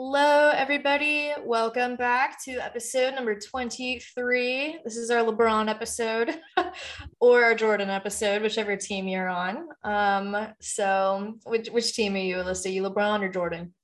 Hello, 0.00 0.50
everybody. 0.50 1.32
Welcome 1.44 1.96
back 1.96 2.40
to 2.44 2.52
episode 2.64 3.16
number 3.16 3.36
23. 3.36 4.78
This 4.84 4.96
is 4.96 5.10
our 5.10 5.24
LeBron 5.24 5.68
episode 5.68 6.38
or 7.20 7.42
our 7.42 7.56
Jordan 7.56 7.90
episode, 7.90 8.42
whichever 8.42 8.76
team 8.76 9.08
you're 9.08 9.28
on. 9.28 9.66
Um, 9.82 10.54
so 10.60 11.34
which 11.46 11.66
which 11.70 11.94
team 11.94 12.14
are 12.14 12.18
you, 12.18 12.36
Alyssa? 12.36 12.72
You 12.72 12.84
LeBron 12.84 13.22
or 13.22 13.28
Jordan? 13.28 13.74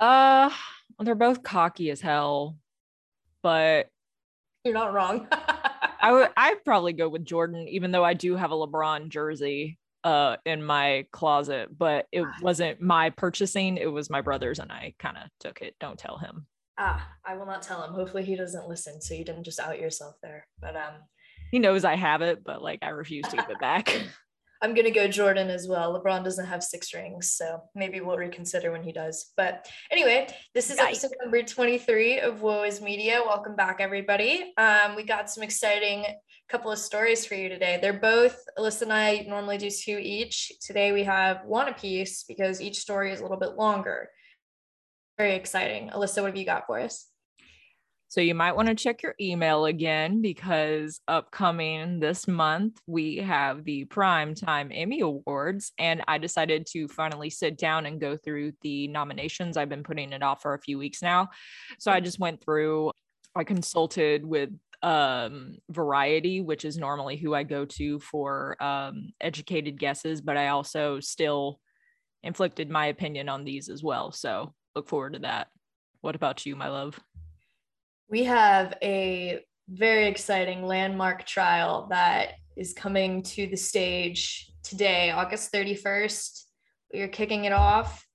Uh 0.00 0.50
they're 0.98 1.14
both 1.14 1.44
cocky 1.44 1.92
as 1.92 2.00
hell, 2.00 2.56
but 3.40 3.86
You're 4.64 4.74
not 4.74 4.92
wrong. 4.92 5.28
I 6.00 6.10
would 6.10 6.30
I'd 6.36 6.64
probably 6.64 6.92
go 6.92 7.08
with 7.08 7.24
Jordan, 7.24 7.68
even 7.68 7.92
though 7.92 8.04
I 8.04 8.14
do 8.14 8.34
have 8.34 8.50
a 8.50 8.56
LeBron 8.56 9.10
jersey 9.10 9.78
uh 10.08 10.36
in 10.46 10.62
my 10.62 11.06
closet, 11.12 11.68
but 11.76 12.06
it 12.12 12.24
wasn't 12.42 12.80
my 12.80 13.10
purchasing, 13.10 13.76
it 13.76 13.92
was 13.92 14.08
my 14.10 14.20
brother's 14.22 14.58
and 14.58 14.72
I 14.72 14.94
kind 14.98 15.16
of 15.16 15.28
took 15.40 15.60
it. 15.60 15.74
Don't 15.80 15.98
tell 15.98 16.18
him. 16.18 16.46
ah, 16.78 17.00
I 17.24 17.36
will 17.36 17.46
not 17.46 17.62
tell 17.62 17.82
him. 17.84 17.92
Hopefully 17.92 18.24
he 18.24 18.36
doesn't 18.36 18.68
listen, 18.68 19.00
so 19.00 19.14
you 19.14 19.24
didn't 19.24 19.44
just 19.44 19.60
out 19.60 19.80
yourself 19.80 20.14
there. 20.22 20.46
But 20.60 20.74
um 20.76 20.94
He 21.50 21.58
knows 21.58 21.84
I 21.84 21.96
have 21.96 22.22
it, 22.22 22.44
but 22.44 22.62
like 22.62 22.80
I 22.82 22.90
refuse 22.90 23.26
to 23.28 23.36
give 23.36 23.50
it 23.50 23.60
back. 23.60 23.86
I'm 24.60 24.74
gonna 24.74 24.90
go 24.90 25.06
Jordan 25.06 25.50
as 25.50 25.68
well. 25.68 25.98
LeBron 25.98 26.24
doesn't 26.24 26.46
have 26.46 26.64
six 26.64 26.92
rings, 26.92 27.30
so 27.30 27.62
maybe 27.74 28.00
we'll 28.00 28.16
reconsider 28.16 28.72
when 28.72 28.82
he 28.82 28.90
does. 28.90 29.32
But 29.36 29.68
anyway, 29.90 30.28
this 30.52 30.70
is 30.70 30.78
Yikes. 30.78 30.86
episode 30.86 31.12
number 31.22 31.42
23 31.42 32.20
of 32.20 32.42
Woe 32.42 32.64
is 32.64 32.80
Media. 32.80 33.22
Welcome 33.24 33.54
back, 33.54 33.76
everybody. 33.80 34.52
Um, 34.56 34.96
we 34.96 35.04
got 35.04 35.30
some 35.30 35.44
exciting 35.44 36.04
couple 36.48 36.72
of 36.72 36.78
stories 36.78 37.26
for 37.26 37.34
you 37.34 37.48
today. 37.48 37.78
They're 37.80 37.92
both 37.92 38.42
Alyssa 38.58 38.82
and 38.82 38.92
I 38.92 39.26
normally 39.28 39.58
do 39.58 39.70
two 39.70 39.98
each. 40.02 40.50
Today 40.60 40.92
we 40.92 41.04
have 41.04 41.44
one 41.44 41.68
apiece 41.68 42.24
because 42.26 42.60
each 42.60 42.78
story 42.78 43.12
is 43.12 43.20
a 43.20 43.22
little 43.22 43.36
bit 43.36 43.56
longer. 43.56 44.08
Very 45.18 45.34
exciting. 45.34 45.90
Alyssa, 45.90 46.22
what 46.22 46.28
have 46.28 46.36
you 46.36 46.46
got 46.46 46.66
for 46.66 46.80
us? 46.80 47.06
So 48.10 48.22
you 48.22 48.34
might 48.34 48.56
want 48.56 48.68
to 48.68 48.74
check 48.74 49.02
your 49.02 49.14
email 49.20 49.66
again 49.66 50.22
because 50.22 50.98
upcoming 51.08 52.00
this 52.00 52.26
month 52.26 52.80
we 52.86 53.18
have 53.18 53.64
the 53.64 53.84
Primetime 53.84 54.70
Emmy 54.72 55.00
Awards 55.00 55.72
and 55.78 56.02
I 56.08 56.16
decided 56.16 56.66
to 56.70 56.88
finally 56.88 57.28
sit 57.28 57.58
down 57.58 57.84
and 57.84 58.00
go 58.00 58.16
through 58.16 58.52
the 58.62 58.88
nominations. 58.88 59.58
I've 59.58 59.68
been 59.68 59.82
putting 59.82 60.14
it 60.14 60.22
off 60.22 60.40
for 60.40 60.54
a 60.54 60.60
few 60.60 60.78
weeks 60.78 61.02
now. 61.02 61.28
So 61.78 61.92
I 61.92 62.00
just 62.00 62.18
went 62.18 62.42
through 62.42 62.92
I 63.36 63.44
consulted 63.44 64.24
with 64.24 64.50
um 64.82 65.56
variety 65.68 66.40
which 66.40 66.64
is 66.64 66.78
normally 66.78 67.16
who 67.16 67.34
I 67.34 67.42
go 67.42 67.66
to 67.66 67.98
for 67.98 68.56
um 68.62 69.10
educated 69.20 69.78
guesses 69.78 70.22
but 70.22 70.36
I 70.36 70.48
also 70.48 70.98
still 71.00 71.60
inflicted 72.22 72.70
my 72.70 72.86
opinion 72.86 73.28
on 73.28 73.44
these 73.44 73.68
as 73.68 73.82
well. 73.82 74.12
So 74.12 74.54
look 74.74 74.88
forward 74.88 75.12
to 75.12 75.18
that. 75.20 75.48
What 76.00 76.14
about 76.14 76.46
you, 76.46 76.56
my 76.56 76.68
love? 76.70 76.98
We 78.10 78.24
have 78.24 78.74
a 78.82 79.40
very 79.68 80.06
exciting 80.06 80.64
landmark 80.64 81.26
trial 81.26 81.88
that 81.90 82.32
is 82.56 82.72
coming 82.72 83.22
to 83.22 83.46
the 83.46 83.56
stage 83.56 84.50
today, 84.62 85.10
August 85.10 85.52
31st. 85.52 86.44
We 86.94 87.00
are 87.02 87.08
kicking 87.08 87.44
it 87.44 87.52
off. 87.52 88.06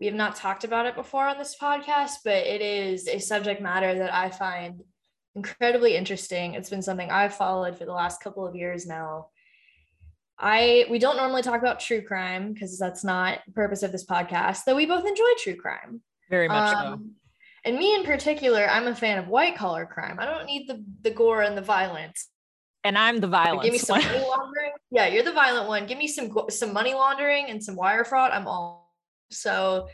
We 0.00 0.06
have 0.06 0.14
not 0.14 0.36
talked 0.36 0.64
about 0.64 0.86
it 0.86 0.94
before 0.94 1.26
on 1.26 1.38
this 1.38 1.56
podcast, 1.60 2.18
but 2.24 2.46
it 2.46 2.60
is 2.60 3.08
a 3.08 3.18
subject 3.18 3.62
matter 3.62 3.98
that 3.98 4.14
I 4.14 4.28
find 4.28 4.82
incredibly 5.34 5.96
interesting. 5.96 6.54
It's 6.54 6.70
been 6.70 6.82
something 6.82 7.10
I've 7.10 7.34
followed 7.34 7.78
for 7.78 7.86
the 7.86 7.92
last 7.92 8.22
couple 8.22 8.46
of 8.46 8.54
years 8.54 8.86
now. 8.86 9.28
I 10.38 10.86
we 10.88 10.98
don't 10.98 11.16
normally 11.16 11.42
talk 11.42 11.60
about 11.60 11.80
true 11.80 12.02
crime 12.02 12.52
because 12.52 12.78
that's 12.78 13.02
not 13.02 13.40
the 13.46 13.52
purpose 13.52 13.82
of 13.82 13.92
this 13.92 14.06
podcast, 14.06 14.64
though 14.64 14.76
we 14.76 14.86
both 14.86 15.06
enjoy 15.06 15.26
true 15.38 15.56
crime. 15.56 16.02
Very 16.30 16.48
much 16.48 16.70
so. 16.70 16.76
Um, 16.76 17.14
And 17.64 17.76
me 17.76 17.94
in 17.94 18.04
particular, 18.04 18.66
I'm 18.68 18.86
a 18.86 18.94
fan 18.94 19.18
of 19.18 19.28
white 19.28 19.56
collar 19.56 19.86
crime. 19.86 20.16
I 20.18 20.26
don't 20.26 20.46
need 20.46 20.68
the 20.68 20.84
the 21.02 21.10
gore 21.10 21.42
and 21.42 21.56
the 21.56 21.62
violence. 21.62 22.28
And 22.84 22.96
I'm 22.96 23.20
the 23.20 23.26
violence. 23.26 23.64
Give 23.64 23.72
me 23.72 23.78
some 23.78 23.98
one. 23.98 24.06
money 24.06 24.24
laundering. 24.24 24.70
Yeah, 24.90 25.06
you're 25.06 25.24
the 25.24 25.32
violent 25.32 25.68
one. 25.68 25.86
Give 25.86 25.98
me 25.98 26.08
some 26.08 26.32
some 26.50 26.72
money 26.72 26.94
laundering 26.94 27.50
and 27.50 27.62
some 27.62 27.76
wire 27.76 28.04
fraud. 28.04 28.30
I'm 28.30 28.46
all. 28.46 28.94
So, 29.30 29.88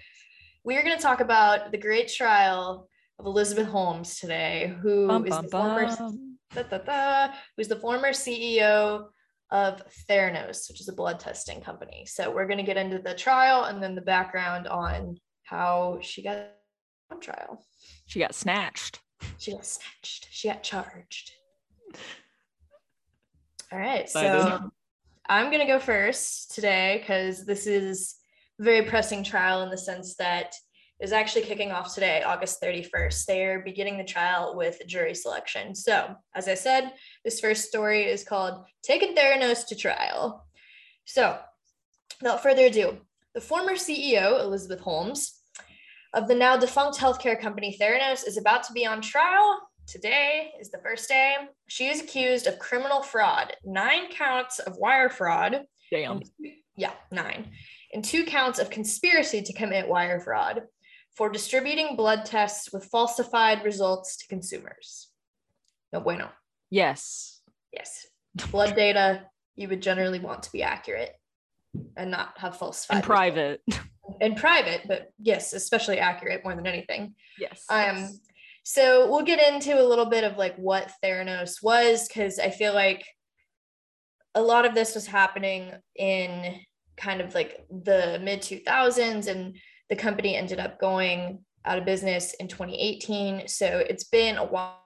we 0.65 0.77
are 0.77 0.83
going 0.83 0.97
to 0.97 1.03
talk 1.03 1.21
about 1.21 1.73
the 1.73 1.79
great 1.79 2.09
trial 2.09 2.89
of 3.19 3.27
Elizabeth 3.27 3.67
Holmes 3.67 4.21
today, 4.21 4.77
who 4.81 5.09
Bum, 5.09 5.27
is 5.27 5.31
bum, 5.31 5.43
the 5.43 5.51
former 5.51 5.87
da, 6.55 6.63
da, 6.63 6.79
da, 6.79 7.35
who's 7.57 7.69
the 7.69 7.77
former 7.77 8.11
CEO 8.11 9.07
of 9.51 9.83
Theranos, 10.09 10.69
which 10.69 10.81
is 10.81 10.89
a 10.89 10.93
blood 10.93 11.21
testing 11.21 11.61
company. 11.61 12.07
So 12.07 12.31
we're 12.31 12.47
going 12.47 12.59
to 12.59 12.65
get 12.65 12.77
into 12.77 12.99
the 12.99 13.15
trial 13.15 13.65
and 13.65 13.83
then 13.83 13.95
the 13.95 14.01
background 14.01 14.67
on 14.67 15.19
how 15.43 15.99
she 16.01 16.23
got 16.23 16.49
trial. 17.21 17.65
She 18.07 18.19
got 18.19 18.35
snatched. 18.35 19.01
She 19.39 19.53
got 19.53 19.67
snatched. 19.67 20.29
She 20.31 20.49
got 20.49 20.63
charged. 20.63 21.33
All 23.73 23.79
right. 23.79 24.09
So 24.09 24.71
I'm 25.29 25.47
going 25.47 25.61
to 25.61 25.73
go 25.73 25.79
first 25.79 26.55
today 26.55 26.99
because 27.01 27.47
this 27.47 27.67
is 27.67 28.17
a 28.61 28.63
very 28.63 28.83
pressing 28.83 29.25
trial 29.25 29.63
in 29.63 29.71
the 29.71 29.79
sense 29.79 30.17
that 30.17 30.55
is 31.01 31.13
actually 31.13 31.43
kicking 31.43 31.73
off 31.73 31.95
today, 31.95 32.23
August 32.23 32.63
31st. 32.63 33.25
They 33.27 33.45
are 33.45 33.61
beginning 33.61 33.99
the 33.99 34.05
trial 34.05 34.55
with 34.57 34.81
jury 34.87 35.15
selection. 35.15 35.75
So, 35.75 36.15
as 36.35 36.47
I 36.47 36.55
said, 36.55 36.93
this 37.25 37.41
first 37.41 37.69
story 37.69 38.05
is 38.05 38.23
called 38.23 38.65
Taking 38.83 39.15
Theranos 39.15 39.67
to 39.69 39.77
Trial. 39.77 40.47
So, 41.05 41.39
without 42.23 42.43
further 42.43 42.67
ado, 42.67 42.99
the 43.35 43.41
former 43.41 43.73
CEO, 43.73 44.41
Elizabeth 44.41 44.81
Holmes, 44.81 45.41
of 46.15 46.29
the 46.29 46.35
now 46.35 46.57
defunct 46.57 46.99
healthcare 46.99 47.39
company 47.39 47.77
Theranos 47.79 48.27
is 48.27 48.37
about 48.37 48.63
to 48.65 48.73
be 48.73 48.87
on 48.87 49.01
trial. 49.01 49.61
Today 49.87 50.53
is 50.61 50.71
the 50.71 50.79
first 50.79 51.09
day. 51.09 51.35
She 51.67 51.89
is 51.89 52.01
accused 52.01 52.47
of 52.47 52.59
criminal 52.59 53.03
fraud, 53.03 53.55
nine 53.65 54.11
counts 54.11 54.61
of 54.61 54.77
wire 54.79 55.11
fraud, 55.11 55.65
Damn. 55.91 56.23
yeah, 56.77 56.93
nine, 57.11 57.51
and 57.93 58.03
two 58.03 58.25
counts 58.25 58.59
of 58.59 58.71
conspiracy 58.71 59.43
to 59.43 59.53
commit 59.53 59.89
wire 59.89 60.21
fraud 60.21 60.63
for 61.17 61.29
distributing 61.29 61.97
blood 61.97 62.25
tests 62.25 62.73
with 62.73 62.87
falsified 62.87 63.65
results 63.65 64.17
to 64.19 64.29
consumers. 64.29 65.09
No 65.93 66.01
bueno. 66.01 66.31
Yes. 66.71 67.41
Yes. 67.73 68.07
Blood 68.51 68.75
data 68.75 69.27
you 69.57 69.69
would 69.69 69.83
generally 69.83 70.19
want 70.19 70.45
to 70.45 70.53
be 70.53 70.63
accurate 70.63 71.15
and 71.97 72.11
not 72.11 72.39
have 72.39 72.57
falsified. 72.57 72.99
In 72.99 73.03
private. 73.03 73.63
In 74.21 74.35
private, 74.35 74.83
but 74.87 75.13
yes, 75.19 75.53
especially 75.53 75.99
accurate 75.99 76.43
more 76.45 76.55
than 76.55 76.67
anything. 76.67 77.15
Yes. 77.39 77.65
Um, 77.69 78.09
so 78.65 79.11
we'll 79.11 79.25
get 79.25 79.53
into 79.53 79.81
a 79.81 79.85
little 79.85 80.07
bit 80.07 80.25
of 80.25 80.37
like 80.37 80.57
what 80.57 80.93
Theranos 81.03 81.63
was, 81.63 82.09
because 82.09 82.39
I 82.39 82.51
feel 82.51 82.75
like 82.75 83.05
a 84.35 84.43
lot 84.43 84.67
of 84.67 84.75
this 84.75 84.95
was 84.95 85.07
happening 85.07 85.73
in 85.97 86.61
kind 86.97 87.21
of 87.21 87.35
like 87.35 87.67
the 87.71 88.21
mid 88.23 88.41
2000s, 88.41 89.27
and 89.27 89.57
the 89.91 89.97
company 89.97 90.37
ended 90.37 90.61
up 90.61 90.81
going 90.81 91.45
out 91.65 91.79
of 91.79 91.85
business 91.85 92.35
in 92.35 92.49
2018. 92.49 93.49
So 93.49 93.67
it's 93.67 94.05
been 94.05 94.37
a 94.37 94.45
while 94.45 94.79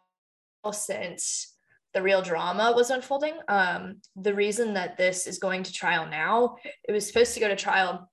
since 0.73 1.58
the 1.95 2.03
real 2.03 2.23
drama 2.23 2.73
was 2.75 2.91
unfolding. 2.91 3.35
Um, 3.49 3.97
the 4.17 4.35
reason 4.35 4.75
that 4.75 4.97
this 4.97 5.27
is 5.27 5.39
going 5.39 5.63
to 5.65 5.73
trial 5.73 6.07
now, 6.07 6.57
it 6.87 6.93
was 6.93 7.07
supposed 7.07 7.35
to 7.35 7.41
go 7.41 7.49
to 7.49 7.57
trial 7.57 8.11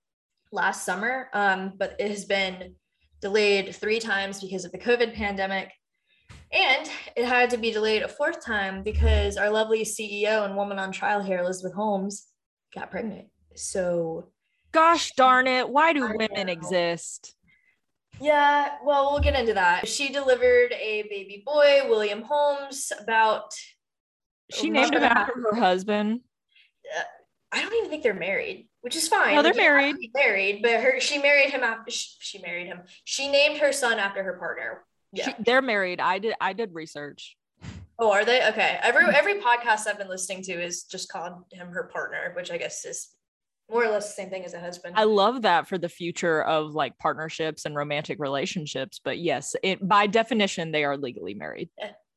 last 0.52 0.86
summer, 0.86 1.30
um, 1.34 1.74
but 1.78 1.96
it 2.00 2.09
has 2.09 2.25
been 2.25 2.75
delayed 3.22 3.75
three 3.75 4.00
times 4.00 4.41
because 4.41 4.66
of 4.66 4.72
the 4.72 4.78
COVID 4.78 5.13
pandemic. 5.13 5.72
And 6.52 6.90
it 7.16 7.25
had 7.25 7.50
to 7.50 7.58
be 7.58 7.72
delayed 7.72 8.03
a 8.03 8.08
fourth 8.08 8.44
time 8.46 8.84
because 8.84 9.36
our 9.36 9.50
lovely 9.50 9.84
CEO 9.84 10.46
and 10.46 10.56
woman 10.56 10.80
on 10.80 10.92
trial 10.92 11.22
here, 11.22 11.40
Elizabeth 11.40 11.74
Holmes, 11.74 12.28
got 12.74 12.92
pregnant. 12.92 13.28
So, 13.56 14.30
Gosh 14.72 15.12
darn 15.13 15.47
it. 15.47 15.69
Why 15.69 15.94
do 15.94 16.06
I 16.06 16.12
women 16.12 16.47
know. 16.47 16.53
exist? 16.53 17.34
Yeah, 18.19 18.75
well, 18.83 19.12
we'll 19.12 19.21
get 19.21 19.39
into 19.39 19.53
that. 19.53 19.88
She 19.88 20.09
delivered 20.09 20.71
a 20.73 21.03
baby 21.09 21.44
boy, 21.45 21.81
William 21.88 22.21
Holmes, 22.21 22.91
about, 23.00 23.53
She 24.51 24.69
named 24.69 24.94
him 24.94 25.01
month 25.01 25.03
and 25.03 25.17
a 25.17 25.19
after 25.19 25.33
her 25.51 25.56
husband. 25.56 26.21
Uh, 26.97 27.03
I 27.51 27.62
don't 27.62 27.73
even 27.73 27.89
think 27.89 28.03
they're 28.03 28.13
married, 28.13 28.67
which 28.81 28.95
is 28.95 29.07
fine. 29.07 29.35
No, 29.35 29.41
they're 29.41 29.53
Like, 29.53 29.62
you 29.62 29.69
don't 29.69 29.75
have 29.75 29.85
married. 29.94 30.12
Married, 30.13 30.62
but 30.62 30.71
her 30.71 31.00
she 31.00 31.17
married 31.19 31.51
him 31.51 31.63
after 31.63 31.91
she, 31.91 32.09
she 32.19 32.39
married 32.39 32.67
him. 32.67 32.81
She 33.06 33.29
named 33.29 33.59
her 33.59 33.71
son 33.71 33.97
after 33.97 34.23
her 34.23 34.38
partner. 34.38 34.83
Yeah. 35.11 35.25
She- 35.25 35.44
they're 35.44 35.61
married. 35.61 36.00
I 36.01 36.19
did 36.19 36.33
I 36.41 36.53
did 36.53 36.73
research. 36.73 37.38
Oh, 37.97 38.11
are 38.11 38.25
they? 38.25 38.45
Okay. 38.50 38.77
Every 38.81 39.06
mm. 39.06 39.13
every 39.13 39.35
podcast 39.35 39.88
I've 39.88 39.97
been 39.97 40.09
listening 40.09 40.41
to 40.44 40.53
is 40.53 40.83
just 40.83 41.09
called 41.09 41.44
him 41.51 41.69
her 41.69 41.89
partner, 41.94 42.33
which 42.35 42.51
I 42.51 42.57
guess 42.57 42.83
is 42.83 43.09
more 43.69 43.83
or 43.83 43.89
less 43.89 44.07
the 44.07 44.13
same 44.21 44.29
thing 44.29 44.45
as 44.45 44.53
a 44.53 44.59
husband. 44.59 44.95
I 44.97 45.03
love 45.06 45.41
that 45.44 45.67
for 45.67 45.77
the 45.77 45.89
future 45.89 46.44
of 46.44 46.73
like 46.73 46.97
partnerships 47.00 47.65
and 47.65 47.75
romantic 47.75 48.19
relationships. 48.19 49.00
But 49.03 49.19
yes, 49.19 49.56
it 49.63 49.85
by 49.88 50.07
definition 50.07 50.71
they 50.71 50.83
are 50.83 50.97
legally 50.97 51.33
married. 51.33 51.69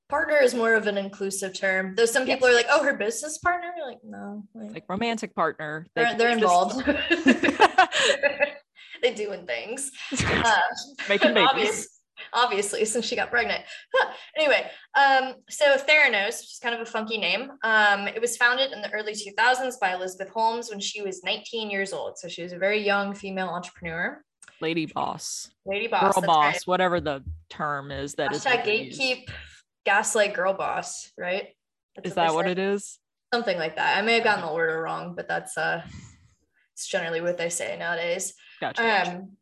partner 0.08 0.36
is 0.36 0.54
more 0.54 0.74
of 0.74 0.86
an 0.86 0.98
inclusive 0.98 1.54
term. 1.54 1.94
Though 1.94 2.06
some 2.06 2.26
people 2.26 2.48
are 2.48 2.54
like, 2.54 2.66
"Oh, 2.70 2.82
her 2.84 2.94
business 2.94 3.38
partner." 3.38 3.72
You're 3.76 3.86
like, 3.86 3.98
no, 4.04 4.44
like, 4.54 4.72
Like 4.72 4.84
romantic 4.88 5.34
partner. 5.34 5.86
they 5.94 6.04
they're, 6.04 6.16
they're 6.18 6.30
involved. 6.30 6.84
they 9.02 9.14
doing 9.14 9.46
things. 9.46 9.90
Uh, 10.28 10.60
Making 11.08 11.34
babies. 11.34 11.48
obvious- 11.50 11.97
obviously, 12.32 12.84
since 12.84 13.04
she 13.04 13.16
got 13.16 13.30
pregnant. 13.30 13.62
Huh. 13.94 14.12
Anyway, 14.36 14.70
um, 14.94 15.34
so 15.48 15.76
Theranos, 15.76 16.40
which 16.40 16.52
is 16.52 16.60
kind 16.62 16.74
of 16.74 16.80
a 16.80 16.86
funky 16.86 17.18
name, 17.18 17.50
um, 17.62 18.08
it 18.08 18.20
was 18.20 18.36
founded 18.36 18.72
in 18.72 18.82
the 18.82 18.90
early 18.92 19.12
2000s 19.12 19.80
by 19.80 19.94
Elizabeth 19.94 20.30
Holmes 20.30 20.70
when 20.70 20.80
she 20.80 21.02
was 21.02 21.22
19 21.24 21.70
years 21.70 21.92
old. 21.92 22.18
So 22.18 22.28
she 22.28 22.42
was 22.42 22.52
a 22.52 22.58
very 22.58 22.84
young 22.84 23.14
female 23.14 23.48
entrepreneur. 23.48 24.22
Lady 24.60 24.86
boss, 24.86 25.50
Lady 25.66 25.86
boss. 25.86 26.14
girl 26.14 26.22
boss, 26.22 26.54
right. 26.54 26.62
whatever 26.64 27.00
the 27.00 27.22
term 27.48 27.92
is 27.92 28.14
that 28.14 28.32
is. 28.32 28.44
Hashtag 28.44 28.86
used. 28.86 29.00
gatekeep, 29.00 29.30
gaslight 29.84 30.34
girl 30.34 30.52
boss, 30.52 31.12
right? 31.16 31.48
That's 31.94 32.08
Is 32.08 32.14
that 32.14 32.34
what 32.34 32.48
it 32.48 32.58
is? 32.58 32.98
Something 33.32 33.58
like 33.58 33.76
that. 33.76 33.98
I 33.98 34.02
may 34.02 34.14
have 34.14 34.24
gotten 34.24 34.44
the 34.44 34.50
order 34.50 34.82
wrong, 34.82 35.14
but 35.14 35.28
that's 35.28 35.56
uh 35.56 35.82
it's 36.74 36.88
generally 36.88 37.20
what 37.20 37.38
they 37.38 37.50
say 37.50 37.76
nowadays. 37.78 38.34
Gotcha. 38.60 38.82
gotcha. 38.82 39.10
Um 39.10 39.36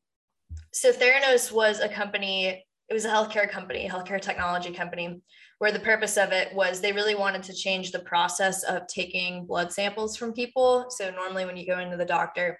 so 0.72 0.92
Theranos 0.92 1.50
was 1.50 1.80
a 1.80 1.88
company, 1.88 2.65
it 2.88 2.94
was 2.94 3.04
a 3.04 3.10
healthcare 3.10 3.50
company, 3.50 3.88
healthcare 3.88 4.20
technology 4.20 4.72
company, 4.72 5.20
where 5.58 5.72
the 5.72 5.80
purpose 5.80 6.16
of 6.16 6.32
it 6.32 6.54
was 6.54 6.80
they 6.80 6.92
really 6.92 7.14
wanted 7.14 7.42
to 7.44 7.54
change 7.54 7.90
the 7.90 7.98
process 8.00 8.62
of 8.62 8.86
taking 8.86 9.46
blood 9.46 9.72
samples 9.72 10.16
from 10.16 10.32
people. 10.32 10.86
So 10.90 11.10
normally 11.10 11.44
when 11.44 11.56
you 11.56 11.66
go 11.66 11.80
into 11.80 11.96
the 11.96 12.04
doctor, 12.04 12.58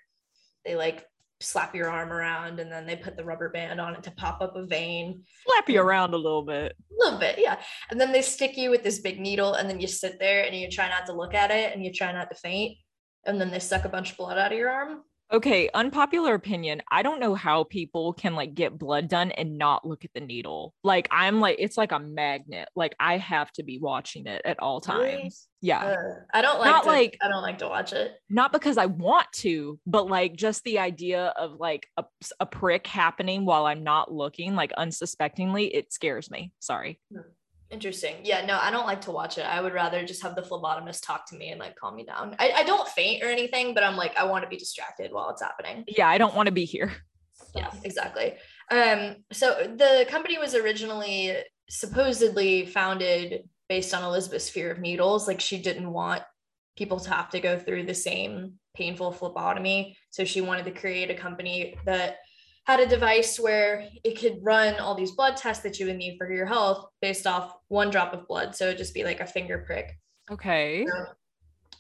they 0.65 0.75
like 0.75 1.05
slap 1.41 1.75
your 1.75 1.91
arm 1.91 2.13
around 2.13 2.61
and 2.61 2.73
then 2.73 2.87
they 2.87 2.97
put 2.97 3.17
the 3.17 3.25
rubber 3.25 3.51
band 3.51 3.81
on 3.81 3.95
it 3.95 4.03
to 4.03 4.11
pop 4.13 4.41
up 4.41 4.57
a 4.57 4.65
vein 4.65 5.23
Slap 5.47 5.69
you 5.69 5.81
around 5.81 6.15
a 6.15 6.17
little 6.17 6.43
bit. 6.43 6.73
a 6.91 7.05
little 7.05 7.19
bit, 7.19 7.39
yeah. 7.39 7.61
And 7.91 8.01
then 8.01 8.11
they 8.11 8.23
stick 8.23 8.57
you 8.57 8.71
with 8.71 8.83
this 8.83 9.01
big 9.01 9.21
needle, 9.21 9.55
and 9.55 9.69
then 9.69 9.81
you 9.81 9.87
sit 9.87 10.19
there 10.19 10.45
and 10.45 10.57
you 10.57 10.71
try 10.71 10.89
not 10.89 11.07
to 11.07 11.13
look 11.13 11.35
at 11.35 11.51
it 11.51 11.75
and 11.75 11.85
you 11.85 11.93
try 11.93 12.13
not 12.13 12.31
to 12.31 12.37
faint. 12.37 12.79
And 13.27 13.41
then 13.41 13.51
they 13.51 13.59
suck 13.59 13.85
a 13.85 13.89
bunch 13.89 14.13
of 14.13 14.17
blood 14.17 14.39
out 14.39 14.53
of 14.53 14.59
your 14.59 14.71
arm. 14.71 15.03
Okay, 15.33 15.69
unpopular 15.75 16.35
opinion. 16.35 16.83
I 16.91 17.03
don't 17.03 17.19
know 17.19 17.35
how 17.35 17.65
people 17.65 18.13
can 18.13 18.37
like 18.37 18.55
get 18.55 18.79
blood 18.79 19.09
done 19.09 19.33
and 19.33 19.59
not 19.59 19.85
look 19.85 20.05
at 20.05 20.13
the 20.15 20.21
needle. 20.21 20.73
Like 20.85 21.09
I'm 21.11 21.41
like 21.41 21.57
it's 21.59 21.77
like 21.77 21.91
a 21.91 21.99
magnet. 21.99 22.69
Like 22.77 22.95
I 23.01 23.19
have 23.19 23.51
to 23.53 23.65
be 23.65 23.79
watching 23.81 24.27
it 24.27 24.43
at 24.45 24.61
all 24.61 24.81
times. 24.81 25.01
Really? 25.01 25.33
Yeah. 25.63 25.85
Uh, 25.85 25.97
I 26.33 26.43
don't 26.43 26.61
like 26.61 26.71
Not 26.71 26.85
to, 26.85 26.89
like- 26.89 27.19
I 27.21 27.29
don't 27.29 27.43
like 27.43 27.59
to 27.59 27.69
watch 27.69 27.93
it. 27.93 28.13
Not 28.31 28.53
because 28.53 28.79
I 28.79 28.87
want 28.87 29.27
to, 29.37 29.81
but 29.85 30.09
like 30.09 30.37
just 30.37 30.63
the 30.63 30.79
idea 30.79 31.35
of 31.37 31.59
like 31.59 31.89
a, 31.97 32.05
a 32.39 32.47
prick 32.47 32.87
happening 32.87 33.45
while 33.45 33.67
I'm 33.67 33.83
not 33.83 34.13
looking, 34.13 34.55
like 34.55 34.73
unsuspectingly, 34.77 35.75
it 35.75 35.93
scares 35.93 36.31
me. 36.31 36.53
Sorry. 36.61 37.01
Interesting. 37.71 38.17
Yeah, 38.23 38.47
no, 38.47 38.59
I 38.61 38.71
don't 38.71 38.87
like 38.87 39.01
to 39.03 39.11
watch 39.11 39.39
it. 39.39 39.43
I 39.43 39.61
would 39.61 39.75
rather 39.75 40.05
just 40.07 40.23
have 40.23 40.37
the 40.37 40.43
phlebotomist 40.43 41.05
talk 41.05 41.29
to 41.31 41.37
me 41.37 41.51
and 41.51 41.59
like 41.59 41.75
calm 41.77 41.97
me 41.97 42.05
down. 42.05 42.37
I, 42.39 42.53
I 42.57 42.63
don't 42.65 42.89
faint 42.89 43.25
or 43.25 43.27
anything, 43.27 43.75
but 43.75 43.83
I'm 43.83 43.97
like, 43.97 44.17
I 44.17 44.25
want 44.25 44.45
to 44.45 44.49
be 44.49 44.57
distracted 44.57 45.13
while 45.13 45.31
it's 45.31 45.43
happening. 45.43 45.85
Yeah, 45.89 46.09
I 46.09 46.19
don't 46.19 46.35
want 46.35 46.47
to 46.47 46.53
be 46.53 46.65
here. 46.65 46.93
yeah 47.55 47.71
exactly 47.85 48.35
um 48.71 49.17
so 49.33 49.55
the 49.77 50.07
company 50.09 50.39
was 50.39 50.55
originally 50.55 51.37
supposedly 51.69 52.67
founded 52.67 53.49
based 53.69 53.95
on 53.95 54.03
elizabeth's 54.03 54.49
fear 54.49 54.71
of 54.71 54.79
needles 54.79 55.27
like 55.27 55.41
she 55.41 55.59
didn't 55.61 55.91
want 55.91 56.23
people 56.77 57.01
to 57.01 57.11
have 57.11 57.31
to 57.31 57.41
go 57.41 57.59
through 57.59 57.85
the 57.85 57.95
same 57.95 58.55
painful 58.75 59.13
phlebotomy 59.13 59.97
so 60.11 60.25
she 60.25 60.41
wanted 60.41 60.65
to 60.65 60.71
create 60.71 61.11
a 61.11 61.15
company 61.15 61.77
that 61.85 62.17
had 62.67 62.81
a 62.81 62.87
device 62.87 63.39
where 63.39 63.89
it 64.03 64.19
could 64.19 64.39
run 64.43 64.75
all 64.81 64.95
these 64.95 65.13
blood 65.13 65.37
tests 65.37 65.63
that 65.63 65.79
you 65.79 65.87
would 65.87 65.97
need 65.97 66.17
for 66.19 66.31
your 66.33 66.47
health 66.47 66.87
based 67.01 67.27
off 67.27 67.55
one 67.69 67.91
drop 67.91 68.13
of 68.13 68.27
blood 68.27 68.55
so 68.55 68.67
it'd 68.67 68.79
just 68.79 68.95
be 68.95 69.05
like 69.05 69.21
a 69.21 69.27
finger 69.27 69.59
prick 69.67 69.99
Okay. 70.31 70.85
so 70.87 71.07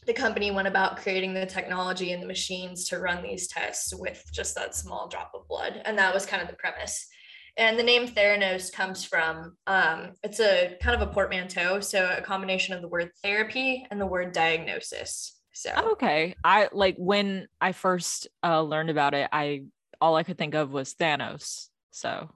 the 0.06 0.12
company 0.12 0.50
went 0.50 0.68
about 0.68 0.96
creating 0.98 1.34
the 1.34 1.44
technology 1.46 2.12
and 2.12 2.22
the 2.22 2.26
machines 2.26 2.88
to 2.88 2.98
run 2.98 3.22
these 3.22 3.48
tests 3.48 3.92
with 3.94 4.24
just 4.32 4.54
that 4.54 4.74
small 4.74 5.08
drop 5.08 5.32
of 5.34 5.48
blood. 5.48 5.82
And 5.84 5.98
that 5.98 6.14
was 6.14 6.24
kind 6.24 6.40
of 6.40 6.48
the 6.48 6.54
premise. 6.54 7.08
And 7.56 7.76
the 7.78 7.82
name 7.82 8.06
Theranos 8.06 8.72
comes 8.72 9.04
from 9.04 9.56
um, 9.66 10.12
it's 10.22 10.38
a 10.38 10.76
kind 10.80 11.00
of 11.00 11.08
a 11.08 11.12
portmanteau. 11.12 11.80
So 11.80 12.14
a 12.16 12.22
combination 12.22 12.74
of 12.74 12.82
the 12.82 12.88
word 12.88 13.10
therapy 13.22 13.84
and 13.90 14.00
the 14.00 14.06
word 14.06 14.32
diagnosis. 14.32 15.40
So 15.52 15.72
Okay. 15.76 16.36
I 16.44 16.68
like 16.70 16.94
when 16.98 17.48
I 17.60 17.72
first 17.72 18.28
uh, 18.44 18.62
learned 18.62 18.90
about 18.90 19.14
it, 19.14 19.28
I 19.32 19.64
all 20.00 20.16
I 20.16 20.22
could 20.22 20.38
think 20.38 20.54
of 20.54 20.70
was 20.70 20.94
Thanos. 20.94 21.69
So 21.90 22.31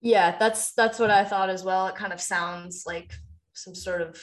yeah, 0.00 0.36
that's 0.38 0.72
that's 0.72 0.98
what 0.98 1.10
I 1.10 1.24
thought 1.24 1.50
as 1.50 1.64
well. 1.64 1.86
It 1.86 1.96
kind 1.96 2.12
of 2.12 2.20
sounds 2.20 2.84
like 2.86 3.12
some 3.54 3.74
sort 3.74 4.02
of 4.02 4.20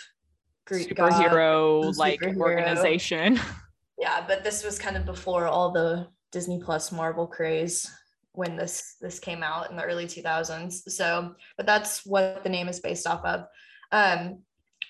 Greek 0.65 0.89
superhero 0.89 1.95
like 1.97 2.21
superhero. 2.21 2.37
organization. 2.37 3.39
yeah 3.97 4.23
but 4.27 4.43
this 4.43 4.63
was 4.63 4.79
kind 4.79 4.97
of 4.97 5.05
before 5.05 5.47
all 5.47 5.71
the 5.71 6.07
disney 6.31 6.59
plus 6.63 6.91
marvel 6.91 7.27
craze 7.27 7.89
when 8.33 8.55
this 8.57 8.95
this 9.01 9.19
came 9.19 9.43
out 9.43 9.69
in 9.69 9.77
the 9.77 9.83
early 9.83 10.05
2000s 10.05 10.89
so 10.89 11.33
but 11.57 11.65
that's 11.65 12.05
what 12.05 12.43
the 12.43 12.49
name 12.49 12.67
is 12.67 12.79
based 12.79 13.07
off 13.07 13.23
of 13.23 13.45
um 13.91 14.39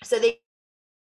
so 0.02 0.18
they 0.18 0.40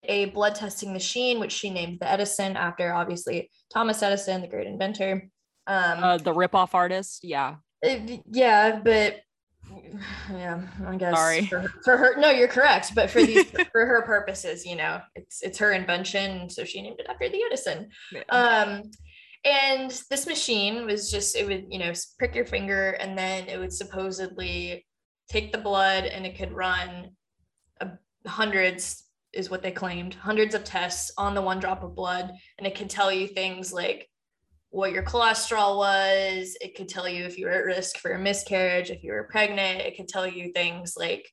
a 0.05 0.25
blood 0.25 0.53
testing 0.53 0.91
machine 0.91 1.39
which 1.39 1.51
she 1.51 1.69
named 1.69 1.97
the 1.99 2.11
edison 2.11 2.57
after 2.57 2.93
obviously 2.93 3.49
thomas 3.71 4.03
edison 4.03 4.41
the 4.41 4.47
great 4.47 4.67
inventor 4.67 5.29
um 5.67 6.03
Uh, 6.03 6.17
the 6.17 6.33
ripoff 6.33 6.73
artist. 6.73 7.23
Yeah. 7.23 7.55
it- 7.81 8.21
yeah 8.31 8.79
but 8.83 9.21
yeah 10.31 10.61
i 10.87 10.95
guess 10.97 11.15
Sorry. 11.15 11.45
for, 11.45 11.61
for 11.85 11.95
her 11.97 12.17
no 12.19 12.29
you're 12.29 12.49
correct 12.49 12.93
but 12.93 13.09
for 13.09 13.23
these 13.23 13.45
for 13.71 13.85
her 13.85 14.01
purposes 14.01 14.65
you 14.65 14.75
know 14.75 14.99
it's 15.15 15.41
it's 15.41 15.57
her 15.57 15.71
invention 15.71 16.49
so 16.49 16.63
she 16.65 16.81
named 16.81 16.99
it 16.99 17.07
after 17.09 17.29
the 17.29 17.41
edison 17.43 17.89
Yeah. 18.11 18.23
um, 18.29 18.81
and 19.45 19.89
this 20.09 20.25
machine 20.25 20.85
was 20.85 21.11
just, 21.11 21.35
it 21.35 21.45
would, 21.45 21.65
you 21.69 21.77
know, 21.77 21.91
prick 22.17 22.33
your 22.33 22.45
finger 22.45 22.91
and 22.91 23.17
then 23.17 23.49
it 23.49 23.57
would 23.59 23.73
supposedly 23.73 24.85
take 25.27 25.51
the 25.51 25.57
blood 25.57 26.05
and 26.05 26.25
it 26.25 26.37
could 26.37 26.53
run 26.53 27.11
hundreds, 28.25 29.03
is 29.33 29.49
what 29.49 29.61
they 29.61 29.71
claimed, 29.71 30.13
hundreds 30.15 30.55
of 30.55 30.63
tests 30.63 31.11
on 31.17 31.33
the 31.35 31.41
one 31.41 31.59
drop 31.59 31.83
of 31.83 31.93
blood. 31.95 32.31
And 32.57 32.65
it 32.67 32.75
could 32.75 32.89
tell 32.89 33.11
you 33.11 33.27
things 33.27 33.73
like 33.73 34.09
what 34.73 34.91
your 34.91 35.03
cholesterol 35.03 35.77
was. 35.77 36.57
It 36.59 36.75
could 36.75 36.89
tell 36.89 37.07
you 37.07 37.23
if 37.25 37.37
you 37.37 37.45
were 37.45 37.51
at 37.51 37.65
risk 37.65 37.97
for 37.97 38.11
a 38.11 38.19
miscarriage, 38.19 38.89
if 38.89 39.03
you 39.03 39.13
were 39.13 39.23
pregnant. 39.23 39.81
It 39.81 39.95
could 39.95 40.07
tell 40.07 40.27
you 40.27 40.51
things 40.51 40.95
like, 40.97 41.31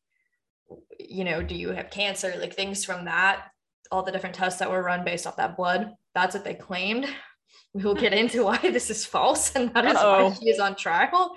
you 0.98 1.24
know, 1.24 1.42
do 1.42 1.54
you 1.54 1.70
have 1.70 1.90
cancer? 1.90 2.34
Like 2.38 2.54
things 2.54 2.84
from 2.84 3.06
that, 3.06 3.46
all 3.90 4.02
the 4.02 4.12
different 4.12 4.36
tests 4.36 4.58
that 4.60 4.70
were 4.70 4.82
run 4.82 5.04
based 5.04 5.26
off 5.26 5.36
that 5.38 5.56
blood. 5.56 5.92
That's 6.14 6.34
what 6.34 6.44
they 6.44 6.54
claimed 6.54 7.08
we 7.72 7.82
will 7.84 7.94
get 7.94 8.12
into 8.12 8.44
why 8.44 8.58
this 8.58 8.90
is 8.90 9.04
false 9.04 9.54
and 9.54 9.72
that 9.74 9.84
is 9.84 9.96
Uh-oh. 9.96 10.28
why 10.28 10.34
she 10.34 10.48
is 10.48 10.58
on 10.58 10.74
trial. 10.74 11.34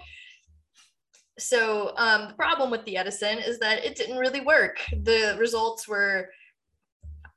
So 1.39 1.93
um, 1.97 2.27
the 2.27 2.33
problem 2.35 2.69
with 2.69 2.85
the 2.85 2.97
Edison 2.97 3.39
is 3.39 3.59
that 3.59 3.83
it 3.83 3.95
didn't 3.95 4.17
really 4.17 4.41
work. 4.41 4.79
The 4.91 5.35
results 5.39 5.87
were 5.87 6.29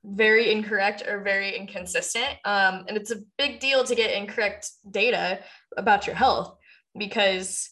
very 0.07 0.53
incorrect 0.53 1.03
or 1.07 1.21
very 1.23 1.57
inconsistent. 1.57 2.29
Um, 2.45 2.85
and 2.89 2.97
it's 2.97 3.11
a 3.11 3.23
big 3.37 3.59
deal 3.59 3.83
to 3.85 3.95
get 3.95 4.15
incorrect 4.15 4.71
data 4.91 5.41
about 5.77 6.07
your 6.07 6.15
health 6.15 6.57
because, 6.97 7.71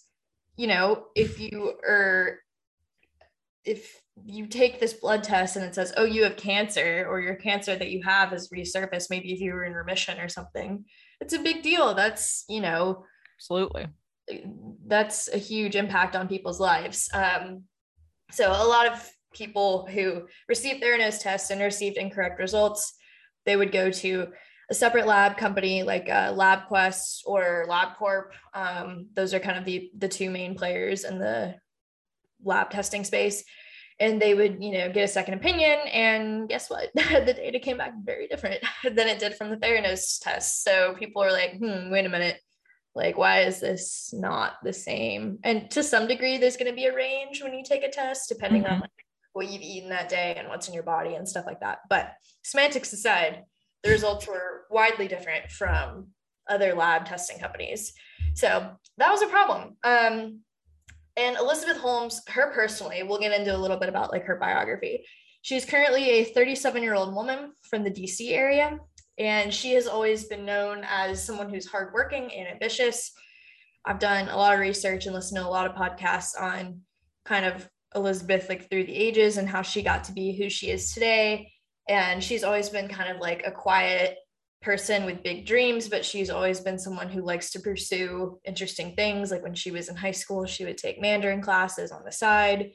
you 0.57 0.67
know, 0.67 1.05
if 1.15 1.39
you 1.39 1.75
are, 1.87 2.41
if 3.65 4.01
you 4.25 4.47
take 4.47 4.81
this 4.81 4.95
blood 4.95 5.23
test 5.23 5.57
and 5.57 5.65
it 5.65 5.75
says, 5.75 5.93
oh, 5.97 6.05
you 6.05 6.25
have 6.25 6.37
cancer 6.37 7.07
or 7.09 7.21
your 7.21 7.37
cancer 7.37 7.77
that 7.77 7.91
you 7.91 8.03
have 8.03 8.31
has 8.31 8.51
resurfaced, 8.51 9.11
maybe 9.11 9.33
if 9.33 9.41
you 9.41 9.53
were 9.53 9.65
in 9.65 9.73
remission 9.73 10.19
or 10.19 10.29
something, 10.29 10.85
it's 11.21 11.35
a 11.35 11.39
big 11.39 11.63
deal. 11.63 11.95
That's, 11.95 12.45
you 12.49 12.61
know, 12.61 13.05
Absolutely. 13.39 13.87
that's 14.87 15.29
a 15.29 15.39
huge 15.39 15.77
impact 15.77 16.17
on 16.17 16.29
people's 16.29 16.61
lives. 16.61 17.09
Um, 17.15 17.63
so 18.31 18.51
a 18.51 18.67
lot 18.67 18.87
of 18.87 19.14
people 19.35 19.87
who 19.87 20.27
received 20.49 20.83
Theranos 20.83 21.21
tests 21.21 21.51
and 21.51 21.61
received 21.61 21.97
incorrect 21.97 22.39
results, 22.39 22.95
they 23.45 23.57
would 23.57 23.73
go 23.73 23.91
to 23.91 24.29
a 24.71 24.75
separate 24.75 25.07
lab 25.07 25.37
company 25.37 25.83
like 25.83 26.09
uh, 26.09 26.33
LabQuest 26.33 27.21
or 27.27 27.67
LabCorp. 27.69 28.29
Um, 28.55 29.09
those 29.15 29.35
are 29.35 29.41
kind 29.41 29.59
of 29.59 29.65
the 29.65 29.91
the 29.99 30.09
two 30.09 30.31
main 30.31 30.55
players 30.55 31.05
in 31.05 31.19
the 31.19 31.57
lab 32.43 32.71
testing 32.71 33.05
space. 33.05 33.45
And 34.01 34.21
they 34.21 34.35
would, 34.35 34.61
you 34.61 34.73
know, 34.73 34.91
get 34.91 35.05
a 35.05 35.09
second 35.09 35.35
opinion. 35.35 35.79
And 35.93 36.49
guess 36.49 36.69
what? 36.69 36.91
the 36.95 37.35
data 37.37 37.61
came 37.61 37.77
back 37.79 37.93
very 38.03 38.27
different 38.27 38.61
than 38.83 39.07
it 39.07 39.21
did 39.21 39.37
from 39.37 39.51
the 39.51 39.57
Theranos 39.57 40.19
test. 40.21 40.65
So 40.65 40.97
people 40.99 41.23
are 41.23 41.31
like, 41.31 41.59
hmm, 41.59 41.91
wait 41.91 42.07
a 42.07 42.09
minute 42.09 42.41
like 42.95 43.19
why 43.19 43.41
is 43.41 43.61
this 43.61 44.11
not 44.13 44.55
the 44.63 44.73
same 44.73 45.39
and 45.43 45.71
to 45.71 45.83
some 45.83 46.07
degree 46.07 46.39
there's 46.39 46.57
going 46.57 46.71
to 46.71 46.77
be 46.77 46.87
a 46.87 46.95
range 46.95 47.43
when 47.43 47.53
you 47.53 47.65
take 47.65 47.83
a 47.83 47.91
test 47.91 48.29
depending 48.29 48.65
on 48.67 48.79
Mhm. 48.79 48.81
like, 48.83 49.04
what 49.35 49.51
you've 49.51 49.63
eaten 49.63 49.91
that 49.91 50.09
day 50.09 50.35
and 50.37 50.49
what's 50.49 50.69
in 50.69 50.75
your 50.75 50.83
body 50.83 51.15
and 51.15 51.29
stuff 51.29 51.45
like 51.47 51.61
that. 51.61 51.81
But 51.91 52.15
semantics 52.43 52.93
aside 52.93 53.43
the 53.83 53.91
results 53.91 54.27
were 54.27 54.65
widely 54.71 55.07
different 55.07 55.51
from 55.51 56.09
other 56.49 56.75
lab 56.75 57.05
testing 57.05 57.39
companies. 57.39 57.93
So 58.35 58.71
that 58.97 59.11
was 59.11 59.23
a 59.23 59.27
problem. 59.27 59.77
Um, 59.85 60.41
and 61.17 61.37
elizabeth 61.37 61.77
holmes 61.77 62.21
her 62.29 62.53
personally 62.53 63.05
we'll 63.05 63.21
get 63.21 63.39
into 63.39 63.55
a 63.55 63.59
little 63.59 63.77
bit 63.77 63.89
about 63.89 64.13
like 64.13 64.25
her 64.25 64.37
biography. 64.37 65.05
She's 65.43 65.65
currently 65.65 66.11
a 66.11 66.25
37 66.25 66.83
year 66.83 66.95
old 66.95 67.15
woman 67.15 67.53
from 67.63 67.85
the 67.85 67.91
dc 67.91 68.19
area 68.31 68.79
and 69.19 69.55
she 69.55 69.75
has 69.75 69.87
always 69.87 70.25
been 70.25 70.45
known 70.45 70.85
as 70.89 71.25
someone 71.25 71.49
who's 71.49 71.67
hardworking 71.67 72.33
and 72.33 72.49
ambitious. 72.49 73.13
I've 73.87 73.99
done 73.99 74.29
a 74.29 74.37
lot 74.37 74.55
of 74.55 74.61
research 74.61 75.07
and 75.07 75.15
listened 75.15 75.39
to 75.39 75.47
a 75.47 75.49
lot 75.49 75.67
of 75.67 75.77
podcasts 75.77 76.41
on 76.41 76.81
kind 77.25 77.45
of 77.45 77.69
Elizabeth 77.95 78.49
like 78.49 78.69
through 78.69 78.85
the 78.85 78.95
ages 78.95 79.37
and 79.37 79.49
how 79.49 79.63
she 79.63 79.83
got 79.83 80.05
to 80.05 80.13
be 80.13 80.37
who 80.37 80.49
she 80.49 80.71
is 80.71 80.93
today. 80.93 81.53
And 81.89 82.23
she's 82.23 82.45
always 82.45 82.69
been 82.69 82.89
kind 82.89 83.15
of 83.15 83.21
like 83.21 83.43
a 83.47 83.51
quiet 83.51 84.17
person 84.63 85.05
with 85.05 85.23
big 85.23 85.47
dreams, 85.47 85.89
but 85.89 86.05
she's 86.05 86.31
always 86.31 86.61
been 86.61 86.79
someone 86.79 87.09
who 87.09 87.23
likes 87.23 87.51
to 87.53 87.61
pursue 87.61 88.41
interesting 88.45 88.97
things. 88.97 89.31
Like 89.31 89.43
when 89.43 89.55
she 89.55 89.71
was 89.71 89.89
in 89.89 89.97
high 89.97 90.11
school, 90.11 90.47
she 90.47 90.65
would 90.65 90.79
take 90.79 91.01
Mandarin 91.01 91.43
classes 91.43 91.93
on 91.93 92.03
the 92.05 92.13
side. 92.13 92.73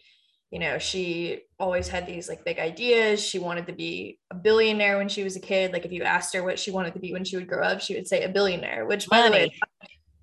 You 0.52 0.60
know, 0.60 0.78
she 0.78 1.42
always 1.60 1.88
had 1.88 2.08
these 2.08 2.30
like 2.30 2.46
big 2.46 2.60
ideas. 2.60 3.24
She 3.24 3.40
wanted 3.40 3.68
to 3.68 3.74
be 3.74 4.20
a 4.32 4.36
billionaire 4.36 4.98
when 4.98 5.10
she 5.10 5.24
was 5.24 5.36
a 5.36 5.40
kid. 5.40 5.74
Like 5.74 5.86
if 5.86 5.92
you 5.92 6.04
asked 6.04 6.34
her 6.34 6.44
what 6.44 6.60
she 6.60 6.72
wanted 6.72 6.94
to 6.94 7.00
be 7.00 7.12
when 7.12 7.24
she 7.24 7.36
would 7.36 7.48
grow 7.48 7.64
up, 7.64 7.82
she 7.82 7.96
would 7.96 8.08
say 8.08 8.24
a 8.24 8.30
billionaire, 8.30 8.86
which 8.86 9.08
by 9.08 9.22
Money. 9.22 9.30
the 9.30 9.36
way, 9.36 9.60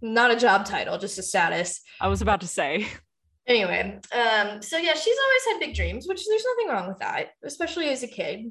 not 0.00 0.30
a 0.30 0.36
job 0.36 0.64
title, 0.64 0.98
just 0.98 1.18
a 1.18 1.22
status. 1.22 1.80
I 2.00 2.08
was 2.08 2.22
about 2.22 2.40
to 2.40 2.48
say. 2.48 2.86
Anyway, 3.46 4.00
um, 4.12 4.60
so 4.60 4.76
yeah, 4.76 4.94
she's 4.94 5.16
always 5.22 5.44
had 5.46 5.60
big 5.60 5.74
dreams, 5.74 6.06
which 6.08 6.26
there's 6.26 6.44
nothing 6.44 6.72
wrong 6.72 6.88
with 6.88 6.98
that, 6.98 7.30
especially 7.44 7.88
as 7.88 8.02
a 8.02 8.08
kid. 8.08 8.50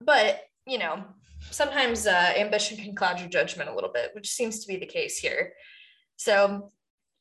But 0.00 0.40
you 0.66 0.78
know, 0.78 1.04
sometimes 1.50 2.06
uh, 2.06 2.32
ambition 2.36 2.76
can 2.76 2.94
cloud 2.94 3.20
your 3.20 3.28
judgment 3.28 3.70
a 3.70 3.74
little 3.74 3.92
bit, 3.92 4.10
which 4.14 4.28
seems 4.30 4.60
to 4.60 4.68
be 4.68 4.76
the 4.76 4.86
case 4.86 5.18
here. 5.18 5.52
So 6.16 6.72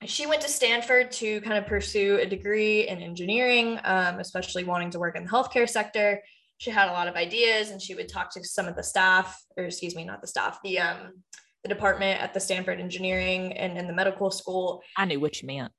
she 0.05 0.25
went 0.25 0.41
to 0.41 0.49
Stanford 0.49 1.11
to 1.13 1.41
kind 1.41 1.57
of 1.57 1.65
pursue 1.65 2.19
a 2.21 2.25
degree 2.25 2.87
in 2.87 2.99
engineering, 2.99 3.79
um, 3.83 4.19
especially 4.19 4.63
wanting 4.63 4.89
to 4.91 4.99
work 4.99 5.15
in 5.15 5.23
the 5.23 5.29
healthcare 5.29 5.69
sector. 5.69 6.21
She 6.57 6.71
had 6.71 6.89
a 6.89 6.91
lot 6.91 7.07
of 7.07 7.15
ideas, 7.15 7.69
and 7.69 7.81
she 7.81 7.93
would 7.93 8.09
talk 8.09 8.31
to 8.33 8.43
some 8.43 8.67
of 8.67 8.75
the 8.75 8.83
staff, 8.83 9.39
or 9.55 9.65
excuse 9.65 9.95
me, 9.95 10.03
not 10.03 10.21
the 10.21 10.27
staff, 10.27 10.59
the 10.63 10.79
um, 10.79 11.23
the 11.63 11.69
department 11.69 12.21
at 12.21 12.33
the 12.33 12.39
Stanford 12.39 12.79
Engineering 12.79 13.53
and 13.53 13.77
in 13.77 13.87
the 13.87 13.93
medical 13.93 14.31
school. 14.31 14.81
I 14.95 15.05
knew 15.05 15.19
what 15.19 15.41
you 15.41 15.47
meant. 15.47 15.71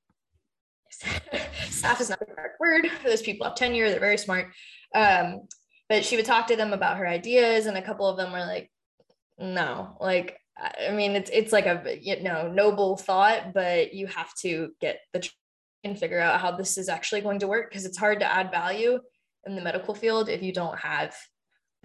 Staff 0.91 2.01
is 2.01 2.11
not 2.11 2.19
the 2.19 2.27
correct 2.27 2.59
word. 2.61 2.89
Those 3.05 3.23
people 3.23 3.47
have 3.47 3.57
tenure; 3.57 3.91
they're 3.91 4.01
very 4.01 4.19
smart. 4.19 4.49
Um, 4.95 5.43
but 5.89 6.05
she 6.05 6.17
would 6.17 6.25
talk 6.25 6.47
to 6.49 6.57
them 6.57 6.73
about 6.73 6.99
her 6.99 7.07
ideas 7.07 7.67
and 7.67 7.77
a 7.77 7.83
couple 7.83 8.07
of 8.07 8.17
them 8.17 8.33
were 8.33 8.41
like 8.41 8.71
no 9.39 9.97
like 10.01 10.39
i 10.59 10.91
mean 10.91 11.13
it's 11.13 11.31
it's 11.33 11.53
like 11.53 11.67
a 11.67 11.99
you 12.01 12.23
know 12.23 12.51
noble 12.51 12.97
thought 12.97 13.55
but 13.55 13.95
you 13.95 14.07
have 14.07 14.35
to 14.35 14.71
get 14.81 15.01
the 15.13 15.29
and 15.85 15.99
figure 15.99 16.21
out 16.21 16.41
how 16.41 16.51
this 16.51 16.77
is 16.77 16.89
actually 16.89 17.21
going 17.21 17.39
to 17.39 17.47
work 17.47 17.71
because 17.71 17.85
it's 17.85 17.97
hard 17.97 18.19
to 18.21 18.31
add 18.31 18.51
value 18.51 18.99
in 19.47 19.55
the 19.55 19.63
medical 19.63 19.95
field 19.95 20.29
if 20.29 20.43
you 20.43 20.53
don't 20.53 20.79
have 20.79 21.15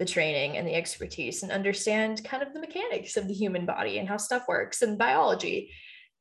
the 0.00 0.04
training 0.04 0.56
and 0.56 0.66
the 0.66 0.74
expertise 0.74 1.44
and 1.44 1.52
understand 1.52 2.24
kind 2.24 2.42
of 2.42 2.52
the 2.52 2.60
mechanics 2.60 3.16
of 3.16 3.28
the 3.28 3.34
human 3.34 3.64
body 3.64 3.98
and 3.98 4.08
how 4.08 4.16
stuff 4.16 4.44
works 4.48 4.82
and 4.82 4.98
biology 4.98 5.70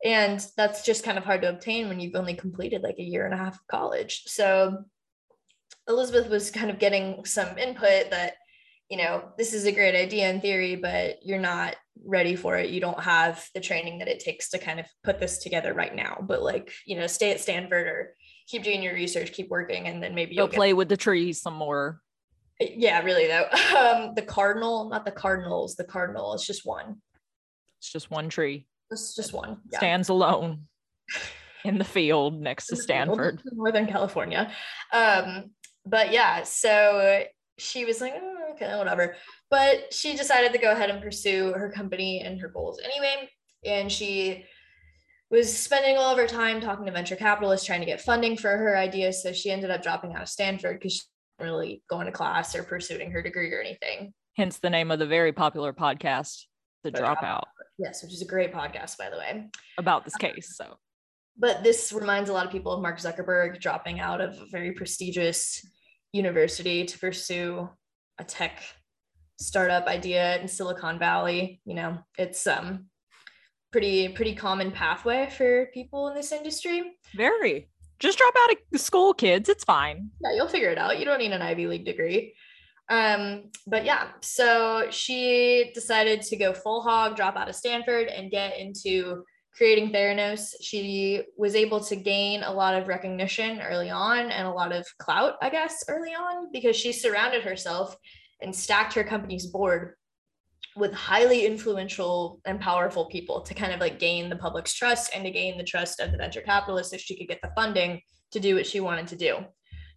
and 0.04 0.46
that's 0.58 0.84
just 0.84 1.04
kind 1.04 1.18
of 1.18 1.24
hard 1.24 1.42
to 1.42 1.50
obtain 1.50 1.88
when 1.88 2.00
you've 2.00 2.16
only 2.16 2.34
completed 2.34 2.82
like 2.82 3.00
a 3.00 3.04
year 3.04 3.26
and 3.26 3.34
a 3.34 3.38
half 3.38 3.56
of 3.56 3.68
college 3.68 4.24
so 4.26 4.84
Elizabeth 5.88 6.30
was 6.30 6.52
kind 6.52 6.70
of 6.70 6.80
getting 6.80 7.26
some 7.26 7.58
input 7.58 8.10
that, 8.12 8.36
you 8.90 8.98
know, 8.98 9.30
this 9.38 9.54
is 9.54 9.66
a 9.66 9.72
great 9.72 9.96
idea 9.96 10.30
in 10.30 10.40
theory, 10.40 10.76
but 10.76 11.18
you're 11.24 11.40
not 11.40 11.76
ready 12.06 12.36
for 12.36 12.58
it. 12.58 12.70
You 12.70 12.80
don't 12.80 13.00
have 13.00 13.46
the 13.54 13.60
training 13.60 14.00
that 14.00 14.08
it 14.08 14.20
takes 14.20 14.50
to 14.52 14.58
kind 14.60 14.80
of 14.80 14.86
put 15.04 15.20
this 15.20 15.40
together 15.40 15.74
right 15.74 15.94
now. 15.94 16.18
But 16.22 16.42
like, 16.42 16.72
you 16.86 16.96
know, 16.98 17.08
stay 17.08 17.32
at 17.32 17.40
Stanford 17.40 17.88
or 17.88 18.16
keep 18.48 18.64
doing 18.64 18.84
your 18.84 18.94
research, 18.94 19.34
keep 19.34 19.50
working, 19.50 19.88
and 19.88 20.02
then 20.02 20.16
maybe 20.16 20.36
you'll 20.36 20.48
play 20.48 20.70
get- 20.70 20.78
with 20.78 20.90
the 20.90 20.98
trees 20.98 21.42
some 21.42 21.56
more. 21.56 22.00
Yeah, 22.60 23.02
really 23.02 23.28
though. 23.28 23.48
Um, 23.74 24.14
the 24.16 24.22
cardinal, 24.22 24.88
not 24.90 25.04
the 25.04 25.12
cardinals, 25.12 25.76
the 25.76 25.84
cardinal. 25.84 26.34
It's 26.36 26.46
just 26.46 26.66
one. 26.66 27.02
It's 27.80 27.92
just 27.92 28.12
one 28.12 28.30
tree. 28.30 28.68
It's 28.92 29.16
just 29.16 29.34
one. 29.34 29.58
Yeah. 29.72 29.80
Stands 29.80 30.10
alone 30.10 30.68
in 31.64 31.78
the 31.78 31.84
field 31.84 32.40
next 32.40 32.68
to 32.68 32.76
Stanford, 32.76 33.42
Northern 33.52 33.88
California. 33.88 34.52
Um, 34.92 35.52
but 35.86 36.12
yeah, 36.12 36.44
so 36.44 37.24
she 37.58 37.86
was 37.86 38.02
like, 38.02 38.14
oh, 38.16 38.52
okay, 38.52 38.78
whatever. 38.78 39.16
But 39.50 39.94
she 39.94 40.16
decided 40.16 40.52
to 40.54 40.60
go 40.60 40.72
ahead 40.72 40.90
and 40.90 41.02
pursue 41.02 41.54
her 41.54 41.72
company 41.72 42.22
and 42.22 42.40
her 42.42 42.50
goals 42.50 42.80
anyway. 42.84 43.30
And 43.66 43.92
she 43.92 44.46
was 45.30 45.56
spending 45.56 45.98
all 45.98 46.12
of 46.12 46.18
her 46.18 46.28
time 46.28 46.62
talking 46.62 46.86
to 46.86 46.92
venture 46.92 47.16
capitalists, 47.16 47.66
trying 47.66 47.80
to 47.80 47.86
get 47.86 48.02
funding 48.02 48.38
for 48.38 48.50
her 48.50 48.78
ideas. 48.78 49.24
So 49.24 49.34
she 49.34 49.52
ended 49.52 49.72
up 49.72 49.82
dropping 49.82 50.14
out 50.14 50.22
of 50.22 50.30
Stanford 50.30 50.80
because 50.80 50.94
she 50.94 51.02
wasn't 51.40 51.54
really 51.54 51.84
going 51.90 52.06
to 52.06 52.12
class 52.12 52.56
or 52.56 52.64
pursuing 52.64 53.12
her 53.12 53.22
degree 53.22 53.52
or 53.52 53.60
anything. 53.60 54.14
Hence 54.36 54.60
the 54.60 54.70
name 54.70 54.92
of 54.92 55.00
the 55.00 55.06
very 55.06 55.32
popular 55.32 55.74
podcast, 55.74 56.46
The 56.84 56.92
Dropout. 56.92 57.44
Yes, 57.80 58.04
which 58.04 58.14
is 58.14 58.22
a 58.22 58.26
great 58.26 58.54
podcast, 58.54 58.98
by 58.98 59.10
the 59.10 59.18
way. 59.18 59.50
About 59.78 60.06
this 60.06 60.16
case. 60.16 60.56
So 60.56 60.78
but 61.38 61.64
this 61.64 61.92
reminds 61.92 62.30
a 62.30 62.34
lot 62.34 62.46
of 62.46 62.52
people 62.52 62.72
of 62.72 62.82
Mark 62.82 63.00
Zuckerberg 63.00 63.60
dropping 63.60 64.00
out 64.00 64.22
of 64.22 64.34
a 64.34 64.46
very 64.52 64.72
prestigious 64.72 65.66
university 66.12 66.86
to 66.86 67.00
pursue 67.00 67.70
a 68.20 68.24
tech 68.24 68.62
startup 69.40 69.88
idea 69.88 70.40
in 70.40 70.48
Silicon 70.48 71.00
Valley. 71.00 71.62
You 71.66 71.76
know, 71.76 72.00
it's 72.18 72.46
um 72.46 72.86
pretty 73.72 74.10
pretty 74.10 74.36
common 74.36 74.72
pathway 74.72 75.30
for 75.30 75.70
people 75.74 76.08
in 76.10 76.16
this 76.16 76.32
industry. 76.32 76.84
Very. 77.16 77.70
Just 78.00 78.18
drop 78.18 78.34
out 78.38 78.56
of 78.74 78.80
school, 78.80 79.14
kids. 79.14 79.50
It's 79.50 79.64
fine. 79.64 80.10
Yeah, 80.22 80.36
you'll 80.36 80.48
figure 80.48 80.70
it 80.70 80.78
out. 80.78 81.00
You 81.00 81.06
don't 81.06 81.20
need 81.20 81.32
an 81.32 81.42
Ivy 81.42 81.68
League 81.68 81.86
degree. 81.86 82.36
Um, 82.90 83.50
but 83.66 83.86
yeah, 83.86 84.10
so 84.22 84.88
she 84.90 85.72
decided 85.74 86.22
to 86.24 86.36
go 86.36 86.54
full 86.54 86.82
hog, 86.82 87.16
drop 87.16 87.36
out 87.36 87.50
of 87.50 87.56
Stanford, 87.56 88.08
and 88.08 88.30
get 88.30 88.58
into 88.58 89.24
creating 89.56 89.92
Theranos, 89.92 90.54
she 90.62 91.22
was 91.38 91.56
able 91.56 91.80
to 91.80 91.96
gain 91.96 92.44
a 92.44 92.52
lot 92.52 92.74
of 92.74 92.88
recognition 92.88 93.62
early 93.62 93.90
on 93.90 94.32
and 94.32 94.48
a 94.48 94.52
lot 94.52 94.72
of 94.72 94.86
clout, 94.98 95.36
I 95.42 95.50
guess, 95.50 95.84
early 95.88 96.12
on, 96.12 96.52
because 96.52 96.76
she 96.76 96.92
surrounded 96.92 97.44
herself 97.44 97.96
and 98.42 98.56
stacked 98.56 98.94
her 98.94 99.04
company's 99.04 99.48
board 99.48 99.94
with 100.76 100.92
highly 100.92 101.46
influential 101.46 102.42
and 102.46 102.60
powerful 102.60 103.06
people 103.06 103.42
to 103.42 103.54
kind 103.54 103.72
of 103.72 103.80
like 103.80 104.00
gain 104.00 104.28
the 104.28 104.36
public's 104.36 104.74
trust 104.74 105.12
and 105.14 105.24
to 105.24 105.30
gain 105.30 105.56
the 105.58 105.64
trust 105.64 106.00
of 106.00 106.12
the 106.12 106.18
venture 106.18 106.42
capitalists 106.42 106.92
so 106.92 106.98
she 106.98 107.16
could 107.16 107.28
get 107.28 107.42
the 107.44 107.52
funding 107.56 108.02
to 108.32 108.40
do 108.40 108.56
what 108.56 108.66
she 108.66 108.80
wanted 108.80 109.06
to 109.08 109.16
do. 109.16 109.38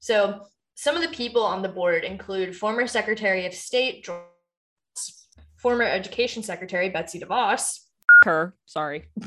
So 0.01 0.43
some 0.77 0.95
of 0.95 1.03
the 1.03 1.09
people 1.09 1.43
on 1.43 1.63
the 1.63 1.69
board 1.69 2.05
include 2.05 2.57
former 2.57 2.87
Secretary 2.87 3.47
of 3.47 3.55
State, 3.55 4.09
former 5.57 5.83
Education 5.83 6.43
Secretary 6.43 6.89
Betsy 6.89 7.19
DeVos, 7.19 7.81
her. 8.25 8.55
Sorry. 8.67 9.09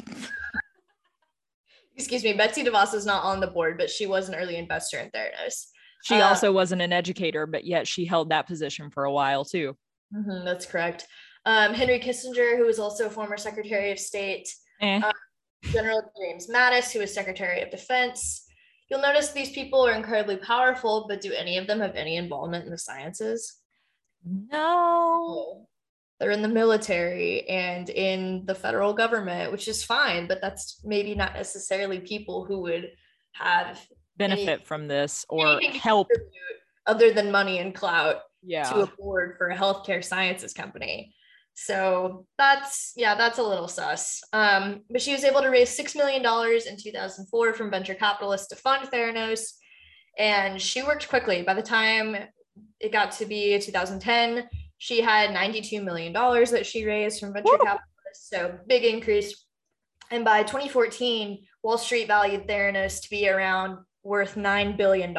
Excuse 1.95 2.23
me. 2.23 2.33
Betsy 2.33 2.63
DeVos 2.63 2.93
is 2.93 3.05
not 3.05 3.23
on 3.23 3.39
the 3.39 3.47
board, 3.47 3.77
but 3.77 3.89
she 3.89 4.05
was 4.05 4.29
an 4.29 4.35
early 4.35 4.55
investor 4.55 4.99
in 4.99 5.09
Theranos. 5.09 5.65
She 6.03 6.15
uh, 6.15 6.29
also 6.29 6.51
wasn't 6.51 6.81
an 6.81 6.93
educator, 6.93 7.45
but 7.45 7.65
yet 7.65 7.87
she 7.87 8.05
held 8.05 8.29
that 8.29 8.47
position 8.47 8.89
for 8.89 9.03
a 9.03 9.11
while 9.11 9.43
too. 9.43 9.75
Mm-hmm, 10.15 10.45
that's 10.45 10.65
correct. 10.65 11.07
Um, 11.45 11.73
Henry 11.73 11.99
Kissinger, 11.99 12.57
who 12.57 12.65
was 12.65 12.79
also 12.79 13.09
former 13.09 13.37
Secretary 13.37 13.91
of 13.91 13.99
State. 13.99 14.47
Eh. 14.81 15.01
Uh, 15.03 15.11
General 15.63 16.01
James 16.21 16.49
Mattis, 16.49 16.91
who 16.91 16.99
was 16.99 17.13
Secretary 17.13 17.61
of 17.61 17.69
Defense. 17.69 18.48
You'll 18.89 19.01
notice 19.01 19.31
these 19.31 19.51
people 19.51 19.85
are 19.85 19.93
incredibly 19.93 20.37
powerful, 20.37 21.05
but 21.07 21.21
do 21.21 21.31
any 21.31 21.57
of 21.57 21.67
them 21.67 21.79
have 21.79 21.95
any 21.95 22.17
involvement 22.17 22.65
in 22.65 22.71
the 22.71 22.77
sciences? 22.77 23.57
No 24.25 25.67
they're 26.19 26.31
in 26.31 26.41
the 26.41 26.47
military 26.47 27.47
and 27.47 27.89
in 27.89 28.43
the 28.45 28.55
federal 28.55 28.93
government, 28.93 29.51
which 29.51 29.67
is 29.67 29.83
fine, 29.83 30.27
but 30.27 30.41
that's 30.41 30.81
maybe 30.83 31.15
not 31.15 31.33
necessarily 31.33 31.99
people 31.99 32.45
who 32.45 32.61
would 32.61 32.91
have 33.31 33.79
benefit 34.17 34.49
any, 34.49 34.63
from 34.65 34.87
this 34.87 35.25
or 35.29 35.61
help 35.61 36.09
other 36.85 37.11
than 37.11 37.31
money 37.31 37.59
and 37.59 37.73
clout 37.73 38.17
yeah. 38.43 38.63
to 38.63 38.81
a 38.81 38.87
board 38.97 39.35
for 39.37 39.49
a 39.49 39.57
healthcare 39.57 40.03
sciences 40.03 40.53
company. 40.53 41.15
So 41.61 42.25
that's 42.37 42.93
yeah, 42.95 43.15
that's 43.15 43.37
a 43.37 43.43
little 43.43 43.67
sus. 43.67 44.21
Um, 44.31 44.81
but 44.89 45.01
she 45.01 45.11
was 45.11 45.25
able 45.25 45.41
to 45.41 45.49
raise 45.49 45.69
six 45.69 45.93
million 45.93 46.23
dollars 46.23 46.67
in 46.67 46.77
2004 46.77 47.53
from 47.53 47.69
venture 47.69 47.95
capitalists 47.95 48.47
to 48.47 48.55
fund 48.55 48.87
Theranos, 48.89 49.41
and 50.17 50.61
she 50.61 50.83
worked 50.83 51.09
quickly. 51.09 51.43
By 51.43 51.55
the 51.55 51.61
time 51.61 52.15
it 52.79 52.93
got 52.93 53.11
to 53.13 53.25
be 53.25 53.59
2010, 53.59 54.47
she 54.77 55.01
had 55.01 55.31
$92 55.31 55.83
million 55.83 56.13
that 56.13 56.65
she 56.65 56.85
raised 56.85 57.19
from 57.19 57.33
venture 57.33 57.51
Woo! 57.51 57.57
capitalists. 57.57 58.29
So 58.29 58.57
big 58.67 58.85
increase. 58.85 59.45
And 60.11 60.23
by 60.23 60.43
2014, 60.43 61.45
Wall 61.61 61.77
Street 61.77 62.07
valued 62.07 62.47
Theranos 62.47 63.01
to 63.01 63.09
be 63.09 63.27
around 63.27 63.79
worth 64.03 64.35
$9 64.35 64.77
billion. 64.77 65.13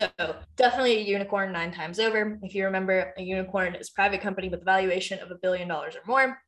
So 0.00 0.36
definitely 0.56 0.98
a 0.98 1.02
unicorn 1.02 1.52
nine 1.52 1.72
times 1.72 1.98
over. 1.98 2.38
If 2.42 2.54
you 2.54 2.64
remember, 2.64 3.14
a 3.16 3.22
unicorn 3.22 3.74
is 3.74 3.88
a 3.88 3.92
private 3.92 4.20
company 4.20 4.48
with 4.48 4.62
a 4.62 4.64
valuation 4.64 5.18
of 5.20 5.30
a 5.30 5.36
billion 5.36 5.68
dollars 5.68 5.96
or 5.96 6.02
more. 6.06 6.38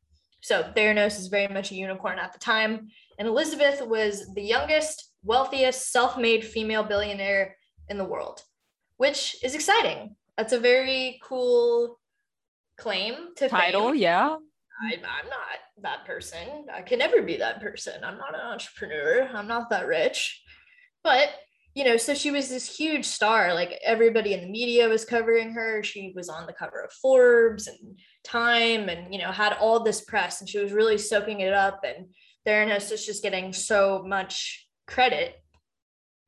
So 0.41 0.71
Theranos 0.75 1.17
is 1.17 1.27
very 1.27 1.51
much 1.51 1.71
a 1.71 1.75
unicorn 1.75 2.19
at 2.19 2.31
the 2.31 2.39
time. 2.39 2.89
And 3.17 3.27
Elizabeth 3.27 3.81
was 3.85 4.31
the 4.35 4.43
youngest, 4.43 5.11
wealthiest, 5.23 5.91
self-made 5.91 6.45
female 6.45 6.83
billionaire 6.83 7.57
in 7.89 7.97
the 7.97 8.05
world, 8.05 8.43
which 8.97 9.35
is 9.43 9.55
exciting 9.55 10.15
that's 10.39 10.53
a 10.53 10.59
very 10.59 11.19
cool 11.21 11.99
claim 12.77 13.35
to 13.35 13.49
title, 13.49 13.91
fame. 13.91 13.99
yeah. 13.99 14.37
I, 14.81 14.93
I'm 14.93 15.29
not 15.29 15.59
that 15.81 16.05
person. 16.05 16.65
I 16.73 16.81
can 16.81 16.99
never 16.99 17.21
be 17.21 17.35
that 17.35 17.61
person. 17.61 18.05
I'm 18.05 18.17
not 18.17 18.33
an 18.33 18.39
entrepreneur. 18.39 19.29
I'm 19.33 19.49
not 19.49 19.69
that 19.69 19.85
rich. 19.85 20.41
But 21.03 21.27
you 21.79 21.85
know, 21.85 21.95
so 21.95 22.13
she 22.13 22.29
was 22.29 22.49
this 22.49 22.75
huge 22.75 23.05
star. 23.05 23.53
Like 23.53 23.79
everybody 23.85 24.33
in 24.33 24.41
the 24.41 24.49
media 24.49 24.89
was 24.89 25.05
covering 25.05 25.53
her. 25.53 25.81
She 25.81 26.11
was 26.13 26.27
on 26.27 26.45
the 26.45 26.51
cover 26.51 26.81
of 26.83 26.91
Forbes 26.91 27.67
and 27.67 27.97
Time 28.25 28.89
and, 28.89 29.13
you 29.13 29.21
know, 29.21 29.31
had 29.31 29.53
all 29.53 29.81
this 29.81 30.01
press 30.01 30.41
and 30.41 30.49
she 30.49 30.59
was 30.59 30.73
really 30.73 30.97
soaking 30.97 31.39
it 31.39 31.53
up. 31.53 31.85
And 31.85 32.07
Theranos 32.45 32.91
is 32.91 33.05
just 33.05 33.23
getting 33.23 33.53
so 33.53 34.03
much 34.05 34.67
credit. 34.87 35.41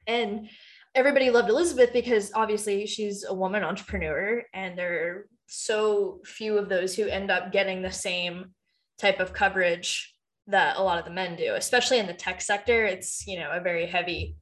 And 0.08 0.48
everybody 0.96 1.30
loved 1.30 1.50
Elizabeth 1.50 1.92
because 1.92 2.32
obviously 2.34 2.88
she's 2.88 3.26
a 3.26 3.34
woman 3.34 3.62
entrepreneur 3.62 4.44
and 4.54 4.80
there 4.80 4.94
are 5.04 5.28
so 5.48 6.22
few 6.24 6.58
of 6.58 6.70
those 6.70 6.96
who 6.96 7.08
end 7.08 7.30
up 7.30 7.52
getting 7.52 7.82
the 7.82 7.92
same 7.92 8.54
type 9.02 9.20
of 9.20 9.34
coverage 9.34 10.16
that 10.48 10.78
a 10.78 10.82
lot 10.82 10.98
of 10.98 11.04
the 11.04 11.12
men 11.12 11.36
do, 11.36 11.56
especially 11.56 12.00
in 12.00 12.08
the 12.08 12.14
tech 12.14 12.40
sector. 12.40 12.86
It's, 12.86 13.28
you 13.28 13.38
know, 13.38 13.52
a 13.52 13.60
very 13.60 13.86
heavy 13.86 14.38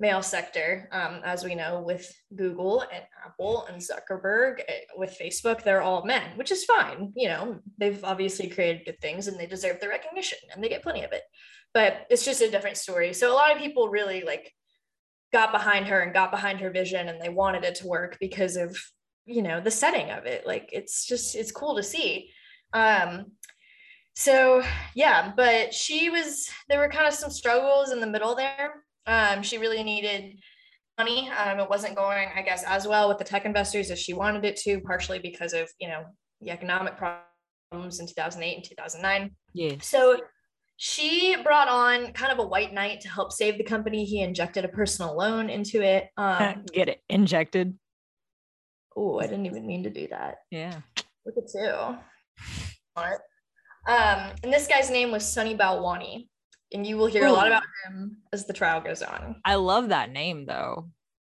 male 0.00 0.22
sector, 0.22 0.88
um, 0.92 1.20
as 1.24 1.44
we 1.44 1.54
know 1.54 1.82
with 1.82 2.10
Google 2.34 2.80
and 2.80 3.04
Apple 3.24 3.66
and 3.66 3.80
Zuckerberg, 3.80 4.60
eh, 4.66 4.80
with 4.96 5.16
Facebook, 5.20 5.62
they're 5.62 5.82
all 5.82 6.04
men, 6.06 6.36
which 6.36 6.50
is 6.50 6.64
fine. 6.64 7.12
You 7.14 7.28
know, 7.28 7.60
they've 7.76 8.02
obviously 8.02 8.48
created 8.48 8.86
good 8.86 9.00
things 9.00 9.28
and 9.28 9.38
they 9.38 9.46
deserve 9.46 9.78
the 9.78 9.88
recognition 9.88 10.38
and 10.52 10.64
they 10.64 10.70
get 10.70 10.82
plenty 10.82 11.04
of 11.04 11.12
it. 11.12 11.22
But 11.74 12.06
it's 12.08 12.24
just 12.24 12.40
a 12.40 12.50
different 12.50 12.78
story. 12.78 13.12
So 13.12 13.30
a 13.30 13.36
lot 13.36 13.52
of 13.52 13.58
people 13.58 13.90
really 13.90 14.22
like 14.22 14.52
got 15.34 15.52
behind 15.52 15.86
her 15.86 16.00
and 16.00 16.14
got 16.14 16.30
behind 16.30 16.60
her 16.60 16.70
vision 16.70 17.08
and 17.08 17.20
they 17.20 17.28
wanted 17.28 17.64
it 17.64 17.74
to 17.76 17.86
work 17.86 18.16
because 18.20 18.56
of, 18.56 18.76
you 19.26 19.42
know, 19.42 19.60
the 19.60 19.70
setting 19.70 20.10
of 20.10 20.24
it. 20.24 20.46
Like 20.46 20.70
it's 20.72 21.06
just, 21.06 21.36
it's 21.36 21.52
cool 21.52 21.76
to 21.76 21.82
see. 21.82 22.30
Um, 22.72 23.32
so 24.16 24.62
yeah, 24.94 25.32
but 25.36 25.74
she 25.74 26.08
was, 26.08 26.48
there 26.70 26.78
were 26.78 26.88
kind 26.88 27.06
of 27.06 27.12
some 27.12 27.30
struggles 27.30 27.92
in 27.92 28.00
the 28.00 28.06
middle 28.06 28.34
there 28.34 28.82
um, 29.10 29.42
she 29.42 29.58
really 29.58 29.82
needed 29.82 30.38
money. 30.96 31.28
Um, 31.30 31.58
it 31.58 31.68
wasn't 31.68 31.96
going, 31.96 32.28
I 32.34 32.42
guess, 32.42 32.62
as 32.64 32.86
well 32.86 33.08
with 33.08 33.18
the 33.18 33.24
tech 33.24 33.44
investors 33.44 33.90
as 33.90 33.98
she 33.98 34.12
wanted 34.12 34.44
it 34.44 34.56
to, 34.58 34.80
partially 34.80 35.18
because 35.18 35.52
of 35.52 35.68
you 35.80 35.88
know 35.88 36.04
the 36.40 36.50
economic 36.50 36.96
problems 36.96 38.00
in 38.00 38.06
2008 38.06 38.54
and 38.54 38.64
2009. 38.64 39.30
Yeah. 39.52 39.74
So 39.82 40.20
she 40.76 41.36
brought 41.42 41.68
on 41.68 42.12
kind 42.12 42.32
of 42.32 42.38
a 42.38 42.46
white 42.46 42.72
knight 42.72 43.00
to 43.00 43.08
help 43.08 43.32
save 43.32 43.58
the 43.58 43.64
company. 43.64 44.04
He 44.04 44.22
injected 44.22 44.64
a 44.64 44.68
personal 44.68 45.16
loan 45.16 45.50
into 45.50 45.82
it. 45.82 46.08
Um, 46.16 46.64
Get 46.72 46.88
it 46.88 47.02
injected. 47.10 47.76
oh, 48.96 49.18
I 49.18 49.26
didn't 49.26 49.46
even 49.46 49.66
mean 49.66 49.82
to 49.82 49.90
do 49.90 50.06
that. 50.08 50.36
Yeah. 50.50 50.80
Look 51.26 51.34
at 51.36 51.50
two. 51.50 51.96
Smart. 52.94 53.20
Um, 53.88 54.32
and 54.42 54.52
this 54.52 54.68
guy's 54.68 54.90
name 54.90 55.10
was 55.10 55.30
Sunny 55.30 55.56
Balwani 55.56 56.28
and 56.72 56.86
you 56.86 56.96
will 56.96 57.06
hear 57.06 57.26
Ooh. 57.26 57.30
a 57.30 57.32
lot 57.32 57.46
about 57.46 57.62
him 57.86 58.18
as 58.32 58.46
the 58.46 58.52
trial 58.52 58.80
goes 58.80 59.02
on. 59.02 59.36
I 59.44 59.56
love 59.56 59.88
that 59.88 60.10
name 60.10 60.46
though. 60.46 60.90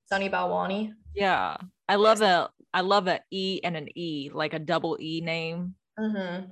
Sunny 0.09 0.29
Balwani. 0.29 0.91
Yeah, 1.15 1.57
I 1.87 1.95
love 1.95 2.21
a 2.21 2.49
I 2.73 2.81
love 2.81 3.07
a 3.07 3.19
E 3.31 3.59
and 3.63 3.75
an 3.75 3.87
E, 3.97 4.29
like 4.33 4.53
a 4.53 4.59
double 4.59 4.97
E 4.99 5.21
name. 5.21 5.75
Mm-hmm. 5.99 6.49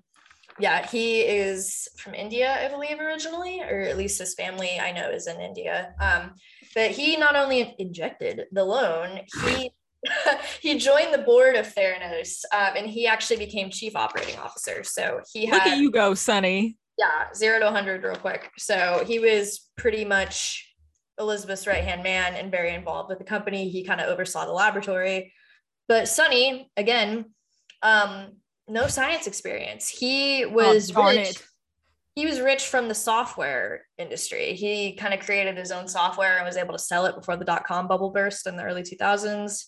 Yeah, 0.59 0.85
he 0.85 1.21
is 1.21 1.87
from 1.97 2.13
India, 2.13 2.53
I 2.53 2.67
believe, 2.67 2.99
originally, 2.99 3.61
or 3.61 3.79
at 3.81 3.97
least 3.97 4.19
his 4.19 4.33
family 4.33 4.77
I 4.79 4.91
know 4.91 5.09
is 5.09 5.27
in 5.27 5.39
India. 5.39 5.93
Um, 6.01 6.33
but 6.75 6.91
he 6.91 7.15
not 7.15 7.37
only 7.37 7.75
injected 7.79 8.43
the 8.51 8.65
loan, 8.65 9.21
he 9.45 9.71
he 10.61 10.77
joined 10.77 11.13
the 11.13 11.19
board 11.19 11.55
of 11.55 11.73
Theranos, 11.73 12.43
um, 12.53 12.75
and 12.77 12.87
he 12.87 13.07
actually 13.07 13.37
became 13.37 13.69
chief 13.69 13.95
operating 13.95 14.37
officer. 14.37 14.83
So 14.83 15.21
he 15.31 15.45
had, 15.45 15.55
look 15.55 15.67
at 15.67 15.77
you 15.77 15.91
go, 15.91 16.13
Sunny 16.13 16.77
yeah, 16.99 17.33
zero 17.33 17.59
to 17.59 17.65
100 17.65 18.03
real 18.03 18.15
quick. 18.15 18.51
So 18.57 19.03
he 19.07 19.19
was 19.19 19.69
pretty 19.77 20.03
much 20.03 20.69
Elizabeth's 21.17 21.65
right 21.65 21.83
hand 21.83 22.03
man 22.03 22.35
and 22.35 22.51
very 22.51 22.73
involved 22.73 23.09
with 23.09 23.19
the 23.19 23.25
company. 23.25 23.69
He 23.69 23.85
kind 23.85 24.01
of 24.01 24.07
oversaw 24.07 24.45
the 24.45 24.51
laboratory. 24.51 25.31
But 25.87 26.09
Sunny, 26.09 26.69
again, 26.75 27.33
um, 27.81 28.33
no 28.67 28.87
science 28.87 29.27
experience. 29.27 29.87
He 29.87 30.43
oh, 30.43 30.49
was 30.49 30.91
oh, 30.93 31.05
rich. 31.05 31.29
It. 31.29 31.43
He 32.15 32.25
was 32.25 32.41
rich 32.41 32.65
from 32.65 32.89
the 32.89 32.95
software 32.95 33.85
industry. 33.97 34.53
He 34.53 34.93
kind 34.93 35.13
of 35.13 35.21
created 35.21 35.57
his 35.57 35.71
own 35.71 35.87
software 35.87 36.35
and 36.35 36.45
was 36.45 36.57
able 36.57 36.73
to 36.73 36.79
sell 36.79 37.05
it 37.05 37.15
before 37.15 37.37
the 37.37 37.45
dot 37.45 37.65
com 37.65 37.87
bubble 37.87 38.09
burst 38.09 38.45
in 38.45 38.57
the 38.57 38.63
early 38.63 38.83
2000s. 38.83 39.63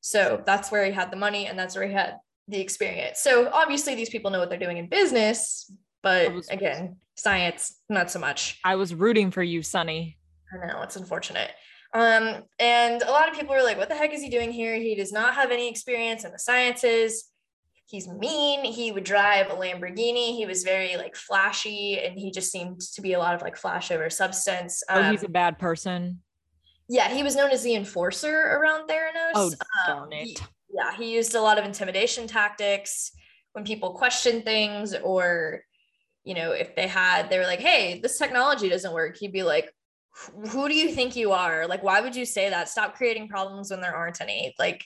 So 0.00 0.42
that's 0.46 0.72
where 0.72 0.86
he 0.86 0.92
had 0.92 1.12
the 1.12 1.18
money 1.18 1.46
and 1.46 1.58
that's 1.58 1.76
where 1.76 1.86
he 1.86 1.92
had 1.92 2.14
the 2.48 2.58
experience. 2.58 3.20
So 3.20 3.50
obviously, 3.52 3.94
these 3.94 4.08
people 4.08 4.30
know 4.30 4.38
what 4.38 4.48
they're 4.48 4.58
doing 4.58 4.78
in 4.78 4.88
business, 4.88 5.70
but 6.02 6.32
was, 6.32 6.48
again, 6.48 6.96
science, 7.16 7.78
not 7.88 8.10
so 8.10 8.18
much. 8.18 8.58
I 8.64 8.76
was 8.76 8.94
rooting 8.94 9.30
for 9.30 9.42
you, 9.42 9.62
Sunny. 9.62 10.18
I 10.52 10.66
know 10.66 10.82
it's 10.82 10.96
unfortunate. 10.96 11.50
Um, 11.92 12.44
and 12.58 13.02
a 13.02 13.10
lot 13.10 13.28
of 13.28 13.34
people 13.34 13.54
were 13.54 13.62
like, 13.62 13.76
what 13.76 13.88
the 13.88 13.96
heck 13.96 14.12
is 14.12 14.22
he 14.22 14.30
doing 14.30 14.52
here? 14.52 14.76
He 14.76 14.94
does 14.94 15.12
not 15.12 15.34
have 15.34 15.50
any 15.50 15.68
experience 15.68 16.24
in 16.24 16.32
the 16.32 16.38
sciences. 16.38 17.30
He's 17.86 18.06
mean. 18.06 18.64
He 18.64 18.92
would 18.92 19.02
drive 19.02 19.50
a 19.50 19.54
Lamborghini. 19.54 20.36
He 20.36 20.46
was 20.46 20.62
very 20.62 20.96
like 20.96 21.16
flashy 21.16 21.98
and 21.98 22.16
he 22.16 22.30
just 22.30 22.52
seemed 22.52 22.80
to 22.80 23.02
be 23.02 23.14
a 23.14 23.18
lot 23.18 23.34
of 23.34 23.42
like 23.42 23.56
flash 23.56 23.90
over 23.90 24.08
substance. 24.08 24.84
Um, 24.88 25.04
oh, 25.04 25.10
he's 25.10 25.22
a 25.24 25.26
um, 25.26 25.32
bad 25.32 25.58
person. 25.58 26.20
Yeah, 26.88 27.12
he 27.12 27.24
was 27.24 27.34
known 27.34 27.50
as 27.50 27.62
the 27.64 27.74
enforcer 27.74 28.36
around 28.36 28.88
Theranos. 28.88 29.32
Oh, 29.34 29.52
darn 29.86 30.02
um. 30.04 30.10
He, 30.12 30.36
yeah, 30.72 30.96
he 30.96 31.12
used 31.12 31.34
a 31.34 31.40
lot 31.40 31.58
of 31.58 31.64
intimidation 31.64 32.28
tactics 32.28 33.10
when 33.52 33.64
people 33.64 33.94
questioned 33.94 34.44
things 34.44 34.94
or 34.94 35.62
you 36.30 36.36
know, 36.36 36.52
if 36.52 36.76
they 36.76 36.86
had, 36.86 37.28
they 37.28 37.38
were 37.38 37.44
like, 37.44 37.58
hey, 37.58 37.98
this 38.00 38.16
technology 38.16 38.68
doesn't 38.68 38.94
work, 38.94 39.16
he'd 39.16 39.32
be 39.32 39.42
like, 39.42 39.68
who 40.50 40.68
do 40.68 40.74
you 40.76 40.92
think 40.94 41.16
you 41.16 41.32
are? 41.32 41.66
Like, 41.66 41.82
why 41.82 42.00
would 42.00 42.14
you 42.14 42.24
say 42.24 42.48
that? 42.48 42.68
Stop 42.68 42.94
creating 42.94 43.26
problems 43.26 43.72
when 43.72 43.80
there 43.80 43.96
aren't 43.96 44.20
any. 44.20 44.54
Like, 44.56 44.84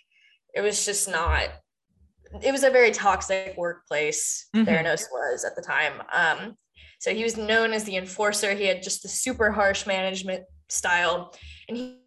it 0.54 0.62
was 0.62 0.86
just 0.86 1.06
not, 1.06 1.50
it 2.42 2.50
was 2.50 2.64
a 2.64 2.70
very 2.70 2.92
toxic 2.92 3.58
workplace, 3.58 4.48
mm-hmm. 4.56 4.66
Theranos 4.66 5.02
was 5.12 5.44
at 5.44 5.54
the 5.54 5.60
time. 5.60 6.02
Um, 6.14 6.54
so 6.98 7.12
he 7.12 7.22
was 7.22 7.36
known 7.36 7.74
as 7.74 7.84
the 7.84 7.98
enforcer. 7.98 8.54
He 8.54 8.64
had 8.64 8.82
just 8.82 9.02
the 9.02 9.10
super 9.10 9.50
harsh 9.50 9.86
management 9.86 10.44
style. 10.70 11.34
And 11.68 11.76
he 11.76 11.98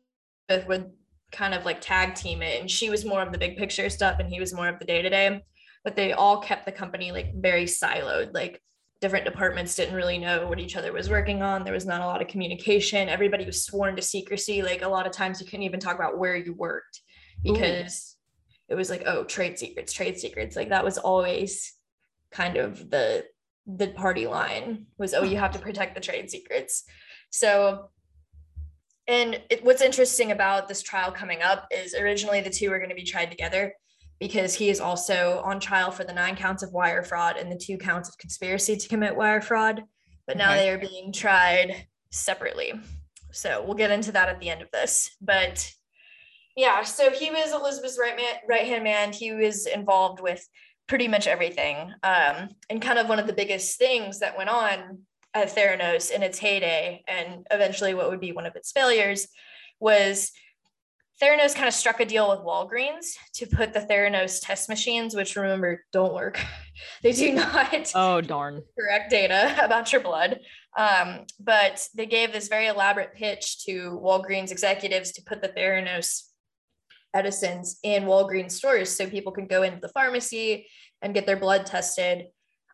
would 0.50 0.90
kind 1.32 1.54
of 1.54 1.64
like 1.64 1.80
tag 1.80 2.16
team 2.16 2.42
it. 2.42 2.60
And 2.60 2.72
she 2.72 2.90
was 2.90 3.06
more 3.06 3.22
of 3.22 3.32
the 3.32 3.38
big 3.38 3.56
picture 3.56 3.88
stuff 3.92 4.18
and 4.18 4.28
he 4.28 4.40
was 4.40 4.52
more 4.52 4.68
of 4.68 4.80
the 4.80 4.86
day 4.86 5.04
to 5.04 5.10
day. 5.12 5.44
But 5.84 5.96
they 5.96 6.14
all 6.14 6.42
kept 6.42 6.66
the 6.66 6.72
company 6.72 7.12
like 7.12 7.36
very 7.36 7.66
siloed. 7.66 8.34
Like 8.34 8.64
different 9.00 9.26
departments 9.26 9.76
didn't 9.76 9.96
really 9.96 10.18
know 10.18 10.48
what 10.48 10.60
each 10.60 10.76
other 10.76 10.92
was 10.92 11.10
working 11.10 11.42
on. 11.42 11.64
There 11.64 11.74
was 11.74 11.86
not 11.86 12.02
a 12.02 12.06
lot 12.06 12.22
of 12.22 12.28
communication. 12.28 13.10
Everybody 13.10 13.46
was 13.46 13.64
sworn 13.64 13.96
to 13.96 14.02
secrecy. 14.02 14.62
Like 14.64 14.82
a 14.82 14.88
lot 14.88 15.06
of 15.06 15.12
times 15.12 15.40
you 15.40 15.46
couldn't 15.46 15.64
even 15.64 15.80
talk 15.80 15.96
about 15.96 16.18
where 16.18 16.36
you 16.36 16.54
worked 16.54 17.02
because 17.44 18.16
Ooh. 18.70 18.74
it 18.74 18.76
was 18.76 18.90
like, 18.90 19.04
oh, 19.06 19.24
trade 19.24 19.60
secrets, 19.60 19.94
trade 19.94 20.18
secrets. 20.18 20.56
Like 20.56 20.70
that 20.70 20.84
was 20.84 20.98
always 20.98 21.74
kind 22.32 22.58
of 22.58 22.90
the 22.90 23.26
the 23.70 23.88
party 23.90 24.28
line 24.28 24.86
was, 24.98 25.14
oh, 25.14 25.24
you 25.24 25.38
have 25.38 25.52
to 25.52 25.60
protect 25.60 25.94
the 25.94 26.02
trade 26.02 26.32
secrets. 26.32 26.84
So 27.30 27.90
and 29.08 29.40
it, 29.50 29.64
what's 29.64 29.82
interesting 29.82 30.32
about 30.32 30.68
this 30.68 30.82
trial 30.82 31.12
coming 31.12 31.42
up 31.42 31.68
is 31.72 31.94
originally 31.94 32.42
the 32.42 32.50
two 32.50 32.70
were 32.70 32.78
going 32.78 32.90
to 32.90 32.96
be 32.96 33.04
tried 33.04 33.32
together 33.32 33.74
because 34.20 34.56
he 34.56 34.70
is 34.70 34.80
also 34.80 35.42
on 35.44 35.60
trial 35.60 35.92
for 35.92 36.04
the 36.04 36.14
nine 36.14 36.36
counts 36.36 36.64
of 36.64 36.74
wire 36.74 37.04
fraud 37.04 37.38
and 37.38 37.52
the 37.52 37.58
two 37.58 37.78
counts 37.78 38.10
of 38.10 38.18
conspiracy 38.18 38.76
to 38.76 38.88
commit 38.88 39.16
wire 39.16 39.42
fraud. 39.42 39.84
But 40.26 40.38
now 40.38 40.52
okay. 40.52 40.60
they 40.60 40.70
are 40.72 40.78
being 40.78 41.12
tried 41.14 41.88
separately. 42.12 42.74
So 43.32 43.64
we'll 43.64 43.76
get 43.76 43.92
into 43.92 44.12
that 44.14 44.30
at 44.30 44.40
the 44.40 44.50
end 44.50 44.62
of 44.62 44.72
this. 44.72 45.16
But 45.22 45.72
yeah, 46.56 46.82
so 46.84 47.12
he 47.12 47.30
was 47.30 47.54
Elizabeth's 47.54 48.00
right 48.00 48.16
man, 48.16 48.36
right 48.50 48.66
hand 48.66 48.84
man. 48.84 49.14
He 49.14 49.32
was 49.32 49.68
involved 49.68 50.22
with 50.22 50.46
pretty 50.88 51.08
much 51.08 51.28
everything. 51.28 51.94
Um, 52.04 52.50
and 52.70 52.82
kind 52.82 52.98
of 52.98 53.08
one 53.08 53.20
of 53.20 53.28
the 53.28 53.34
biggest 53.34 53.78
things 53.78 54.20
that 54.20 54.38
went 54.38 54.50
on 54.50 55.00
at 55.34 55.56
Theranos 55.56 56.10
in 56.10 56.24
its 56.24 56.40
heyday, 56.40 57.04
and 57.08 57.46
eventually 57.52 57.94
what 57.94 58.10
would 58.10 58.20
be 58.20 58.32
one 58.32 58.48
of 58.48 58.56
its 58.56 58.72
failures, 58.72 59.28
was 59.80 60.32
Theranos 61.22 61.56
kind 61.56 61.68
of 61.68 61.74
struck 61.74 62.00
a 62.00 62.06
deal 62.06 62.30
with 62.30 62.40
Walgreens 62.40 63.16
to 63.36 63.48
put 63.48 63.74
the 63.74 63.80
Theranos 63.80 64.40
test 64.42 64.70
machines, 64.70 65.16
which 65.16 65.36
remember 65.36 65.84
don't 65.92 66.14
work. 66.14 66.40
they 67.04 67.12
do 67.12 67.34
not. 67.34 67.92
Oh 67.96 68.22
darn. 68.22 68.62
Correct 68.80 69.10
data 69.10 69.56
about 69.64 69.92
your 69.92 70.02
blood. 70.02 70.40
Um, 70.78 71.26
but 71.40 71.88
they 71.96 72.06
gave 72.06 72.32
this 72.32 72.50
very 72.50 72.68
elaborate 72.68 73.16
pitch 73.16 73.66
to 73.66 74.00
Walgreens 74.04 74.52
executives 74.52 75.12
to 75.14 75.24
put 75.24 75.42
the 75.42 75.50
Theranos 75.50 76.22
medicines 77.16 77.80
in 77.82 78.04
Walgreens 78.04 78.52
stores 78.52 78.96
so 78.96 79.10
people 79.10 79.32
can 79.32 79.48
go 79.48 79.64
into 79.64 79.80
the 79.80 79.90
pharmacy 79.90 80.68
and 81.02 81.16
get 81.16 81.26
their 81.26 81.38
blood 81.38 81.66
tested. 81.66 82.26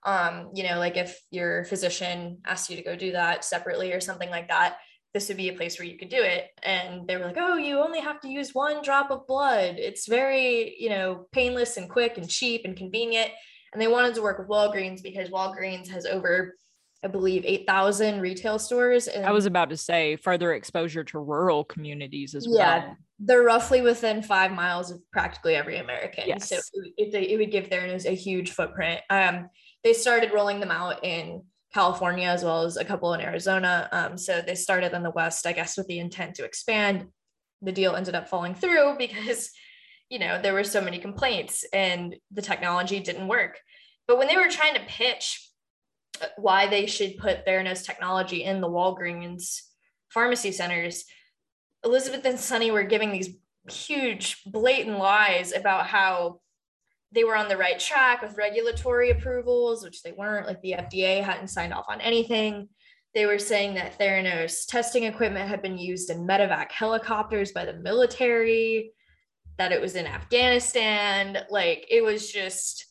Um, 0.06 0.50
you 0.54 0.68
know, 0.68 0.80
like 0.80 0.98
if 0.98 1.18
your 1.32 1.64
physician 1.64 2.40
asked 2.46 2.70
you 2.70 2.76
to 2.76 2.84
go 2.84 2.98
do 2.98 3.14
that 3.14 3.46
separately 3.46 3.94
or 3.94 4.02
something 4.02 4.30
like 4.30 4.50
that 4.50 4.76
this 5.14 5.28
would 5.28 5.38
be 5.38 5.50
a 5.50 5.54
place 5.54 5.78
where 5.78 5.88
you 5.88 5.98
could 5.98 6.10
do 6.10 6.22
it. 6.22 6.48
And 6.64 7.08
they 7.08 7.18
were 7.18 7.26
like, 7.26 7.38
oh, 7.38 7.56
you 7.56 7.80
only 7.80 8.00
have 8.00 8.20
to 8.22 8.30
use 8.30 8.54
one 8.54 8.82
drop 8.82 9.12
of 9.12 9.28
blood. 9.28 9.76
It's 9.78 10.08
very, 10.08 10.76
you 10.80 10.90
know, 10.90 11.28
painless 11.32 11.78
and 11.78 11.90
quick 11.90 12.18
and 12.18 12.28
cheap 12.28 12.62
and 12.66 12.76
convenient. 12.76 13.30
and 13.74 13.82
they 13.82 13.88
wanted 13.88 14.16
to 14.16 14.22
work 14.22 14.40
with 14.40 14.48
Walgreens 14.48 15.04
because 15.04 15.30
Walgreens 15.30 15.88
has 15.90 16.06
over 16.06 16.56
I 17.04 17.10
believe 17.10 17.44
8,000 17.46 18.22
retail 18.22 18.58
stores. 18.58 19.08
And 19.08 19.26
I 19.26 19.32
was 19.32 19.46
about 19.46 19.70
to 19.72 19.78
say 19.78 20.16
further 20.16 20.54
exposure 20.54 21.04
to 21.04 21.20
rural 21.20 21.66
communities 21.66 22.34
as 22.34 22.48
yeah, 22.50 22.54
well. 22.54 22.88
Yeah. 22.88 22.94
They're 23.20 23.44
roughly 23.44 23.82
within 23.82 24.22
five 24.22 24.54
miles 24.54 24.90
of 24.90 25.02
practically 25.12 25.56
every 25.56 25.78
American. 25.78 26.24
Yes. 26.28 26.48
So 26.48 26.56
it, 26.56 27.14
it, 27.14 27.32
it 27.32 27.38
would 27.38 27.52
give 27.52 27.70
Theranos 27.70 28.06
a 28.06 28.16
huge 28.16 28.52
footprint. 28.52 29.02
Um, 29.10 29.50
they 29.84 29.92
started 29.92 30.32
rolling 30.34 30.62
them 30.62 30.72
out 30.72 31.04
in 31.04 31.44
California 31.74 32.28
as 32.28 32.44
well 32.44 32.64
as 32.64 32.78
a 32.78 32.86
couple 32.86 33.14
in 33.14 33.22
Arizona. 33.22 33.90
Um, 33.92 34.18
so 34.18 34.42
they 34.42 34.56
started 34.56 34.94
in 34.94 35.04
the 35.04 35.10
West, 35.10 35.48
I 35.48 35.54
guess, 35.54 35.76
with 35.76 35.88
the 35.88 36.00
intent 36.00 36.36
to 36.36 36.46
expand. 36.46 37.08
The 37.62 37.72
deal 37.72 37.96
ended 37.96 38.16
up 38.16 38.30
falling 38.30 38.56
through 38.56 38.96
because, 39.00 39.50
you 40.10 40.20
know, 40.20 40.42
there 40.42 40.54
were 40.54 40.64
so 40.64 40.82
many 40.82 41.00
complaints 41.00 41.66
and 41.74 42.16
the 42.32 42.42
technology 42.42 43.00
didn't 43.00 43.28
work. 43.28 43.60
But 44.08 44.18
when 44.18 44.28
they 44.28 44.36
were 44.36 44.50
trying 44.50 44.76
to 44.76 44.82
pitch 44.88 45.50
why 46.38 46.68
they 46.68 46.86
should 46.86 47.18
put 47.18 47.46
Theranos 47.46 47.84
technology 47.84 48.44
in 48.44 48.62
the 48.62 48.70
Walgreens 48.70 49.62
pharmacy 50.10 50.52
centers, 50.52 51.06
Elizabeth 51.84 52.24
and 52.26 52.40
Sunny 52.40 52.70
were 52.70 52.84
giving 52.84 53.12
these 53.12 53.30
huge, 53.70 54.44
blatant 54.46 55.00
lies 55.00 55.54
about 55.54 55.88
how 55.88 56.40
they 57.14 57.24
were 57.24 57.36
on 57.36 57.48
the 57.48 57.58
right 57.58 57.80
track 57.80 58.22
with 58.22 58.38
regulatory 58.38 59.12
approvals, 59.12 59.84
which 59.84 60.02
they 60.04 60.12
weren't. 60.12 60.48
Like 60.48 60.62
the 60.62 60.76
FDA 60.78 61.24
hadn't 61.24 61.50
signed 61.50 61.74
off 61.74 61.86
on 61.90 62.02
anything. 62.02 62.70
They 63.14 63.26
were 63.26 63.40
saying 63.40 63.76
that 63.76 64.00
Theranos 64.00 64.66
testing 64.66 65.04
equipment 65.04 65.48
had 65.48 65.62
been 65.62 65.78
used 65.78 66.10
in 66.10 66.28
medevac 66.28 66.72
helicopters 66.72 67.52
by 67.52 67.66
the 67.66 67.74
military, 67.74 68.92
that 69.58 69.72
it 69.72 69.80
was 69.80 69.96
in 69.96 70.08
Afghanistan. 70.08 71.38
Like 71.50 71.86
it 71.90 72.04
was 72.04 72.32
just 72.32 72.86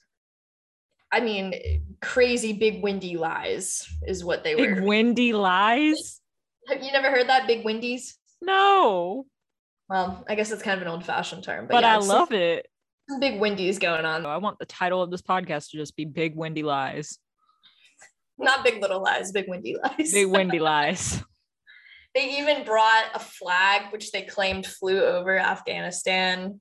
I 1.12 1.20
mean, 1.20 1.52
crazy 2.00 2.54
big 2.54 2.82
windy 2.82 3.18
lies 3.18 3.86
is 4.06 4.24
what 4.24 4.44
they 4.44 4.54
big 4.54 4.76
were. 4.76 4.82
windy 4.82 5.34
lies? 5.34 6.20
Have 6.68 6.82
you 6.82 6.90
never 6.90 7.10
heard 7.10 7.28
that? 7.28 7.46
Big 7.46 7.64
windies? 7.66 8.16
No. 8.40 9.26
Well, 9.90 10.24
I 10.26 10.36
guess 10.36 10.50
it's 10.50 10.62
kind 10.62 10.80
of 10.80 10.86
an 10.86 10.88
old 10.92 11.04
fashioned 11.04 11.44
term, 11.44 11.66
but, 11.66 11.74
but 11.74 11.82
yeah, 11.82 11.96
I 11.96 11.98
love 11.98 12.32
it. 12.32 12.66
Big 13.20 13.40
windies 13.40 13.78
going 13.78 14.04
on. 14.04 14.26
I 14.26 14.36
want 14.36 14.58
the 14.58 14.66
title 14.66 15.02
of 15.02 15.10
this 15.10 15.22
podcast 15.22 15.70
to 15.70 15.76
just 15.76 15.96
be 15.96 16.04
Big 16.04 16.36
Windy 16.36 16.62
Lies. 16.62 17.18
Not 18.38 18.64
big 18.64 18.80
little 18.80 19.02
lies, 19.02 19.30
big 19.32 19.46
windy 19.48 19.76
lies. 19.82 20.12
Big 20.12 20.26
windy 20.26 20.58
lies. 20.60 21.22
they 22.14 22.38
even 22.38 22.64
brought 22.64 23.04
a 23.14 23.18
flag 23.18 23.92
which 23.92 24.10
they 24.10 24.22
claimed 24.22 24.66
flew 24.66 25.00
over 25.02 25.38
Afghanistan. 25.38 26.60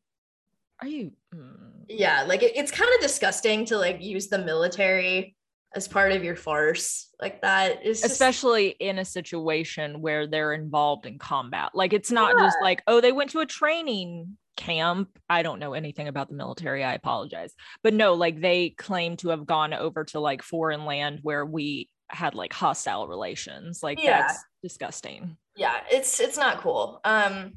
Are 0.81 0.87
you? 0.87 1.13
Mm 1.33 1.71
yeah 1.91 2.23
like 2.23 2.43
it, 2.43 2.55
it's 2.55 2.71
kind 2.71 2.89
of 2.95 3.01
disgusting 3.01 3.65
to 3.65 3.77
like 3.77 4.01
use 4.01 4.27
the 4.27 4.37
military 4.37 5.35
as 5.75 5.87
part 5.87 6.11
of 6.11 6.23
your 6.23 6.35
farce 6.35 7.09
like 7.21 7.41
that 7.41 7.85
is 7.85 8.03
especially 8.03 8.69
in 8.79 8.99
a 8.99 9.05
situation 9.05 10.01
where 10.01 10.27
they're 10.27 10.53
involved 10.53 11.05
in 11.05 11.17
combat 11.17 11.69
like 11.73 11.93
it's 11.93 12.11
not 12.11 12.35
yeah. 12.37 12.45
just 12.45 12.57
like 12.61 12.81
oh 12.87 12.99
they 13.01 13.11
went 13.11 13.29
to 13.29 13.39
a 13.39 13.45
training 13.45 14.37
camp 14.62 15.10
i 15.30 15.41
don't 15.41 15.60
know 15.60 15.74
anything 15.74 16.08
about 16.08 16.30
the 16.30 16.36
military 16.36 16.84
i 16.84 16.93
apologize 16.93 17.54
but 17.84 17.93
no 17.93 18.13
like 18.13 18.39
they 18.39 18.69
claim 18.69 19.17
to 19.17 19.30
have 19.30 19.45
gone 19.45 19.74
over 19.74 20.04
to 20.04 20.19
like 20.19 20.41
foreign 20.43 20.86
land 20.86 21.19
where 21.24 21.45
we 21.45 21.89
had 22.10 22.36
like 22.36 22.54
hostile 22.54 23.08
relations 23.08 23.82
like 23.82 24.02
yeah. 24.02 24.21
that's 24.21 24.43
disgusting 24.62 25.36
yeah 25.56 25.78
it's 25.89 26.19
it's 26.19 26.38
not 26.38 26.60
cool 26.60 27.00
um 27.06 27.54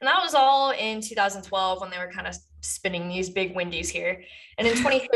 and 0.00 0.08
that 0.08 0.22
was 0.22 0.34
all 0.34 0.72
in 0.72 1.00
2012 1.00 1.80
when 1.80 1.90
they 1.90 1.98
were 1.98 2.10
kind 2.12 2.26
of 2.26 2.36
spinning 2.60 3.08
these 3.08 3.30
big 3.30 3.54
windies 3.54 3.88
here. 3.88 4.22
And 4.58 4.66
in 4.66 4.74
2013, 4.74 5.08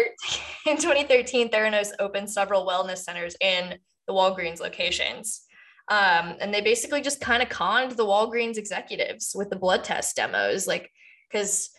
in 0.66 0.76
2013, 0.76 1.50
Theranos 1.50 1.90
opened 1.98 2.30
several 2.30 2.66
wellness 2.66 2.98
centers 2.98 3.36
in 3.40 3.74
the 4.06 4.14
Walgreens 4.14 4.60
locations. 4.60 5.42
Um, 5.88 6.36
and 6.40 6.54
they 6.54 6.60
basically 6.60 7.00
just 7.00 7.20
kind 7.20 7.42
of 7.42 7.48
conned 7.48 7.92
the 7.92 8.06
Walgreens 8.06 8.56
executives 8.56 9.32
with 9.34 9.50
the 9.50 9.56
blood 9.56 9.82
test 9.82 10.16
demos, 10.16 10.66
like 10.66 10.90
because 11.30 11.70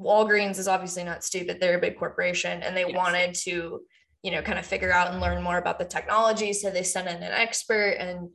Walgreens 0.00 0.58
is 0.58 0.68
obviously 0.68 1.04
not 1.04 1.24
stupid; 1.24 1.58
they're 1.60 1.78
a 1.78 1.80
big 1.80 1.98
corporation, 1.98 2.62
and 2.62 2.76
they 2.76 2.86
yes. 2.86 2.96
wanted 2.96 3.34
to, 3.44 3.80
you 4.22 4.30
know, 4.30 4.42
kind 4.42 4.58
of 4.58 4.66
figure 4.66 4.92
out 4.92 5.12
and 5.12 5.20
learn 5.20 5.42
more 5.42 5.58
about 5.58 5.78
the 5.78 5.84
technology. 5.84 6.52
So 6.52 6.70
they 6.70 6.82
sent 6.82 7.08
in 7.08 7.16
an 7.16 7.32
expert, 7.32 7.96
and 7.98 8.30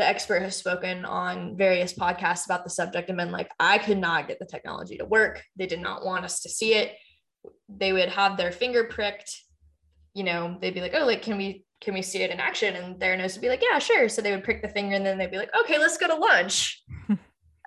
the 0.00 0.06
expert 0.06 0.40
has 0.40 0.56
spoken 0.56 1.04
on 1.04 1.58
various 1.58 1.92
podcasts 1.92 2.46
about 2.46 2.64
the 2.64 2.70
subject 2.70 3.10
and 3.10 3.18
been 3.18 3.30
like, 3.30 3.50
I 3.60 3.76
could 3.76 3.98
not 3.98 4.28
get 4.28 4.38
the 4.38 4.46
technology 4.46 4.96
to 4.96 5.04
work. 5.04 5.42
They 5.56 5.66
did 5.66 5.80
not 5.80 6.06
want 6.06 6.24
us 6.24 6.40
to 6.40 6.48
see 6.48 6.72
it. 6.72 6.96
They 7.68 7.92
would 7.92 8.08
have 8.08 8.38
their 8.38 8.50
finger 8.50 8.84
pricked, 8.84 9.30
you 10.14 10.24
know, 10.24 10.56
they'd 10.58 10.72
be 10.72 10.80
like, 10.80 10.94
oh, 10.94 11.04
like, 11.04 11.20
can 11.20 11.36
we 11.36 11.66
can 11.82 11.92
we 11.92 12.02
see 12.02 12.22
it 12.22 12.30
in 12.30 12.40
action? 12.40 12.76
And 12.76 12.96
Theranos 12.96 13.34
would 13.34 13.42
be 13.42 13.48
like, 13.48 13.62
yeah, 13.62 13.78
sure. 13.78 14.08
So 14.08 14.22
they 14.22 14.32
would 14.32 14.44
prick 14.44 14.62
the 14.62 14.68
finger 14.68 14.96
and 14.96 15.04
then 15.04 15.18
they'd 15.18 15.30
be 15.30 15.38
like, 15.38 15.50
okay, 15.62 15.78
let's 15.78 15.96
go 15.96 16.08
to 16.08 16.14
lunch. 16.14 16.82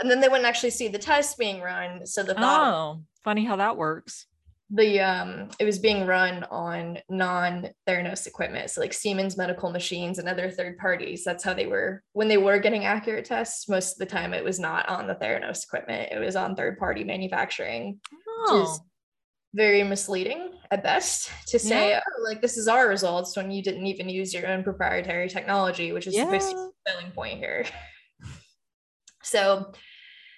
And 0.04 0.12
then 0.12 0.20
they 0.20 0.28
wouldn't 0.28 0.48
actually 0.48 0.70
see 0.70 0.88
the 0.88 1.00
test 1.00 1.38
being 1.38 1.62
run. 1.62 2.06
So 2.06 2.22
the 2.22 2.36
thought, 2.36 2.74
oh, 2.74 3.02
funny 3.24 3.46
how 3.46 3.56
that 3.56 3.78
works 3.78 4.28
the 4.74 5.00
um 5.00 5.50
it 5.60 5.66
was 5.66 5.78
being 5.78 6.06
run 6.06 6.44
on 6.46 6.98
non-theranos 7.08 8.26
equipment 8.26 8.70
so 8.70 8.82
like 8.82 8.92
siemens 8.92 9.38
medical 9.38 9.70
machines 9.70 10.18
and 10.18 10.28
other 10.28 10.50
third 10.50 10.78
parties 10.78 11.24
that's 11.24 11.44
how 11.44 11.54
they 11.54 11.68
were 11.68 12.02
when 12.14 12.28
they 12.28 12.38
were 12.38 12.58
getting 12.58 12.86
accurate 12.86 13.26
tests 13.26 13.70
most 13.70 13.94
of 13.94 14.00
the 14.00 14.06
time 14.06 14.34
it 14.34 14.44
was 14.44 14.60
not 14.60 14.90
on 14.90 15.06
the 15.06 15.16
theranos 15.16 15.64
equipment 15.64 16.12
it 16.12 16.20
was 16.20 16.36
on 16.36 16.56
third 16.56 16.78
party 16.80 17.04
manufacturing 17.04 18.00
oh. 18.28 18.58
which 18.58 18.64
is 18.64 18.80
oh. 18.82 18.86
very 19.54 19.84
misleading 19.84 20.52
at 20.72 20.82
best 20.82 21.30
to 21.46 21.60
say 21.60 21.90
yeah. 21.90 22.02
oh, 22.08 22.24
like 22.24 22.42
this 22.42 22.58
is 22.58 22.68
our 22.68 22.88
results 22.88 23.38
when 23.38 23.52
you 23.52 23.62
didn't 23.62 23.86
even 23.86 24.10
use 24.10 24.34
your 24.34 24.48
own 24.48 24.64
proprietary 24.64 25.30
technology 25.30 25.92
which 25.92 26.08
is 26.08 26.16
yeah. 26.16 26.26
the 26.26 26.40
selling 26.40 27.12
point 27.14 27.38
here 27.38 27.64
so 29.24 29.72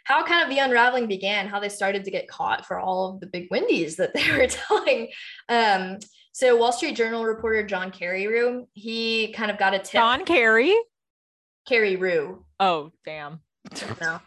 how 0.05 0.23
kind 0.23 0.43
of 0.43 0.49
the 0.49 0.59
unraveling 0.59 1.07
began, 1.07 1.47
how 1.47 1.59
they 1.59 1.69
started 1.69 2.05
to 2.05 2.11
get 2.11 2.27
caught 2.27 2.65
for 2.65 2.79
all 2.79 3.13
of 3.13 3.19
the 3.19 3.27
big 3.27 3.47
windies 3.51 3.97
that 3.97 4.13
they 4.13 4.31
were 4.37 4.47
telling. 4.47 5.09
Um, 5.49 5.97
so 6.31 6.55
Wall 6.55 6.71
Street 6.71 6.95
Journal 6.95 7.25
reporter 7.25 7.65
John 7.65 7.91
Carreyrou, 7.91 8.67
he 8.73 9.33
kind 9.33 9.51
of 9.51 9.57
got 9.57 9.73
a 9.73 9.79
tip. 9.79 9.93
John 9.93 10.25
Kerry? 10.25 10.75
Carreyrou. 11.69 12.39
Oh, 12.59 12.91
damn. 13.03 13.39
No, 13.99 14.19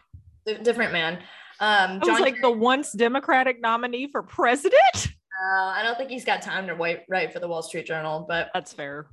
different 0.63 0.91
man. 0.91 1.19
Um, 1.61 2.01
John 2.01 2.13
was 2.13 2.21
like 2.21 2.41
the 2.41 2.51
once 2.51 2.91
Democratic 2.91 3.61
nominee 3.61 4.07
for 4.07 4.21
president. 4.21 4.79
Uh, 4.97 5.65
I 5.67 5.81
don't 5.83 5.97
think 5.97 6.09
he's 6.09 6.25
got 6.25 6.41
time 6.41 6.67
to 6.67 6.75
wait, 6.75 7.01
write 7.07 7.31
for 7.31 7.39
the 7.39 7.47
Wall 7.47 7.61
Street 7.61 7.85
Journal, 7.85 8.25
but 8.27 8.49
that's 8.53 8.73
fair. 8.73 9.07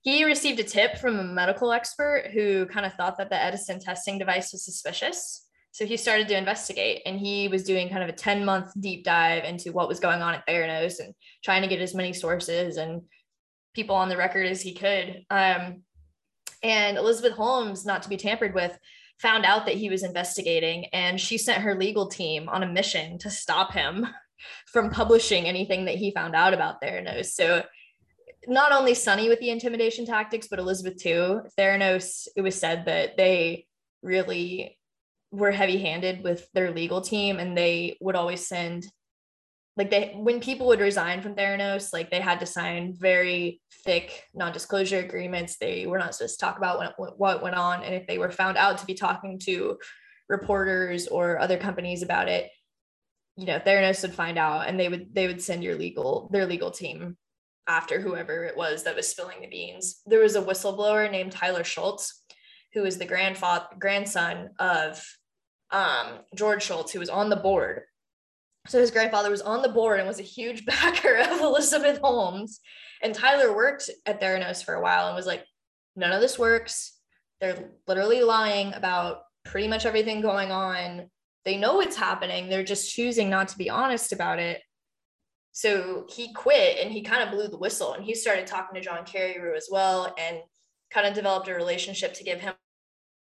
He 0.00 0.24
received 0.24 0.60
a 0.60 0.64
tip 0.64 0.98
from 0.98 1.18
a 1.18 1.24
medical 1.24 1.72
expert 1.72 2.30
who 2.32 2.66
kind 2.66 2.86
of 2.86 2.94
thought 2.94 3.16
that 3.18 3.28
the 3.28 3.42
Edison 3.42 3.80
testing 3.80 4.18
device 4.18 4.52
was 4.52 4.64
suspicious. 4.64 5.43
So 5.74 5.84
he 5.84 5.96
started 5.96 6.28
to 6.28 6.38
investigate 6.38 7.02
and 7.04 7.18
he 7.18 7.48
was 7.48 7.64
doing 7.64 7.88
kind 7.88 8.04
of 8.04 8.08
a 8.08 8.12
10 8.12 8.44
month 8.44 8.70
deep 8.78 9.02
dive 9.02 9.42
into 9.42 9.72
what 9.72 9.88
was 9.88 9.98
going 9.98 10.22
on 10.22 10.32
at 10.32 10.46
Theranos 10.46 11.00
and 11.00 11.12
trying 11.42 11.62
to 11.62 11.68
get 11.68 11.80
as 11.80 11.96
many 11.96 12.12
sources 12.12 12.76
and 12.76 13.02
people 13.74 13.96
on 13.96 14.08
the 14.08 14.16
record 14.16 14.46
as 14.46 14.62
he 14.62 14.72
could. 14.72 15.24
Um, 15.30 15.82
and 16.62 16.96
Elizabeth 16.96 17.32
Holmes, 17.32 17.84
not 17.84 18.04
to 18.04 18.08
be 18.08 18.16
tampered 18.16 18.54
with, 18.54 18.78
found 19.18 19.44
out 19.44 19.66
that 19.66 19.74
he 19.74 19.90
was 19.90 20.04
investigating 20.04 20.84
and 20.92 21.20
she 21.20 21.36
sent 21.36 21.62
her 21.62 21.74
legal 21.74 22.06
team 22.06 22.48
on 22.48 22.62
a 22.62 22.72
mission 22.72 23.18
to 23.18 23.28
stop 23.28 23.72
him 23.72 24.06
from 24.66 24.90
publishing 24.90 25.46
anything 25.46 25.86
that 25.86 25.96
he 25.96 26.12
found 26.12 26.36
out 26.36 26.54
about 26.54 26.80
Theranos. 26.80 27.32
So 27.32 27.64
not 28.46 28.70
only 28.70 28.94
Sunny 28.94 29.28
with 29.28 29.40
the 29.40 29.50
intimidation 29.50 30.06
tactics, 30.06 30.46
but 30.46 30.60
Elizabeth 30.60 31.02
too. 31.02 31.40
Theranos, 31.58 32.28
it 32.36 32.42
was 32.42 32.54
said 32.54 32.84
that 32.84 33.16
they 33.16 33.66
really 34.02 34.78
were 35.34 35.50
heavy 35.50 35.78
handed 35.78 36.22
with 36.22 36.48
their 36.52 36.70
legal 36.70 37.00
team 37.00 37.38
and 37.38 37.56
they 37.56 37.96
would 38.00 38.16
always 38.16 38.46
send 38.46 38.86
like 39.76 39.90
they 39.90 40.12
when 40.14 40.40
people 40.40 40.68
would 40.68 40.80
resign 40.80 41.20
from 41.20 41.34
Theranos, 41.34 41.92
like 41.92 42.10
they 42.10 42.20
had 42.20 42.40
to 42.40 42.46
sign 42.46 42.94
very 42.96 43.60
thick 43.84 44.24
non-disclosure 44.32 45.00
agreements. 45.00 45.56
They 45.56 45.86
were 45.86 45.98
not 45.98 46.14
supposed 46.14 46.38
to 46.38 46.44
talk 46.44 46.58
about 46.58 46.94
what, 46.96 47.18
what 47.18 47.42
went 47.42 47.56
on, 47.56 47.82
and 47.82 47.94
if 47.94 48.06
they 48.06 48.18
were 48.18 48.30
found 48.30 48.56
out 48.56 48.78
to 48.78 48.86
be 48.86 48.94
talking 48.94 49.38
to 49.40 49.78
reporters 50.28 51.08
or 51.08 51.40
other 51.40 51.58
companies 51.58 52.02
about 52.02 52.28
it, 52.28 52.50
you 53.36 53.46
know, 53.46 53.58
Theranos 53.58 54.02
would 54.02 54.14
find 54.14 54.38
out, 54.38 54.68
and 54.68 54.78
they 54.78 54.88
would 54.88 55.12
they 55.12 55.26
would 55.26 55.42
send 55.42 55.64
your 55.64 55.74
legal 55.74 56.30
their 56.32 56.46
legal 56.46 56.70
team 56.70 57.16
after 57.66 58.00
whoever 58.00 58.44
it 58.44 58.56
was 58.56 58.84
that 58.84 58.94
was 58.94 59.08
spilling 59.08 59.40
the 59.40 59.48
beans. 59.48 60.02
There 60.06 60.20
was 60.20 60.36
a 60.36 60.42
whistleblower 60.42 61.10
named 61.10 61.32
Tyler 61.32 61.64
Shultz, 61.64 62.22
who 62.74 62.82
was 62.82 62.98
the 62.98 63.06
grandfather 63.06 63.66
grandson 63.78 64.50
of 64.60 65.04
um, 65.70 66.18
George 66.34 66.62
Shultz, 66.62 66.92
who 66.92 67.00
was 67.00 67.08
on 67.08 67.30
the 67.30 67.36
board. 67.36 67.82
So 68.66 68.80
his 68.80 68.90
grandfather 68.90 69.30
was 69.30 69.42
on 69.42 69.62
the 69.62 69.68
board 69.68 69.98
and 69.98 70.08
was 70.08 70.20
a 70.20 70.24
huge 70.24 70.64
backer 70.66 71.16
of 71.16 71.40
Elizabeth 71.40 71.98
Holmes. 71.98 72.60
And 73.02 73.14
Tyler 73.14 73.54
worked 73.54 73.90
at 74.06 74.20
Theranos 74.20 74.64
for 74.64 74.74
a 74.74 74.82
while 74.82 75.06
and 75.06 75.16
was 75.16 75.26
like, 75.26 75.44
none 75.96 76.12
of 76.12 76.20
this 76.20 76.38
works. 76.38 76.98
They're 77.40 77.70
literally 77.86 78.22
lying 78.22 78.72
about 78.72 79.22
pretty 79.44 79.68
much 79.68 79.84
everything 79.84 80.20
going 80.20 80.50
on. 80.50 81.10
They 81.44 81.58
know 81.58 81.80
it's 81.80 81.96
happening. 81.96 82.48
They're 82.48 82.64
just 82.64 82.94
choosing 82.94 83.28
not 83.28 83.48
to 83.48 83.58
be 83.58 83.68
honest 83.68 84.12
about 84.12 84.38
it. 84.38 84.62
So 85.52 86.06
he 86.08 86.32
quit 86.32 86.78
and 86.80 86.90
he 86.90 87.02
kind 87.02 87.22
of 87.22 87.30
blew 87.30 87.48
the 87.48 87.58
whistle 87.58 87.92
and 87.92 88.04
he 88.04 88.14
started 88.14 88.46
talking 88.46 88.74
to 88.74 88.80
John 88.80 89.04
Carreyrou 89.04 89.56
as 89.56 89.68
well 89.70 90.12
and 90.18 90.38
kind 90.90 91.06
of 91.06 91.14
developed 91.14 91.48
a 91.48 91.54
relationship 91.54 92.14
to 92.14 92.24
give 92.24 92.40
him 92.40 92.54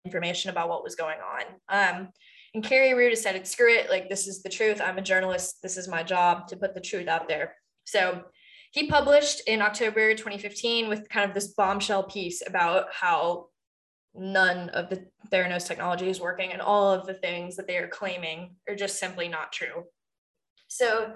information 0.05 0.49
about 0.49 0.69
what 0.69 0.83
was 0.83 0.95
going 0.95 1.17
on. 1.19 1.43
Um, 1.67 2.09
and 2.53 2.63
Carrie 2.63 2.89
Carreyrou 2.89 3.09
decided, 3.09 3.47
screw 3.47 3.73
it, 3.73 3.89
like 3.89 4.09
this 4.09 4.27
is 4.27 4.43
the 4.43 4.49
truth. 4.49 4.81
I'm 4.81 4.97
a 4.97 5.01
journalist. 5.01 5.61
This 5.61 5.77
is 5.77 5.87
my 5.87 6.03
job 6.03 6.47
to 6.47 6.57
put 6.57 6.73
the 6.73 6.81
truth 6.81 7.07
out 7.07 7.27
there. 7.27 7.55
So 7.85 8.23
he 8.71 8.87
published 8.87 9.41
in 9.47 9.61
October 9.61 10.13
2015 10.13 10.89
with 10.89 11.09
kind 11.09 11.27
of 11.27 11.33
this 11.33 11.49
bombshell 11.49 12.03
piece 12.03 12.41
about 12.45 12.87
how 12.91 13.47
none 14.13 14.69
of 14.69 14.89
the 14.89 15.05
Theranos 15.31 15.65
technology 15.65 16.09
is 16.09 16.19
working 16.19 16.51
and 16.51 16.61
all 16.61 16.91
of 16.91 17.05
the 17.05 17.13
things 17.13 17.55
that 17.55 17.67
they 17.67 17.77
are 17.77 17.87
claiming 17.87 18.55
are 18.67 18.75
just 18.75 18.99
simply 18.99 19.29
not 19.29 19.53
true. 19.53 19.85
So 20.67 21.13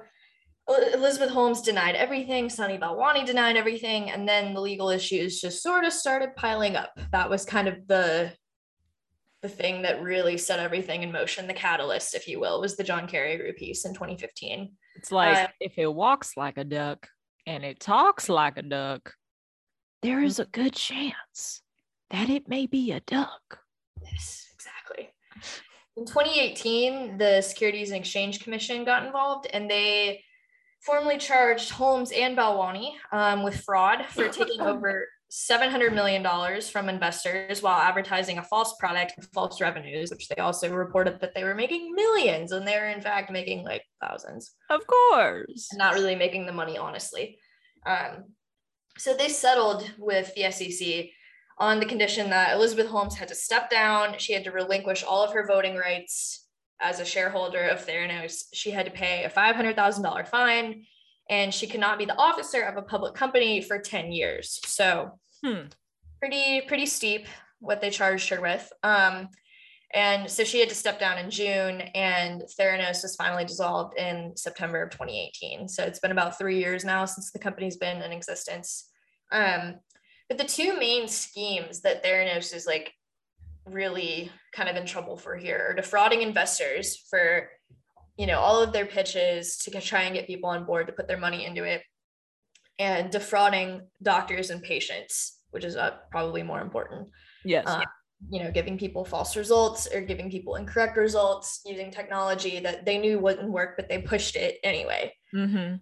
Elizabeth 0.68 1.30
Holmes 1.30 1.62
denied 1.62 1.96
everything, 1.96 2.50
Sunny 2.50 2.78
Balwani 2.78 3.26
denied 3.26 3.56
everything, 3.56 4.10
and 4.10 4.28
then 4.28 4.54
the 4.54 4.62
legal 4.62 4.90
issues 4.90 5.40
just 5.40 5.62
sort 5.62 5.84
of 5.84 5.94
started 5.94 6.36
piling 6.36 6.76
up. 6.76 6.98
That 7.12 7.30
was 7.30 7.46
kind 7.46 7.68
of 7.68 7.88
the 7.88 8.32
the 9.46 9.50
thing 9.50 9.84
that 9.84 10.02
really 10.02 10.38
set 10.38 10.60
everything 10.60 11.04
in 11.04 11.12
motion, 11.12 11.46
the 11.46 11.54
catalyst, 11.54 12.16
if 12.16 12.28
you 12.28 12.40
will, 12.40 12.60
was 12.60 12.76
the 12.76 12.84
John 12.84 13.08
Carreyrou 13.08 13.56
piece 13.56 13.86
in 13.86 13.94
2015. 13.94 14.72
It's 14.96 15.12
like 15.12 15.38
uh, 15.38 15.48
if 15.60 15.78
it 15.78 15.94
walks 15.94 16.36
like 16.36 16.58
a 16.58 16.64
duck 16.64 17.08
and 17.46 17.64
it 17.64 17.80
talks 17.80 18.28
like 18.28 18.58
a 18.58 18.64
duck, 18.64 19.14
there 20.02 20.24
is 20.24 20.40
a 20.40 20.46
good 20.46 20.74
chance 20.74 21.62
that 22.10 22.28
it 22.28 22.50
may 22.50 22.66
be 22.66 22.92
a 22.92 23.02
duck. 23.02 23.60
Yes, 24.04 24.48
exactly. 24.56 25.12
In 25.96 26.06
2018, 26.06 27.20
the 27.20 27.42
Securities 27.42 27.92
and 27.92 28.00
Exchange 28.00 28.40
Commission 28.40 28.84
got 28.84 29.06
involved 29.06 29.48
and 29.54 29.70
they 29.70 30.24
formally 30.82 31.20
charged 31.20 31.70
Holmes 31.70 32.12
and 32.12 32.36
Balwani 32.36 32.94
um, 33.12 33.44
with 33.44 33.62
fraud 33.62 34.06
for 34.10 34.28
taking 34.28 34.62
over 34.72 35.08
$700 35.32 35.94
million 35.94 36.24
from 36.62 36.88
investors 36.88 37.62
while 37.62 37.80
advertising 37.80 38.38
a 38.38 38.44
false 38.44 38.76
product 38.78 39.14
and 39.18 39.26
false 39.34 39.60
revenues, 39.60 40.12
which 40.12 40.28
they 40.28 40.36
also 40.36 40.72
reported 40.72 41.20
that 41.20 41.34
they 41.34 41.44
were 41.44 41.56
making 41.56 41.94
millions 41.94 42.52
and 42.52 42.68
they're 42.68 42.90
in 42.90 43.02
fact 43.02 43.32
making 43.32 43.66
like 43.66 43.84
thousands. 44.02 44.52
Of 44.70 44.82
course. 44.88 45.70
Not 45.74 45.96
really 45.96 46.16
making 46.16 46.46
the 46.46 46.54
money, 46.54 46.78
honestly. 46.78 47.38
Um, 47.86 48.26
so 48.98 49.14
they 49.14 49.30
settled 49.30 49.92
with 49.98 50.34
the 50.36 50.52
SEC 50.52 51.08
on 51.58 51.80
the 51.80 51.86
condition 51.86 52.30
that 52.30 52.56
Elizabeth 52.56 52.88
Holmes 52.88 53.16
had 53.16 53.28
to 53.30 53.36
step 53.36 53.70
down. 53.70 54.18
She 54.18 54.34
had 54.34 54.44
to 54.44 54.52
relinquish 54.52 55.04
all 55.04 55.24
of 55.24 55.34
her 55.34 55.46
voting 55.46 55.76
rights 55.76 56.48
as 56.82 57.00
a 57.00 57.06
shareholder 57.06 57.64
of 57.64 57.86
Theranos. 57.86 58.44
She 58.54 58.72
had 58.72 58.86
to 58.86 58.92
pay 58.92 59.24
a 59.24 59.30
$500,000 59.30 60.28
fine 60.28 60.86
and 61.30 61.54
she 61.54 61.68
could 61.68 61.80
not 61.80 61.98
be 61.98 62.06
the 62.06 62.18
officer 62.18 62.62
of 62.62 62.78
a 62.78 62.82
public 62.82 63.16
company 63.16 63.62
for 63.62 63.80
10 63.80 64.12
years. 64.12 64.60
So 64.66 65.12
hmm. 65.44 65.68
pretty, 66.20 66.62
pretty 66.62 66.86
steep 66.86 67.28
what 67.60 67.82
they 67.82 67.90
charged 67.90 68.30
her 68.30 68.42
with. 68.42 68.72
Um, 68.84 69.30
and 69.94 70.30
so 70.30 70.44
she 70.44 70.60
had 70.60 70.70
to 70.70 70.76
step 70.76 71.00
down 71.00 71.18
in 71.18 71.30
June, 71.30 71.82
and 71.96 72.44
Theranos 72.60 73.02
was 73.02 73.16
finally 73.16 73.46
dissolved 73.46 73.98
in 73.98 74.36
September 74.36 74.84
of 74.84 74.90
2018. 74.90 75.70
So 75.70 75.84
it's 75.84 76.00
been 76.00 76.12
about 76.12 76.38
three 76.38 76.60
years 76.60 76.84
now 76.84 77.06
since 77.06 77.32
the 77.32 77.40
company's 77.40 77.78
been 77.78 78.02
in 78.02 78.12
existence. 78.12 78.90
Um, 79.32 79.76
but 80.28 80.38
the 80.38 80.44
two 80.44 80.78
main 80.78 81.08
schemes 81.08 81.82
that 81.82 82.04
Theranos 82.04 82.54
is 82.54 82.66
like 82.66 82.94
really 83.66 84.32
kind 84.54 84.70
of 84.70 84.76
in 84.76 84.86
trouble 84.86 85.18
for 85.18 85.36
here 85.36 85.68
are 85.70 85.74
defrauding 85.74 86.22
investors 86.22 86.98
for 87.10 87.50
you 88.18 88.28
know 88.28 88.40
all 88.40 88.62
of 88.62 88.74
their 88.74 88.86
pitches 88.86 89.58
to 89.58 89.82
try 89.82 90.04
and 90.04 90.16
get 90.16 90.28
people 90.28 90.50
on 90.50 90.66
board 90.66 90.88
to 90.88 90.94
put 90.94 91.08
their 91.08 91.18
money 91.18 91.46
into 91.46 91.64
it 91.64 91.82
and 92.80 93.12
defrauding 93.12 93.82
doctors 94.02 94.50
and 94.50 94.62
patients 94.62 95.36
which 95.56 95.64
is 95.64 95.78
uh, 95.78 95.92
probably 96.12 96.44
more 96.44 96.60
important. 96.60 97.08
Yes. 97.46 97.66
Uh, 97.66 97.82
you 98.30 98.44
know 98.44 98.52
giving 98.52 98.78
people 98.78 99.04
false 99.06 99.36
results 99.36 99.88
or 99.94 100.02
giving 100.02 100.32
people 100.32 100.56
incorrect 100.56 100.98
results 100.98 101.62
using 101.66 101.92
technology 101.92 102.60
that 102.60 102.86
they 102.86 102.98
knew 102.98 103.20
wouldn't 103.20 103.52
work 103.52 103.76
but 103.76 103.88
they 103.90 104.02
pushed 104.02 104.36
it 104.36 104.58
anyway. 104.64 105.14
Mm-hmm. 105.34 105.76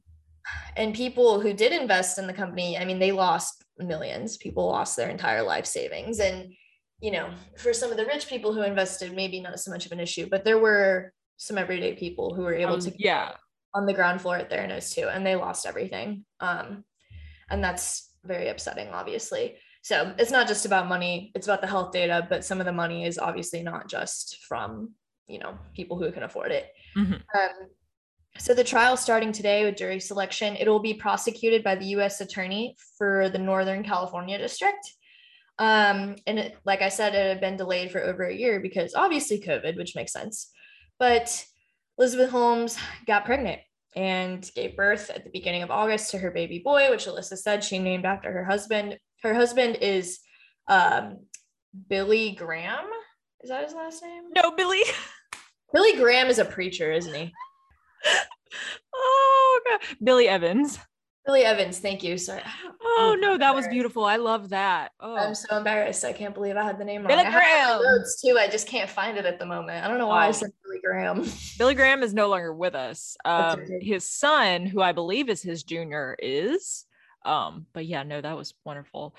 and 0.77 0.95
people 0.95 1.39
who 1.39 1.53
did 1.53 1.71
invest 1.71 2.17
in 2.17 2.25
the 2.27 2.33
company 2.33 2.77
i 2.77 2.85
mean 2.85 2.99
they 2.99 3.11
lost 3.11 3.63
millions. 3.77 4.37
People 4.37 4.67
lost 4.67 4.95
their 4.95 5.09
entire 5.09 5.41
life 5.41 5.65
savings. 5.65 6.19
And 6.19 6.53
you 7.01 7.11
know 7.11 7.29
for 7.57 7.73
some 7.73 7.91
of 7.91 7.97
the 7.97 8.05
rich 8.05 8.27
people 8.27 8.53
who 8.53 8.61
invested 8.61 9.15
maybe 9.15 9.39
not 9.39 9.59
so 9.59 9.71
much 9.71 9.85
of 9.85 9.91
an 9.91 9.99
issue 9.99 10.27
but 10.29 10.45
there 10.45 10.59
were 10.59 11.11
some 11.37 11.57
everyday 11.57 11.95
people 11.95 12.33
who 12.33 12.43
were 12.43 12.53
able 12.53 12.75
um, 12.75 12.79
to 12.81 12.93
yeah 12.97 13.31
on 13.73 13.85
the 13.85 13.93
ground 13.93 14.21
floor 14.21 14.37
at 14.37 14.51
Theranos 14.51 14.93
too, 14.93 15.07
and 15.07 15.25
they 15.25 15.35
lost 15.35 15.65
everything. 15.65 16.25
Um, 16.39 16.83
and 17.49 17.63
that's 17.63 18.11
very 18.23 18.49
upsetting, 18.49 18.89
obviously. 18.89 19.55
So 19.81 20.13
it's 20.17 20.31
not 20.31 20.47
just 20.47 20.65
about 20.65 20.87
money; 20.87 21.31
it's 21.35 21.47
about 21.47 21.61
the 21.61 21.67
health 21.67 21.91
data. 21.91 22.25
But 22.29 22.45
some 22.45 22.59
of 22.59 22.65
the 22.65 22.71
money 22.71 23.05
is 23.05 23.17
obviously 23.17 23.63
not 23.63 23.89
just 23.89 24.39
from 24.47 24.91
you 25.27 25.39
know 25.39 25.57
people 25.73 25.97
who 25.97 26.11
can 26.11 26.23
afford 26.23 26.51
it. 26.51 26.67
Mm-hmm. 26.97 27.13
Um, 27.13 27.69
so 28.37 28.53
the 28.53 28.63
trial 28.63 28.97
starting 28.97 29.31
today 29.31 29.63
with 29.63 29.77
jury 29.77 29.99
selection, 29.99 30.55
it 30.55 30.67
will 30.67 30.79
be 30.79 30.93
prosecuted 30.93 31.63
by 31.63 31.75
the 31.75 31.85
U.S. 31.87 32.19
Attorney 32.19 32.75
for 32.97 33.29
the 33.29 33.37
Northern 33.37 33.83
California 33.83 34.37
District. 34.37 34.91
Um, 35.59 36.15
and 36.25 36.39
it, 36.39 36.57
like 36.65 36.81
I 36.81 36.89
said, 36.89 37.13
it 37.13 37.27
had 37.27 37.41
been 37.41 37.57
delayed 37.57 37.91
for 37.91 38.01
over 38.01 38.23
a 38.23 38.35
year 38.35 38.59
because 38.59 38.95
obviously 38.95 39.39
COVID, 39.39 39.77
which 39.77 39.95
makes 39.95 40.11
sense. 40.11 40.51
But 40.99 41.45
Elizabeth 41.97 42.29
Holmes 42.29 42.77
got 43.05 43.25
pregnant 43.25 43.61
and 43.95 44.49
gave 44.55 44.75
birth 44.75 45.09
at 45.09 45.23
the 45.23 45.29
beginning 45.29 45.63
of 45.63 45.71
August 45.71 46.11
to 46.11 46.17
her 46.17 46.31
baby 46.31 46.59
boy, 46.59 46.89
which 46.89 47.05
Alyssa 47.05 47.37
said 47.37 47.63
she 47.63 47.79
named 47.79 48.05
after 48.05 48.31
her 48.31 48.43
husband. 48.43 48.97
Her 49.21 49.33
husband 49.33 49.77
is 49.81 50.19
um, 50.67 51.19
Billy 51.89 52.31
Graham. 52.31 52.85
Is 53.41 53.49
that 53.49 53.63
his 53.63 53.73
last 53.73 54.01
name? 54.03 54.23
No, 54.35 54.51
Billy. 54.51 54.81
Billy 55.73 55.95
Graham 55.97 56.27
is 56.27 56.39
a 56.39 56.45
preacher, 56.45 56.91
isn't 56.91 57.13
he? 57.13 57.33
oh, 58.95 59.61
God. 59.69 59.79
Billy 60.03 60.27
Evans. 60.27 60.79
Billy 61.25 61.43
Evans, 61.43 61.79
thank 61.79 62.03
you. 62.03 62.17
Sorry. 62.17 62.41
Oh 62.83 63.17
no, 63.19 63.37
that 63.37 63.55
was 63.55 63.65
beautiful. 63.69 64.03
I 64.03 64.17
love 64.17 64.49
that. 64.49 64.91
Oh, 64.99 65.15
I'm 65.15 65.33
so 65.33 65.57
embarrassed. 65.57 66.03
I 66.03 66.11
can't 66.11 66.33
believe 66.33 66.57
I 66.57 66.63
had 66.63 66.77
the 66.77 66.83
name 66.83 67.03
Billy 67.07 67.23
wrong. 67.23 67.31
Graham. 67.31 67.81
Notes 67.81 68.21
too. 68.21 68.37
I 68.37 68.47
just 68.47 68.67
can't 68.67 68.89
find 68.89 69.17
it 69.17 69.25
at 69.25 69.39
the 69.39 69.45
moment. 69.45 69.85
I 69.85 69.87
don't 69.87 69.99
know 69.99 70.07
why 70.07 70.25
oh. 70.25 70.29
I 70.29 70.31
said 70.31 70.51
Billy 70.63 70.79
Graham. 70.83 71.25
Billy 71.57 71.75
Graham 71.75 72.03
is 72.03 72.13
no 72.13 72.27
longer 72.27 72.53
with 72.53 72.75
us. 72.75 73.15
Um, 73.23 73.61
his 73.81 74.03
son, 74.03 74.65
who 74.65 74.81
I 74.81 74.91
believe 74.91 75.29
is 75.29 75.41
his 75.41 75.63
junior, 75.63 76.17
is. 76.19 76.85
Um, 77.25 77.67
but 77.71 77.85
yeah, 77.85 78.03
no, 78.03 78.19
that 78.19 78.35
was 78.35 78.53
wonderful. 78.65 79.15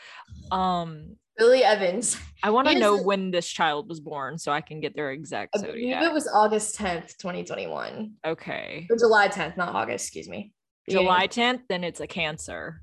Um, 0.53 1.17
Billy 1.39 1.65
Evans. 1.65 2.19
I 2.43 2.51
want 2.51 2.69
to 2.69 2.79
know 2.79 3.03
when 3.03 3.31
this 3.31 3.49
child 3.49 3.89
was 3.89 3.99
born 3.99 4.37
so 4.39 4.53
I 4.53 4.61
can 4.61 4.81
get 4.81 4.95
their 4.95 5.11
exact 5.11 5.57
I 5.57 5.63
believe 5.63 5.97
it 5.97 6.13
was 6.13 6.29
August 6.33 6.79
10th, 6.79 7.17
2021. 7.17 8.13
Okay. 8.25 8.87
Or 8.91 8.97
July 8.97 9.29
10th, 9.29 9.57
not 9.57 9.75
August, 9.75 10.05
excuse 10.07 10.29
me. 10.29 10.53
July 10.89 11.29
10th, 11.29 11.63
then 11.69 11.85
it's 11.85 12.01
a 12.01 12.07
cancer. 12.07 12.83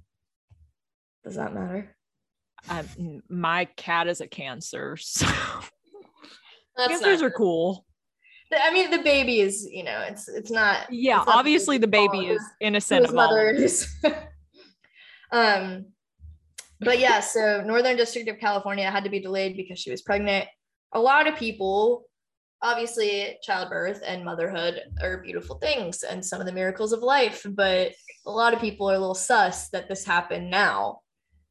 Does 1.24 1.36
that 1.36 1.54
matter? 1.54 1.96
Um, 2.70 3.22
my 3.30 3.66
cat 3.76 4.08
is 4.08 4.22
a 4.22 4.28
cancer, 4.28 4.96
so 5.00 5.28
cancers 6.78 7.22
are 7.22 7.32
cool. 7.32 7.86
I 8.54 8.72
mean, 8.74 8.92
the 8.92 9.02
baby 9.02 9.40
is, 9.40 9.66
you 9.72 9.84
know, 9.84 10.04
it's 10.08 10.28
it's 10.28 10.52
not. 10.52 10.92
Yeah, 10.92 11.20
it's 11.20 11.28
not 11.28 11.38
obviously 11.38 11.78
the 11.78 11.88
baby 11.88 12.28
is 12.28 12.42
innocent. 12.60 13.06
His 13.06 13.14
mother 13.14 13.50
is. 13.50 13.88
um, 15.32 15.86
but 16.82 17.00
yeah, 17.00 17.20
so 17.20 17.64
Northern 17.66 17.96
District 17.96 18.28
of 18.28 18.40
California 18.40 18.90
had 18.90 19.04
to 19.06 19.10
be 19.10 19.20
delayed 19.20 19.56
because 19.56 19.80
she 19.80 19.90
was 19.90 20.02
pregnant. 20.02 20.48
A 20.94 21.00
lot 21.00 21.28
of 21.28 21.36
people 21.36 22.04
obviously 22.64 23.38
childbirth 23.42 24.02
and 24.06 24.24
motherhood 24.24 24.82
are 25.02 25.22
beautiful 25.24 25.58
things 25.58 26.04
and 26.04 26.24
some 26.24 26.40
of 26.40 26.46
the 26.46 26.54
miracles 26.54 26.94
of 26.94 27.02
life 27.02 27.46
but 27.52 27.92
a 28.26 28.32
lot 28.32 28.54
of 28.54 28.60
people 28.60 28.90
are 28.90 28.96
a 28.96 29.00
little 29.00 29.16
sus 29.16 29.70
that 29.70 29.88
this 29.90 30.06
happened 30.06 30.50
now 30.50 31.00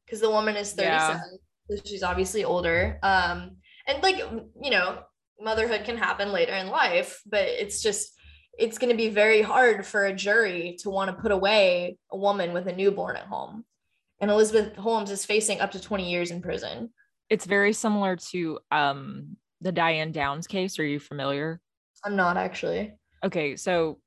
because 0.05 0.21
the 0.21 0.29
woman 0.29 0.55
is 0.55 0.73
37 0.73 0.89
yeah. 0.89 1.21
so 1.69 1.83
she's 1.85 2.03
obviously 2.03 2.43
older 2.43 2.97
um 3.03 3.57
and 3.87 4.01
like 4.01 4.17
you 4.17 4.71
know 4.71 4.99
motherhood 5.39 5.83
can 5.83 5.97
happen 5.97 6.31
later 6.31 6.53
in 6.53 6.67
life 6.67 7.21
but 7.25 7.43
it's 7.43 7.81
just 7.81 8.13
it's 8.57 8.77
going 8.77 8.91
to 8.91 8.97
be 8.97 9.09
very 9.09 9.41
hard 9.41 9.85
for 9.85 10.05
a 10.05 10.13
jury 10.13 10.77
to 10.79 10.89
want 10.89 11.09
to 11.09 11.21
put 11.21 11.31
away 11.31 11.97
a 12.11 12.17
woman 12.17 12.53
with 12.53 12.67
a 12.67 12.75
newborn 12.75 13.17
at 13.17 13.25
home 13.25 13.65
and 14.21 14.31
elizabeth 14.31 14.75
holmes 14.77 15.11
is 15.11 15.25
facing 15.25 15.59
up 15.59 15.71
to 15.71 15.81
20 15.81 16.09
years 16.09 16.31
in 16.31 16.41
prison 16.41 16.89
it's 17.29 17.45
very 17.45 17.73
similar 17.73 18.15
to 18.15 18.59
um 18.71 19.35
the 19.61 19.71
Diane 19.71 20.11
Downs 20.11 20.47
case. 20.47 20.79
Are 20.79 20.85
you 20.85 20.99
familiar? 20.99 21.61
I'm 22.03 22.15
not 22.15 22.37
actually. 22.37 22.93
Okay, 23.23 23.55
so 23.55 23.99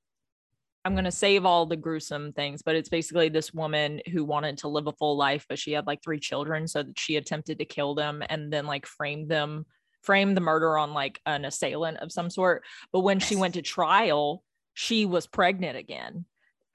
I'm 0.85 0.95
going 0.95 1.05
to 1.05 1.13
save 1.13 1.47
all 1.47 1.65
the 1.65 1.77
gruesome 1.77 2.33
things, 2.33 2.61
but 2.63 2.77
it's 2.77 2.89
basically 2.89 3.29
this 3.29 3.55
woman 3.55 4.01
who 4.13 4.25
wanted 4.25 4.59
to 4.59 4.69
live 4.69 4.87
a 4.87 4.93
full 4.93 5.17
life, 5.17 5.47
but 5.49 5.59
she 5.59 5.73
had 5.73 5.87
like 5.87 6.03
three 6.03 6.19
children. 6.19 6.69
So 6.69 6.83
that 6.83 6.99
she 6.99 7.17
attempted 7.17 7.59
to 7.59 7.65
kill 7.65 7.95
them 7.95 8.23
and 8.29 8.53
then 8.53 8.67
like 8.67 8.85
framed 8.85 9.31
them, 9.31 9.65
framed 10.03 10.37
the 10.37 10.43
murder 10.43 10.77
on 10.77 10.93
like 10.93 11.21
an 11.25 11.45
assailant 11.45 11.99
of 11.99 12.13
some 12.13 12.29
sort. 12.29 12.65
But 12.93 13.01
when 13.01 13.21
she 13.21 13.37
went 13.37 13.55
to 13.55 13.63
trial, 13.63 14.43
she 14.75 15.07
was 15.07 15.27
pregnant 15.27 15.79
again. 15.79 16.27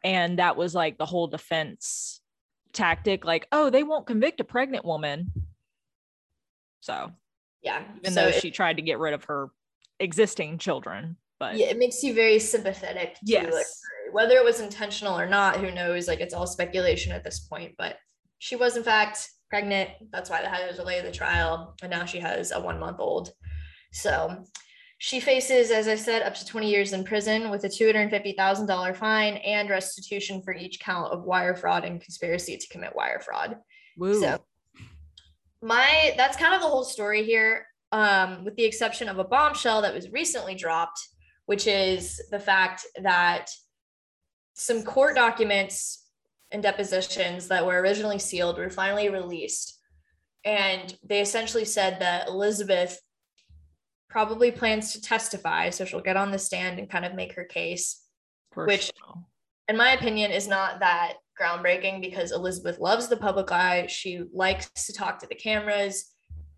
And 0.04 0.39
that 0.39 0.56
was 0.56 0.74
like 0.74 0.98
the 0.98 1.06
whole 1.06 1.28
defense 1.28 2.22
tactic 2.72 3.26
like, 3.26 3.48
oh, 3.52 3.70
they 3.70 3.84
won't 3.84 4.08
convict 4.08 4.39
a 4.39 4.46
pregnant 4.46 4.86
woman. 4.86 5.32
So, 6.80 7.12
yeah. 7.62 7.84
Even 8.00 8.13
so 8.13 8.22
though 8.24 8.28
it- 8.30 8.36
she 8.41 8.52
tried 8.52 8.78
to 8.78 8.82
get 8.82 9.00
rid 9.00 9.13
of 9.13 9.24
her 9.26 9.50
existing 10.00 10.58
children, 10.58 11.17
but 11.39 11.56
yeah, 11.58 11.67
it 11.67 11.78
makes 11.78 12.04
you 12.04 12.13
very 12.13 12.39
sympathetic 12.39 13.15
to 13.15 13.19
Yes. 13.24 13.54
like, 13.54 13.65
whether 14.13 14.36
it 14.38 14.43
was 14.43 14.60
intentional 14.60 15.17
or 15.19 15.26
not, 15.28 15.58
who 15.58 15.72
knows? 15.72 16.08
Like 16.08 16.19
it's 16.19 16.34
all 16.34 16.48
speculation 16.48 17.12
at 17.12 17.24
this 17.24 17.39
point, 17.41 17.76
but 17.78 17.98
she 18.39 18.56
was 18.56 18.76
in 18.78 18.84
fact 18.84 19.30
pregnant. 19.50 19.89
That's 20.12 20.30
why 20.30 20.41
they 20.41 20.48
had 20.48 20.69
to 20.69 20.76
delay 20.76 21.02
the 21.02 21.12
trial. 21.12 21.76
And 21.82 21.91
now 21.91 22.06
she 22.06 22.19
has 22.19 22.52
a 22.52 22.60
one 22.60 22.80
month 22.80 22.98
old. 23.00 23.32
So 23.91 24.43
she 25.00 25.19
faces, 25.19 25.72
as 25.72 25.88
I 25.88 25.95
said, 25.95 26.22
up 26.24 26.36
to 26.36 26.45
20 26.45 26.69
years 26.69 26.93
in 26.93 27.04
prison 27.04 27.50
with 27.50 27.63
a 27.63 27.69
$250,000 27.69 28.95
fine 28.98 29.36
and 29.38 29.69
restitution 29.69 30.41
for 30.41 30.54
each 30.54 30.80
count 30.80 31.12
of 31.12 31.24
wire 31.24 31.56
fraud 31.56 31.86
and 31.86 32.02
conspiracy 32.02 32.58
to 32.58 32.67
commit 32.67 32.95
wire 32.95 33.19
fraud. 33.19 33.58
woo. 33.98 34.19
So 34.19 34.43
my 35.62 36.13
that's 36.17 36.38
kind 36.38 36.54
of 36.54 36.62
the 36.62 36.67
whole 36.67 36.84
story 36.84 37.24
here, 37.24 37.65
um, 37.91 38.45
with 38.45 38.56
the 38.56 38.65
exception 38.65 39.10
of 39.10 39.19
a 39.19 39.24
bombshell 39.24 39.82
that 39.82 39.93
was 39.93 40.12
recently 40.12 40.56
dropped, 40.56 41.00
which 41.45 41.67
is 41.67 42.22
the 42.32 42.39
fact 42.39 42.86
that 43.02 43.50
some 44.54 44.84
court 44.84 45.15
documents 45.15 46.06
and 46.52 46.63
depositions 46.63 47.48
that 47.48 47.65
were 47.65 47.80
originally 47.80 48.19
sealed 48.19 48.58
were 48.58 48.69
finally 48.69 49.10
released. 49.10 49.80
And 50.45 50.95
they 51.04 51.22
essentially 51.22 51.65
said 51.65 52.00
that 52.00 52.28
Elizabeth 52.28 53.00
probably 54.10 54.52
plans 54.52 54.93
to 54.93 55.02
testify. 55.02 55.69
So 55.69 55.86
she'll 55.86 56.02
get 56.02 56.17
on 56.17 56.32
the 56.32 56.39
stand 56.39 56.80
and 56.80 56.89
kind 56.89 57.06
of 57.06 57.13
make 57.13 57.34
her 57.34 57.43
case 57.43 58.04
For 58.52 58.65
which- 58.65 58.91
in 59.67 59.78
my 59.78 59.91
opinion, 59.91 60.32
is 60.32 60.48
not 60.48 60.80
that 60.80 61.17
groundbreaking 61.39 62.02
because 62.02 62.32
Elizabeth 62.32 62.80
loves 62.80 63.08
the 63.08 63.17
public 63.17 63.52
eye. 63.52 63.88
She 63.88 64.23
likes 64.34 64.69
to 64.86 64.93
talk 64.93 65.19
to 65.19 65.28
the 65.28 65.36
cameras. 65.36 66.13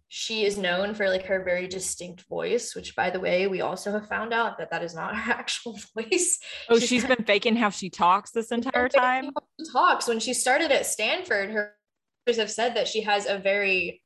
She 0.07 0.43
is 0.43 0.57
known 0.57 0.93
for 0.93 1.07
like 1.07 1.25
her 1.25 1.43
very 1.43 1.67
distinct 1.67 2.27
voice, 2.27 2.75
which, 2.75 2.95
by 2.95 3.09
the 3.09 3.19
way, 3.19 3.47
we 3.47 3.61
also 3.61 3.91
have 3.91 4.09
found 4.09 4.33
out 4.33 4.57
that 4.57 4.69
that 4.71 4.83
is 4.83 4.93
not 4.93 5.15
her 5.17 5.31
actual 5.31 5.79
voice. 5.95 6.39
Oh, 6.69 6.79
she's 6.79 6.89
she's 6.89 7.05
been 7.15 7.23
faking 7.23 7.55
how 7.55 7.69
she 7.69 7.89
talks 7.89 8.31
this 8.31 8.51
entire 8.51 8.89
time. 8.89 9.31
She 9.59 9.71
talks 9.71 10.07
when 10.07 10.19
she 10.19 10.33
started 10.33 10.71
at 10.71 10.85
Stanford. 10.85 11.51
Her 11.51 11.75
have 12.27 12.51
said 12.51 12.75
that 12.75 12.87
she 12.87 13.01
has 13.01 13.25
a 13.25 13.37
very, 13.37 14.01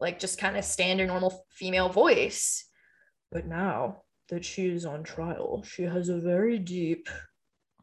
like, 0.00 0.18
just 0.18 0.38
kind 0.38 0.56
of 0.56 0.64
standard 0.64 1.06
normal 1.06 1.44
female 1.50 1.88
voice. 1.88 2.66
But 3.30 3.46
now 3.46 4.02
that 4.28 4.44
she 4.44 4.68
is 4.68 4.84
on 4.84 5.02
trial, 5.02 5.62
she 5.62 5.84
has 5.84 6.08
a 6.08 6.18
very 6.18 6.58
deep, 6.58 7.08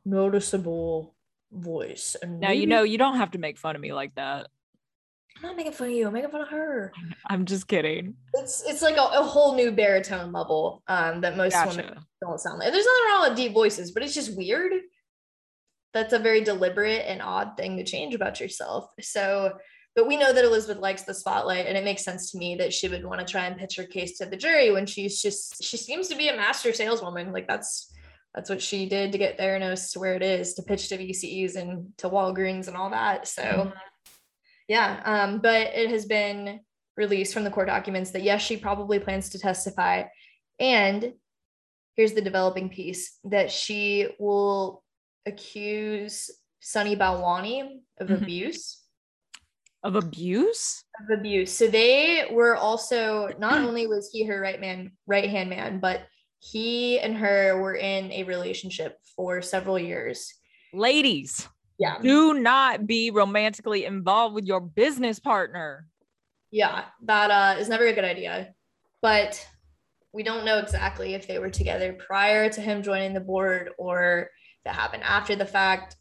noticeable 0.05 1.15
voice. 1.51 2.15
And 2.21 2.39
Now 2.39 2.51
you 2.51 2.67
know 2.67 2.83
you 2.83 2.97
don't 2.97 3.17
have 3.17 3.31
to 3.31 3.39
make 3.39 3.57
fun 3.57 3.75
of 3.75 3.81
me 3.81 3.93
like 3.93 4.15
that. 4.15 4.47
I'm 5.37 5.49
not 5.49 5.55
making 5.55 5.71
fun 5.71 5.87
of 5.87 5.93
you. 5.93 6.07
I'm 6.07 6.13
making 6.13 6.31
fun 6.31 6.41
of 6.41 6.49
her. 6.49 6.91
I'm 7.27 7.45
just 7.45 7.67
kidding. 7.67 8.15
It's 8.33 8.61
it's 8.67 8.81
like 8.81 8.97
a, 8.97 9.01
a 9.01 9.23
whole 9.23 9.55
new 9.55 9.71
baritone 9.71 10.33
level 10.33 10.83
um, 10.87 11.21
that 11.21 11.37
most 11.37 11.55
women 11.65 11.99
don't 12.21 12.39
sound 12.39 12.59
like. 12.59 12.73
There's 12.73 12.85
nothing 12.85 13.05
wrong 13.07 13.29
with 13.29 13.37
deep 13.37 13.53
voices, 13.53 13.91
but 13.91 14.03
it's 14.03 14.13
just 14.13 14.35
weird. 14.35 14.73
That's 15.93 16.13
a 16.13 16.19
very 16.19 16.41
deliberate 16.41 17.05
and 17.07 17.21
odd 17.21 17.55
thing 17.57 17.77
to 17.77 17.83
change 17.85 18.13
about 18.13 18.39
yourself. 18.39 18.89
So, 18.99 19.53
but 19.95 20.07
we 20.07 20.17
know 20.17 20.33
that 20.33 20.43
Elizabeth 20.43 20.81
likes 20.81 21.03
the 21.03 21.13
spotlight, 21.13 21.65
and 21.65 21.77
it 21.77 21.83
makes 21.85 22.03
sense 22.03 22.31
to 22.31 22.37
me 22.37 22.55
that 22.55 22.73
she 22.73 22.89
would 22.89 23.05
want 23.05 23.25
to 23.25 23.25
try 23.25 23.45
and 23.45 23.57
pitch 23.57 23.77
her 23.77 23.85
case 23.85 24.17
to 24.17 24.25
the 24.25 24.37
jury 24.37 24.71
when 24.71 24.85
she's 24.85 25.21
just 25.21 25.63
she 25.63 25.77
seems 25.77 26.09
to 26.09 26.17
be 26.17 26.27
a 26.27 26.35
master 26.35 26.73
saleswoman. 26.73 27.31
Like 27.31 27.47
that's 27.47 27.93
that's 28.33 28.49
what 28.49 28.61
she 28.61 28.87
did 28.87 29.11
to 29.11 29.17
get 29.17 29.37
Theranos 29.37 29.91
to 29.93 29.99
where 29.99 30.15
it 30.15 30.21
is 30.21 30.53
to 30.55 30.63
pitch 30.63 30.89
to 30.89 30.97
VCEs 30.97 31.55
and 31.55 31.91
to 31.97 32.09
Walgreens 32.09 32.67
and 32.67 32.77
all 32.77 32.91
that. 32.91 33.27
So, 33.27 33.71
yeah. 34.67 35.01
Um, 35.03 35.39
but 35.39 35.73
it 35.73 35.89
has 35.89 36.05
been 36.05 36.59
released 36.95 37.33
from 37.33 37.43
the 37.43 37.49
court 37.49 37.67
documents 37.67 38.11
that 38.11 38.23
yes, 38.23 38.41
she 38.41 38.57
probably 38.57 38.99
plans 38.99 39.29
to 39.29 39.39
testify. 39.39 40.03
And 40.59 41.13
here's 41.95 42.13
the 42.13 42.21
developing 42.21 42.69
piece 42.69 43.17
that 43.23 43.51
she 43.51 44.07
will 44.19 44.83
accuse 45.25 46.29
Sunny 46.59 46.95
Balwani 46.95 47.79
of 47.99 48.09
Mhm. 48.09 48.21
abuse. 48.21 48.83
Of 49.81 49.95
abuse? 49.95 50.83
Of 51.01 51.17
abuse. 51.19 51.51
So 51.53 51.67
they 51.67 52.27
were 52.31 52.55
also 52.57 53.29
not 53.39 53.61
only 53.61 53.87
was 53.87 54.09
he 54.11 54.25
her 54.25 54.39
right 54.39 54.59
man, 54.59 54.91
right 55.07 55.29
hand 55.29 55.49
man, 55.49 55.79
but 55.79 56.01
he 56.39 56.99
and 56.99 57.15
her 57.17 57.61
were 57.61 57.75
in 57.75 58.11
a 58.11 58.23
relationship 58.23 58.97
for 59.15 59.41
several 59.41 59.77
years. 59.77 60.33
Ladies, 60.73 61.47
Yeah. 61.77 61.97
do 62.01 62.33
not 62.33 62.87
be 62.87 63.11
romantically 63.11 63.85
involved 63.85 64.35
with 64.35 64.45
your 64.45 64.61
business 64.61 65.19
partner. 65.19 65.85
Yeah, 66.51 66.85
that 67.03 67.29
uh, 67.31 67.59
is 67.59 67.69
never 67.69 67.85
a 67.87 67.93
good 67.93 68.03
idea. 68.05 68.53
But 69.01 69.45
we 70.13 70.23
don't 70.23 70.45
know 70.45 70.57
exactly 70.57 71.13
if 71.13 71.27
they 71.27 71.39
were 71.39 71.49
together 71.51 71.93
prior 71.93 72.49
to 72.49 72.61
him 72.61 72.81
joining 72.83 73.13
the 73.13 73.19
board 73.19 73.69
or 73.77 74.29
that 74.65 74.75
happened 74.75 75.03
after 75.03 75.35
the 75.35 75.45
fact. 75.45 75.95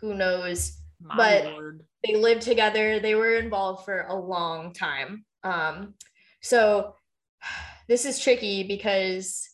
Who 0.00 0.14
knows? 0.14 0.76
My 1.00 1.16
But- 1.16 1.44
lord. 1.52 1.84
They 2.06 2.16
lived 2.16 2.42
together. 2.42 3.00
They 3.00 3.14
were 3.14 3.36
involved 3.36 3.86
for 3.86 4.02
a 4.02 4.14
long 4.14 4.74
time. 4.74 5.24
Um, 5.42 5.94
so 6.42 6.96
this 7.88 8.04
is 8.04 8.18
tricky 8.18 8.62
because 8.64 9.48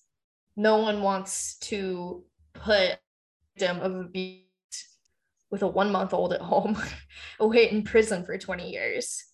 no 0.60 0.76
one 0.76 1.00
wants 1.00 1.56
to 1.56 2.22
put 2.52 2.98
victim 3.56 3.80
of 3.80 3.94
abuse 3.94 4.44
with 5.50 5.62
a 5.62 5.66
one 5.66 5.90
month 5.90 6.12
old 6.12 6.34
at 6.34 6.42
home 6.42 6.76
away 7.40 7.70
in 7.70 7.82
prison 7.82 8.24
for 8.24 8.36
20 8.36 8.70
years. 8.70 9.24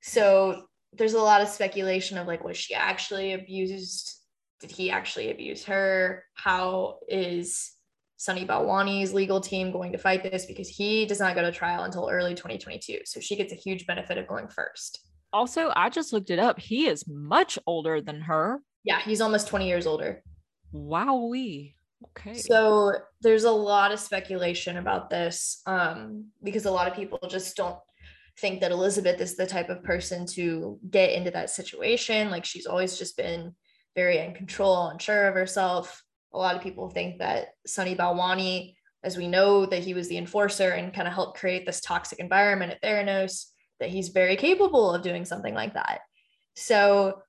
So 0.00 0.68
there's 0.94 1.12
a 1.12 1.20
lot 1.20 1.42
of 1.42 1.48
speculation 1.48 2.16
of 2.16 2.26
like, 2.26 2.42
was 2.42 2.56
she 2.56 2.74
actually 2.74 3.34
abused? 3.34 4.14
Did 4.60 4.70
he 4.70 4.90
actually 4.90 5.30
abuse 5.30 5.64
her? 5.64 6.24
How 6.32 7.00
is 7.06 7.72
Sunny 8.16 8.46
Balwani's 8.46 9.12
legal 9.12 9.42
team 9.42 9.72
going 9.72 9.92
to 9.92 9.98
fight 9.98 10.22
this? 10.22 10.46
Because 10.46 10.70
he 10.70 11.04
does 11.04 11.20
not 11.20 11.34
go 11.34 11.42
to 11.42 11.52
trial 11.52 11.84
until 11.84 12.08
early 12.10 12.34
2022. 12.34 13.00
So 13.04 13.20
she 13.20 13.36
gets 13.36 13.52
a 13.52 13.56
huge 13.56 13.86
benefit 13.86 14.16
of 14.16 14.26
going 14.26 14.48
first. 14.48 15.00
Also, 15.34 15.70
I 15.76 15.90
just 15.90 16.14
looked 16.14 16.30
it 16.30 16.38
up. 16.38 16.58
He 16.58 16.86
is 16.86 17.04
much 17.06 17.58
older 17.66 18.00
than 18.00 18.22
her. 18.22 18.60
Yeah, 18.84 19.00
he's 19.00 19.20
almost 19.20 19.48
20 19.48 19.68
years 19.68 19.86
older. 19.86 20.22
Wowee. 20.74 21.74
Okay. 22.18 22.34
So 22.34 22.92
there's 23.20 23.44
a 23.44 23.50
lot 23.50 23.92
of 23.92 24.00
speculation 24.00 24.76
about 24.76 25.10
this 25.10 25.62
um, 25.66 26.26
because 26.42 26.66
a 26.66 26.70
lot 26.70 26.88
of 26.88 26.94
people 26.94 27.18
just 27.28 27.56
don't 27.56 27.78
think 28.38 28.60
that 28.60 28.70
Elizabeth 28.70 29.20
is 29.20 29.36
the 29.36 29.46
type 29.46 29.70
of 29.70 29.82
person 29.82 30.26
to 30.26 30.78
get 30.90 31.12
into 31.12 31.30
that 31.30 31.50
situation. 31.50 32.30
Like 32.30 32.44
she's 32.44 32.66
always 32.66 32.98
just 32.98 33.16
been 33.16 33.54
very 33.94 34.18
in 34.18 34.34
control, 34.34 34.88
unsure 34.88 35.28
of 35.28 35.34
herself. 35.34 36.02
A 36.34 36.38
lot 36.38 36.54
of 36.54 36.62
people 36.62 36.90
think 36.90 37.18
that 37.18 37.48
Sunny 37.66 37.94
Balwani, 37.94 38.74
as 39.02 39.16
we 39.16 39.26
know 39.26 39.64
that 39.64 39.82
he 39.82 39.94
was 39.94 40.08
the 40.08 40.18
enforcer 40.18 40.70
and 40.70 40.92
kind 40.92 41.08
of 41.08 41.14
helped 41.14 41.38
create 41.38 41.64
this 41.64 41.80
toxic 41.80 42.18
environment 42.18 42.72
at 42.72 42.82
Theranos, 42.82 43.46
that 43.80 43.88
he's 43.88 44.08
very 44.08 44.36
capable 44.36 44.92
of 44.92 45.02
doing 45.02 45.24
something 45.24 45.54
like 45.54 45.74
that. 45.74 46.00
So 46.56 47.22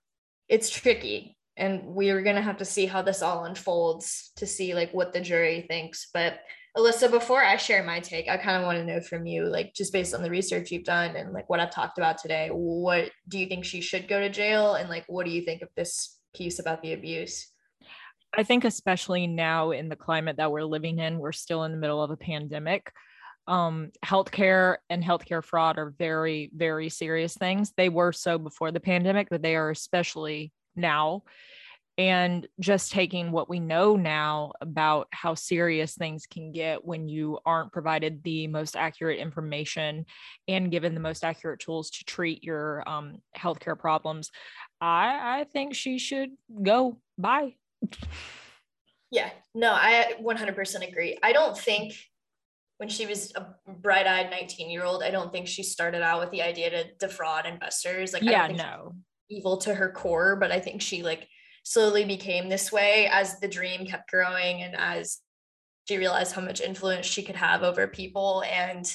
it's 0.50 0.70
tricky 0.70 1.37
and 1.58 1.84
we're 1.84 2.22
going 2.22 2.36
to 2.36 2.42
have 2.42 2.58
to 2.58 2.66
see 2.66 2.86
how 2.86 3.02
this 3.02 3.22
all 3.22 3.46
unfolds 3.46 4.32
to 4.36 4.46
see 4.46 4.74
like 4.74 4.94
what 4.94 5.12
the 5.12 5.22
jury 5.22 5.66
thinks 5.68 6.08
but 6.14 6.40
alyssa 6.78 7.10
before 7.10 7.44
i 7.44 7.58
share 7.58 7.84
my 7.84 8.00
take 8.00 8.30
i 8.30 8.38
kind 8.38 8.58
of 8.58 8.64
want 8.64 8.78
to 8.78 8.86
know 8.86 9.02
from 9.02 9.26
you 9.26 9.46
like 9.46 9.74
just 9.74 9.92
based 9.92 10.14
on 10.14 10.22
the 10.22 10.30
research 10.30 10.72
you've 10.72 10.84
done 10.84 11.16
and 11.16 11.34
like 11.34 11.50
what 11.50 11.60
i've 11.60 11.72
talked 11.72 11.98
about 11.98 12.18
today 12.18 12.50
what 12.52 13.10
do 13.28 13.40
you 13.40 13.48
think 13.48 13.66
she 13.66 13.82
should 13.82 14.08
go 14.08 14.20
to 14.20 14.30
jail 14.30 14.76
and 14.76 14.90
like 14.90 15.06
what 15.08 15.26
do 15.26 15.32
you 15.32 15.42
think 15.42 15.62
of 15.62 15.70
this 15.76 16.18
piece 16.36 16.60
about 16.60 16.82
the 16.82 16.94
abuse 16.94 17.52
I 18.34 18.44
think, 18.44 18.66
especially 18.66 19.26
now 19.26 19.72
in 19.72 19.90
the 19.90 19.96
climate 19.96 20.38
that 20.38 20.52
we're 20.52 20.64
living 20.64 21.00
in, 21.00 21.18
we're 21.18 21.32
still 21.32 21.64
in 21.64 21.72
the 21.72 21.78
middle 21.78 22.04
of 22.04 22.12
a 22.12 22.18
pandemic. 22.18 22.92
Um, 23.48 23.92
healthcare 24.06 24.78
and 24.90 25.04
healthcare 25.04 25.44
fraud 25.44 25.78
are 25.78 25.94
very, 25.98 26.52
very 26.54 26.90
serious 26.90 27.34
things. 27.34 27.72
They 27.78 27.88
were 27.90 28.12
so 28.12 28.38
before 28.38 28.72
the 28.72 28.82
pandemic, 28.82 29.30
but 29.30 29.42
they 29.42 29.56
are 29.56 29.70
especially 29.70 30.52
now. 30.78 31.24
And 32.00 32.48
just 32.60 32.92
taking 32.92 33.32
what 33.32 33.50
we 33.50 33.60
know 33.60 33.96
now 33.96 34.52
about 34.62 35.08
how 35.12 35.34
serious 35.34 35.96
things 35.96 36.28
can 36.28 36.52
get 36.52 36.86
when 36.86 37.10
you 37.10 37.40
aren't 37.44 37.72
provided 37.72 38.22
the 38.24 38.46
most 38.46 38.76
accurate 38.76 39.18
information 39.18 40.06
and 40.48 40.70
given 40.70 40.94
the 40.94 41.00
most 41.00 41.24
accurate 41.24 41.60
tools 41.60 41.90
to 41.90 42.06
treat 42.06 42.44
your 42.44 42.88
um, 42.88 43.18
healthcare 43.36 43.78
problems, 43.78 44.30
I, 44.80 45.40
I 45.40 45.44
think 45.46 45.74
she 45.74 45.98
should 45.98 46.30
go. 46.62 47.00
Bye. 47.18 47.56
yeah 49.12 49.30
no 49.54 49.72
i 49.72 50.14
100% 50.22 50.88
agree 50.88 51.18
i 51.24 51.32
don't 51.32 51.58
think 51.58 51.94
when 52.78 52.90
she 52.90 53.06
was 53.06 53.34
a 53.36 53.48
bright-eyed 53.72 54.30
19 54.30 54.70
year 54.70 54.84
old 54.84 55.04
i 55.04 55.10
don't 55.10 55.32
think 55.32 55.48
she 55.48 55.64
started 55.64 56.02
out 56.02 56.20
with 56.20 56.32
the 56.32 56.42
idea 56.42 56.70
to 56.70 56.84
defraud 57.00 57.46
investors 57.46 58.14
like 58.14 58.24
I 58.24 58.26
don't 58.26 58.56
yeah, 58.56 58.64
no. 58.64 58.96
Evil 59.30 59.58
to 59.58 59.74
her 59.74 59.90
core, 59.90 60.36
but 60.36 60.52
I 60.52 60.60
think 60.60 60.82
she 60.82 61.04
like 61.04 61.28
slowly 61.64 62.06
became 62.06 62.48
this 62.48 62.72
way 62.72 63.10
as 63.12 63.40
the 63.40 63.48
dream 63.48 63.86
kept 63.86 64.10
growing 64.10 64.62
and 64.62 64.76
as 64.76 65.20
she 65.88 65.98
realized 65.98 66.34
how 66.34 66.42
much 66.42 66.62
influence 66.62 67.06
she 67.06 67.24
could 67.24 67.36
have 67.36 67.64
over 67.64 67.88
people 67.88 68.44
and 68.44 68.92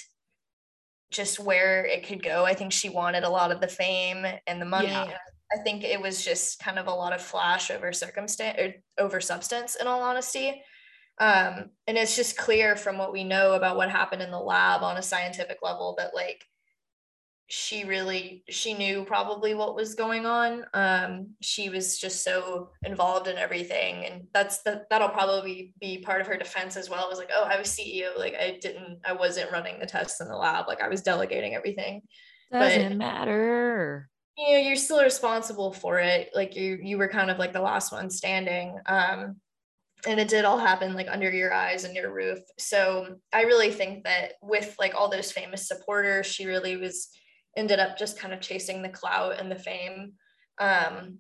just 1.11 1.39
where 1.39 1.85
it 1.85 2.07
could 2.07 2.23
go. 2.23 2.45
I 2.45 2.55
think 2.55 2.73
she 2.73 2.89
wanted 2.89 3.25
a 3.25 3.29
lot 3.29 3.53
of 3.53 3.61
the 3.61 3.69
fame 3.69 4.27
and 4.47 4.61
the 4.61 4.67
money. 4.67 4.89
Yeah. 4.89 5.17
I 5.53 5.59
think 5.59 5.85
it 5.85 6.01
was 6.01 6.25
just 6.25 6.59
kind 6.61 6.79
of 6.79 6.87
a 6.87 6.95
lot 6.95 7.13
of 7.13 7.21
flash 7.21 7.71
over 7.71 7.93
circumstance 7.93 8.59
or 8.59 8.75
over 8.99 9.21
substance, 9.21 9.75
in 9.75 9.87
all 9.87 10.03
honesty. 10.03 10.63
Um, 11.19 11.71
and 11.87 11.99
it's 11.99 12.17
just 12.17 12.39
clear 12.39 12.75
from 12.75 12.97
what 12.97 13.13
we 13.13 13.23
know 13.23 13.53
about 13.53 13.77
what 13.77 13.91
happened 13.91 14.23
in 14.23 14.31
the 14.31 14.39
lab 14.39 14.83
on 14.83 14.97
a 14.97 15.03
scientific 15.03 15.59
level 15.63 15.95
that 15.99 16.15
like 16.15 16.43
she 17.55 17.85
really 17.85 18.43
she 18.49 18.73
knew 18.73 19.05
probably 19.05 19.53
what 19.53 19.77
was 19.77 19.95
going 19.95 20.25
on. 20.25 20.65
Um 20.73 21.35
she 21.43 21.69
was 21.69 21.99
just 21.99 22.25
so 22.25 22.71
involved 22.83 23.29
in 23.29 23.37
everything 23.37 24.07
and 24.07 24.23
that's 24.33 24.63
the 24.63 24.87
that'll 24.89 25.11
probably 25.11 25.75
be 25.79 25.99
part 25.99 26.23
of 26.23 26.27
her 26.29 26.39
defense 26.39 26.79
as 26.79 26.89
well 26.89 27.05
it 27.05 27.11
was 27.11 27.19
like 27.19 27.29
oh 27.37 27.45
i 27.45 27.59
was 27.59 27.69
ceo 27.69 28.19
like 28.19 28.35
i 28.37 28.59
didn't 28.63 29.01
i 29.05 29.13
wasn't 29.13 29.53
running 29.53 29.79
the 29.79 29.85
tests 29.85 30.23
in 30.23 30.29
the 30.29 30.35
lab 30.35 30.67
like 30.67 30.81
i 30.81 30.89
was 30.89 31.03
delegating 31.03 31.55
everything. 31.55 32.01
Doesn't 32.51 32.89
but, 32.89 32.97
matter. 32.97 34.09
You 34.39 34.53
know 34.53 34.59
you're 34.59 34.77
still 34.77 35.03
responsible 35.03 35.75
for 35.75 35.99
it 35.99 36.31
like 36.35 36.57
you 36.57 36.79
you 36.83 36.97
were 36.97 37.09
kind 37.09 37.31
of 37.31 37.39
like 37.39 37.53
the 37.53 37.61
last 37.61 37.93
one 37.93 38.09
standing 38.09 38.79
um 38.87 39.37
and 40.07 40.19
it 40.19 40.29
did 40.29 40.47
all 40.47 40.59
happen 40.59 40.95
like 40.95 41.07
under 41.11 41.31
your 41.31 41.53
eyes 41.53 41.85
and 41.85 41.95
your 41.95 42.15
roof. 42.15 42.39
So 42.59 43.17
i 43.31 43.43
really 43.43 43.71
think 43.71 44.05
that 44.05 44.37
with 44.41 44.75
like 44.79 44.95
all 44.95 45.11
those 45.11 45.31
famous 45.31 45.69
supporters 45.69 46.25
she 46.25 46.47
really 46.47 46.79
was 46.79 47.11
ended 47.57 47.79
up 47.79 47.99
just 47.99 48.19
kind 48.19 48.33
of 48.33 48.41
chasing 48.41 48.83
the 48.83 48.89
clout 48.89 49.39
and 49.39 49.51
the 49.51 49.57
fame. 49.57 50.13
Um, 50.59 51.19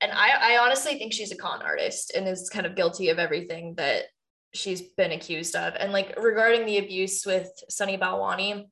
and 0.00 0.12
I, 0.12 0.54
I 0.54 0.58
honestly 0.58 0.96
think 0.96 1.12
she's 1.12 1.32
a 1.32 1.36
con 1.36 1.62
artist 1.62 2.12
and 2.14 2.28
is 2.28 2.48
kind 2.48 2.66
of 2.66 2.76
guilty 2.76 3.08
of 3.08 3.18
everything 3.18 3.74
that 3.76 4.04
she's 4.54 4.80
been 4.80 5.12
accused 5.12 5.56
of. 5.56 5.74
And 5.74 5.92
like 5.92 6.18
regarding 6.18 6.66
the 6.66 6.78
abuse 6.78 7.26
with 7.26 7.50
Sunny 7.68 7.98
Balwani, 7.98 8.66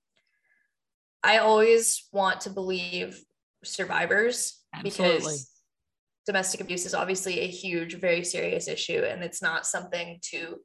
I 1.23 1.39
always 1.39 2.07
want 2.13 2.43
to 2.43 2.51
believe 2.51 3.21
survivors 3.65 4.63
Absolutely. 4.75 5.17
because 5.17 5.51
domestic 6.25 6.61
abuse 6.61 6.87
is 6.87 6.95
obviously 6.95 7.41
a 7.41 7.49
huge, 7.49 7.95
very 7.99 8.25
serious 8.25 8.69
issue, 8.69 9.03
and 9.05 9.23
it's 9.23 9.43
not 9.43 9.67
something 9.67 10.19
to 10.23 10.57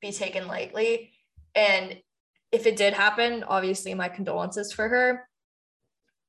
be 0.00 0.12
taken 0.12 0.46
lightly. 0.46 1.12
And 1.54 1.96
if 2.52 2.66
it 2.66 2.76
did 2.76 2.94
happen, 2.94 3.44
obviously 3.44 3.94
my 3.94 4.08
condolences 4.08 4.72
for 4.72 4.88
her 4.88 5.28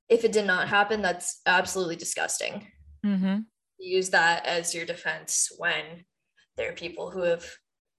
if 0.10 0.24
it 0.24 0.32
did 0.32 0.46
not 0.46 0.68
happen, 0.68 1.02
that's 1.02 1.42
absolutely 1.46 1.96
disgusting. 1.96 2.68
Mm-hmm. 3.06 3.40
Use 3.80 4.10
that 4.12 4.46
as 4.46 4.74
your 4.74 4.86
defense 4.86 5.52
when 5.58 6.06
there 6.58 6.70
are 6.70 6.76
people 6.76 7.12
who 7.12 7.22
have 7.22 7.46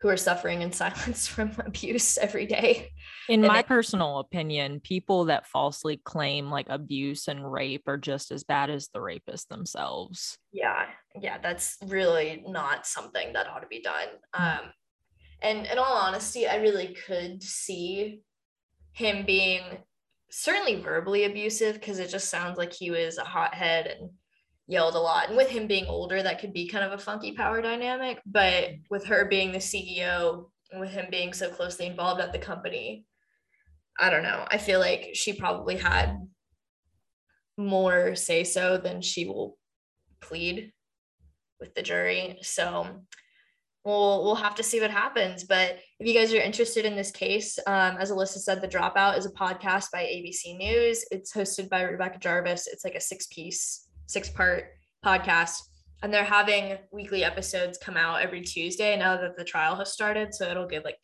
who 0.01 0.09
are 0.09 0.17
suffering 0.17 0.61
in 0.63 0.73
silence 0.73 1.27
from 1.27 1.53
abuse 1.65 2.19
every 2.19 2.47
day. 2.47 2.91
In 3.29 3.41
and 3.45 3.49
my 3.53 3.61
it, 3.61 3.67
personal 3.67 4.19
opinion, 4.19 4.81
people 4.81 5.27
that 5.27 5.47
falsely 5.47 6.01
claim 6.05 6.51
like 6.51 6.67
abuse 6.69 7.29
and 7.29 7.51
rape 7.51 7.89
are 7.89 7.97
just 7.97 8.31
as 8.31 8.45
bad 8.45 8.71
as 8.71 8.89
the 8.93 9.01
rapists 9.01 9.49
themselves. 9.49 10.39
Yeah, 10.53 10.85
yeah, 11.21 11.39
that's 11.39 11.77
really 11.87 12.45
not 12.47 12.87
something 12.87 13.33
that 13.33 13.49
ought 13.49 13.61
to 13.61 13.69
be 13.69 13.81
done. 13.81 14.09
Mm. 14.35 14.59
Um, 14.59 14.65
and 15.43 15.67
in 15.67 15.79
all 15.79 15.97
honesty, 15.97 16.47
I 16.47 16.57
really 16.57 16.95
could 17.07 17.43
see 17.43 18.23
him 18.93 19.27
being 19.27 19.63
certainly 20.39 20.75
verbally 20.83 21.25
abusive 21.25 21.77
because 21.77 21.99
it 21.99 22.11
just 22.11 22.29
sounds 22.29 22.59
like 22.59 22.71
he 22.71 22.91
was 22.91 23.17
a 23.17 23.25
hothead 23.25 23.87
and 23.87 24.11
yelled 24.69 24.95
a 24.95 24.99
lot. 24.99 25.29
And 25.29 25.37
with 25.37 25.49
him 25.49 25.67
being 25.67 25.87
older, 25.87 26.23
that 26.23 26.39
could 26.39 26.53
be 26.53 26.69
kind 26.69 26.85
of 26.85 26.93
a 26.93 27.03
funky 27.03 27.33
power 27.33 27.63
dynamic. 27.63 28.21
But 28.27 28.73
with 28.91 29.07
her 29.07 29.25
being 29.25 29.51
the 29.51 29.59
CEO 29.59 30.51
and 30.71 30.79
with 30.79 30.91
him 30.91 31.07
being 31.11 31.33
so 31.33 31.49
closely 31.49 31.87
involved 31.87 32.21
at 32.21 32.35
the 32.35 32.39
company, 32.39 33.07
I 33.99 34.11
don't 34.11 34.25
know. 34.25 34.45
I 34.51 34.59
feel 34.59 34.79
like 34.79 35.13
she 35.15 35.33
probably 35.33 35.77
had 35.77 36.19
more 37.57 38.15
say 38.15 38.45
so 38.45 38.77
than 38.77 39.01
she 39.01 39.25
will 39.25 39.57
plead 40.21 40.71
with 41.59 41.75
the 41.75 41.83
jury. 41.83 42.41
So 42.43 43.07
we'll 43.87 44.25
we'll 44.25 44.35
have 44.35 44.57
to 44.57 44.63
see 44.63 44.81
what 44.81 44.91
happens. 44.91 45.45
But 45.45 45.79
if 45.99 46.07
you 46.07 46.13
guys 46.13 46.35
are 46.35 46.41
interested 46.41 46.85
in 46.85 46.97
this 46.97 47.11
case, 47.11 47.59
um, 47.67 47.97
as 47.99 48.11
Alyssa 48.11 48.39
said, 48.39 48.61
The 48.61 48.69
Dropout 48.69 49.17
is 49.17 49.25
a 49.25 49.31
podcast 49.31 49.91
by 49.93 50.03
ABC 50.03 50.59
News. 50.59 51.05
It's 51.11 51.33
hosted 51.33 51.69
by 51.71 51.83
Rebecca 51.83 52.19
Jarvis. 52.19 52.67
It's 52.67 52.85
like 52.85 52.97
a 52.97 53.01
six 53.01 53.27
piece, 53.29 53.89
six 54.07 54.29
part 54.29 54.65
podcast. 55.05 55.63
And 56.03 56.13
they're 56.13 56.25
having 56.25 56.77
weekly 56.93 57.25
episodes 57.25 57.79
come 57.79 57.97
out 57.97 58.21
every 58.21 58.43
Tuesday 58.43 58.99
now 58.99 59.17
that 59.17 59.37
the 59.37 59.45
trial 59.45 59.77
has 59.77 59.93
started. 59.93 60.35
So 60.35 60.51
it'll 60.51 60.67
give 60.67 60.85
like 60.85 60.99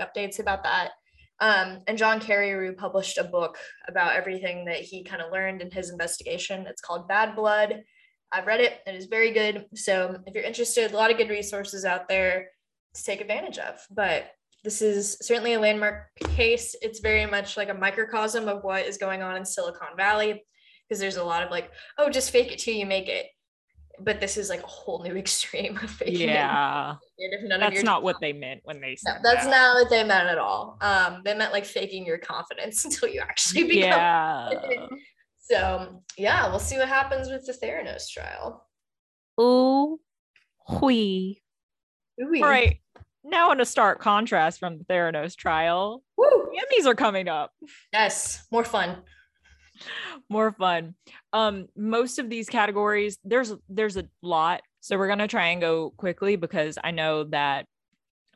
updates 0.00 0.38
about 0.38 0.62
that. 0.62 0.92
Um, 1.40 1.80
and 1.88 1.98
John 1.98 2.20
Carreyrou 2.20 2.76
published 2.76 3.18
a 3.18 3.24
book 3.24 3.58
about 3.88 4.14
everything 4.14 4.64
that 4.66 4.78
he 4.78 5.02
kind 5.02 5.20
of 5.20 5.32
learned 5.32 5.60
in 5.60 5.70
his 5.70 5.90
investigation. 5.90 6.66
It's 6.68 6.80
called 6.80 7.08
Bad 7.08 7.34
Blood. 7.34 7.82
I've 8.32 8.46
read 8.46 8.60
it. 8.60 8.80
It 8.86 8.94
is 8.94 9.06
very 9.06 9.32
good. 9.32 9.66
So 9.74 10.16
if 10.26 10.34
you're 10.34 10.44
interested, 10.44 10.92
a 10.92 10.96
lot 10.96 11.10
of 11.10 11.18
good 11.18 11.28
resources 11.28 11.84
out 11.84 12.08
there 12.08 12.48
to 12.94 13.04
take 13.04 13.20
advantage 13.20 13.58
of. 13.58 13.84
But 13.90 14.30
this 14.64 14.80
is 14.80 15.18
certainly 15.20 15.54
a 15.54 15.60
landmark 15.60 16.08
case. 16.30 16.74
It's 16.82 17.00
very 17.00 17.26
much 17.26 17.56
like 17.56 17.68
a 17.68 17.74
microcosm 17.74 18.48
of 18.48 18.62
what 18.62 18.86
is 18.86 18.96
going 18.96 19.22
on 19.22 19.36
in 19.36 19.44
Silicon 19.44 19.96
Valley 19.96 20.42
because 20.88 21.00
there's 21.00 21.16
a 21.16 21.24
lot 21.24 21.42
of 21.42 21.50
like, 21.50 21.70
oh, 21.98 22.10
just 22.10 22.30
fake 22.30 22.52
it 22.52 22.58
till 22.58 22.74
you 22.74 22.86
make 22.86 23.08
it. 23.08 23.26
But 24.00 24.20
this 24.20 24.36
is 24.36 24.48
like 24.48 24.62
a 24.62 24.66
whole 24.66 25.02
new 25.02 25.16
extreme 25.16 25.76
of 25.78 25.90
faking 25.90 26.28
yeah. 26.28 26.94
it. 27.18 27.40
Yeah. 27.50 27.58
That's 27.58 27.82
not 27.82 28.02
what 28.02 28.16
they 28.20 28.32
meant 28.32 28.60
when 28.64 28.80
they 28.80 28.96
said 28.96 29.14
no, 29.14 29.30
that's 29.30 29.44
that. 29.44 29.50
not 29.50 29.74
what 29.74 29.90
they 29.90 30.04
meant 30.04 30.28
at 30.28 30.38
all. 30.38 30.78
Um, 30.80 31.22
they 31.24 31.34
meant 31.34 31.52
like 31.52 31.64
faking 31.64 32.06
your 32.06 32.18
confidence 32.18 32.84
until 32.86 33.08
you 33.08 33.20
actually 33.20 33.64
become 33.64 33.90
yeah. 33.90 34.50
So 35.42 36.02
yeah, 36.16 36.48
we'll 36.48 36.60
see 36.60 36.78
what 36.78 36.88
happens 36.88 37.28
with 37.28 37.44
the 37.46 37.52
Theranos 37.52 38.08
trial. 38.08 38.66
Ooh, 39.40 39.98
wee. 40.80 41.42
All 42.18 42.42
right. 42.42 42.78
Now 43.24 43.52
in 43.52 43.60
a 43.60 43.64
stark 43.64 44.00
contrast 44.00 44.58
from 44.58 44.78
the 44.78 44.84
Theranos 44.84 45.36
trial, 45.36 46.02
Woo! 46.16 46.26
Emmys 46.26 46.86
are 46.86 46.94
coming 46.94 47.28
up. 47.28 47.52
Yes, 47.92 48.46
more 48.50 48.64
fun. 48.64 48.98
more 50.28 50.52
fun. 50.52 50.94
Um, 51.32 51.66
most 51.76 52.18
of 52.18 52.30
these 52.30 52.48
categories, 52.48 53.18
there's 53.24 53.52
there's 53.68 53.96
a 53.96 54.04
lot. 54.22 54.62
So 54.80 54.96
we're 54.96 55.08
gonna 55.08 55.28
try 55.28 55.48
and 55.48 55.60
go 55.60 55.90
quickly 55.96 56.36
because 56.36 56.78
I 56.82 56.90
know 56.92 57.24
that 57.24 57.66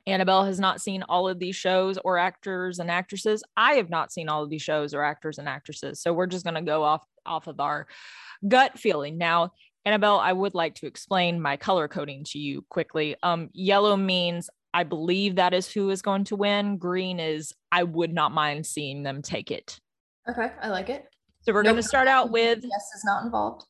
Annabelle 0.07 0.45
has 0.45 0.61
not 0.61 0.81
seen 0.81 1.03
all 1.03 1.29
of 1.29 1.39
these 1.39 1.57
shows 1.57 1.99
or 2.05 2.17
actors 2.17 2.79
and 2.79 2.91
actresses. 2.91 3.43
I 3.57 3.75
have 3.75 3.91
not 3.91 4.13
seen 4.13 4.29
all 4.29 4.45
of 4.45 4.51
these 4.51 4.63
shows 4.63 4.95
or 4.95 5.03
actors 5.03 5.39
and 5.39 5.49
actresses. 5.49 6.01
So 6.01 6.13
we're 6.13 6.27
just 6.27 6.45
going 6.45 6.55
to 6.55 6.63
go 6.63 6.85
off 6.85 7.05
off 7.25 7.49
of 7.49 7.59
our 7.59 7.89
gut 8.47 8.79
feeling. 8.79 9.19
Now, 9.19 9.51
Annabelle, 9.85 10.19
I 10.19 10.33
would 10.33 10.55
like 10.55 10.77
to 10.77 10.87
explain 10.87 11.41
my 11.41 11.57
color 11.57 11.89
coding 11.89 12.25
to 12.29 12.39
you 12.39 12.65
quickly. 12.69 13.17
Um, 13.23 13.51
yellow 13.53 13.97
means 13.97 14.49
I 14.73 14.85
believe 14.85 15.37
that 15.37 15.55
is 15.55 15.71
who 15.71 15.91
is 15.91 16.03
going 16.03 16.25
to 16.25 16.37
win. 16.37 16.77
Green 16.77 17.19
is 17.19 17.53
I 17.73 17.83
would 17.83 18.13
not 18.13 18.31
mind 18.31 18.67
seeing 18.67 19.03
them 19.03 19.23
take 19.23 19.51
it. 19.51 19.81
Okay, 20.29 20.53
I 20.61 20.69
like 20.69 20.89
it. 20.89 21.05
So 21.43 21.53
we're 21.53 21.63
nope. 21.63 21.73
going 21.73 21.83
to 21.83 21.89
start 21.89 22.09
out 22.09 22.31
with 22.31 22.59
yes 22.63 22.91
is 22.95 23.05
not 23.05 23.25
involved 23.25 23.67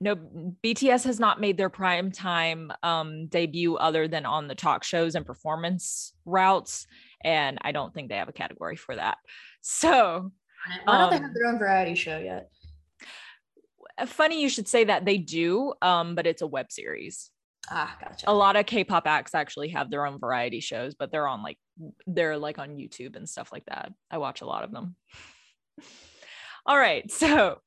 no 0.00 0.16
bts 0.64 1.04
has 1.04 1.20
not 1.20 1.40
made 1.40 1.56
their 1.56 1.70
prime 1.70 2.10
time 2.10 2.72
um, 2.82 3.26
debut 3.28 3.76
other 3.76 4.08
than 4.08 4.26
on 4.26 4.48
the 4.48 4.54
talk 4.54 4.84
shows 4.84 5.14
and 5.14 5.24
performance 5.24 6.12
routes 6.24 6.86
and 7.24 7.58
i 7.62 7.72
don't 7.72 7.94
think 7.94 8.08
they 8.08 8.16
have 8.16 8.28
a 8.28 8.32
category 8.32 8.76
for 8.76 8.96
that. 8.96 9.18
So 9.60 10.30
why 10.84 10.98
don't 10.98 11.10
think 11.10 11.22
they 11.22 11.26
have 11.26 11.30
um, 11.30 11.34
their 11.34 11.46
own 11.52 11.58
variety 11.58 11.94
show 11.94 12.18
yet? 12.18 12.48
Funny 14.06 14.40
you 14.40 14.48
should 14.48 14.68
say 14.68 14.84
that 14.84 15.04
they 15.04 15.18
do 15.18 15.74
um, 15.82 16.14
but 16.14 16.26
it's 16.26 16.42
a 16.42 16.46
web 16.46 16.70
series. 16.70 17.30
Ah 17.70 17.94
gotcha. 18.00 18.30
A 18.30 18.32
lot 18.32 18.56
of 18.56 18.66
k-pop 18.66 19.06
acts 19.06 19.34
actually 19.34 19.70
have 19.70 19.90
their 19.90 20.06
own 20.06 20.18
variety 20.18 20.60
shows 20.60 20.94
but 20.94 21.10
they're 21.10 21.26
on 21.26 21.42
like 21.42 21.58
they're 22.06 22.38
like 22.38 22.58
on 22.58 22.76
youtube 22.76 23.16
and 23.16 23.28
stuff 23.28 23.50
like 23.52 23.64
that. 23.66 23.92
I 24.10 24.18
watch 24.18 24.40
a 24.40 24.46
lot 24.46 24.64
of 24.64 24.70
them. 24.70 24.94
All 26.66 26.78
right 26.78 27.10
so 27.10 27.58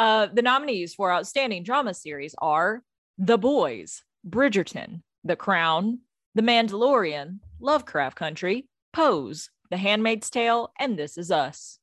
uh, 0.00 0.26
the 0.32 0.42
nominees 0.42 0.94
for 0.94 1.12
Outstanding 1.12 1.62
Drama 1.62 1.92
Series 1.92 2.34
are 2.38 2.82
The 3.18 3.36
Boys, 3.36 4.02
Bridgerton, 4.26 5.02
The 5.24 5.36
Crown, 5.36 6.00
The 6.34 6.42
Mandalorian, 6.42 7.40
Lovecraft 7.60 8.16
Country, 8.16 8.66
Pose, 8.94 9.50
The 9.70 9.76
Handmaid's 9.76 10.30
Tale, 10.30 10.72
and 10.80 10.98
This 10.98 11.18
Is 11.18 11.30
Us. 11.30 11.78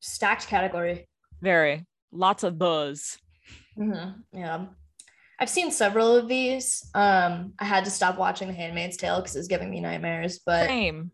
Stacked 0.00 0.48
category. 0.48 1.08
Very. 1.40 1.86
Lots 2.12 2.42
of 2.42 2.58
buzz. 2.58 3.16
Mm-hmm. 3.78 4.38
Yeah. 4.38 4.66
I've 5.40 5.48
seen 5.48 5.70
several 5.70 6.14
of 6.14 6.28
these. 6.28 6.90
Um, 6.94 7.54
I 7.58 7.64
had 7.64 7.86
to 7.86 7.90
stop 7.90 8.18
watching 8.18 8.48
The 8.48 8.54
Handmaid's 8.54 8.98
Tale 8.98 9.20
because 9.20 9.34
it 9.34 9.38
was 9.38 9.48
giving 9.48 9.70
me 9.70 9.80
nightmares. 9.80 10.40
But 10.44 10.66
Same. 10.66 11.10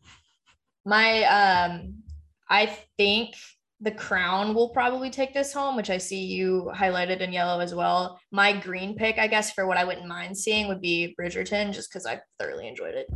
my 0.84 1.22
um, 1.24 2.03
I 2.51 2.76
think 2.97 3.36
the 3.85 3.93
crown 3.93 4.55
will 4.55 4.70
probably 4.70 5.11
take 5.11 5.35
this 5.35 5.53
home, 5.53 5.76
which 5.76 5.91
I 5.91 5.99
see 5.99 6.24
you 6.24 6.72
highlighted 6.74 7.20
in 7.20 7.32
yellow 7.32 7.61
as 7.61 7.74
well. 7.74 8.18
My 8.32 8.59
green 8.59 8.97
pick, 8.97 9.18
I 9.18 9.26
guess, 9.26 9.53
for 9.53 9.66
what 9.66 9.76
I 9.76 9.85
wouldn't 9.85 10.09
mind 10.09 10.37
seeing 10.37 10.68
would 10.68 10.80
be 10.80 11.14
Bridgerton, 11.20 11.72
just 11.72 11.91
because 11.91 12.07
I 12.07 12.20
thoroughly 12.39 12.66
enjoyed 12.66 12.95
it. 12.95 13.07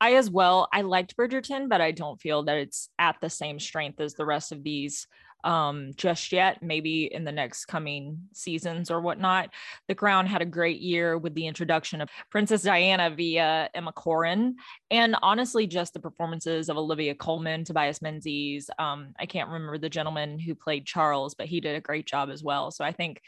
I 0.00 0.14
as 0.14 0.30
well. 0.30 0.68
I 0.72 0.82
liked 0.82 1.16
Bridgerton, 1.16 1.68
but 1.68 1.82
I 1.82 1.90
don't 1.90 2.20
feel 2.20 2.44
that 2.44 2.56
it's 2.56 2.88
at 2.98 3.16
the 3.20 3.28
same 3.28 3.60
strength 3.60 4.00
as 4.00 4.14
the 4.14 4.24
rest 4.24 4.52
of 4.52 4.64
these 4.64 5.06
um 5.44 5.92
just 5.96 6.32
yet 6.32 6.62
maybe 6.62 7.04
in 7.04 7.24
the 7.24 7.32
next 7.32 7.66
coming 7.66 8.18
seasons 8.32 8.90
or 8.90 9.00
whatnot. 9.00 9.50
The 9.86 9.94
crown 9.94 10.26
had 10.26 10.42
a 10.42 10.46
great 10.46 10.80
year 10.80 11.16
with 11.16 11.34
the 11.34 11.46
introduction 11.46 12.00
of 12.00 12.08
princess 12.30 12.62
diana 12.62 13.10
via 13.10 13.70
emma 13.74 13.92
corrin 13.92 14.54
and 14.90 15.16
honestly 15.22 15.66
just 15.66 15.92
the 15.92 16.00
performances 16.00 16.68
of 16.68 16.76
olivia 16.76 17.14
colman 17.14 17.64
tobias 17.64 18.02
menzies 18.02 18.70
um 18.78 19.12
i 19.18 19.26
can't 19.26 19.48
remember 19.48 19.78
the 19.78 19.88
gentleman 19.88 20.38
who 20.38 20.54
played 20.54 20.86
charles 20.86 21.34
but 21.34 21.46
he 21.46 21.60
did 21.60 21.76
a 21.76 21.80
great 21.80 22.06
job 22.06 22.30
as 22.30 22.42
well. 22.42 22.70
So 22.70 22.84
i 22.84 22.92
think 22.92 23.20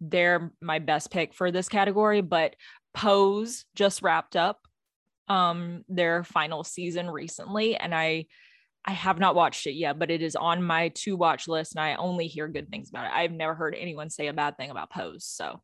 they're 0.00 0.52
my 0.60 0.78
best 0.78 1.10
pick 1.10 1.34
for 1.34 1.50
this 1.50 1.68
category 1.68 2.20
but 2.20 2.56
pose 2.92 3.64
just 3.74 4.02
wrapped 4.02 4.36
up 4.36 4.60
um 5.28 5.84
their 5.88 6.24
final 6.24 6.62
season 6.64 7.08
recently 7.08 7.76
and 7.76 7.94
i 7.94 8.26
I 8.84 8.92
have 8.92 9.18
not 9.18 9.34
watched 9.34 9.66
it 9.66 9.72
yet, 9.72 9.98
but 9.98 10.10
it 10.10 10.20
is 10.22 10.36
on 10.36 10.62
my 10.62 10.88
to 10.90 11.16
watch 11.16 11.48
list 11.48 11.74
and 11.74 11.80
I 11.80 11.94
only 11.94 12.26
hear 12.26 12.48
good 12.48 12.68
things 12.68 12.90
about 12.90 13.06
it. 13.06 13.12
I've 13.14 13.32
never 13.32 13.54
heard 13.54 13.74
anyone 13.74 14.10
say 14.10 14.26
a 14.26 14.32
bad 14.32 14.56
thing 14.56 14.70
about 14.70 14.90
Pose. 14.90 15.24
So 15.24 15.62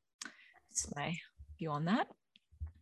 that's 0.68 0.88
my 0.96 1.16
view 1.58 1.70
on 1.70 1.84
that. 1.84 2.06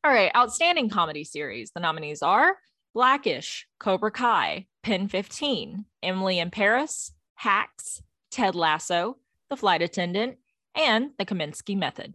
All 0.05 0.13
right, 0.13 0.31
outstanding 0.37 0.91
comedy 0.91 1.25
series. 1.25 1.73
The 1.73 1.81
nominees 1.81 2.23
are 2.23 2.57
Blackish, 2.95 3.67
Cobra 3.81 4.13
Kai, 4.13 4.67
Pen 4.83 5.09
15, 5.09 5.85
Emily 6.03 6.39
in 6.39 6.51
Paris, 6.51 7.13
Hacks, 7.35 8.03
Ted 8.31 8.55
Lasso, 8.55 9.17
The 9.51 9.57
Flight 9.57 9.83
Attendant, 9.83 10.39
and 10.75 11.11
The 11.19 11.27
Kominsky 11.27 11.77
Method. 11.77 12.15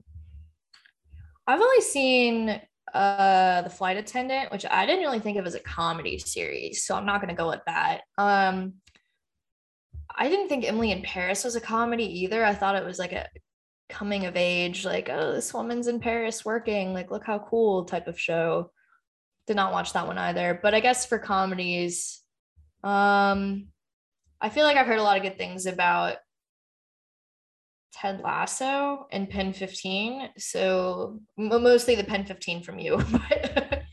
I've 1.46 1.60
only 1.60 1.82
seen 1.82 2.62
uh 2.94 3.62
the 3.64 3.70
flight 3.70 3.98
attendant 3.98 4.52
which 4.52 4.66
i 4.70 4.86
didn't 4.86 5.04
really 5.04 5.20
think 5.20 5.38
of 5.38 5.46
as 5.46 5.56
a 5.56 5.60
comedy 5.60 6.20
series 6.20 6.84
so 6.84 6.96
i'm 6.96 7.06
not 7.06 7.22
going 7.22 7.34
to 7.34 7.42
go 7.42 7.50
with 7.50 7.62
that. 7.66 8.02
Um 8.18 8.74
i 10.16 10.30
didn't 10.30 10.48
think 10.48 10.64
emily 10.64 10.92
in 10.92 11.02
paris 11.02 11.44
was 11.44 11.56
a 11.56 11.62
comedy 11.62 12.22
either. 12.22 12.46
I 12.46 12.54
thought 12.54 12.76
it 12.76 12.86
was 12.86 13.00
like 13.00 13.14
a 13.14 13.28
coming 13.90 14.26
of 14.26 14.36
age 14.36 14.86
like 14.86 15.10
oh 15.10 15.34
this 15.34 15.54
woman's 15.54 15.88
in 15.88 16.00
paris 16.00 16.46
working 16.46 16.94
like 16.94 17.12
look 17.12 17.26
how 17.26 17.40
cool 17.40 17.86
type 17.86 18.08
of 18.08 18.20
show. 18.20 18.72
Did 19.46 19.56
not 19.56 19.74
watch 19.74 19.94
that 19.94 20.08
one 20.08 20.18
either 20.18 20.60
but 20.62 20.74
i 20.74 20.80
guess 20.80 21.06
for 21.06 21.20
comedies 21.20 22.22
um 22.84 23.68
i 24.40 24.50
feel 24.50 24.64
like 24.64 24.78
i've 24.78 24.88
heard 24.88 25.00
a 25.00 25.04
lot 25.04 25.18
of 25.18 25.24
good 25.24 25.38
things 25.38 25.66
about 25.66 26.18
Ted 27.94 28.22
Lasso 28.22 29.08
and 29.12 29.30
Pen 29.30 29.54
15. 29.54 30.30
So 30.38 31.20
mostly 31.38 31.96
the 31.96 32.04
Pen 32.04 32.26
15 32.26 32.64
from 32.64 32.80
you. 32.80 33.02
But 33.12 33.84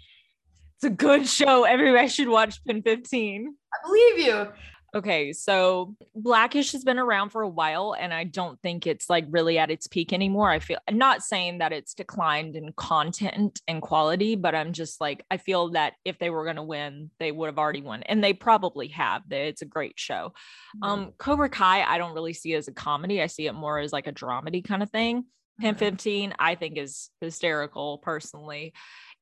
it's 0.83 0.85
a 0.85 0.91
good 0.91 1.29
show. 1.29 1.65
Everybody 1.65 2.09
should 2.09 2.29
watch 2.29 2.65
Pen 2.65 2.81
15. 2.83 3.55
I 3.73 3.87
believe 3.87 4.27
you. 4.27 4.49
Okay, 4.93 5.33
so 5.33 5.95
Blackish 6.17 6.73
has 6.73 6.83
been 6.83 6.99
around 6.99 7.31
for 7.31 7.43
a 7.43 7.49
while, 7.49 7.95
and 7.99 8.13
I 8.13 8.25
don't 8.25 8.61
think 8.61 8.87
it's 8.87 9.09
like 9.09 9.25
really 9.31 9.57
at 9.57 9.71
its 9.71 9.87
peak 9.87 10.13
anymore. 10.13 10.51
I 10.51 10.59
feel 10.59 10.79
I'm 10.89 10.99
not 10.99 11.23
saying 11.23 11.59
that 11.59 11.73
it's 11.73 11.95
declined 11.95 12.57
in 12.57 12.73
content 12.73 13.61
and 13.69 13.81
quality, 13.81 14.35
but 14.35 14.55
I'm 14.55 14.73
just 14.73 15.01
like, 15.01 15.25
I 15.31 15.37
feel 15.37 15.71
that 15.71 15.95
if 16.05 16.19
they 16.19 16.31
were 16.31 16.45
going 16.45 16.57
to 16.57 16.63
win, 16.63 17.11
they 17.21 17.31
would 17.31 17.47
have 17.47 17.59
already 17.59 17.83
won, 17.83 18.03
and 18.03 18.23
they 18.23 18.33
probably 18.33 18.89
have. 18.89 19.23
It's 19.31 19.63
a 19.63 19.67
great 19.67 19.99
show. 19.99 20.33
Mm-hmm. 20.77 20.85
Um, 20.85 21.13
Cobra 21.19 21.49
Kai, 21.49 21.83
I 21.83 21.97
don't 21.99 22.15
really 22.15 22.33
see 22.33 22.55
as 22.55 22.67
a 22.67 22.73
comedy, 22.73 23.23
I 23.23 23.27
see 23.27 23.47
it 23.47 23.53
more 23.53 23.79
as 23.79 23.93
like 23.93 24.09
a 24.09 24.13
dramedy 24.13 24.65
kind 24.65 24.83
of 24.83 24.91
thing. 24.91 25.25
Pen 25.61 25.75
15, 25.75 26.35
I 26.39 26.55
think 26.55 26.79
is 26.79 27.11
hysterical 27.21 27.99
personally. 27.99 28.73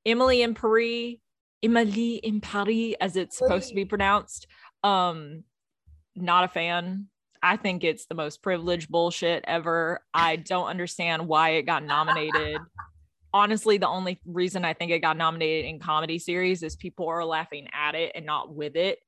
Emily 0.07 0.43
in 0.43 0.55
Paris, 0.55 1.17
Emily 1.63 2.15
in 2.17 2.41
Paris, 2.41 2.95
as 3.01 3.17
it's 3.17 3.37
supposed 3.37 3.69
to 3.69 3.75
be 3.75 3.85
pronounced. 3.85 4.47
Um, 4.85 5.43
not 6.23 6.45
a 6.45 6.49
fan. 6.49 7.07
I 7.43 7.57
think 7.57 7.85
it's 7.85 8.07
the 8.07 8.15
most 8.15 8.43
privileged 8.43 8.89
bullshit 8.89 9.45
ever. 9.47 10.01
I 10.13 10.37
don't 10.37 10.67
understand 10.67 11.27
why 11.29 11.51
it 11.51 11.63
got 11.63 11.85
nominated. 11.85 12.61
Honestly, 13.33 13.79
the 13.79 13.89
only 13.89 14.21
reason 14.25 14.65
I 14.65 14.73
think 14.73 14.91
it 14.91 15.01
got 15.01 15.17
nominated 15.17 15.67
in 15.67 15.79
comedy 15.79 16.19
series 16.19 16.63
is 16.63 16.77
people 16.77 17.09
are 17.09 17.25
laughing 17.25 17.69
at 17.73 17.95
it 17.95 18.13
and 18.15 18.25
not 18.25 18.53
with 18.55 18.75
it. 18.75 18.99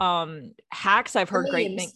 Um, 0.00 0.54
hacks, 0.72 1.14
I've 1.14 1.28
heard 1.28 1.48
great 1.50 1.78
things. 1.78 1.92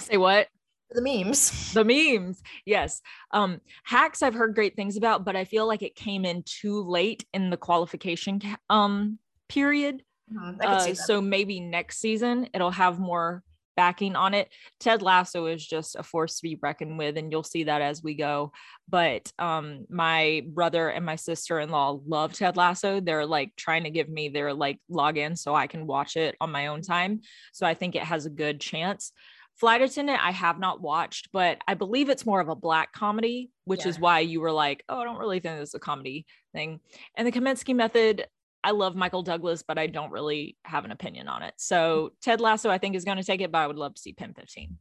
Say 0.00 0.16
what? 0.16 0.48
The 0.90 1.02
memes. 1.02 1.70
The 1.74 1.84
memes. 1.84 2.42
Yes. 2.66 3.00
Um, 3.32 3.60
hacks 3.84 4.22
I've 4.22 4.34
heard 4.34 4.54
great 4.54 4.74
things 4.74 4.96
about, 4.96 5.24
but 5.24 5.36
I 5.36 5.44
feel 5.44 5.66
like 5.66 5.82
it 5.82 5.94
came 5.94 6.24
in 6.24 6.42
too 6.44 6.82
late 6.82 7.24
in 7.32 7.50
the 7.50 7.56
qualification 7.56 8.42
um 8.68 9.18
period. 9.48 10.02
Mm-hmm. 10.32 10.60
Uh, 10.60 10.94
so 10.94 11.20
maybe 11.20 11.60
next 11.60 11.98
season 11.98 12.48
it'll 12.54 12.70
have 12.70 12.98
more 12.98 13.42
backing 13.80 14.14
on 14.14 14.34
it. 14.34 14.52
Ted 14.78 15.00
Lasso 15.00 15.46
is 15.46 15.66
just 15.66 15.96
a 15.96 16.02
force 16.02 16.36
to 16.36 16.42
be 16.42 16.58
reckoned 16.60 16.98
with, 16.98 17.16
and 17.16 17.32
you'll 17.32 17.42
see 17.42 17.64
that 17.64 17.80
as 17.80 18.02
we 18.02 18.12
go. 18.12 18.52
But 18.86 19.32
um, 19.38 19.86
my 19.88 20.42
brother 20.46 20.90
and 20.90 21.06
my 21.06 21.16
sister-in-law 21.16 22.00
love 22.06 22.34
Ted 22.34 22.58
Lasso. 22.58 23.00
They're 23.00 23.24
like 23.24 23.56
trying 23.56 23.84
to 23.84 23.90
give 23.90 24.10
me 24.10 24.28
their 24.28 24.52
like 24.52 24.78
login 24.90 25.38
so 25.38 25.54
I 25.54 25.66
can 25.66 25.86
watch 25.86 26.16
it 26.16 26.36
on 26.42 26.52
my 26.52 26.66
own 26.66 26.82
time. 26.82 27.22
So 27.54 27.66
I 27.66 27.72
think 27.72 27.94
it 27.94 28.02
has 28.02 28.26
a 28.26 28.30
good 28.44 28.60
chance. 28.60 29.12
Flight 29.58 29.80
Attendant, 29.80 30.22
I 30.22 30.32
have 30.32 30.58
not 30.58 30.82
watched, 30.82 31.30
but 31.32 31.56
I 31.66 31.72
believe 31.72 32.10
it's 32.10 32.26
more 32.26 32.40
of 32.40 32.50
a 32.50 32.54
black 32.54 32.92
comedy, 32.92 33.50
which 33.64 33.84
yeah. 33.84 33.88
is 33.88 33.98
why 33.98 34.20
you 34.20 34.42
were 34.42 34.52
like, 34.52 34.84
oh, 34.90 35.00
I 35.00 35.04
don't 35.04 35.18
really 35.18 35.40
think 35.40 35.58
it's 35.58 35.72
a 35.72 35.78
comedy 35.78 36.26
thing. 36.54 36.80
And 37.16 37.26
the 37.26 37.32
Kominsky 37.32 37.74
method, 37.74 38.26
I 38.62 38.72
love 38.72 38.94
Michael 38.94 39.22
Douglas, 39.22 39.62
but 39.66 39.78
I 39.78 39.86
don't 39.86 40.10
really 40.10 40.56
have 40.64 40.84
an 40.84 40.90
opinion 40.90 41.28
on 41.28 41.42
it. 41.42 41.54
So 41.56 42.12
Ted 42.20 42.40
Lasso, 42.40 42.70
I 42.70 42.78
think, 42.78 42.94
is 42.94 43.04
going 43.04 43.16
to 43.16 43.24
take 43.24 43.40
it, 43.40 43.50
but 43.50 43.58
I 43.58 43.66
would 43.66 43.76
love 43.76 43.94
to 43.94 44.00
see 44.00 44.12
Pen 44.12 44.34
15. 44.34 44.76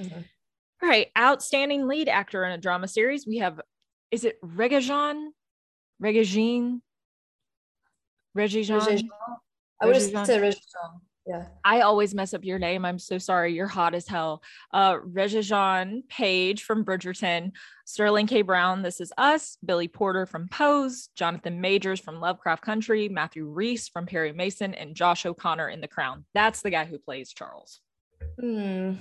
Mm-hmm. 0.00 0.20
All 0.82 0.88
right. 0.88 1.08
Outstanding 1.18 1.88
lead 1.88 2.08
actor 2.08 2.44
in 2.44 2.52
a 2.52 2.58
drama 2.58 2.86
series. 2.88 3.26
We 3.26 3.38
have, 3.38 3.60
is 4.10 4.24
it 4.24 4.40
Regé-Jean? 4.42 5.32
Regé-Jean? 6.02 6.82
Regé-Jean? 8.36 9.08
I 9.80 9.86
would 9.86 9.96
have 9.96 10.02
said 10.02 10.42
Regé-Jean. 10.42 11.00
Yeah. 11.26 11.46
I 11.64 11.80
always 11.80 12.14
mess 12.14 12.34
up 12.34 12.44
your 12.44 12.58
name. 12.58 12.84
I'm 12.84 12.98
so 12.98 13.16
sorry. 13.16 13.54
You're 13.54 13.66
hot 13.66 13.94
as 13.94 14.06
hell. 14.06 14.42
Uh, 14.72 14.96
Regé-Jean 14.98 16.02
Page 16.06 16.64
from 16.64 16.84
Bridgerton, 16.84 17.52
Sterling 17.86 18.26
K. 18.26 18.42
Brown, 18.42 18.82
This 18.82 19.00
Is 19.00 19.10
Us, 19.16 19.56
Billy 19.64 19.88
Porter 19.88 20.26
from 20.26 20.48
Pose, 20.48 21.08
Jonathan 21.16 21.62
Majors 21.62 21.98
from 21.98 22.20
Lovecraft 22.20 22.62
Country, 22.62 23.08
Matthew 23.08 23.46
Rhys 23.46 23.88
from 23.88 24.04
Perry 24.04 24.32
Mason, 24.32 24.74
and 24.74 24.94
Josh 24.94 25.24
O'Connor 25.24 25.70
in 25.70 25.80
The 25.80 25.88
Crown. 25.88 26.26
That's 26.34 26.60
the 26.60 26.70
guy 26.70 26.84
who 26.84 26.98
plays 26.98 27.32
Charles. 27.32 27.80
Hmm. 28.38 28.94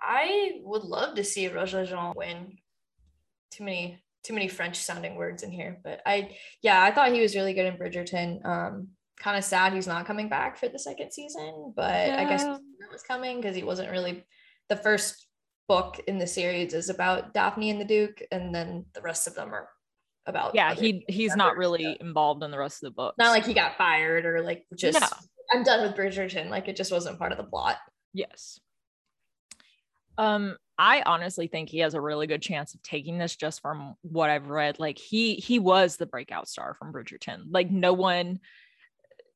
I 0.00 0.60
would 0.62 0.84
love 0.84 1.16
to 1.16 1.24
see 1.24 1.48
Regé-Jean 1.48 2.12
win. 2.14 2.58
Too 3.50 3.64
many, 3.64 4.00
too 4.22 4.34
many 4.34 4.46
French 4.46 4.76
sounding 4.76 5.16
words 5.16 5.42
in 5.42 5.50
here, 5.50 5.80
but 5.82 6.00
I, 6.06 6.36
yeah, 6.62 6.80
I 6.80 6.92
thought 6.92 7.12
he 7.12 7.22
was 7.22 7.34
really 7.34 7.54
good 7.54 7.66
in 7.66 7.76
Bridgerton. 7.76 8.44
Um, 8.46 8.88
kind 9.18 9.36
of 9.36 9.44
sad 9.44 9.72
he's 9.72 9.86
not 9.86 10.06
coming 10.06 10.28
back 10.28 10.58
for 10.58 10.68
the 10.68 10.78
second 10.78 11.12
season, 11.12 11.72
but 11.74 12.08
yeah. 12.08 12.20
I 12.20 12.24
guess 12.24 12.42
it 12.44 12.92
was 12.92 13.02
coming 13.02 13.36
because 13.40 13.56
he 13.56 13.62
wasn't 13.62 13.90
really 13.90 14.24
the 14.68 14.76
first 14.76 15.26
book 15.68 16.00
in 16.06 16.18
the 16.18 16.26
series 16.26 16.74
is 16.74 16.88
about 16.88 17.34
Daphne 17.34 17.70
and 17.70 17.80
the 17.80 17.84
Duke, 17.84 18.22
and 18.30 18.54
then 18.54 18.86
the 18.94 19.00
rest 19.00 19.26
of 19.26 19.34
them 19.34 19.52
are 19.52 19.68
about 20.26 20.54
yeah 20.54 20.74
he 20.74 21.04
he's 21.08 21.36
not 21.36 21.56
really 21.56 21.96
involved 22.00 22.42
in 22.42 22.50
the 22.50 22.58
rest 22.58 22.82
of 22.82 22.88
the 22.88 22.94
book 22.94 23.14
not 23.18 23.30
like 23.30 23.46
he 23.46 23.54
got 23.54 23.76
fired 23.76 24.26
or 24.26 24.42
like 24.42 24.66
just 24.74 25.00
no. 25.00 25.06
i'm 25.52 25.62
done 25.62 25.82
with 25.82 25.96
bridgerton 25.96 26.48
like 26.48 26.68
it 26.68 26.76
just 26.76 26.92
wasn't 26.92 27.18
part 27.18 27.32
of 27.32 27.38
the 27.38 27.44
plot. 27.44 27.76
Yes. 28.12 28.58
Um 30.18 30.56
i 30.78 31.02
honestly 31.06 31.46
think 31.46 31.68
he 31.68 31.78
has 31.78 31.94
a 31.94 32.00
really 32.00 32.26
good 32.26 32.42
chance 32.42 32.74
of 32.74 32.82
taking 32.82 33.18
this 33.18 33.36
just 33.36 33.62
from 33.62 33.94
what 34.02 34.30
i've 34.30 34.48
read. 34.48 34.78
Like 34.78 34.98
he 34.98 35.34
he 35.34 35.58
was 35.58 35.96
the 35.96 36.06
breakout 36.06 36.48
star 36.48 36.74
from 36.74 36.92
bridgerton. 36.92 37.44
Like 37.50 37.70
no 37.70 37.92
one 37.92 38.40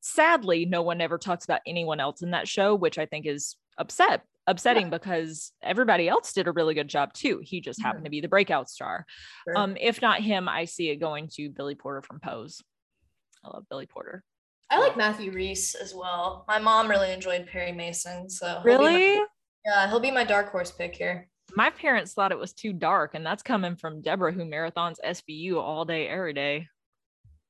sadly, 0.01 0.65
no 0.65 0.81
one 0.81 1.01
ever 1.01 1.17
talks 1.17 1.45
about 1.45 1.61
anyone 1.65 1.99
else 1.99 2.21
in 2.21 2.31
that 2.31 2.47
show, 2.47 2.75
which 2.75 2.97
I 2.97 3.05
think 3.05 3.25
is 3.25 3.55
upset 3.77 4.23
upsetting 4.47 4.87
yeah. 4.87 4.97
because 4.97 5.51
everybody 5.61 6.07
else 6.07 6.33
did 6.33 6.47
a 6.47 6.51
really 6.51 6.73
good 6.73 6.87
job 6.87 7.13
too. 7.13 7.41
He 7.43 7.61
just 7.61 7.81
happened 7.81 8.05
to 8.05 8.11
be 8.11 8.21
the 8.21 8.27
breakout 8.27 8.69
star. 8.69 9.05
Sure. 9.45 9.57
Um, 9.57 9.77
if 9.79 10.01
not 10.01 10.21
him, 10.21 10.49
I 10.49 10.65
see 10.65 10.89
it 10.89 10.97
going 10.97 11.29
to 11.33 11.49
Billy 11.49 11.75
Porter 11.75 12.01
from 12.01 12.19
Pose. 12.19 12.61
I 13.43 13.49
love 13.49 13.65
Billy 13.69 13.87
Porter. 13.87 14.23
I 14.69 14.79
like 14.79 14.95
Matthew 14.95 15.31
Rhys 15.31 15.75
as 15.75 15.93
well. 15.93 16.45
My 16.47 16.57
mom 16.57 16.89
really 16.89 17.11
enjoyed 17.11 17.47
Perry 17.47 17.73
Mason, 17.73 18.29
so 18.29 18.61
really, 18.63 19.17
my, 19.17 19.25
yeah, 19.65 19.89
he'll 19.89 19.99
be 19.99 20.11
my 20.11 20.23
dark 20.23 20.49
horse 20.49 20.71
pick 20.71 20.95
here. 20.95 21.27
My 21.53 21.69
parents 21.69 22.13
thought 22.13 22.31
it 22.31 22.39
was 22.39 22.53
too 22.53 22.71
dark, 22.71 23.13
and 23.13 23.25
that's 23.25 23.43
coming 23.43 23.75
from 23.75 24.01
Deborah, 24.01 24.31
who 24.31 24.45
marathons 24.45 24.95
SVU 25.05 25.57
all 25.57 25.83
day, 25.83 26.07
every 26.07 26.31
day. 26.31 26.67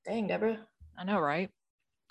Dang, 0.03 0.27
Deborah. 0.27 0.65
I 0.97 1.03
know, 1.03 1.19
right? 1.19 1.51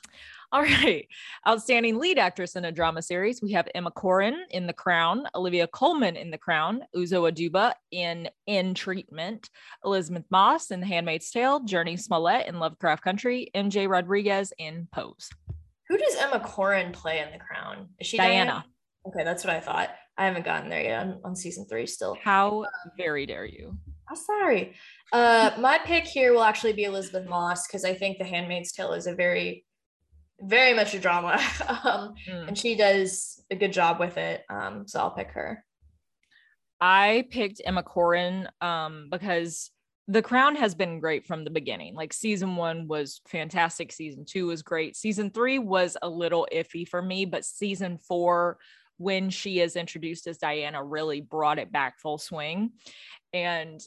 All 0.53 0.63
right. 0.63 1.07
Outstanding 1.47 1.99
lead 1.99 2.19
actress 2.19 2.57
in 2.57 2.65
a 2.65 2.73
drama 2.73 3.03
series. 3.03 3.41
We 3.41 3.53
have 3.53 3.69
Emma 3.73 3.93
Corrin 3.93 4.37
in 4.51 4.67
The 4.67 4.73
Crown, 4.73 5.25
Olivia 5.37 5.69
Colman 5.69 6.17
in 6.17 6.33
The 6.33 6.39
Crown, 6.39 6.83
Uzo 6.97 7.31
Aduba 7.31 7.73
in 7.93 8.29
In 8.49 8.75
Treatment, 8.75 9.49
Elisabeth 9.85 10.25
Moss 10.31 10.73
in 10.73 10.81
The 10.81 10.87
Handmaid's 10.87 11.31
Tale, 11.31 11.61
Jurnee 11.61 12.01
Smollett 12.01 12.49
in 12.49 12.59
Lovecraft 12.59 13.05
Country, 13.05 13.49
MJ 13.55 13.89
Rodriguez 13.89 14.53
in 14.59 14.89
Pose. 14.93 15.31
Who 15.89 15.97
does 15.97 16.17
Emma 16.17 16.41
Corrin 16.41 16.93
play 16.93 17.21
in 17.21 17.31
The 17.31 17.39
Crown? 17.39 17.89
Is 18.01 18.09
she 18.09 18.17
Diana. 18.17 18.51
Diana? 18.51 18.65
Okay, 19.07 19.25
that's 19.25 19.45
what 19.45 19.55
I 19.55 19.61
thought. 19.61 19.91
I 20.19 20.27
haven't 20.27 20.45
gotten 20.45 20.69
there 20.69 20.83
yet. 20.83 21.01
I'm 21.01 21.21
on 21.25 21.35
season 21.35 21.67
three 21.67 21.87
still. 21.87 22.17
How 22.23 22.67
very 22.97 23.25
dare 23.25 23.47
you? 23.47 23.79
I'm 24.09 24.17
sorry. 24.17 24.75
Uh, 25.13 25.53
my 25.59 25.79
pick 25.79 26.05
here 26.05 26.33
will 26.33 26.43
actually 26.43 26.73
be 26.73 26.85
Elisabeth 26.85 27.29
Moss 27.29 27.67
because 27.67 27.85
I 27.85 27.95
think 27.95 28.19
The 28.19 28.25
Handmaid's 28.25 28.73
Tale 28.73 28.93
is 28.93 29.07
a 29.07 29.15
very, 29.15 29.65
very 30.41 30.75
much 30.75 30.95
a 30.95 30.99
drama, 30.99 31.39
um, 31.85 32.15
Mm. 32.29 32.49
and 32.49 32.59
she 32.59 32.75
does 32.77 33.43
a 33.51 33.57
good 33.57 33.73
job 33.73 34.01
with 34.01 34.17
it. 34.17 34.45
Um, 34.49 34.87
so 34.87 35.01
I'll 35.01 35.11
pick 35.11 35.31
her. 35.33 35.65
I 36.81 37.27
picked 37.31 37.61
Emma 37.65 37.83
Corrin 37.83 38.47
um, 38.63 39.09
because 39.11 39.71
The 40.09 40.23
Crown 40.23 40.57
has 40.57 40.75
been 40.75 40.99
great 41.01 41.27
from 41.27 41.45
the 41.45 41.51
beginning. 41.51 41.95
Like 41.95 42.13
season 42.13 42.57
one 42.57 42.89
was 42.89 43.21
fantastic, 43.29 43.93
season 43.93 44.25
two 44.25 44.47
was 44.47 44.63
great, 44.63 44.97
season 44.97 45.31
three 45.31 45.59
was 45.59 45.97
a 46.01 46.09
little 46.09 46.49
iffy 46.53 46.89
for 46.89 47.03
me, 47.03 47.27
but 47.27 47.45
season 47.45 47.99
four, 47.99 48.59
when 48.97 49.31
she 49.31 49.61
is 49.61 49.77
introduced 49.77 50.27
as 50.27 50.39
Diana, 50.39 50.83
really 50.83 51.21
brought 51.21 51.59
it 51.59 51.71
back 51.73 51.99
full 52.01 52.19
swing. 52.19 52.73
And 53.33 53.81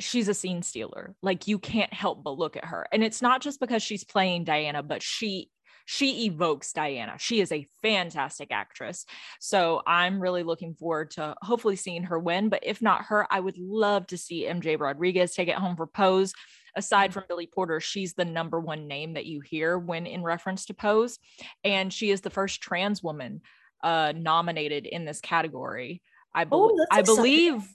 she's 0.00 0.28
a 0.28 0.34
scene 0.34 0.62
stealer. 0.62 1.14
Like 1.22 1.46
you 1.48 1.58
can't 1.58 1.92
help 1.92 2.24
but 2.24 2.38
look 2.38 2.56
at 2.56 2.64
her. 2.64 2.86
And 2.92 3.04
it's 3.04 3.22
not 3.22 3.40
just 3.42 3.60
because 3.60 3.82
she's 3.82 4.04
playing 4.04 4.44
Diana, 4.44 4.82
but 4.82 5.02
she 5.02 5.50
she 5.84 6.26
evokes 6.26 6.72
Diana. 6.72 7.14
She 7.18 7.40
is 7.40 7.52
a 7.52 7.66
fantastic 7.82 8.50
actress. 8.52 9.04
So 9.40 9.82
I'm 9.86 10.20
really 10.20 10.42
looking 10.42 10.74
forward 10.74 11.10
to 11.12 11.34
hopefully 11.42 11.76
seeing 11.76 12.04
her 12.04 12.18
win. 12.18 12.48
But 12.48 12.60
if 12.64 12.80
not 12.82 13.06
her, 13.06 13.26
I 13.30 13.40
would 13.40 13.58
love 13.58 14.06
to 14.08 14.18
see 14.18 14.44
MJ 14.46 14.78
Rodriguez 14.78 15.34
take 15.34 15.48
it 15.48 15.56
home 15.56 15.76
for 15.76 15.86
Pose. 15.86 16.32
Aside 16.74 17.12
from 17.12 17.24
Billy 17.28 17.46
Porter, 17.46 17.80
she's 17.80 18.14
the 18.14 18.24
number 18.24 18.58
one 18.58 18.88
name 18.88 19.14
that 19.14 19.26
you 19.26 19.40
hear 19.40 19.78
when 19.78 20.06
in 20.06 20.22
reference 20.22 20.64
to 20.66 20.74
Pose. 20.74 21.18
And 21.64 21.92
she 21.92 22.10
is 22.10 22.22
the 22.22 22.30
first 22.30 22.62
trans 22.62 23.02
woman 23.02 23.42
uh, 23.82 24.12
nominated 24.16 24.86
in 24.86 25.04
this 25.04 25.20
category. 25.20 26.00
I, 26.34 26.44
bel- 26.44 26.70
Oh, 26.72 26.86
I 26.90 27.00
exciting. 27.00 27.16
believe 27.16 27.68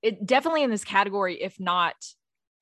it 0.00 0.24
definitely 0.24 0.62
in 0.62 0.70
this 0.70 0.84
category, 0.84 1.42
if 1.42 1.58
not 1.60 1.96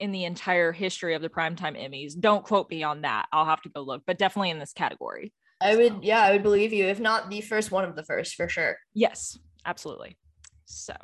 in 0.01 0.12
the 0.12 0.24
entire 0.24 0.72
history 0.72 1.14
of 1.14 1.22
the 1.22 1.28
primetime 1.28 1.76
Emmys. 1.80 2.18
Don't 2.18 2.44
quote 2.44 2.70
me 2.70 2.82
on 2.82 3.03
that. 3.03 3.26
I'll 3.32 3.44
have 3.44 3.62
to 3.62 3.68
go 3.68 3.82
look, 3.82 4.03
but 4.07 4.18
definitely 4.18 4.51
in 4.51 4.59
this 4.59 4.72
category. 4.72 5.32
I 5.61 5.76
would, 5.76 6.05
yeah, 6.05 6.20
I 6.20 6.32
would 6.32 6.42
believe 6.42 6.72
you, 6.72 6.84
if 6.86 7.01
not 7.01 7.30
the 7.30 7.40
first 7.40 7.70
one 7.70 7.84
of 7.84 7.97
the 7.97 8.05
first 8.05 8.34
for 8.34 8.49
sure. 8.49 8.76
Yes, 8.94 9.38
absolutely. 9.64 10.18
So, 10.66 10.94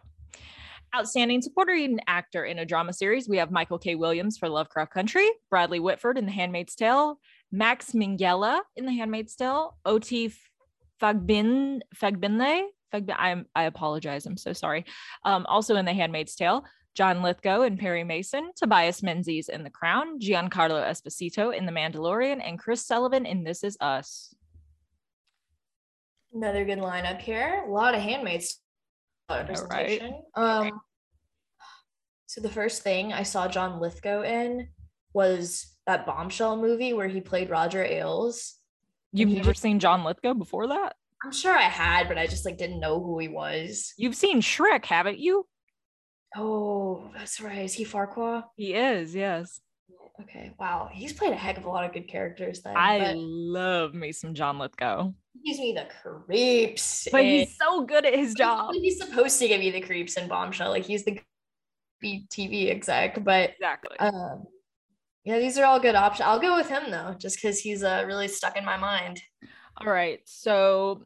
outstanding 0.95 1.41
supporting 1.41 2.01
actor 2.07 2.45
in 2.45 2.59
a 2.59 2.67
drama 2.67 2.93
series, 2.93 3.29
we 3.29 3.39
have 3.39 3.51
Michael 3.51 3.79
K. 3.79 3.95
Williams 3.95 4.37
for 4.37 4.49
Lovecraft 4.49 4.93
Country, 4.93 5.29
Bradley 5.49 5.81
Whitford 5.81 6.19
in 6.19 6.27
The 6.27 6.33
Handmaid's 6.33 6.75
Tale, 6.75 7.19
Max 7.51 7.93
Minghella 7.93 8.61
in 8.77 8.85
The 8.85 8.93
Handmaid's 8.93 9.35
Tale, 9.35 9.77
O.T. 9.87 10.33
Fagbin 11.01 11.81
Fagbinle. 11.97 12.65
Fagbin, 12.93 13.17
I'm, 13.19 13.47
I 13.55 13.65
apologize. 13.65 14.27
I'm 14.27 14.37
so 14.37 14.53
sorry. 14.53 14.85
Um, 15.25 15.47
also 15.49 15.77
in 15.77 15.87
The 15.87 15.95
Handmaid's 15.95 16.35
Tale, 16.35 16.65
John 16.95 17.23
Lithgow 17.23 17.63
and 17.63 17.79
Perry 17.79 18.05
Mason, 18.05 18.51
Tobias 18.55 19.03
Menzies 19.03 19.49
in 19.49 19.65
The 19.65 19.71
Crown, 19.71 20.19
Giancarlo 20.19 20.83
Esposito 20.85 21.57
in 21.57 21.65
The 21.65 21.73
Mandalorian, 21.73 22.41
and 22.47 22.59
Chris 22.59 22.85
Sullivan 22.85 23.25
in 23.25 23.45
This 23.45 23.65
Is 23.65 23.77
Us. 23.81 24.35
Another 26.35 26.65
good 26.65 26.79
lineup 26.79 27.21
here. 27.21 27.65
A 27.67 27.71
lot 27.71 27.95
of 27.95 28.03
handmaids 28.03 28.61
right? 29.29 30.03
Um, 30.35 30.81
so 32.27 32.41
the 32.41 32.49
first 32.49 32.83
thing 32.83 33.13
I 33.13 33.23
saw 33.23 33.49
John 33.49 33.81
Lithgow 33.81 34.23
in 34.23 34.69
was 35.15 35.75
that 35.87 36.07
bombshell 36.07 36.57
movie 36.57 36.93
where 36.93 37.09
he 37.09 37.21
played 37.21 37.51
Roger 37.51 37.85
Ailes. 37.85 38.59
You've 39.13 39.31
never 39.31 39.51
just- 39.51 39.63
seen 39.63 39.79
John 39.79 40.05
Lithgow 40.05 40.35
before 40.35 40.69
that? 40.69 40.97
I'm 41.25 41.33
sure 41.33 41.57
I 41.57 41.63
had, 41.63 42.09
but 42.09 42.19
I 42.19 42.27
just 42.27 42.45
like 42.45 42.59
didn't 42.59 42.81
know 42.81 43.01
who 43.01 43.19
he 43.19 43.29
was. 43.29 43.95
You've 43.97 44.17
seen 44.17 44.41
Shrek, 44.41 44.85
haven't 44.85 45.21
you? 45.21 45.47
Oh, 46.37 47.11
that's 47.17 47.41
right. 47.41 47.65
Is 47.65 47.75
he 47.75 47.85
Farquaad? 47.85 48.45
He 48.57 48.75
is, 48.75 49.15
yes. 49.15 49.61
Okay. 50.21 50.53
Wow. 50.59 50.89
He's 50.93 51.13
played 51.13 51.33
a 51.33 51.37
heck 51.37 51.59
of 51.59 51.65
a 51.65 51.69
lot 51.69 51.85
of 51.85 51.93
good 51.93 52.09
characters 52.09 52.63
then. 52.63 52.75
I 52.77 53.15
love 53.17 53.95
me 53.95 54.13
some 54.13 54.35
John 54.35 54.59
Lithgow. 54.59 55.13
he 55.43 55.51
gives 55.51 55.59
me 55.61 55.73
the 55.73 55.89
creeps. 56.03 57.09
But 57.11 57.23
in- 57.23 57.27
he's 57.27 57.57
so 57.57 57.83
good 57.85 58.07
at 58.07 58.15
his 58.15 58.35
job. 58.35 58.73
He's 58.75 58.99
supposed 58.99 59.39
to 59.41 59.49
give 59.49 59.63
you 59.63 59.73
the 59.73 59.81
creeps 59.81 60.17
in 60.17 60.29
Bombshell. 60.29 60.71
Like 60.71 60.85
he's 60.85 61.05
the 61.05 61.19
TV 62.05 62.71
exec, 62.71 63.23
but 63.25 63.51
Exactly. 63.51 63.97
um, 64.01 64.45
yeah, 65.25 65.39
these 65.39 65.57
are 65.59 65.65
all 65.65 65.79
good 65.81 65.95
options. 65.95 66.27
I'll 66.27 66.41
go 66.41 66.57
with 66.57 66.69
him 66.69 66.91
though, 66.91 67.15
just 67.19 67.37
because 67.37 67.59
he's 67.61 67.83
uh, 67.83 68.05
really 68.07 68.29
stuck 68.29 68.57
in 68.57 68.65
my 68.65 68.77
mind. 68.77 69.21
All 69.79 69.87
right. 69.93 70.21
So 70.25 71.05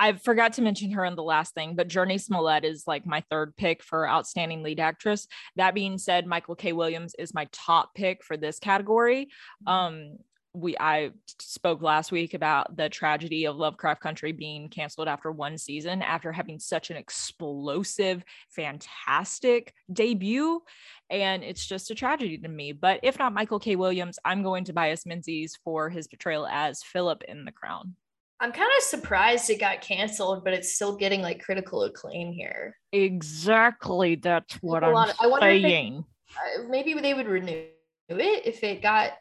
I 0.00 0.14
forgot 0.14 0.54
to 0.54 0.62
mention 0.62 0.90
her 0.92 1.04
in 1.04 1.14
the 1.14 1.22
last 1.22 1.52
thing, 1.52 1.76
but 1.76 1.86
Jurnee 1.86 2.18
Smollett 2.18 2.64
is 2.64 2.84
like 2.86 3.04
my 3.04 3.22
third 3.30 3.54
pick 3.56 3.82
for 3.82 4.08
outstanding 4.08 4.62
lead 4.62 4.80
actress. 4.80 5.28
That 5.56 5.74
being 5.74 5.98
said, 5.98 6.26
Michael 6.26 6.54
K. 6.54 6.72
Williams 6.72 7.14
is 7.18 7.34
my 7.34 7.46
top 7.52 7.94
pick 7.94 8.24
for 8.24 8.38
this 8.38 8.58
category. 8.58 9.28
Um, 9.66 10.16
we 10.54 10.74
I 10.80 11.10
spoke 11.38 11.82
last 11.82 12.10
week 12.10 12.32
about 12.32 12.78
the 12.78 12.88
tragedy 12.88 13.44
of 13.44 13.56
Lovecraft 13.56 14.00
Country 14.00 14.32
being 14.32 14.70
canceled 14.70 15.06
after 15.06 15.30
one 15.30 15.58
season 15.58 16.00
after 16.00 16.32
having 16.32 16.58
such 16.58 16.90
an 16.90 16.96
explosive, 16.96 18.24
fantastic 18.48 19.74
debut. 19.92 20.62
And 21.10 21.44
it's 21.44 21.66
just 21.66 21.90
a 21.90 21.94
tragedy 21.94 22.38
to 22.38 22.48
me. 22.48 22.72
But 22.72 23.00
if 23.02 23.18
not 23.18 23.34
Michael 23.34 23.60
K. 23.60 23.76
Williams, 23.76 24.18
I'm 24.24 24.42
going 24.42 24.64
to 24.64 24.72
bias 24.72 25.04
Menzies 25.04 25.58
for 25.62 25.90
his 25.90 26.08
portrayal 26.08 26.46
as 26.46 26.82
Philip 26.82 27.22
in 27.28 27.44
The 27.44 27.52
Crown. 27.52 27.96
I'm 28.42 28.52
kind 28.52 28.70
of 28.78 28.82
surprised 28.82 29.50
it 29.50 29.60
got 29.60 29.82
canceled, 29.82 30.44
but 30.44 30.54
it's 30.54 30.74
still 30.74 30.96
getting 30.96 31.20
like 31.20 31.42
critical 31.42 31.82
acclaim 31.84 32.32
here. 32.32 32.74
Exactly. 32.92 34.14
That's 34.14 34.54
what 34.62 34.82
I'm 34.82 34.94
of- 34.94 35.14
I 35.20 35.26
if 35.26 35.62
they- 35.62 35.62
saying. 35.62 36.04
Uh, 36.30 36.62
maybe 36.68 36.94
they 36.94 37.12
would 37.12 37.26
renew 37.26 37.64
it 38.08 38.46
if 38.46 38.62
it 38.64 38.82
got. 38.82 39.12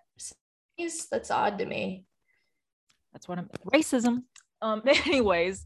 That's 1.11 1.29
odd 1.31 1.57
to 1.57 1.65
me. 1.65 2.05
That's 3.11 3.27
what 3.27 3.37
I'm 3.39 3.49
racism. 3.73 4.23
Um, 4.61 4.81
anyways, 5.05 5.65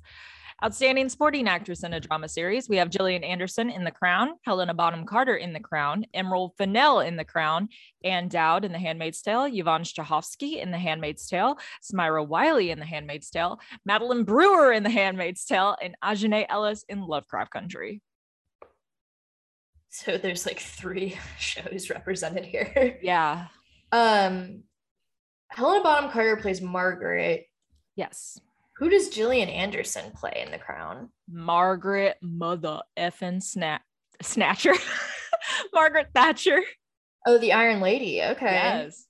outstanding 0.63 1.07
sporting 1.09 1.47
actress 1.47 1.83
in 1.83 1.93
a 1.93 1.99
drama 1.99 2.27
series. 2.27 2.67
We 2.67 2.77
have 2.77 2.89
Gillian 2.89 3.23
Anderson 3.23 3.69
in 3.69 3.83
The 3.83 3.91
Crown, 3.91 4.31
Helena 4.43 4.73
Bonham 4.73 5.05
Carter 5.05 5.35
in 5.35 5.53
The 5.53 5.59
Crown, 5.59 6.05
Emerald 6.13 6.51
Fennell 6.57 6.99
in 6.99 7.15
The 7.15 7.23
Crown, 7.23 7.69
Ann 8.03 8.27
Dowd 8.27 8.65
in 8.65 8.71
The 8.71 8.79
Handmaid's 8.79 9.21
Tale, 9.21 9.45
Yvonne 9.45 9.83
Strahovski 9.83 10.61
in 10.61 10.71
The 10.71 10.77
Handmaid's 10.77 11.27
Tale, 11.27 11.57
Samira 11.81 12.27
Wiley 12.27 12.71
in 12.71 12.79
The 12.79 12.85
Handmaid's 12.85 13.29
Tale, 13.29 13.59
Madeline 13.85 14.23
Brewer 14.23 14.71
in 14.71 14.83
The 14.83 14.89
Handmaid's 14.89 15.45
Tale, 15.45 15.77
and 15.81 15.95
Aunjanue 16.03 16.45
Ellis 16.49 16.83
in 16.89 17.05
Lovecraft 17.05 17.51
Country. 17.51 18.01
So 19.89 20.17
there's 20.17 20.45
like 20.45 20.59
three 20.59 21.17
shows 21.39 21.89
represented 21.89 22.45
here. 22.45 22.97
Yeah. 23.01 23.47
Um, 23.91 24.63
Helena 25.49 25.83
Bonham 25.83 26.11
Carter 26.11 26.37
plays 26.37 26.61
Margaret. 26.61 27.45
Yes. 27.95 28.39
Who 28.77 28.89
does 28.89 29.09
Gillian 29.09 29.49
Anderson 29.49 30.11
play 30.11 30.43
in 30.43 30.51
The 30.51 30.57
Crown? 30.57 31.09
Margaret 31.29 32.17
Mother 32.21 32.81
effing 32.97 33.41
Snat 33.41 33.81
Snatcher. 34.21 34.73
Margaret 35.73 36.07
Thatcher. 36.13 36.61
Oh, 37.25 37.37
the 37.37 37.53
Iron 37.53 37.81
Lady. 37.81 38.21
Okay. 38.21 38.45
Yes. 38.45 39.05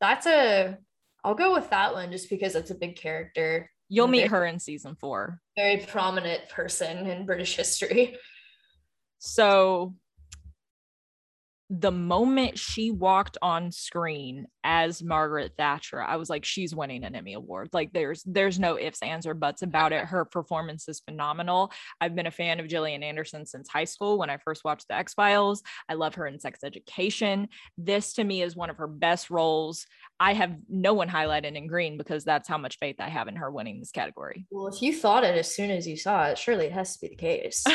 That's 0.00 0.26
a 0.26 0.78
I'll 1.24 1.34
go 1.34 1.54
with 1.54 1.70
that 1.70 1.92
one 1.92 2.12
just 2.12 2.30
because 2.30 2.54
it's 2.54 2.70
a 2.70 2.74
big 2.74 2.96
character. 2.96 3.70
You'll 3.88 4.08
meet 4.08 4.28
her 4.28 4.44
in 4.46 4.58
season 4.58 4.96
four. 5.00 5.40
Very 5.56 5.78
prominent 5.78 6.48
person 6.48 7.06
in 7.06 7.26
British 7.26 7.56
history. 7.56 8.16
So 9.18 9.94
the 11.68 11.90
moment 11.90 12.58
she 12.58 12.92
walked 12.92 13.36
on 13.42 13.72
screen 13.72 14.46
as 14.62 15.02
Margaret 15.02 15.52
Thatcher, 15.58 16.00
I 16.00 16.16
was 16.16 16.30
like, 16.30 16.44
she's 16.44 16.74
winning 16.74 17.02
an 17.02 17.16
Emmy 17.16 17.32
Award. 17.32 17.70
Like 17.72 17.92
there's 17.92 18.22
there's 18.24 18.58
no 18.58 18.78
ifs, 18.78 19.02
ands, 19.02 19.26
or 19.26 19.34
buts 19.34 19.62
about 19.62 19.92
it. 19.92 20.04
Her 20.04 20.24
performance 20.24 20.88
is 20.88 21.00
phenomenal. 21.00 21.72
I've 22.00 22.14
been 22.14 22.26
a 22.26 22.30
fan 22.30 22.60
of 22.60 22.68
Gillian 22.68 23.02
Anderson 23.02 23.46
since 23.46 23.68
high 23.68 23.84
school 23.84 24.18
when 24.18 24.30
I 24.30 24.36
first 24.36 24.64
watched 24.64 24.86
the 24.88 24.94
X-Files. 24.94 25.62
I 25.88 25.94
love 25.94 26.14
her 26.14 26.26
in 26.26 26.38
sex 26.38 26.60
education. 26.62 27.48
This 27.76 28.12
to 28.14 28.24
me 28.24 28.42
is 28.42 28.54
one 28.54 28.70
of 28.70 28.76
her 28.76 28.86
best 28.86 29.28
roles. 29.30 29.86
I 30.20 30.34
have 30.34 30.56
no 30.68 30.94
one 30.94 31.08
highlighted 31.08 31.56
in 31.56 31.66
green 31.66 31.98
because 31.98 32.24
that's 32.24 32.48
how 32.48 32.58
much 32.58 32.78
faith 32.78 32.96
I 33.00 33.08
have 33.08 33.26
in 33.26 33.36
her 33.36 33.50
winning 33.50 33.80
this 33.80 33.90
category. 33.90 34.46
Well, 34.50 34.68
if 34.68 34.82
you 34.82 34.94
thought 34.94 35.24
it 35.24 35.36
as 35.36 35.52
soon 35.52 35.70
as 35.70 35.86
you 35.86 35.96
saw 35.96 36.26
it, 36.28 36.38
surely 36.38 36.66
it 36.66 36.72
has 36.72 36.94
to 36.94 37.00
be 37.00 37.08
the 37.08 37.16
case. 37.16 37.64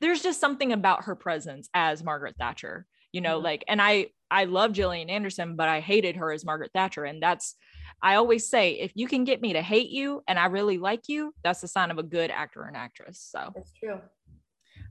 there's 0.00 0.22
just 0.22 0.40
something 0.40 0.72
about 0.72 1.04
her 1.04 1.14
presence 1.14 1.68
as 1.74 2.02
Margaret 2.04 2.36
Thatcher, 2.38 2.86
you 3.12 3.20
know, 3.20 3.40
Mhm. 3.40 3.44
like, 3.44 3.64
and 3.68 3.80
I, 3.82 4.08
I 4.30 4.44
love 4.44 4.72
Gillian 4.72 5.10
Anderson, 5.10 5.56
but 5.56 5.68
I 5.68 5.80
hated 5.80 6.16
her 6.16 6.30
as 6.32 6.44
Margaret 6.44 6.70
Thatcher. 6.74 7.04
And 7.04 7.22
that's, 7.22 7.56
I 8.02 8.14
always 8.16 8.48
say, 8.48 8.72
if 8.72 8.92
you 8.94 9.08
can 9.08 9.24
get 9.24 9.40
me 9.40 9.54
to 9.54 9.62
hate 9.62 9.90
you 9.90 10.22
and 10.28 10.38
I 10.38 10.46
really 10.46 10.78
like 10.78 11.08
you, 11.08 11.34
that's 11.42 11.62
a 11.62 11.68
sign 11.68 11.90
of 11.90 11.98
a 11.98 12.02
good 12.02 12.30
actor 12.30 12.62
and 12.64 12.76
actress. 12.76 13.20
So, 13.20 13.50
That's 13.54 13.72
true. 13.72 14.00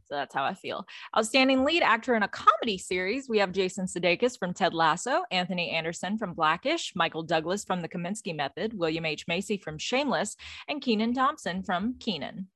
So 0.06 0.16
that's 0.16 0.34
how 0.34 0.44
I 0.46 0.54
feel. 0.54 0.86
Outstanding 1.18 1.66
lead 1.66 1.84
actor 1.84 2.16
in 2.16 2.24
a 2.24 2.30
comedy 2.30 2.78
series. 2.78 3.28
We 3.28 3.40
have 3.40 3.52
Jason 3.52 3.86
Sudeikis 3.88 4.40
from 4.40 4.54
Ted 4.54 4.74
Lasso, 4.74 5.24
Anthony 5.32 5.70
Anderson 5.72 6.18
from 6.18 6.34
Blackish, 6.34 6.94
Michael 6.96 7.24
Douglas 7.24 7.66
from 7.66 7.82
The 7.82 7.90
Kominsky 7.90 8.34
Method, 8.34 8.74
William 8.74 9.06
H. 9.06 9.26
Macy 9.28 9.58
from 9.58 9.78
Shameless, 9.78 10.38
and 10.70 10.82
Kenan 10.82 11.14
Thompson 11.14 11.62
from 11.62 11.96
Kenan. 12.00 12.48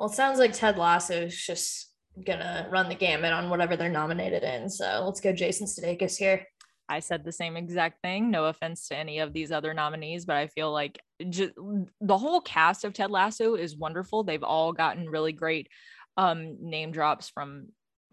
Well, 0.00 0.08
it 0.08 0.14
sounds 0.14 0.38
like 0.38 0.54
Ted 0.54 0.78
Lasso 0.78 1.24
is 1.24 1.36
just 1.36 1.92
gonna 2.24 2.66
run 2.70 2.88
the 2.88 2.94
gamut 2.94 3.34
on 3.34 3.50
whatever 3.50 3.76
they're 3.76 3.90
nominated 3.90 4.42
in. 4.42 4.70
So 4.70 5.02
let's 5.04 5.20
go 5.20 5.30
Jason 5.30 5.66
Sudeikis 5.66 6.16
here. 6.16 6.46
I 6.88 7.00
said 7.00 7.22
the 7.22 7.32
same 7.32 7.54
exact 7.54 8.00
thing. 8.00 8.30
No 8.30 8.46
offense 8.46 8.88
to 8.88 8.96
any 8.96 9.18
of 9.18 9.34
these 9.34 9.52
other 9.52 9.74
nominees, 9.74 10.24
but 10.24 10.36
I 10.36 10.46
feel 10.46 10.72
like 10.72 10.98
just, 11.28 11.52
the 12.00 12.16
whole 12.16 12.40
cast 12.40 12.84
of 12.84 12.94
Ted 12.94 13.10
Lasso 13.10 13.56
is 13.56 13.76
wonderful. 13.76 14.24
They've 14.24 14.42
all 14.42 14.72
gotten 14.72 15.06
really 15.06 15.32
great 15.32 15.68
um, 16.16 16.56
name 16.62 16.92
drops 16.92 17.28
from 17.28 17.66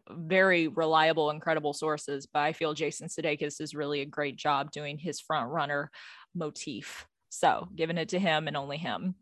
very 0.10 0.68
reliable, 0.68 1.30
incredible 1.30 1.72
sources. 1.72 2.28
But 2.32 2.42
I 2.42 2.52
feel 2.52 2.74
Jason 2.74 3.08
Sudeikis 3.08 3.62
is 3.62 3.74
really 3.74 4.02
a 4.02 4.06
great 4.06 4.36
job 4.36 4.72
doing 4.72 4.98
his 4.98 5.22
front 5.22 5.50
runner 5.50 5.90
motif. 6.36 7.08
So 7.30 7.70
giving 7.74 7.98
it 7.98 8.10
to 8.10 8.20
him 8.20 8.50
and 8.50 8.58
only 8.58 8.78
him. 8.78 9.16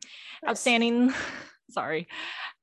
Outstanding. 0.49 1.13
sorry. 1.70 2.07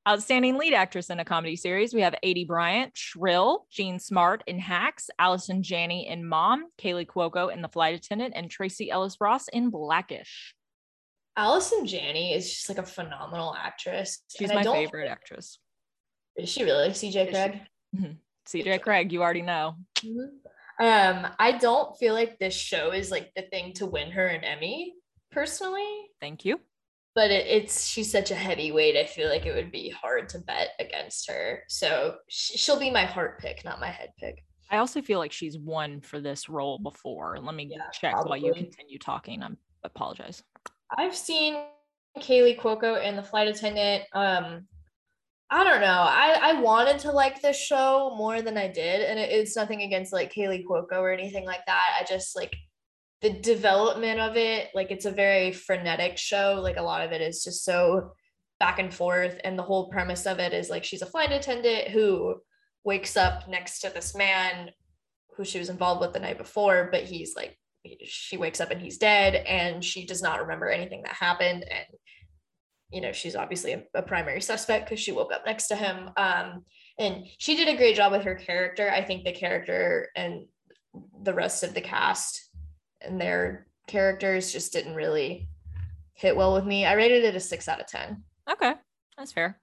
Outstanding 0.09 0.59
lead 0.59 0.75
actress 0.75 1.11
in 1.11 1.21
a 1.21 1.25
comedy 1.25 1.55
series. 1.55 1.95
We 1.95 2.01
have 2.01 2.17
Aidy 2.25 2.45
Bryant, 2.45 2.91
Shrill, 2.97 3.67
Jean 3.71 4.01
Smart 4.01 4.43
in 4.49 4.59
Hacks, 4.59 5.09
Allison 5.17 5.63
Janney 5.63 6.09
in 6.09 6.27
Mom, 6.27 6.67
Kaley 6.77 7.07
Cuoco 7.07 7.53
in 7.53 7.63
The 7.63 7.69
Flight 7.69 7.95
Attendant, 7.95 8.33
and 8.35 8.51
Tracee 8.51 8.91
Ellis 8.91 9.19
Ross 9.21 9.47
in 9.47 9.71
Blackish. 9.71 10.57
Allison 11.37 11.87
Janney 11.87 12.35
is 12.35 12.51
just 12.51 12.69
like 12.69 12.79
a 12.79 12.83
phenomenal 12.83 13.55
actress. 13.55 14.25
She's 14.37 14.53
my 14.53 14.65
favorite 14.65 15.09
actress. 15.09 15.61
Is 16.37 16.49
she 16.49 16.65
really? 16.65 16.89
CJ 16.89 17.31
Craig? 17.31 17.61
Mm-hmm. 17.97 18.13
CJ 18.49 18.83
Craig, 18.83 19.13
you 19.13 19.23
already 19.23 19.43
know. 19.43 19.77
Mm-hmm. 19.99 20.85
Um, 20.85 21.31
I 21.39 21.53
don't 21.53 21.97
feel 21.97 22.15
like 22.15 22.41
this 22.41 22.55
show 22.55 22.91
is 22.91 23.13
like 23.13 23.31
the 23.37 23.43
thing 23.43 23.73
to 23.75 23.87
win 23.87 24.11
her 24.11 24.27
an 24.27 24.43
Emmy 24.43 24.95
personally. 25.31 25.87
Thank 26.21 26.45
you 26.45 26.59
but 27.15 27.31
it, 27.31 27.47
it's 27.47 27.87
she's 27.87 28.11
such 28.11 28.31
a 28.31 28.35
heavyweight. 28.35 28.97
I 28.97 29.07
feel 29.07 29.29
like 29.29 29.47
it 29.47 29.55
would 29.55 29.71
be 29.71 29.91
hard 29.91 30.29
to 30.31 30.39
bet 30.39 30.71
against 30.81 31.31
her. 31.31 31.63
So 31.69 32.17
she'll 32.29 32.79
be 32.79 32.91
my 32.91 33.05
heart 33.05 33.39
pick, 33.39 33.65
not 33.65 33.81
my 33.81 33.91
head 33.91 34.11
pick. 34.19 34.43
I 34.71 34.79
also 34.79 35.03
feel 35.03 35.19
like 35.19 35.33
she's 35.33 35.59
won 35.59 36.01
for 36.01 36.21
this 36.21 36.49
role 36.49 36.79
before. 36.79 37.39
Let 37.39 37.55
me 37.55 37.69
yeah, 37.71 37.91
check 37.93 38.15
probably. 38.15 38.31
while 38.31 38.39
you 38.39 38.55
continue 38.55 38.99
talking. 38.99 39.43
I 39.43 39.51
apologize. 39.85 40.43
I've 40.97 41.15
seen 41.15 41.57
Kaley 42.19 42.59
Cuoco 42.59 43.03
in 43.05 43.17
the 43.17 43.23
flight 43.23 43.49
attendant. 43.49 44.05
Um, 44.15 44.67
I 45.51 45.65
don't 45.65 45.83
know. 45.83 45.87
I 45.87 46.39
I 46.43 46.61
wanted 46.61 46.99
to 47.01 47.13
like 47.13 47.43
this 47.43 47.59
show 47.59 48.15
more 48.17 48.41
than 48.41 48.57
I 48.57 48.69
did, 48.69 49.03
and 49.03 49.19
it, 49.19 49.31
it's 49.31 49.55
nothing 49.55 49.83
against 49.83 50.11
like 50.13 50.33
Kaley 50.33 50.65
Cuoco 50.65 50.93
or 50.93 51.13
anything 51.13 51.45
like 51.45 51.67
that. 51.67 51.99
I 52.01 52.05
just 52.05 52.35
like 52.35 52.57
the 53.23 53.31
development 53.31 54.19
of 54.19 54.37
it 54.37 54.69
like 54.75 54.91
it's 54.91 55.05
a 55.05 55.11
very 55.11 55.53
frenetic 55.53 56.19
show. 56.19 56.59
Like 56.63 56.77
a 56.77 56.83
lot 56.83 57.05
of 57.05 57.13
it 57.13 57.21
is 57.21 57.45
just 57.45 57.65
so 57.65 58.13
back 58.59 58.79
and 58.79 58.93
forth. 58.93 59.41
And 59.45 59.59
the 59.59 59.63
whole 59.63 59.89
premise 59.89 60.27
of 60.27 60.39
it 60.39 60.53
is 60.53 60.69
like 60.69 60.85
she's 60.85 61.03
a 61.03 61.07
flight 61.07 61.33
attendant 61.33 61.89
who 61.89 62.37
wakes 62.85 63.17
up 63.17 63.49
next 63.49 63.81
to 63.81 63.91
this 63.91 64.15
man 64.15 64.71
who 65.37 65.45
she 65.45 65.59
was 65.59 65.71
involved 65.71 66.01
with 66.01 66.13
the 66.13 66.21
night 66.21 66.37
before 66.37 66.89
but 66.93 67.05
he's 67.05 67.35
like 67.35 67.57
she 68.05 68.37
wakes 68.37 68.61
up 68.61 68.71
and 68.71 68.81
he's 68.81 68.99
dead 68.99 69.35
and 69.35 69.85
she 69.85 70.07
does 70.07 70.23
not 70.23 70.41
remember 70.41 70.69
anything 70.69 71.03
that 71.03 71.15
happened. 71.15 71.65
And 71.69 71.87
you 72.91 73.01
know 73.01 73.13
she's 73.13 73.37
obviously 73.37 73.73
a, 73.73 73.83
a 73.95 74.03
primary 74.03 74.41
suspect 74.41 74.87
because 74.87 75.01
she 75.01 75.13
woke 75.13 75.33
up 75.33 75.47
next 75.47 75.69
to 75.69 75.77
him. 75.77 76.11
Um, 76.17 76.65
and 76.99 77.27
she 77.39 77.57
did 77.57 77.69
a 77.69 77.77
great 77.77 77.97
job 77.97 78.13
with 78.13 78.23
her 78.23 78.35
character. 78.35 78.91
I 78.91 79.03
think 79.03 79.25
the 79.25 79.33
character 79.33 80.09
and 80.15 80.47
the 81.23 81.35
rest 81.35 81.63
of 81.63 81.75
the 81.75 81.81
cast 81.81 82.51
and 83.05 83.21
their 83.21 83.67
characters 83.87 84.53
just 84.53 84.73
didn't 84.73 84.95
really 84.95 85.49
hit 86.15 86.37
well 86.37 86.55
with 86.55 86.65
me. 86.65 86.87
I 86.87 86.95
rated 86.95 87.25
it 87.25 87.35
a 87.35 87.41
six 87.41 87.69
out 87.69 87.81
of 87.81 87.87
10. 87.87 88.23
Okay. 88.51 88.75
That's 89.17 89.33
fair. 89.33 89.59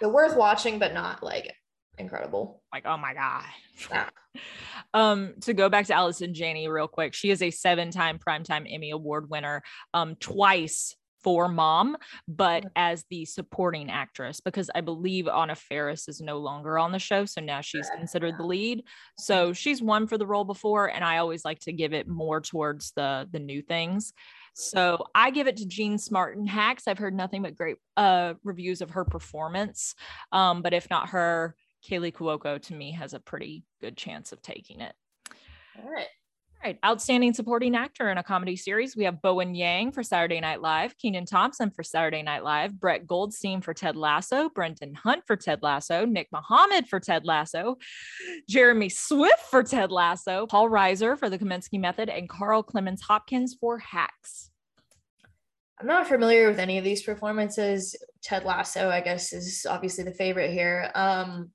So 0.00 0.08
worth 0.08 0.36
watching, 0.36 0.78
but 0.78 0.94
not 0.94 1.22
like 1.22 1.54
incredible. 1.98 2.62
Like, 2.72 2.84
oh 2.86 2.96
my 2.96 3.14
God. 3.14 3.44
Yeah. 3.90 4.08
um, 4.94 5.34
to 5.42 5.54
go 5.54 5.68
back 5.68 5.86
to 5.86 5.94
Allison 5.94 6.34
Janney 6.34 6.68
real 6.68 6.88
quick, 6.88 7.14
she 7.14 7.30
is 7.30 7.42
a 7.42 7.50
seven-time 7.50 8.18
primetime 8.18 8.66
Emmy 8.72 8.90
Award 8.90 9.30
winner, 9.30 9.62
um, 9.92 10.16
twice 10.16 10.94
for 11.24 11.48
mom, 11.48 11.96
but 12.28 12.66
as 12.76 13.04
the 13.10 13.24
supporting 13.24 13.90
actress, 13.90 14.40
because 14.40 14.70
I 14.74 14.82
believe 14.82 15.26
Anna 15.26 15.56
Faris 15.56 16.06
is 16.06 16.20
no 16.20 16.38
longer 16.38 16.78
on 16.78 16.92
the 16.92 16.98
show. 16.98 17.24
So 17.24 17.40
now 17.40 17.62
she's 17.62 17.90
considered 17.96 18.36
the 18.38 18.44
lead. 18.44 18.84
So 19.18 19.54
she's 19.54 19.82
won 19.82 20.06
for 20.06 20.18
the 20.18 20.26
role 20.26 20.44
before. 20.44 20.86
And 20.86 21.02
I 21.02 21.16
always 21.16 21.44
like 21.44 21.58
to 21.60 21.72
give 21.72 21.94
it 21.94 22.06
more 22.06 22.40
towards 22.40 22.92
the 22.94 23.26
the 23.32 23.40
new 23.40 23.62
things. 23.62 24.12
So 24.54 25.06
I 25.14 25.30
give 25.30 25.48
it 25.48 25.56
to 25.56 25.66
Jean 25.66 25.98
Smart 25.98 26.36
and 26.36 26.48
Hacks. 26.48 26.86
I've 26.86 26.98
heard 26.98 27.14
nothing 27.14 27.42
but 27.42 27.56
great 27.56 27.76
uh, 27.96 28.34
reviews 28.44 28.82
of 28.82 28.90
her 28.90 29.04
performance. 29.04 29.94
Um, 30.30 30.62
but 30.62 30.74
if 30.74 30.88
not 30.90 31.08
her, 31.08 31.56
Kaley 31.84 32.12
Cuoco 32.12 32.62
to 32.62 32.74
me 32.74 32.92
has 32.92 33.14
a 33.14 33.20
pretty 33.20 33.64
good 33.80 33.96
chance 33.96 34.30
of 34.30 34.42
taking 34.42 34.80
it. 34.80 34.94
All 35.76 35.90
right 35.90 36.06
right. 36.64 36.78
Outstanding 36.84 37.34
supporting 37.34 37.76
actor 37.76 38.10
in 38.10 38.18
a 38.18 38.22
comedy 38.22 38.56
series. 38.56 38.96
We 38.96 39.04
have 39.04 39.20
Bowen 39.20 39.54
Yang 39.54 39.92
for 39.92 40.02
Saturday 40.02 40.40
Night 40.40 40.62
Live, 40.62 40.96
Kenan 40.96 41.26
Thompson 41.26 41.70
for 41.70 41.82
Saturday 41.82 42.22
Night 42.22 42.42
Live, 42.42 42.80
Brett 42.80 43.06
Goldstein 43.06 43.60
for 43.60 43.74
Ted 43.74 43.96
Lasso, 43.96 44.48
Brendan 44.48 44.94
Hunt 44.94 45.24
for 45.26 45.36
Ted 45.36 45.62
Lasso, 45.62 46.06
Nick 46.06 46.28
Mohammed 46.32 46.88
for 46.88 47.00
Ted 47.00 47.26
Lasso, 47.26 47.76
Jeremy 48.48 48.88
Swift 48.88 49.40
for 49.50 49.62
Ted 49.62 49.92
Lasso, 49.92 50.46
Paul 50.46 50.70
Reiser 50.70 51.18
for 51.18 51.28
The 51.28 51.38
Kominsky 51.38 51.78
Method, 51.78 52.08
and 52.08 52.28
Carl 52.28 52.62
Clemons-Hopkins 52.62 53.56
for 53.60 53.78
Hacks. 53.78 54.50
I'm 55.78 55.86
not 55.86 56.06
familiar 56.06 56.48
with 56.48 56.58
any 56.58 56.78
of 56.78 56.84
these 56.84 57.02
performances. 57.02 57.94
Ted 58.22 58.44
Lasso, 58.44 58.88
I 58.88 59.00
guess, 59.00 59.32
is 59.32 59.66
obviously 59.68 60.04
the 60.04 60.14
favorite 60.14 60.52
here. 60.52 60.90
Um, 60.94 61.50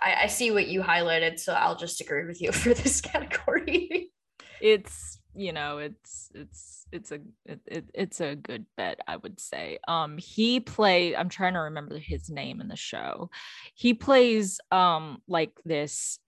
I, 0.00 0.24
I 0.24 0.26
see 0.26 0.50
what 0.50 0.68
you 0.68 0.82
highlighted, 0.82 1.38
so 1.38 1.52
I'll 1.52 1.76
just 1.76 2.00
agree 2.00 2.26
with 2.26 2.40
you 2.40 2.52
for 2.52 2.74
this 2.74 3.00
category. 3.00 4.10
it's 4.60 5.18
you 5.34 5.52
know 5.52 5.78
it's 5.78 6.30
it's 6.34 6.86
it's 6.90 7.12
a 7.12 7.20
it, 7.44 7.60
it, 7.66 7.84
it's 7.94 8.20
a 8.20 8.34
good 8.34 8.66
bet 8.76 8.98
i 9.06 9.16
would 9.16 9.38
say. 9.38 9.78
Um 9.86 10.18
he 10.18 10.60
play 10.60 11.14
i'm 11.14 11.28
trying 11.28 11.54
to 11.54 11.60
remember 11.60 11.98
his 11.98 12.28
name 12.28 12.60
in 12.60 12.68
the 12.68 12.76
show. 12.76 13.30
He 13.74 13.94
plays 13.94 14.60
um 14.70 15.22
like 15.28 15.52
this 15.64 16.18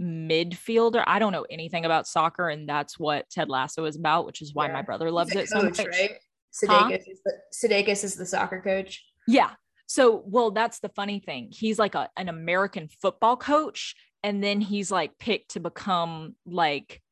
midfielder. 0.00 1.04
I 1.06 1.18
don't 1.18 1.32
know 1.32 1.46
anything 1.50 1.84
about 1.84 2.06
soccer 2.06 2.48
and 2.48 2.68
that's 2.68 2.98
what 2.98 3.28
ted 3.30 3.48
lasso 3.48 3.84
is 3.84 3.96
about 3.96 4.26
which 4.26 4.42
is 4.42 4.54
why 4.54 4.66
yeah. 4.66 4.72
my 4.72 4.82
brother 4.82 5.10
loves 5.10 5.32
it 5.32 5.50
coach, 5.50 5.76
so 5.76 5.84
much. 5.84 5.86
right? 5.86 6.10
Sudeikis, 6.52 6.90
huh? 6.90 6.98
is 7.06 7.20
the, 7.24 7.32
Sudeikis 7.54 8.04
is 8.04 8.16
the 8.16 8.26
soccer 8.26 8.60
coach? 8.60 9.02
Yeah 9.26 9.50
so, 9.92 10.22
well, 10.24 10.52
that's 10.52 10.78
the 10.78 10.88
funny 10.88 11.20
thing. 11.20 11.50
He's 11.52 11.78
like 11.78 11.94
a, 11.94 12.08
an 12.16 12.30
American 12.30 12.88
football 13.02 13.36
coach, 13.36 13.94
and 14.22 14.42
then 14.42 14.62
he's 14.62 14.90
like 14.90 15.18
picked 15.18 15.50
to 15.50 15.60
become 15.60 16.34
like 16.46 17.02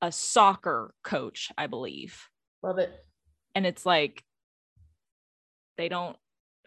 a 0.00 0.10
soccer 0.10 0.94
coach, 1.04 1.52
I 1.58 1.66
believe. 1.66 2.18
Love 2.62 2.78
it. 2.78 2.90
And 3.54 3.66
it's 3.66 3.84
like 3.84 4.24
they 5.76 5.90
don't 5.90 6.16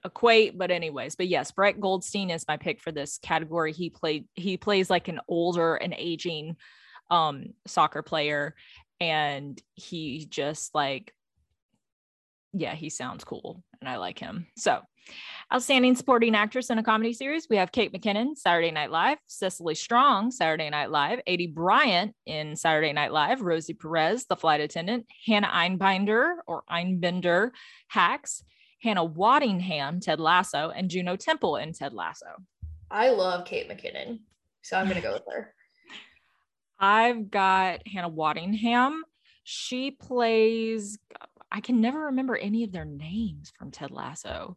equate, 0.06 0.60
but 0.60 0.70
anyways, 0.70 1.16
but 1.16 1.28
yes, 1.28 1.50
Brett 1.50 1.80
Goldstein 1.80 2.30
is 2.30 2.46
my 2.48 2.58
pick 2.58 2.80
for 2.80 2.92
this 2.92 3.18
category. 3.18 3.74
He 3.74 3.90
played 3.90 4.28
he 4.36 4.58
plays 4.58 4.92
like 4.92 5.08
an 5.08 5.22
older 5.28 5.74
and 5.74 5.96
aging 5.98 6.56
um 7.10 7.46
soccer 7.66 8.04
player 8.04 8.54
and 9.00 9.60
he 9.74 10.28
just 10.30 10.76
like 10.76 11.16
yeah, 12.54 12.76
he 12.76 12.92
sounds 12.92 13.24
cool 13.24 13.64
and 13.82 13.90
I 13.90 13.98
like 13.98 14.20
him. 14.20 14.48
So, 14.56 14.80
outstanding 15.54 15.96
supporting 15.96 16.36
actress 16.36 16.70
in 16.70 16.78
a 16.78 16.84
comedy 16.84 17.14
series, 17.14 17.48
we 17.50 17.58
have 17.58 17.72
Kate 17.72 17.92
McKinnon, 17.92 18.38
Saturday 18.38 18.72
Night 18.72 18.92
Live, 18.92 19.18
Cecily 19.28 19.76
Strong, 19.76 20.32
Saturday 20.32 20.70
Night 20.70 20.92
Live, 20.92 21.20
Aidy 21.28 21.54
Bryant 21.54 22.16
in 22.26 22.56
Saturday 22.56 22.94
Night 22.94 23.12
Live, 23.12 23.42
Rosie 23.42 23.74
Perez, 23.74 24.26
The 24.26 24.36
Flight 24.36 24.62
Attendant, 24.62 25.08
Hannah 25.26 25.50
Einbinder 25.50 26.36
or 26.48 26.64
Einbinder, 26.70 27.52
Hacks, 27.90 28.44
Hannah 28.82 29.08
Waddingham, 29.08 30.00
Ted 30.00 30.20
Lasso, 30.20 30.70
and 30.70 30.90
Juno 30.90 31.16
Temple 31.16 31.58
in 31.58 31.74
Ted 31.74 31.94
Lasso. 31.94 32.28
I 32.90 33.10
love 33.10 33.46
Kate 33.46 33.70
McKinnon, 33.70 34.20
so 34.62 34.78
I'm 34.78 34.86
going 34.86 34.96
to 34.96 35.02
go 35.02 35.14
with 35.14 35.24
her. 35.32 35.54
I've 36.80 37.30
got 37.30 37.88
Hannah 37.88 38.10
Waddingham. 38.10 39.02
She 39.44 39.92
plays 39.92 41.00
I 41.52 41.62
can 41.62 41.82
never 41.82 42.06
remember 42.06 42.36
any 42.36 42.64
of 42.64 42.72
their 42.72 42.86
names 42.86 43.52
from 43.58 43.72
Ted 43.72 43.92
Lasso. 43.92 44.56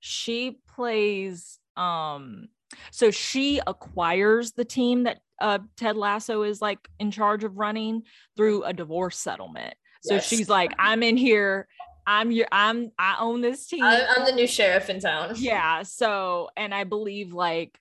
She 0.00 0.58
plays 0.68 1.58
um 1.76 2.48
so 2.90 3.10
she 3.10 3.60
acquires 3.66 4.52
the 4.52 4.64
team 4.64 5.04
that 5.04 5.18
uh, 5.40 5.58
Ted 5.76 5.96
Lasso 5.96 6.42
is 6.42 6.60
like 6.60 6.78
in 6.98 7.10
charge 7.10 7.44
of 7.44 7.58
running 7.58 8.02
through 8.36 8.64
a 8.64 8.72
divorce 8.72 9.18
settlement. 9.18 9.74
So 10.02 10.14
yes. 10.14 10.28
she's 10.28 10.48
like, 10.48 10.72
I'm 10.78 11.02
in 11.02 11.16
here. 11.16 11.66
I'm 12.06 12.30
your 12.30 12.46
I'm 12.50 12.90
I 12.98 13.16
own 13.20 13.40
this 13.40 13.66
team. 13.66 13.84
I, 13.84 14.04
I'm 14.16 14.24
the 14.24 14.32
new 14.32 14.46
sheriff 14.46 14.90
in 14.90 15.00
town. 15.00 15.34
yeah. 15.36 15.82
So, 15.82 16.48
and 16.56 16.74
I 16.74 16.84
believe 16.84 17.32
like 17.32 17.78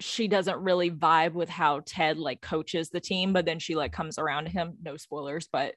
she 0.00 0.28
doesn't 0.28 0.58
really 0.58 0.90
vibe 0.90 1.32
with 1.32 1.48
how 1.48 1.80
Ted 1.86 2.18
like 2.18 2.40
coaches 2.40 2.90
the 2.90 3.00
team, 3.00 3.32
but 3.32 3.46
then 3.46 3.58
she 3.58 3.74
like 3.74 3.92
comes 3.92 4.18
around 4.18 4.44
to 4.44 4.50
him. 4.50 4.74
No 4.82 4.96
spoilers, 4.96 5.48
but 5.50 5.74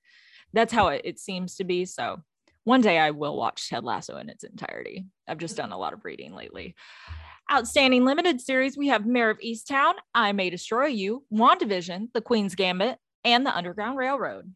that's 0.54 0.74
how 0.74 0.88
it, 0.90 1.02
it 1.04 1.20
seems 1.20 1.56
to 1.56 1.64
be. 1.64 1.86
So 1.86 2.22
one 2.64 2.82
day 2.82 3.00
I 3.00 3.12
will 3.12 3.38
watch 3.38 3.70
Ted 3.70 3.84
Lasso 3.84 4.18
in 4.18 4.30
its 4.30 4.44
entirety. 4.44 5.06
I've 5.28 5.38
just 5.38 5.58
done 5.58 5.72
a 5.72 5.78
lot 5.78 5.94
of 5.94 6.04
reading 6.04 6.34
lately. 6.34 6.76
Outstanding 7.50 8.04
limited 8.04 8.42
series, 8.42 8.78
we 8.78 8.90
have 8.90 9.06
Mare 9.06 9.30
of 9.30 9.40
Easttown, 9.40 9.94
I 10.14 10.34
May 10.34 10.50
Destroy 10.50 10.88
You, 10.88 11.24
WandaVision, 11.32 12.10
The 12.14 12.22
Queen's 12.22 12.56
Gambit, 12.56 12.98
and 13.24 13.46
The 13.46 13.56
Underground 13.56 13.98
Railroad. 13.98 14.52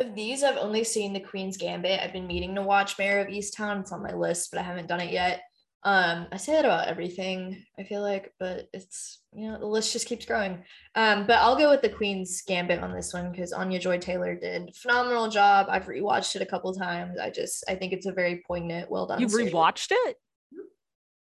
Of 0.00 0.16
these, 0.16 0.42
I've 0.42 0.56
only 0.56 0.82
seen 0.82 1.12
The 1.12 1.20
Queen's 1.20 1.56
Gambit. 1.56 2.00
I've 2.00 2.12
been 2.12 2.26
meaning 2.26 2.56
to 2.56 2.62
watch 2.62 2.98
Mare 2.98 3.20
of 3.20 3.28
Easttown. 3.28 3.80
It's 3.80 3.92
on 3.92 4.02
my 4.02 4.12
list, 4.12 4.50
but 4.50 4.58
I 4.58 4.64
haven't 4.64 4.88
done 4.88 5.00
it 5.00 5.12
yet. 5.12 5.42
Um, 5.86 6.28
I 6.32 6.38
say 6.38 6.52
that 6.52 6.64
about 6.64 6.88
everything, 6.88 7.62
I 7.78 7.84
feel 7.84 8.00
like, 8.00 8.32
but 8.38 8.68
it's 8.72 9.20
you 9.34 9.50
know, 9.50 9.58
the 9.58 9.66
list 9.66 9.92
just 9.92 10.06
keeps 10.06 10.24
growing. 10.24 10.64
Um, 10.94 11.26
but 11.26 11.36
I'll 11.36 11.58
go 11.58 11.70
with 11.70 11.82
the 11.82 11.90
Queen's 11.90 12.42
Gambit 12.42 12.82
on 12.82 12.94
this 12.94 13.12
one 13.12 13.30
because 13.30 13.52
Anya 13.52 13.78
Joy 13.78 13.98
Taylor 13.98 14.34
did 14.34 14.70
a 14.70 14.72
phenomenal 14.72 15.28
job. 15.28 15.66
I've 15.68 15.86
rewatched 15.86 16.36
it 16.36 16.42
a 16.42 16.46
couple 16.46 16.72
times. 16.72 17.18
I 17.18 17.28
just 17.28 17.64
I 17.68 17.74
think 17.74 17.92
it's 17.92 18.06
a 18.06 18.12
very 18.12 18.42
poignant, 18.46 18.90
well 18.90 19.06
done. 19.06 19.20
You've 19.20 19.32
rewatched 19.32 19.88
it? 19.90 20.16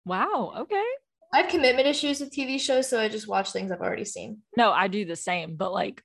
Wow. 0.06 0.54
Okay. 0.60 0.84
I 1.34 1.42
have 1.42 1.50
commitment 1.50 1.88
issues 1.88 2.20
with 2.20 2.32
TV 2.32 2.60
shows, 2.60 2.88
so 2.88 3.00
I 3.00 3.10
just 3.10 3.28
watch 3.28 3.52
things 3.52 3.72
I've 3.72 3.82
already 3.82 4.06
seen. 4.06 4.40
No, 4.56 4.72
I 4.72 4.88
do 4.88 5.04
the 5.04 5.16
same, 5.16 5.56
but 5.56 5.74
like 5.74 6.02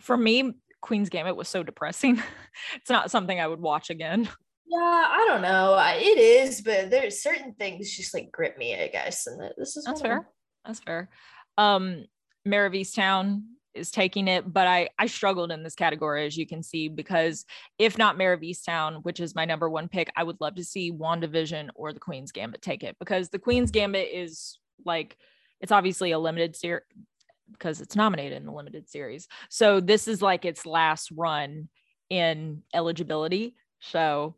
for 0.00 0.16
me, 0.16 0.54
Queen's 0.80 1.10
Gambit 1.10 1.36
was 1.36 1.48
so 1.48 1.62
depressing. 1.62 2.20
it's 2.74 2.90
not 2.90 3.10
something 3.10 3.38
I 3.38 3.46
would 3.46 3.60
watch 3.60 3.90
again. 3.90 4.28
Yeah, 4.70 4.78
I 4.78 5.24
don't 5.26 5.42
know. 5.42 5.76
It 5.96 6.18
is, 6.18 6.60
but 6.60 6.90
there's 6.90 7.20
certain 7.20 7.54
things 7.54 7.90
just 7.90 8.14
like 8.14 8.30
grip 8.30 8.56
me, 8.56 8.80
I 8.80 8.86
guess. 8.86 9.26
And 9.26 9.40
this 9.58 9.76
is 9.76 9.84
That's 9.84 10.00
one 10.00 10.12
of 10.12 10.16
them. 10.16 10.22
fair. 10.24 10.28
That's 10.64 10.80
fair. 10.80 11.10
Um, 11.58 12.04
Mare 12.44 12.66
of 12.66 12.72
Easttown 12.72 13.42
is 13.74 13.90
taking 13.90 14.28
it, 14.28 14.52
but 14.52 14.68
I 14.68 14.88
I 14.96 15.06
struggled 15.06 15.50
in 15.50 15.64
this 15.64 15.74
category 15.74 16.24
as 16.24 16.36
you 16.36 16.46
can 16.46 16.62
see 16.62 16.86
because 16.86 17.44
if 17.80 17.98
not 17.98 18.16
Mare 18.16 18.32
of 18.32 18.42
Easttown, 18.42 19.02
which 19.02 19.18
is 19.18 19.34
my 19.34 19.44
number 19.44 19.68
one 19.68 19.88
pick, 19.88 20.08
I 20.16 20.22
would 20.22 20.40
love 20.40 20.54
to 20.54 20.64
see 20.64 20.92
WandaVision 20.92 21.70
or 21.74 21.92
The 21.92 21.98
Queen's 22.00 22.30
Gambit 22.30 22.62
take 22.62 22.84
it 22.84 22.96
because 23.00 23.28
The 23.28 23.40
Queen's 23.40 23.72
Gambit 23.72 24.08
is 24.12 24.58
like 24.86 25.16
it's 25.60 25.72
obviously 25.72 26.12
a 26.12 26.18
limited 26.18 26.54
series 26.54 26.84
because 27.50 27.80
it's 27.80 27.96
nominated 27.96 28.36
in 28.36 28.46
the 28.46 28.52
limited 28.52 28.88
series. 28.88 29.26
So 29.48 29.80
this 29.80 30.06
is 30.06 30.22
like 30.22 30.44
its 30.44 30.64
last 30.64 31.10
run 31.10 31.68
in 32.08 32.62
eligibility. 32.72 33.56
So 33.80 34.36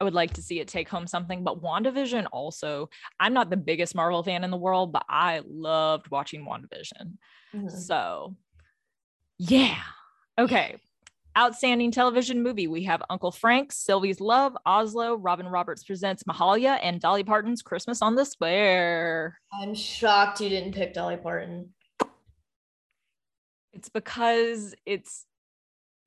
I 0.00 0.04
would 0.04 0.14
like 0.14 0.32
to 0.34 0.42
see 0.42 0.60
it 0.60 0.68
take 0.68 0.88
home 0.88 1.06
something. 1.06 1.44
But 1.44 1.62
WandaVision 1.62 2.26
also, 2.32 2.88
I'm 3.18 3.34
not 3.34 3.50
the 3.50 3.56
biggest 3.56 3.94
Marvel 3.94 4.22
fan 4.22 4.44
in 4.44 4.50
the 4.50 4.56
world, 4.56 4.92
but 4.92 5.04
I 5.08 5.42
loved 5.46 6.10
watching 6.10 6.46
WandaVision. 6.46 7.18
Mhm. 7.54 7.70
So 7.70 8.34
yeah. 9.38 9.82
Okay. 10.38 10.76
Outstanding 11.38 11.92
television 11.92 12.42
movie. 12.42 12.66
We 12.66 12.82
have 12.84 13.02
Uncle 13.08 13.30
Frank, 13.30 13.72
Sylvie's 13.72 14.20
Love, 14.20 14.56
Oslo, 14.66 15.14
Robin 15.14 15.46
Roberts 15.46 15.84
Presents 15.84 16.24
Mahalia, 16.24 16.78
and 16.82 17.00
Dolly 17.00 17.22
Parton's 17.22 17.62
Christmas 17.62 18.02
on 18.02 18.16
the 18.16 18.24
Square. 18.24 19.38
I'm 19.52 19.74
shocked 19.74 20.40
you 20.40 20.48
didn't 20.48 20.74
pick 20.74 20.92
Dolly 20.92 21.16
Parton. 21.16 21.72
It's 23.72 23.88
because 23.88 24.74
it's 24.84 25.24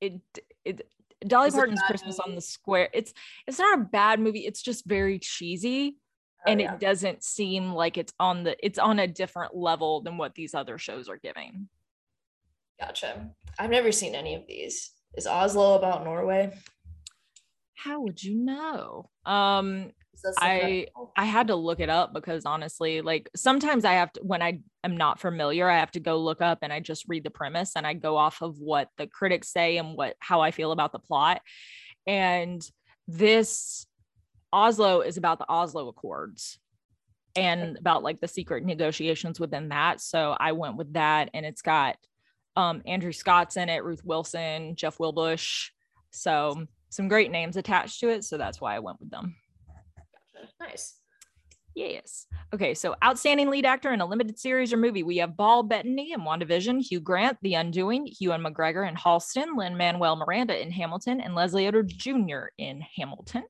it 0.01 0.19
it 0.65 0.87
Dolly 1.27 1.47
It's 1.47 1.55
Parton's 1.55 1.81
Christmas 1.83 2.19
on 2.19 2.35
the 2.35 2.41
Square. 2.41 2.89
It's 2.93 3.13
it's 3.47 3.59
not 3.59 3.79
a 3.79 3.83
bad 3.83 4.19
movie. 4.19 4.45
It's 4.45 4.61
just 4.61 4.85
very 4.85 5.19
cheesy 5.19 5.97
Oh, 6.45 6.51
and 6.51 6.59
yeah. 6.59 6.73
it 6.73 6.79
doesn't 6.79 7.23
seem 7.23 7.71
like 7.73 7.97
it's 7.97 8.13
on 8.19 8.43
the 8.43 8.55
it's 8.63 8.79
on 8.79 8.99
a 8.99 9.07
different 9.07 9.55
level 9.55 10.01
than 10.01 10.17
what 10.17 10.35
these 10.35 10.53
other 10.53 10.77
shows 10.77 11.07
are 11.07 11.17
giving. 11.17 11.69
Gotcha. 12.79 13.29
I've 13.57 13.69
never 13.69 13.91
seen 13.91 14.13
any 14.15 14.35
of 14.35 14.45
these. 14.47 14.91
Is 15.15 15.27
Oslo 15.27 15.75
about 15.75 16.03
Norway? 16.03 16.51
How 17.75 18.01
would 18.01 18.21
you 18.21 18.35
know? 18.35 19.09
Um 19.25 19.91
I- 20.37 20.87
I 21.15 21.25
had 21.25 21.47
to 21.47 21.55
look 21.55 21.79
it 21.79 21.89
up 21.89 22.13
because 22.13 22.45
honestly, 22.45 23.01
like 23.01 23.29
sometimes 23.35 23.85
I 23.85 23.93
have 23.93 24.11
to, 24.13 24.21
when 24.21 24.41
I 24.41 24.59
am 24.83 24.97
not 24.97 25.19
familiar, 25.19 25.69
I 25.69 25.79
have 25.79 25.91
to 25.91 25.99
go 25.99 26.17
look 26.17 26.41
up 26.41 26.59
and 26.61 26.71
I 26.71 26.79
just 26.79 27.05
read 27.07 27.23
the 27.23 27.29
premise 27.29 27.73
and 27.75 27.85
I 27.85 27.93
go 27.93 28.17
off 28.17 28.41
of 28.41 28.57
what 28.59 28.89
the 28.97 29.07
critics 29.07 29.49
say 29.49 29.77
and 29.77 29.95
what, 29.95 30.15
how 30.19 30.41
I 30.41 30.51
feel 30.51 30.71
about 30.71 30.91
the 30.91 30.99
plot. 30.99 31.41
And 32.07 32.65
this 33.07 33.85
Oslo 34.51 35.01
is 35.01 35.17
about 35.17 35.39
the 35.39 35.49
Oslo 35.49 35.87
Accords 35.87 36.57
and 37.35 37.77
about 37.77 38.03
like 38.03 38.21
the 38.21 38.27
secret 38.27 38.63
negotiations 38.63 39.39
within 39.39 39.69
that. 39.69 39.99
So 39.99 40.35
I 40.39 40.51
went 40.51 40.77
with 40.77 40.93
that 40.93 41.29
and 41.33 41.45
it's 41.45 41.61
got 41.61 41.97
um, 42.55 42.81
Andrew 42.85 43.11
Scott's 43.11 43.57
in 43.57 43.69
it, 43.69 43.83
Ruth 43.83 44.05
Wilson, 44.05 44.75
Jeff 44.75 44.97
Wilbush. 44.99 45.69
So 46.11 46.67
some 46.89 47.07
great 47.07 47.31
names 47.31 47.57
attached 47.57 47.99
to 48.01 48.09
it. 48.09 48.23
So 48.23 48.37
that's 48.37 48.61
why 48.61 48.75
I 48.75 48.79
went 48.79 48.99
with 48.99 49.09
them. 49.09 49.35
Nice. 50.59 50.99
Yes. 51.75 52.27
Okay. 52.53 52.75
So, 52.75 52.95
outstanding 53.03 53.49
lead 53.49 53.65
actor 53.65 53.91
in 53.91 54.01
a 54.01 54.05
limited 54.05 54.37
series 54.37 54.71
or 54.71 54.77
movie, 54.77 55.01
we 55.01 55.17
have 55.17 55.35
Paul 55.35 55.63
Bettany 55.63 56.11
in 56.11 56.21
WandaVision, 56.21 56.87
Hugh 56.87 56.99
Grant, 56.99 57.37
The 57.41 57.55
Undoing, 57.55 58.07
Ewan 58.19 58.43
McGregor 58.43 58.87
in 58.87 58.95
Halston, 58.95 59.57
Lin-Manuel 59.57 60.15
Miranda 60.15 60.61
in 60.61 60.71
Hamilton, 60.71 61.19
and 61.19 61.33
Leslie 61.33 61.65
Odom 61.65 61.87
Jr. 61.87 62.51
in 62.57 62.83
Hamilton. 62.95 63.43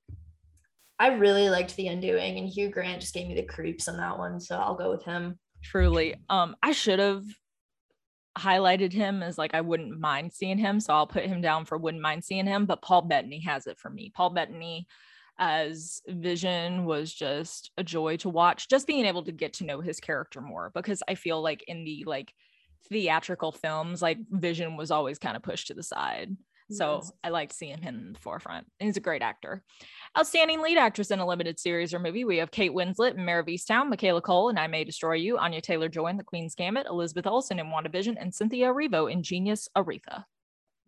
I 0.99 1.07
really 1.07 1.49
liked 1.49 1.75
The 1.75 1.87
Undoing, 1.87 2.37
and 2.37 2.47
Hugh 2.47 2.69
Grant 2.69 3.01
just 3.01 3.13
gave 3.13 3.27
me 3.27 3.35
the 3.35 3.43
creeps 3.43 3.89
on 3.89 3.97
that 3.97 4.17
one, 4.17 4.39
so 4.39 4.57
I'll 4.57 4.75
go 4.75 4.89
with 4.89 5.03
him. 5.03 5.37
Truly. 5.61 6.15
Um, 6.29 6.55
I 6.63 6.71
should 6.71 6.99
have 6.99 7.25
highlighted 8.37 8.91
him 8.91 9.21
as 9.21 9.37
like 9.37 9.53
I 9.53 9.61
wouldn't 9.61 9.99
mind 9.99 10.33
seeing 10.33 10.57
him. 10.57 10.79
So 10.79 10.93
I'll 10.93 11.07
put 11.07 11.25
him 11.25 11.41
down 11.41 11.65
for 11.65 11.77
wouldn't 11.77 12.01
mind 12.01 12.23
seeing 12.23 12.47
him. 12.47 12.65
But 12.65 12.81
Paul 12.81 13.03
Bettany 13.03 13.41
has 13.41 13.67
it 13.67 13.79
for 13.79 13.89
me. 13.89 14.11
Paul 14.15 14.31
Bettany 14.31 14.87
as 15.39 16.01
Vision 16.07 16.85
was 16.85 17.13
just 17.13 17.71
a 17.77 17.83
joy 17.83 18.17
to 18.17 18.29
watch. 18.29 18.67
Just 18.69 18.87
being 18.87 19.05
able 19.05 19.23
to 19.23 19.31
get 19.31 19.53
to 19.53 19.65
know 19.65 19.81
his 19.81 19.99
character 19.99 20.41
more 20.41 20.71
because 20.73 21.01
I 21.07 21.15
feel 21.15 21.41
like 21.41 21.63
in 21.67 21.83
the 21.83 22.03
like 22.05 22.33
theatrical 22.89 23.51
films, 23.51 24.01
like 24.01 24.19
Vision 24.29 24.77
was 24.77 24.91
always 24.91 25.19
kind 25.19 25.35
of 25.35 25.43
pushed 25.43 25.67
to 25.67 25.73
the 25.73 25.83
side. 25.83 26.35
So 26.71 27.01
Yes. 27.01 27.11
I 27.23 27.29
liked 27.29 27.53
seeing 27.53 27.81
him 27.81 27.99
in 27.99 28.13
the 28.13 28.19
forefront. 28.19 28.65
And 28.79 28.87
he's 28.87 28.97
a 28.97 29.01
great 29.01 29.21
actor. 29.21 29.63
Outstanding 30.17 30.61
lead 30.61 30.77
actress 30.77 31.11
in 31.11 31.19
a 31.19 31.25
limited 31.27 31.59
series 31.59 31.93
or 31.93 31.99
movie. 31.99 32.23
We 32.23 32.37
have 32.37 32.51
Kate 32.51 32.71
Winslet 32.71 33.15
in 33.15 33.25
Mare 33.25 33.39
of 33.39 33.47
Easttown, 33.47 33.89
Michaela 33.89 34.21
Coel 34.21 34.49
and 34.49 34.59
I 34.59 34.67
May 34.67 34.83
Destroy 34.83 35.15
You, 35.15 35.37
Anya 35.37 35.61
Taylor 35.61 35.89
Joy 35.89 36.07
in 36.07 36.17
The 36.17 36.23
Queen's 36.23 36.55
Gambit, 36.55 36.87
Elizabeth 36.87 37.27
Olsen 37.27 37.59
in 37.59 37.67
WandaVision, 37.67 38.15
and 38.19 38.33
Cynthia 38.33 38.67
Erivo 38.67 39.11
in 39.11 39.23
Genius 39.23 39.67
Aretha. 39.75 40.23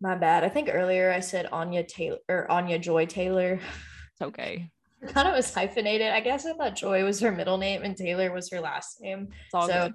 My 0.00 0.14
bad. 0.14 0.44
I 0.44 0.48
think 0.48 0.70
earlier 0.72 1.10
I 1.10 1.20
said 1.20 1.46
Anya 1.52 1.82
Taylor 1.82 2.18
or 2.28 2.50
Anya 2.50 2.78
Joy 2.78 3.06
Taylor. 3.06 3.60
It's 4.16 4.28
okay. 4.28 4.70
I 5.02 5.12
thought 5.12 5.26
it 5.26 5.34
was 5.34 5.52
hyphenated. 5.52 6.10
I 6.10 6.20
guess 6.20 6.46
I 6.46 6.54
thought 6.54 6.74
Joy 6.74 7.04
was 7.04 7.20
her 7.20 7.30
middle 7.30 7.58
name 7.58 7.82
and 7.82 7.94
Taylor 7.94 8.32
was 8.32 8.50
her 8.50 8.60
last 8.60 9.00
name. 9.00 9.28
So 9.50 9.66
good. 9.66 9.94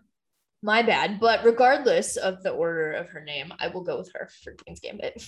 my 0.62 0.84
bad. 0.84 1.20
But 1.20 1.44
regardless 1.44 2.18
of 2.18 2.44
the 2.44 2.52
order 2.52 2.92
of 2.92 3.10
her 3.10 3.24
name, 3.24 3.52
I 3.60 3.70
will 3.70 3.82
go 3.82 3.98
with 3.98 4.12
her 4.14 4.30
for 4.44 4.54
Queen's 4.54 4.80
Gambit. 4.80 5.26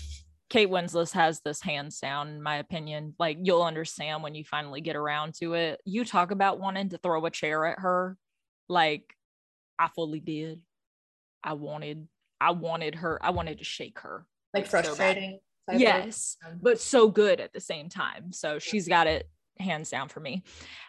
Kate 0.51 0.69
Winslet 0.69 1.11
has 1.13 1.41
this 1.43 1.59
hands 1.59 1.99
down, 1.99 2.27
in 2.27 2.43
my 2.43 2.57
opinion. 2.57 3.15
Like 3.17 3.39
you'll 3.41 3.63
understand 3.63 4.21
when 4.21 4.35
you 4.35 4.43
finally 4.43 4.81
get 4.81 4.95
around 4.95 5.33
to 5.39 5.55
it. 5.55 5.81
You 5.85 6.05
talk 6.05 6.29
about 6.29 6.59
wanting 6.59 6.89
to 6.89 6.99
throw 6.99 7.25
a 7.25 7.31
chair 7.31 7.65
at 7.65 7.79
her. 7.79 8.15
Like 8.69 9.15
I 9.79 9.87
fully 9.87 10.19
did. 10.19 10.61
I 11.43 11.53
wanted, 11.53 12.07
I 12.39 12.51
wanted 12.51 12.95
her, 12.95 13.17
I 13.25 13.31
wanted 13.31 13.57
to 13.57 13.63
shake 13.63 13.99
her. 14.01 14.27
Like 14.53 14.67
frustrating. 14.67 15.31
type 15.31 15.41
of- 15.67 15.79
Yes, 15.79 16.37
but 16.61 16.79
so 16.79 17.07
good 17.09 17.39
at 17.39 17.53
the 17.53 17.59
same 17.61 17.89
time. 17.89 18.31
So 18.31 18.59
she's 18.59 18.87
got 18.87 19.07
it 19.07 19.29
hands 19.59 19.89
down 19.91 20.09
for 20.09 20.19
me. 20.19 20.43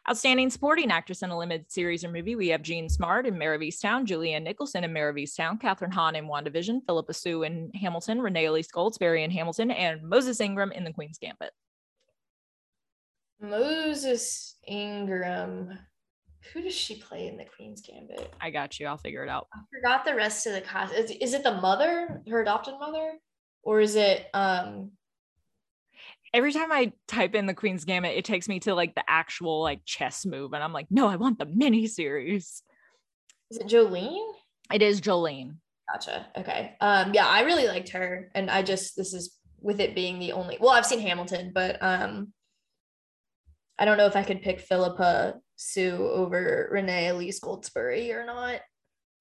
Outstanding 0.09 0.49
supporting 0.51 0.91
actress 0.91 1.23
in 1.23 1.29
a 1.31 1.37
limited 1.39 1.71
series 1.71 2.03
or 2.03 2.11
movie. 2.11 2.35
We 2.35 2.49
have 2.49 2.63
Jean 2.63 2.89
Smart 2.89 3.27
in 3.27 3.37
Mare 3.37 3.53
of 3.55 3.61
Easttown, 3.61 4.07
Julianne 4.07 4.43
Nicholson 4.43 4.85
in 4.85 4.93
Mare 4.93 5.11
of 5.11 5.17
Easttown, 5.17 5.61
Kathryn 5.61 5.93
Hahn 5.93 6.17
in 6.17 6.25
WandaVision, 6.27 6.81
Phillipa 6.87 7.13
Soo 7.13 7.43
in 7.43 7.71
Hamilton, 7.75 8.21
Renee 8.23 8.47
Elise 8.47 8.69
Goldsberry 8.75 9.23
in 9.23 9.31
Hamilton, 9.31 9.71
and 9.71 10.03
Moses 10.03 10.41
Ingram 10.41 10.73
in 10.73 10.85
The 10.85 10.93
Queen's 10.93 11.19
Gambit. 11.19 11.53
Moses 13.41 14.57
Ingram. 14.67 15.79
Who 16.53 16.63
does 16.63 16.75
she 16.75 16.97
play 16.97 17.27
in 17.27 17.37
the 17.37 17.45
Queen's 17.45 17.81
Gambit? 17.81 18.33
I 18.41 18.51
got 18.51 18.79
you. 18.79 18.87
I'll 18.87 18.99
figure 18.99 19.23
it 19.25 19.31
out. 19.31 19.49
I 19.55 19.59
forgot 19.75 20.05
the 20.05 20.15
rest 20.15 20.47
of 20.47 20.53
the 20.53 20.61
cast. 20.61 20.95
Is, 20.95 21.11
is 21.11 21.35
it 21.35 21.43
the 21.43 21.55
mother, 21.55 22.23
her 22.29 22.43
adopted 22.43 22.75
mother? 22.79 23.15
Or 23.65 23.81
is 23.81 23.97
it 23.97 24.27
um 24.35 24.93
Every 26.33 26.53
time 26.53 26.73
I 26.73 26.93
type 27.07 27.37
in 27.37 27.47
The 27.47 27.55
Queen's 27.55 27.85
Gambit, 27.85 28.17
it 28.17 28.25
takes 28.25 28.49
me 28.49 28.59
to 28.61 28.75
like 28.75 28.97
the 28.97 29.05
actual 29.09 29.63
like 29.63 29.85
chess 29.85 30.27
move, 30.27 30.53
and 30.53 30.65
I'm 30.65 30.73
like, 30.73 30.89
no, 30.91 31.07
I 31.07 31.15
want 31.15 31.39
the 31.39 31.47
mini 31.47 31.87
series. 31.87 32.63
is 33.53 33.59
it 33.59 33.69
Jolene? 33.69 34.33
It 34.73 34.83
is 34.83 35.01
Jolene. 35.01 35.57
Gotcha. 35.93 36.27
Okay. 36.37 36.75
Um, 36.81 37.15
yeah, 37.15 37.29
I 37.29 37.43
really 37.43 37.69
liked 37.69 37.91
her, 37.91 38.33
and 38.35 38.51
I 38.51 38.63
just 38.63 38.97
this 38.97 39.15
is 39.15 39.37
with 39.61 39.81
it 39.81 39.95
being 39.95 40.19
the 40.19 40.33
only. 40.33 40.59
Well, 40.61 40.73
I've 40.73 40.87
seen 40.87 40.99
Hamilton, 40.99 41.53
but 41.55 41.81
um, 41.81 42.33
I 43.79 43.85
don't 43.85 43.97
know 43.97 44.07
if 44.07 44.17
I 44.17 44.25
could 44.25 44.43
pick 44.43 44.59
Phillipa 44.59 45.35
Soo 45.55 46.11
over 46.13 46.69
Renee 46.73 47.09
Elise 47.09 47.41
Goldsberry 47.41 48.13
or 48.13 48.27
not, 48.27 48.61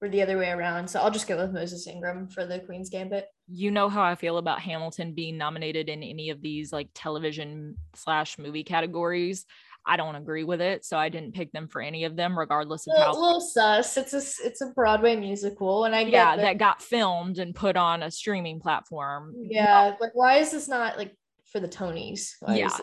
or 0.04 0.08
the 0.08 0.22
other 0.22 0.38
way 0.38 0.50
around. 0.50 0.88
So 0.88 1.00
I'll 1.00 1.10
just 1.10 1.26
go 1.26 1.36
with 1.36 1.52
Moses 1.52 1.86
Ingram 1.86 2.28
for 2.28 2.46
the 2.46 2.60
Queen's 2.60 2.90
Gambit. 2.90 3.26
You 3.48 3.70
know 3.70 3.88
how 3.88 4.02
I 4.02 4.14
feel 4.14 4.38
about 4.38 4.60
Hamilton 4.60 5.14
being 5.14 5.38
nominated 5.38 5.88
in 5.88 6.02
any 6.02 6.30
of 6.30 6.42
these 6.42 6.72
like 6.72 6.88
television 6.94 7.76
slash 7.94 8.38
movie 8.38 8.64
categories. 8.64 9.46
I 9.86 9.96
don't 9.96 10.14
agree 10.14 10.44
with 10.44 10.62
it, 10.62 10.84
so 10.84 10.96
I 10.96 11.10
didn't 11.10 11.34
pick 11.34 11.52
them 11.52 11.68
for 11.68 11.82
any 11.82 12.04
of 12.04 12.16
them, 12.16 12.38
regardless 12.38 12.86
of 12.86 12.94
a 12.96 13.00
how. 13.00 13.12
A 13.12 13.18
little 13.18 13.40
sus. 13.40 13.96
It's 13.98 14.14
a 14.14 14.46
it's 14.46 14.62
a 14.62 14.68
Broadway 14.74 15.14
musical, 15.16 15.84
and 15.84 15.94
I 15.94 16.00
yeah, 16.00 16.36
that 16.36 16.56
got 16.56 16.80
filmed 16.80 17.38
and 17.38 17.54
put 17.54 17.76
on 17.76 18.02
a 18.02 18.10
streaming 18.10 18.60
platform. 18.60 19.34
Yeah, 19.36 19.94
like 20.00 20.14
why 20.14 20.38
is 20.38 20.52
this 20.52 20.68
not 20.68 20.96
like 20.96 21.14
for 21.52 21.60
the 21.60 21.68
Tonys? 21.68 22.30
Why 22.40 22.56
yeah, 22.56 22.76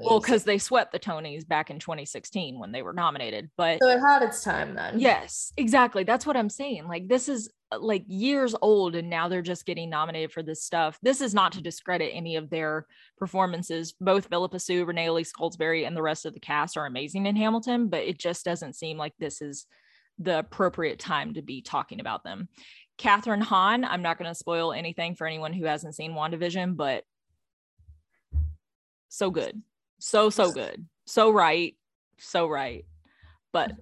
well, 0.00 0.20
because 0.20 0.44
they 0.44 0.58
swept 0.58 0.92
the 0.92 0.98
Tonys 0.98 1.46
back 1.46 1.70
in 1.70 1.78
2016 1.78 2.58
when 2.58 2.72
they 2.72 2.82
were 2.82 2.92
nominated. 2.92 3.50
But 3.56 3.80
so 3.82 3.88
it 3.88 4.00
had 4.00 4.22
its 4.22 4.42
time 4.42 4.74
then. 4.74 4.98
Yes, 4.98 5.52
exactly. 5.56 6.04
That's 6.04 6.26
what 6.26 6.36
I'm 6.36 6.48
saying. 6.48 6.86
Like 6.86 7.08
this 7.08 7.28
is 7.28 7.50
uh, 7.70 7.78
like 7.80 8.04
years 8.06 8.54
old, 8.62 8.94
and 8.94 9.10
now 9.10 9.28
they're 9.28 9.42
just 9.42 9.66
getting 9.66 9.90
nominated 9.90 10.32
for 10.32 10.42
this 10.42 10.62
stuff. 10.62 10.98
This 11.02 11.20
is 11.20 11.34
not 11.34 11.52
to 11.52 11.62
discredit 11.62 12.10
any 12.14 12.36
of 12.36 12.50
their 12.50 12.86
performances. 13.18 13.94
Both 14.00 14.28
Phillipa 14.28 14.58
Soo, 14.58 14.84
Renee 14.84 15.06
Elise 15.06 15.32
Goldsberry, 15.32 15.86
and 15.86 15.96
the 15.96 16.02
rest 16.02 16.26
of 16.26 16.34
the 16.34 16.40
cast 16.40 16.76
are 16.76 16.86
amazing 16.86 17.26
in 17.26 17.36
Hamilton, 17.36 17.88
but 17.88 18.02
it 18.02 18.18
just 18.18 18.44
doesn't 18.44 18.76
seem 18.76 18.96
like 18.96 19.14
this 19.18 19.42
is 19.42 19.66
the 20.18 20.40
appropriate 20.40 20.98
time 20.98 21.34
to 21.34 21.42
be 21.42 21.62
talking 21.62 22.00
about 22.00 22.24
them. 22.24 22.48
Kathryn 22.98 23.42
Hahn, 23.42 23.84
I'm 23.84 24.02
not 24.02 24.18
going 24.18 24.30
to 24.30 24.34
spoil 24.34 24.72
anything 24.72 25.16
for 25.16 25.26
anyone 25.26 25.52
who 25.52 25.64
hasn't 25.64 25.96
seen 25.96 26.12
WandaVision, 26.12 26.76
but 26.76 27.04
so 29.08 29.30
good 29.30 29.60
so, 30.02 30.30
so 30.30 30.50
good. 30.50 30.84
So 31.06 31.30
right. 31.30 31.76
So 32.18 32.48
right. 32.48 32.84
But 33.52 33.72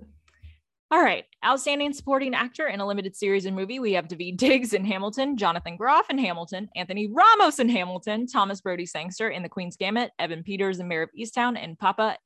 all 0.91 1.03
right. 1.03 1.25
Outstanding 1.45 1.95
supporting 1.95 2.35
actor 2.35 2.66
in 2.68 2.81
a 2.81 2.87
limited 2.87 3.16
series 3.16 3.47
and 3.47 3.57
movie. 3.57 3.79
We 3.79 3.95
have 3.95 4.07
Daveed 4.07 4.37
Diggs 4.37 4.75
in 4.75 4.85
Hamilton, 4.85 5.39
Jonathan 5.39 5.79
Groff 5.79 6.11
in 6.11 6.18
Hamilton, 6.18 6.68
Anthony 6.77 7.09
Ramos 7.11 7.59
in 7.59 7.71
Hamilton, 7.71 8.27
Thomas 8.27 8.61
Brodie 8.61 8.85
Sangster 8.85 9.31
in 9.31 9.43
The 9.43 9.49
Queen's 9.49 9.77
Gambit, 9.77 10.11
Evan 10.18 10.43
Peters 10.43 10.79
in 10.79 10.89
Mare 10.89 11.05
of 11.05 11.11
Easttown, 11.18 11.57
and 11.59 11.79
Papa 11.79 12.18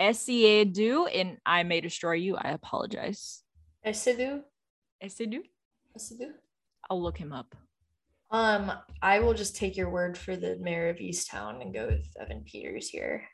Essiedu 0.00 1.10
in 1.12 1.36
I 1.44 1.62
May 1.64 1.82
Destroy 1.82 2.14
You. 2.14 2.36
I 2.36 2.52
apologize. 2.52 3.42
Essiedu? 3.86 4.42
Essiedu? 5.04 5.40
Essiedu? 5.96 6.30
I'll 6.88 7.02
look 7.02 7.18
him 7.18 7.32
up. 7.34 7.54
Um, 8.30 8.72
I 9.00 9.20
will 9.20 9.34
just 9.34 9.56
take 9.56 9.76
your 9.76 9.90
word 9.90 10.18
for 10.18 10.36
the 10.36 10.56
Mare 10.60 10.90
of 10.90 10.96
Easttown 10.96 11.62
and 11.62 11.72
go 11.72 11.86
with 11.86 12.06
Evan 12.20 12.42
Peters 12.44 12.88
here. 12.88 13.24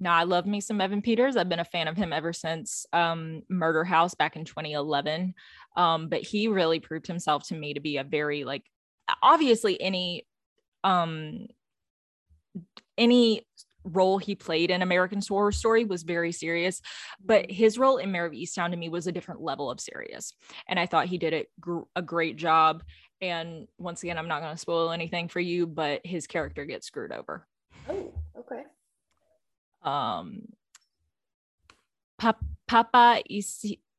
No, 0.00 0.10
I 0.10 0.22
love 0.22 0.46
me 0.46 0.60
some 0.60 0.80
Evan 0.80 1.02
Peters. 1.02 1.36
I've 1.36 1.48
been 1.48 1.58
a 1.58 1.64
fan 1.64 1.88
of 1.88 1.96
him 1.96 2.12
ever 2.12 2.32
since 2.32 2.86
um, 2.92 3.42
Murder 3.48 3.82
House 3.82 4.14
back 4.14 4.36
in 4.36 4.44
2011. 4.44 5.34
Um, 5.76 6.08
but 6.08 6.22
he 6.22 6.46
really 6.46 6.78
proved 6.78 7.08
himself 7.08 7.48
to 7.48 7.54
me 7.54 7.74
to 7.74 7.80
be 7.80 7.96
a 7.96 8.04
very 8.04 8.44
like 8.44 8.62
obviously 9.22 9.80
any 9.80 10.26
um 10.84 11.46
any 12.98 13.42
role 13.84 14.18
he 14.18 14.34
played 14.34 14.70
in 14.70 14.82
American 14.82 15.20
Horror 15.26 15.52
Story 15.52 15.84
was 15.84 16.02
very 16.02 16.32
serious, 16.32 16.80
but 17.24 17.44
mm-hmm. 17.44 17.54
his 17.54 17.78
role 17.78 17.96
in 17.98 18.12
Mare 18.12 18.26
of 18.26 18.32
Easttown 18.32 18.70
to 18.70 18.76
me 18.76 18.88
was 18.88 19.06
a 19.06 19.12
different 19.12 19.40
level 19.40 19.70
of 19.70 19.80
serious. 19.80 20.32
And 20.68 20.78
I 20.78 20.86
thought 20.86 21.06
he 21.06 21.18
did 21.18 21.32
it 21.32 21.48
gr- 21.60 21.80
a 21.96 22.02
great 22.02 22.36
job. 22.36 22.82
And 23.20 23.66
once 23.78 24.02
again, 24.02 24.18
I'm 24.18 24.28
not 24.28 24.40
going 24.40 24.54
to 24.54 24.58
spoil 24.58 24.90
anything 24.90 25.28
for 25.28 25.40
you, 25.40 25.66
but 25.66 26.04
his 26.04 26.26
character 26.26 26.64
gets 26.64 26.86
screwed 26.86 27.12
over. 27.12 27.46
Oh, 27.88 28.12
okay. 28.38 28.62
Um, 29.82 30.42
pa- 32.18 32.36
Papa 32.66 33.22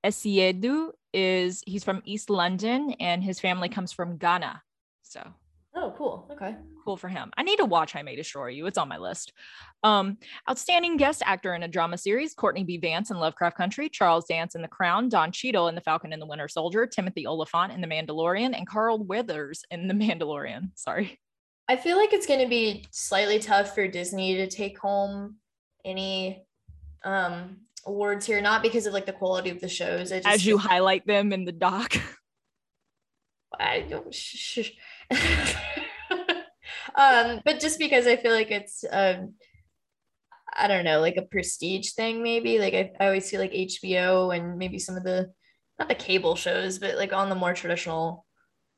Essiedu 0.03 0.91
is 1.13 1.63
he's 1.65 1.83
from 1.83 2.01
East 2.05 2.29
London 2.29 2.93
and 2.99 3.23
his 3.23 3.39
family 3.39 3.69
comes 3.69 3.91
from 3.91 4.17
Ghana. 4.17 4.61
So 5.01 5.21
Oh, 5.75 5.93
cool. 5.97 6.27
Okay. 6.31 6.55
Cool 6.83 6.97
for 6.97 7.07
him. 7.07 7.31
I 7.37 7.43
need 7.43 7.57
to 7.57 7.65
watch 7.65 7.95
I 7.95 8.01
May 8.01 8.15
Destroy 8.15 8.47
You. 8.47 8.65
It's 8.65 8.77
on 8.77 8.87
my 8.87 8.97
list. 8.97 9.31
Um, 9.83 10.17
outstanding 10.49 10.97
guest 10.97 11.21
actor 11.25 11.53
in 11.53 11.63
a 11.63 11.67
drama 11.67 11.97
series, 11.97 12.33
Courtney 12.33 12.63
B. 12.63 12.77
Vance 12.77 13.11
in 13.11 13.17
Lovecraft 13.17 13.55
Country, 13.55 13.87
Charles 13.87 14.25
Dance 14.25 14.55
in 14.55 14.61
The 14.61 14.67
Crown, 14.67 15.09
Don 15.09 15.31
Cheadle 15.31 15.67
in 15.67 15.75
The 15.75 15.81
Falcon 15.81 16.11
and 16.11 16.21
the 16.21 16.25
Winter 16.25 16.47
Soldier, 16.47 16.87
Timothy 16.87 17.27
Olyphant 17.27 17.71
in 17.71 17.81
The 17.81 17.87
Mandalorian, 17.87 18.57
and 18.57 18.67
Carl 18.67 19.03
Weathers 19.03 19.63
in 19.69 19.87
The 19.87 19.93
Mandalorian. 19.93 20.71
Sorry. 20.75 21.19
I 21.67 21.75
feel 21.75 21.97
like 21.97 22.13
it's 22.13 22.25
going 22.25 22.39
to 22.39 22.47
be 22.47 22.85
slightly 22.89 23.37
tough 23.37 23.75
for 23.75 23.87
Disney 23.87 24.35
to 24.35 24.47
take 24.47 24.79
home 24.79 25.35
any 25.85 26.43
um 27.05 27.57
awards 27.85 28.25
here, 28.25 28.41
not 28.41 28.61
because 28.61 28.85
of 28.85 28.93
like 28.93 29.05
the 29.05 29.13
quality 29.13 29.49
of 29.49 29.61
the 29.61 29.69
shows. 29.69 30.11
As 30.11 30.45
you 30.45 30.57
highlight 30.57 31.05
them 31.05 31.31
in 31.31 31.45
the 31.45 31.51
doc. 31.51 31.95
I 33.59 33.81
don't. 33.81 34.13
Sh- 34.13 34.61
sh- 34.63 34.71
um, 36.95 37.41
but 37.45 37.59
just 37.59 37.79
because 37.79 38.07
I 38.07 38.15
feel 38.15 38.33
like 38.33 38.51
it's 38.51 38.83
um, 38.91 39.33
I 40.55 40.67
don't 40.67 40.85
know, 40.85 40.99
like 40.99 41.17
a 41.17 41.23
prestige 41.23 41.91
thing, 41.91 42.23
maybe. 42.23 42.59
Like 42.59 42.73
I, 42.73 42.91
I 42.99 43.05
always 43.07 43.29
feel 43.29 43.39
like 43.39 43.51
HBO 43.51 44.35
and 44.35 44.57
maybe 44.57 44.79
some 44.79 44.95
of 44.95 45.03
the 45.03 45.31
not 45.77 45.87
the 45.87 45.95
cable 45.95 46.35
shows, 46.35 46.79
but 46.79 46.97
like 46.97 47.13
on 47.13 47.29
the 47.29 47.35
more 47.35 47.53
traditional 47.53 48.25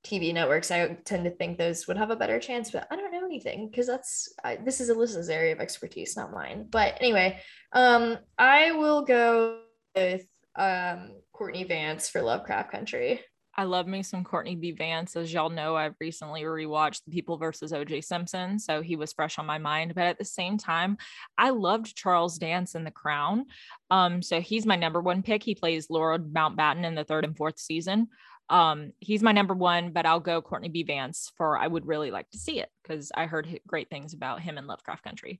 TV 0.05 0.33
networks, 0.33 0.71
I 0.71 0.97
tend 1.05 1.25
to 1.25 1.31
think 1.31 1.57
those 1.57 1.87
would 1.87 1.97
have 1.97 2.11
a 2.11 2.15
better 2.15 2.39
chance. 2.39 2.71
But 2.71 2.87
I 2.91 2.95
don't 2.95 3.11
know 3.11 3.25
anything 3.25 3.69
because 3.69 3.87
that's 3.87 4.33
I, 4.43 4.57
this 4.57 4.79
is 4.79 4.89
Alyssa's 4.89 5.29
area 5.29 5.53
of 5.53 5.59
expertise, 5.59 6.17
not 6.17 6.31
mine. 6.31 6.67
But 6.69 6.97
anyway, 6.99 7.39
um, 7.73 8.17
I 8.37 8.71
will 8.71 9.03
go 9.03 9.61
with 9.95 10.25
um 10.57 11.13
Courtney 11.33 11.63
Vance 11.63 12.09
for 12.09 12.21
Lovecraft 12.21 12.71
Country. 12.71 13.21
I 13.55 13.63
love 13.63 13.85
me 13.85 14.01
some 14.01 14.23
Courtney 14.23 14.55
B. 14.55 14.71
Vance. 14.71 15.15
As 15.15 15.33
y'all 15.33 15.49
know, 15.49 15.75
I've 15.75 15.95
recently 15.99 16.43
rewatched 16.43 17.01
The 17.05 17.11
People 17.11 17.37
versus 17.37 17.71
OJ 17.71 18.03
Simpson. 18.03 18.57
So 18.59 18.81
he 18.81 18.95
was 18.95 19.11
fresh 19.11 19.37
on 19.39 19.45
my 19.45 19.57
mind. 19.57 19.93
But 19.93 20.05
at 20.05 20.17
the 20.17 20.25
same 20.25 20.57
time, 20.57 20.97
I 21.37 21.49
loved 21.49 21.95
Charles 21.95 22.37
Dance 22.37 22.75
in 22.75 22.85
The 22.85 22.91
Crown. 22.91 23.45
Um, 23.91 24.23
so 24.23 24.41
he's 24.41 24.65
my 24.65 24.77
number 24.77 25.01
one 25.01 25.21
pick. 25.21 25.43
He 25.43 25.53
plays 25.53 25.89
Lord 25.89 26.33
Mountbatten 26.33 26.85
in 26.85 26.95
the 26.95 27.03
third 27.03 27.25
and 27.25 27.37
fourth 27.37 27.59
season. 27.59 28.07
Um, 28.49 28.91
he's 28.99 29.23
my 29.23 29.31
number 29.31 29.53
one, 29.53 29.91
but 29.91 30.05
I'll 30.05 30.19
go 30.19 30.41
Courtney 30.41 30.67
B. 30.67 30.83
Vance 30.83 31.31
for 31.37 31.57
I 31.57 31.67
would 31.67 31.87
really 31.87 32.11
like 32.11 32.29
to 32.31 32.37
see 32.37 32.59
it 32.59 32.69
because 32.83 33.09
I 33.15 33.25
heard 33.25 33.59
great 33.65 33.89
things 33.89 34.13
about 34.13 34.41
him 34.41 34.57
in 34.57 34.67
Lovecraft 34.67 35.03
Country. 35.03 35.39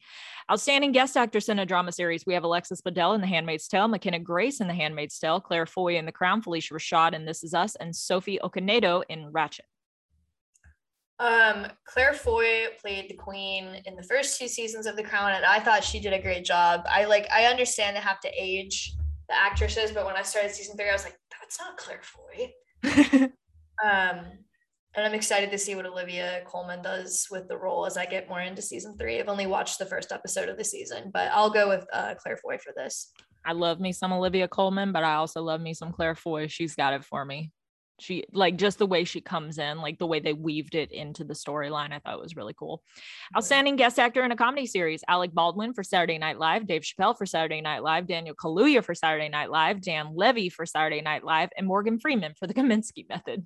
Outstanding 0.49 0.93
guest 0.93 1.18
actress 1.18 1.49
in 1.49 1.60
a 1.60 1.66
drama 1.66 1.91
series. 1.91 2.26
We 2.26 2.36
have 2.36 2.45
Alexis 2.45 2.82
Bledel 2.82 3.16
in 3.16 3.22
The 3.22 3.28
Handmaid's 3.28 3.68
Tale, 3.68 3.89
McKenna 3.89 4.20
Grace 4.20 4.62
in 4.62 4.68
The 4.68 4.74
Handmaid's 4.74 5.20
Tale, 5.20 5.41
Claire 5.41 5.66
Foy 5.66 5.97
in 5.97 6.06
The 6.06 6.14
Crown, 6.14 6.41
Phylicia 6.41 6.72
Rashad 6.72 7.14
in 7.14 7.26
This 7.26 7.43
Is 7.43 7.54
Us, 7.54 7.76
and 7.76 7.93
Sophie 7.93 8.39
Okonedo 8.41 9.04
in 9.10 9.32
Ratched. 9.34 9.60
Um, 11.22 11.67
Claire 11.86 12.13
Foy 12.13 12.69
played 12.82 13.07
the 13.07 13.13
queen 13.13 13.84
in 13.86 13.95
the 13.95 14.01
first 14.01 14.39
two 14.39 14.47
seasons 14.47 14.88
of 14.88 14.95
The 14.95 15.03
Crown, 15.03 15.34
and 15.34 15.45
I 15.45 15.59
thought 15.59 15.84
she 15.84 15.99
did 15.99 16.13
a 16.13 16.22
great 16.22 16.43
job. 16.43 16.82
I 16.89 17.05
like 17.05 17.28
I 17.32 17.45
understand 17.45 17.95
they 17.95 18.01
have 18.01 18.19
to 18.22 18.32
age 18.36 18.95
the 19.30 19.39
actresses, 19.39 19.91
but 19.91 20.03
when 20.03 20.15
I 20.15 20.24
started 20.24 20.49
season 20.49 20.76
three, 20.76 20.89
I 20.89 20.93
was 20.93 21.03
like, 21.03 21.15
that's 21.39 21.59
not 21.59 21.78
Claire 21.78 22.01
Foy. 22.01 22.51
um, 23.84 24.26
and 24.95 25.05
I'm 25.05 25.13
excited 25.13 25.51
to 25.51 25.59
see 25.59 25.76
what 25.76 25.86
Olivia 25.86 26.41
Colman 26.47 26.82
does 26.82 27.28
with 27.30 27.47
the 27.47 27.55
role 27.55 27.86
as 27.86 27.97
I 27.97 28.07
get 28.07 28.28
more 28.28 28.41
into 28.41 28.63
season 28.63 28.97
three. 28.97 29.19
I've 29.19 29.30
only 29.30 29.45
watched 29.45 29.78
the 29.78 29.86
first 29.86 30.11
episode 30.11 30.49
of 30.49 30.57
the 30.57 30.63
season, 30.63 31.11
but 31.13 31.30
I'll 31.32 31.51
go 31.51 31.69
with 31.69 31.86
uh, 31.93 32.15
Claire 32.15 32.38
Foy 32.38 32.57
for 32.57 32.74
this. 32.76 33.11
I 33.45 33.53
love 33.53 33.80
me 33.80 33.91
some 33.91 34.11
Olivia 34.11 34.47
Colman, 34.47 34.91
but 34.91 35.03
I 35.03 35.13
also 35.13 35.43
love 35.43 35.61
me 35.61 35.76
some 35.76 35.91
Claire 35.91 36.15
Foy. 36.15 36.47
She's 36.47 36.74
got 36.74 36.93
it 36.93 37.05
for 37.05 37.26
me. 37.26 37.51
She 38.00 38.26
like 38.34 38.58
just 38.58 38.80
the 38.80 38.88
way 38.88 39.04
she 39.04 39.22
comes 39.22 39.60
in, 39.60 39.80
like 39.80 40.00
the 40.00 40.08
way 40.08 40.20
they 40.20 40.34
weaved 40.34 40.76
it 40.76 40.92
into 40.92 41.24
the 41.24 41.36
storyline, 41.36 41.94
I 41.94 42.00
thought 42.00 42.16
it 42.16 42.22
was 42.22 42.36
really 42.36 42.56
cool. 42.58 42.82
Outstanding 43.36 43.76
guest 43.76 44.00
actor 44.00 44.24
in 44.24 44.32
a 44.32 44.36
comedy 44.36 44.66
series: 44.66 45.04
Alec 45.08 45.34
Baldwin 45.34 45.74
for 45.74 45.84
Saturday 45.84 46.18
Night 46.18 46.39
Live, 46.39 46.66
Dave 46.66 46.82
Chappelle 46.82 47.18
for 47.18 47.26
Saturday 47.26 47.62
Night 47.62 47.84
Live, 47.84 48.08
Daniel 48.08 48.36
Kaluuya 48.36 48.84
for 48.84 48.96
Saturday 48.96 49.30
Night 49.30 49.52
Live, 49.52 49.82
Dan 49.82 50.14
Levy 50.16 50.50
for 50.50 50.66
Saturday 50.66 51.02
Night 51.02 51.24
Live, 51.24 51.50
and 51.58 51.68
Morgan 51.68 52.00
Freeman 52.00 52.34
for 52.39 52.48
The 52.48 52.54
Kominsky 52.56 53.08
Method. 53.08 53.46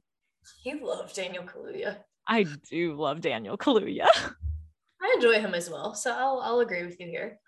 You 0.63 0.85
love 0.85 1.11
Daniel 1.13 1.43
Kaluuya. 1.43 1.97
I 2.27 2.45
do 2.69 2.95
love 2.95 3.21
Daniel 3.21 3.57
Kaluuya. 3.57 4.07
I 5.01 5.13
enjoy 5.15 5.39
him 5.39 5.53
as 5.53 5.69
well, 5.69 5.93
so 5.93 6.11
I'll 6.11 6.39
I'll 6.43 6.59
agree 6.59 6.85
with 6.85 6.99
you 6.99 7.07
here. 7.07 7.39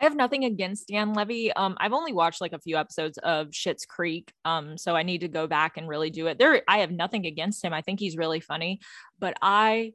I 0.00 0.04
have 0.04 0.16
nothing 0.16 0.44
against 0.44 0.88
Dan 0.88 1.14
Levy. 1.14 1.52
Um, 1.52 1.76
I've 1.78 1.94
only 1.94 2.12
watched 2.12 2.40
like 2.40 2.52
a 2.52 2.58
few 2.58 2.76
episodes 2.76 3.18
of 3.18 3.48
Schitt's 3.48 3.86
Creek. 3.86 4.30
Um, 4.44 4.76
so 4.76 4.94
I 4.94 5.02
need 5.02 5.22
to 5.22 5.28
go 5.28 5.46
back 5.46 5.78
and 5.78 5.88
really 5.88 6.10
do 6.10 6.26
it. 6.26 6.38
There, 6.38 6.62
I 6.68 6.78
have 6.78 6.90
nothing 6.90 7.24
against 7.24 7.64
him. 7.64 7.72
I 7.72 7.80
think 7.80 7.98
he's 7.98 8.16
really 8.16 8.40
funny, 8.40 8.80
but 9.18 9.36
I 9.40 9.92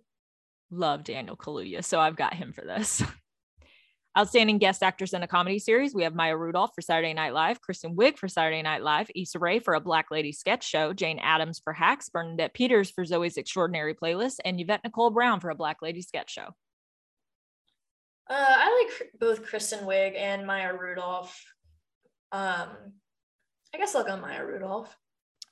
love 0.71 1.03
Daniel 1.03 1.35
Kaluuya, 1.37 1.83
so 1.83 1.99
I've 1.99 2.15
got 2.15 2.33
him 2.33 2.51
for 2.53 2.61
this. 2.61 3.03
Outstanding 4.17 4.57
guest 4.57 4.83
actors 4.83 5.13
in 5.13 5.23
a 5.23 5.27
comedy 5.27 5.57
series. 5.57 5.95
We 5.95 6.03
have 6.03 6.15
Maya 6.15 6.35
Rudolph 6.35 6.71
for 6.75 6.81
Saturday 6.81 7.13
Night 7.13 7.33
Live, 7.33 7.61
Kristen 7.61 7.95
Wiig 7.95 8.17
for 8.17 8.27
Saturday 8.27 8.61
Night 8.61 8.83
Live, 8.83 9.09
Issa 9.15 9.39
Rae 9.39 9.59
for 9.59 9.73
a 9.73 9.79
Black 9.79 10.11
Lady 10.11 10.33
sketch 10.33 10.67
show, 10.67 10.91
Jane 10.91 11.19
Adams 11.19 11.61
for 11.63 11.71
Hacks, 11.71 12.09
Bernadette 12.09 12.53
Peters 12.53 12.91
for 12.91 13.05
Zoey's 13.05 13.37
Extraordinary 13.37 13.93
Playlist, 13.93 14.39
and 14.43 14.59
Yvette 14.59 14.83
Nicole 14.83 15.11
Brown 15.11 15.39
for 15.39 15.49
a 15.49 15.55
Black 15.55 15.77
Lady 15.81 16.01
sketch 16.01 16.29
show. 16.29 16.49
Uh, 18.29 18.33
I 18.37 18.87
like 18.99 19.11
both 19.19 19.43
Kristen 19.45 19.85
Wiig 19.85 20.17
and 20.17 20.47
Maya 20.47 20.73
Rudolph. 20.73 21.43
Um, 22.31 22.69
I 23.73 23.77
guess 23.77 23.95
I'll 23.95 24.03
go 24.03 24.17
Maya 24.17 24.45
Rudolph. 24.45 24.95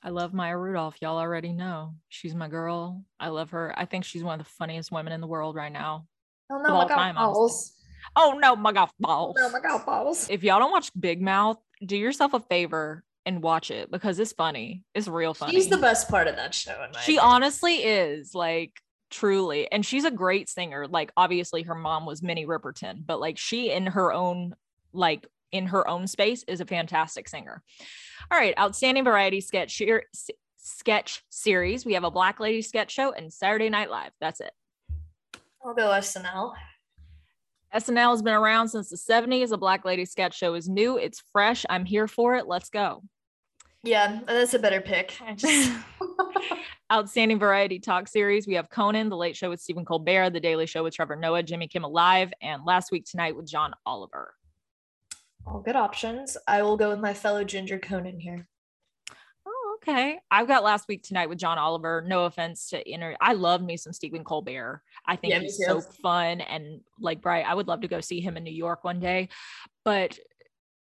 I 0.02 0.08
love 0.08 0.32
Maya 0.32 0.56
Rudolph. 0.56 0.96
Y'all 1.02 1.18
already 1.18 1.52
know. 1.52 1.94
She's 2.08 2.34
my 2.34 2.48
girl. 2.48 3.04
I 3.18 3.28
love 3.28 3.50
her. 3.50 3.74
I 3.76 3.84
think 3.84 4.04
she's 4.04 4.24
one 4.24 4.40
of 4.40 4.46
the 4.46 4.52
funniest 4.52 4.90
women 4.90 5.12
in 5.12 5.20
the 5.20 5.26
world 5.26 5.56
right 5.56 5.72
now. 5.72 6.06
Oh 6.50 6.60
no, 6.62 6.74
my 6.74 6.88
God, 6.88 7.14
balls. 7.14 7.74
Oh 8.16 8.38
no, 8.40 8.56
my 8.56 8.72
golf 8.72 8.92
balls. 8.98 9.36
Oh 9.38 9.42
no, 9.42 9.52
my 9.52 9.60
golf 9.60 9.84
balls. 9.84 10.26
If 10.30 10.42
y'all 10.42 10.58
don't 10.58 10.70
watch 10.70 10.90
Big 10.98 11.20
Mouth, 11.20 11.58
do 11.84 11.96
yourself 11.96 12.32
a 12.32 12.40
favor 12.40 13.04
and 13.26 13.42
watch 13.42 13.70
it 13.70 13.90
because 13.90 14.18
it's 14.18 14.32
funny. 14.32 14.84
It's 14.94 15.06
real 15.06 15.34
funny. 15.34 15.52
She's 15.52 15.68
the 15.68 15.76
best 15.76 16.08
part 16.08 16.26
of 16.26 16.36
that 16.36 16.54
show. 16.54 16.74
she 17.02 17.16
opinion. 17.16 17.24
honestly 17.24 17.74
is 17.76 18.34
like 18.34 18.72
truly, 19.10 19.70
and 19.70 19.84
she's 19.84 20.04
a 20.04 20.10
great 20.10 20.48
singer. 20.48 20.86
Like 20.86 21.12
obviously, 21.16 21.62
her 21.62 21.74
mom 21.74 22.06
was 22.06 22.22
Minnie 22.22 22.46
Riperton, 22.46 23.04
but 23.04 23.20
like 23.20 23.38
she 23.38 23.70
in 23.70 23.86
her 23.86 24.12
own 24.12 24.54
like 24.92 25.26
in 25.52 25.66
her 25.66 25.86
own 25.86 26.06
space 26.06 26.44
is 26.44 26.60
a 26.60 26.66
fantastic 26.66 27.28
singer. 27.28 27.62
All 28.30 28.38
right, 28.38 28.56
outstanding 28.58 29.04
variety 29.04 29.40
sketch 29.40 29.80
sketch 30.56 31.22
series. 31.30 31.84
We 31.84 31.94
have 31.94 32.04
a 32.04 32.10
Black 32.10 32.40
Lady 32.40 32.62
sketch 32.62 32.92
show 32.92 33.12
and 33.12 33.32
Saturday 33.32 33.68
Night 33.68 33.90
Live. 33.90 34.12
That's 34.20 34.40
it. 34.40 34.52
I'll 35.64 35.74
go 35.74 35.88
SNL. 35.88 36.54
SNL 37.74 38.10
has 38.10 38.22
been 38.22 38.34
around 38.34 38.68
since 38.68 38.88
the 38.88 38.96
70s. 38.96 39.52
A 39.52 39.56
Black 39.56 39.84
Lady 39.84 40.04
sketch 40.04 40.36
show 40.36 40.54
is 40.54 40.68
new. 40.68 40.96
It's 40.96 41.22
fresh. 41.32 41.64
I'm 41.68 41.84
here 41.84 42.08
for 42.08 42.34
it. 42.34 42.46
Let's 42.46 42.68
go. 42.68 43.02
Yeah, 43.82 44.20
that's 44.26 44.54
a 44.54 44.58
better 44.58 44.80
pick. 44.80 45.14
Just... 45.36 45.72
Outstanding 46.92 47.38
variety 47.38 47.78
talk 47.78 48.08
series. 48.08 48.46
We 48.46 48.54
have 48.54 48.68
Conan, 48.68 49.08
The 49.08 49.16
Late 49.16 49.36
Show 49.36 49.48
with 49.48 49.60
Stephen 49.60 49.84
Colbert, 49.84 50.30
The 50.30 50.40
Daily 50.40 50.66
Show 50.66 50.82
with 50.82 50.94
Trevor 50.94 51.16
Noah, 51.16 51.42
Jimmy 51.42 51.66
Kimmel 51.66 51.92
Live, 51.92 52.32
and 52.42 52.64
Last 52.64 52.92
Week 52.92 53.06
Tonight 53.06 53.36
with 53.36 53.46
John 53.46 53.72
Oliver. 53.86 54.34
All 55.46 55.60
good 55.60 55.76
options. 55.76 56.36
I 56.46 56.62
will 56.62 56.76
go 56.76 56.90
with 56.90 57.00
my 57.00 57.14
fellow 57.14 57.42
Ginger 57.42 57.78
Conan 57.78 58.20
here. 58.20 58.46
Oh, 59.46 59.78
okay. 59.78 60.18
I've 60.30 60.46
got 60.46 60.62
last 60.62 60.86
week 60.86 61.02
tonight 61.02 61.28
with 61.28 61.38
John 61.38 61.56
Oliver. 61.56 62.04
No 62.06 62.26
offense 62.26 62.68
to 62.70 62.88
inner. 62.88 63.16
I 63.20 63.32
love 63.32 63.62
me 63.62 63.78
some 63.78 63.94
Stephen 63.94 64.22
Colbert. 64.22 64.82
I 65.06 65.16
think 65.16 65.32
yeah, 65.32 65.40
he's 65.40 65.58
so 65.64 65.80
fun 65.80 66.42
and 66.42 66.80
like 67.00 67.22
bright. 67.22 67.46
I 67.46 67.54
would 67.54 67.68
love 67.68 67.80
to 67.80 67.88
go 67.88 68.00
see 68.00 68.20
him 68.20 68.36
in 68.36 68.44
New 68.44 68.52
York 68.52 68.84
one 68.84 69.00
day. 69.00 69.30
But 69.84 70.18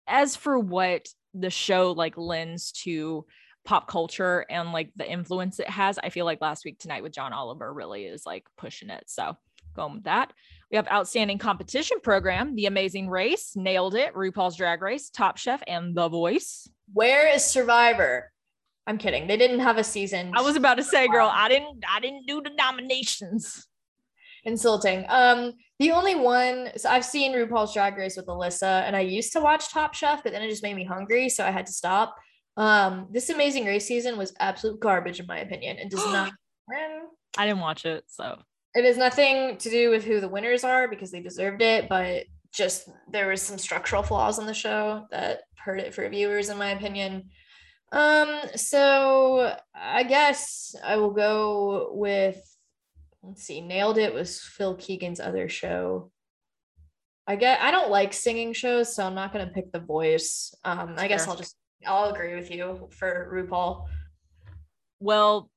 as 0.07 0.36
for 0.36 0.59
what 0.59 1.09
the 1.35 1.51
show 1.51 1.93
like 1.93 2.16
lends 2.16 2.72
to 2.72 3.26
pop 3.64 3.89
culture 3.89 4.45
and 4.51 4.72
like 4.72 4.91
the 4.97 5.11
influence 5.11 5.59
it 5.59 5.68
has, 5.68 5.99
I 5.99 6.11
feel 6.11 6.24
like 6.24 6.41
last 6.41 6.64
week 6.64 6.78
tonight 6.78 7.03
with 7.03 7.12
John 7.12 7.32
Oliver 7.32 7.72
really 7.72 8.05
is 8.05 8.24
like 8.26 8.47
pushing 8.57 8.91
it. 8.91 9.05
So 9.07 9.37
going 9.74 9.95
with 9.95 10.05
that. 10.05 10.32
We 10.70 10.76
have 10.76 10.89
outstanding 10.89 11.39
competition 11.39 11.99
program, 12.03 12.55
The 12.55 12.66
Amazing 12.66 13.09
Race, 13.09 13.53
nailed 13.57 13.95
it, 13.95 14.14
RuPaul's 14.14 14.57
Drag 14.57 14.80
Race, 14.82 15.11
Top 15.11 15.37
Chef, 15.37 15.62
and 15.66 15.95
The 15.95 16.09
Voice. 16.09 16.68
Where 16.93 17.32
is 17.35 17.45
Survivor? 17.45 18.30
I'm 18.87 18.99
kidding. 18.99 19.26
They 19.26 19.37
didn't 19.37 19.61
have 19.61 19.78
a 19.78 19.85
season. 19.85 20.32
I 20.35 20.43
was 20.43 20.57
about 20.57 20.76
to 20.76 20.85
say, 20.85 21.09
girl, 21.09 21.30
I 21.32 21.49
didn't 21.49 21.85
I 21.91 22.01
didn't 22.01 22.26
do 22.26 22.43
the 22.43 22.51
nominations. 22.51 23.66
Insulting. 24.45 25.07
Um, 25.09 25.53
the 25.78 25.90
only 25.90 26.14
one 26.14 26.70
so 26.76 26.88
I've 26.88 27.05
seen 27.05 27.32
RuPaul's 27.32 27.74
Drag 27.74 27.97
Race 27.97 28.16
with 28.16 28.26
Alyssa, 28.26 28.82
and 28.82 28.95
I 28.95 29.01
used 29.01 29.32
to 29.32 29.40
watch 29.40 29.72
Top 29.72 29.95
Chef, 29.95 30.22
but 30.22 30.32
then 30.32 30.42
it 30.42 30.51
just 30.51 30.62
made 30.62 30.76
me 30.76 30.84
hungry, 30.84 31.28
so 31.28 31.45
I 31.45 31.51
had 31.51 31.66
to 31.66 31.72
stop. 31.72 32.16
Um, 32.57 33.09
this 33.11 33.30
amazing 33.30 33.64
race 33.64 33.86
season 33.86 34.16
was 34.16 34.32
absolute 34.38 34.78
garbage 34.80 35.18
in 35.18 35.26
my 35.26 35.38
opinion, 35.38 35.78
and 35.78 35.90
does 35.90 36.05
not 36.12 36.32
I 37.36 37.47
didn't 37.47 37.61
watch 37.61 37.84
it, 37.84 38.05
so 38.07 38.38
it 38.74 38.84
has 38.84 38.97
nothing 38.97 39.57
to 39.59 39.70
do 39.70 39.90
with 39.90 40.05
who 40.05 40.20
the 40.20 40.28
winners 40.28 40.64
are 40.64 40.88
because 40.88 41.11
they 41.11 41.20
deserved 41.20 41.62
it, 41.62 41.88
but 41.88 42.24
just 42.53 42.88
there 43.11 43.28
was 43.28 43.42
some 43.42 43.59
structural 43.59 44.03
flaws 44.03 44.38
on 44.38 44.47
the 44.47 44.55
show 44.55 45.07
that 45.11 45.42
hurt 45.57 45.80
it 45.80 45.95
for 45.95 46.09
viewers, 46.09 46.49
in 46.49 46.59
my 46.59 46.70
opinion. 46.70 47.30
Um, 47.92 48.40
so 48.57 49.57
I 49.74 50.03
guess 50.03 50.74
I 50.84 50.97
will 50.97 51.12
go 51.12 51.90
with 51.92 52.40
let's 53.26 53.42
see, 53.42 53.60
nailed 53.60 53.98
it 53.98 54.12
was 54.12 54.40
Phil 54.40 54.76
Keoghan's 54.76 55.20
other 55.20 55.48
show. 55.48 56.10
I 57.26 57.36
get 57.36 57.60
I 57.60 57.70
don't 57.70 57.90
like 57.90 58.12
singing 58.12 58.52
shows, 58.52 58.94
so 58.94 59.04
I'm 59.06 59.14
not 59.14 59.32
gonna 59.32 59.50
pick 59.54 59.72
the 59.72 59.80
voice. 59.80 60.54
Um, 60.64 60.94
I 60.98 61.08
guess 61.08 61.26
I'll 61.26 61.36
just 61.36 61.56
I'll 61.86 62.10
agree 62.10 62.34
with 62.34 62.50
you 62.50 62.88
for 62.90 63.30
RuPaul. 63.32 63.86
Well, 65.00 65.50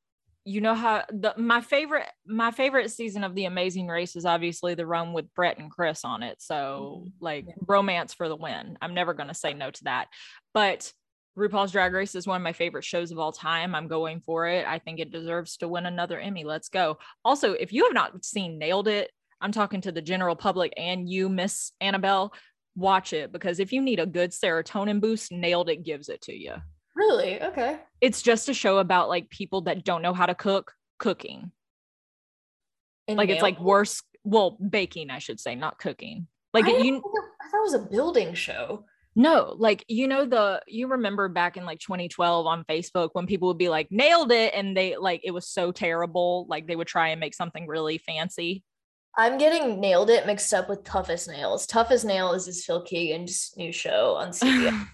you 0.48 0.62
know 0.62 0.76
how 0.76 1.04
the 1.10 1.34
my 1.36 1.60
favorite 1.60 2.08
my 2.26 2.52
favorite 2.52 2.90
season 2.90 3.26
of 3.26 3.36
the 3.36 3.44
amazing 3.44 3.88
race 3.88 4.16
is 4.16 4.26
obviously 4.26 4.76
the 4.76 4.86
run 4.86 5.12
with 5.12 5.26
brett 5.34 5.60
and 5.60 5.70
chris 5.70 6.06
on 6.06 6.24
it 6.24 6.42
so 6.42 7.02
mm-hmm. 7.02 7.10
like 7.20 7.46
yeah. 7.46 7.54
romance 7.68 8.14
for 8.14 8.30
the 8.30 8.36
win 8.36 8.78
i'm 8.82 8.94
never 8.94 9.14
going 9.14 9.28
to 9.28 9.34
say 9.34 9.54
no 9.54 9.70
to 9.70 9.84
that 9.84 10.08
but 10.54 10.90
rupaul's 11.38 11.72
drag 11.72 11.94
race 11.94 12.16
is 12.16 12.28
one 12.28 12.38
of 12.38 12.44
my 12.44 12.54
favorite 12.54 12.84
shows 12.84 13.12
of 13.12 13.20
all 13.20 13.32
time 13.32 13.76
i'm 13.76 13.88
going 13.88 14.22
for 14.26 14.48
it 14.48 14.66
i 14.68 14.80
think 14.80 15.00
it 15.00 15.12
deserves 15.12 15.58
to 15.58 15.68
win 15.68 15.86
another 15.86 16.20
emmy 16.20 16.44
let's 16.44 16.70
go 16.70 16.98
also 17.24 17.54
if 17.54 17.72
you 17.72 17.84
have 17.84 17.94
not 17.94 18.26
seen 18.26 18.58
nailed 18.58 18.88
it 18.88 19.12
i'm 19.40 19.52
talking 19.52 19.82
to 19.82 19.92
the 19.92 20.02
general 20.02 20.36
public 20.36 20.74
and 20.78 21.10
you 21.10 21.30
miss 21.30 21.72
annabelle 21.80 22.34
watch 22.76 23.14
it 23.14 23.32
because 23.32 23.60
if 23.60 23.72
you 23.72 23.82
need 23.82 24.00
a 24.00 24.06
good 24.06 24.32
serotonin 24.32 25.00
boost 25.00 25.32
nailed 25.32 25.70
it 25.70 25.84
gives 25.84 26.10
it 26.10 26.22
to 26.22 26.34
you 26.34 26.56
Really? 26.98 27.40
Okay. 27.42 27.78
It's 28.02 28.24
just 28.24 28.50
a 28.50 28.56
show 28.56 28.80
about 28.80 29.08
like 29.08 29.30
people 29.30 29.62
that 29.62 29.86
don't 29.86 30.02
know 30.02 30.16
how 30.16 30.26
to 30.26 30.34
cook, 30.34 30.74
cooking. 30.98 31.52
In 33.08 33.18
like 33.18 33.30
it's 33.30 33.44
like 33.44 33.60
worse. 33.60 34.02
Well, 34.24 34.58
baking, 34.58 35.12
I 35.12 35.20
should 35.20 35.40
say, 35.40 35.54
not 35.54 35.78
cooking. 35.78 36.28
Like 36.56 36.66
I 36.66 36.78
you. 36.78 36.98
I 36.98 37.50
thought 37.50 37.60
it 37.60 37.62
was 37.62 37.74
a 37.76 37.88
building 37.88 38.34
show. 38.34 38.84
No, 39.20 39.56
like 39.58 39.84
you 39.88 40.08
know 40.08 40.28
the 40.28 40.62
you 40.68 40.90
remember 40.90 41.28
back 41.28 41.58
in 41.58 41.66
like 41.66 41.80
2012 41.80 42.46
on 42.46 42.64
Facebook 42.66 43.10
when 43.14 43.26
people 43.26 43.48
would 43.48 43.58
be 43.58 43.68
like 43.68 43.88
nailed 43.90 44.32
it 44.32 44.54
and 44.54 44.78
they 44.78 44.96
like 44.96 45.22
it 45.24 45.32
was 45.32 45.48
so 45.48 45.72
terrible 45.72 46.46
like 46.48 46.68
they 46.68 46.76
would 46.76 46.86
try 46.86 47.08
and 47.08 47.20
make 47.20 47.34
something 47.34 47.66
really 47.66 47.98
fancy. 47.98 48.64
I'm 49.18 49.40
getting 49.40 49.80
nailed 49.80 50.12
it 50.12 50.28
mixed 50.28 50.54
up 50.54 50.70
with 50.70 50.84
Tough 50.84 51.10
as 51.10 51.28
Nails. 51.28 51.66
Tough 51.66 51.90
as 51.90 52.06
Nails 52.06 52.42
is 52.42 52.46
this 52.46 52.66
Phil 52.66 52.86
Keoghan's 52.86 53.56
new 53.58 53.72
show 53.72 54.14
on 54.18 54.30
CBS. 54.34 54.88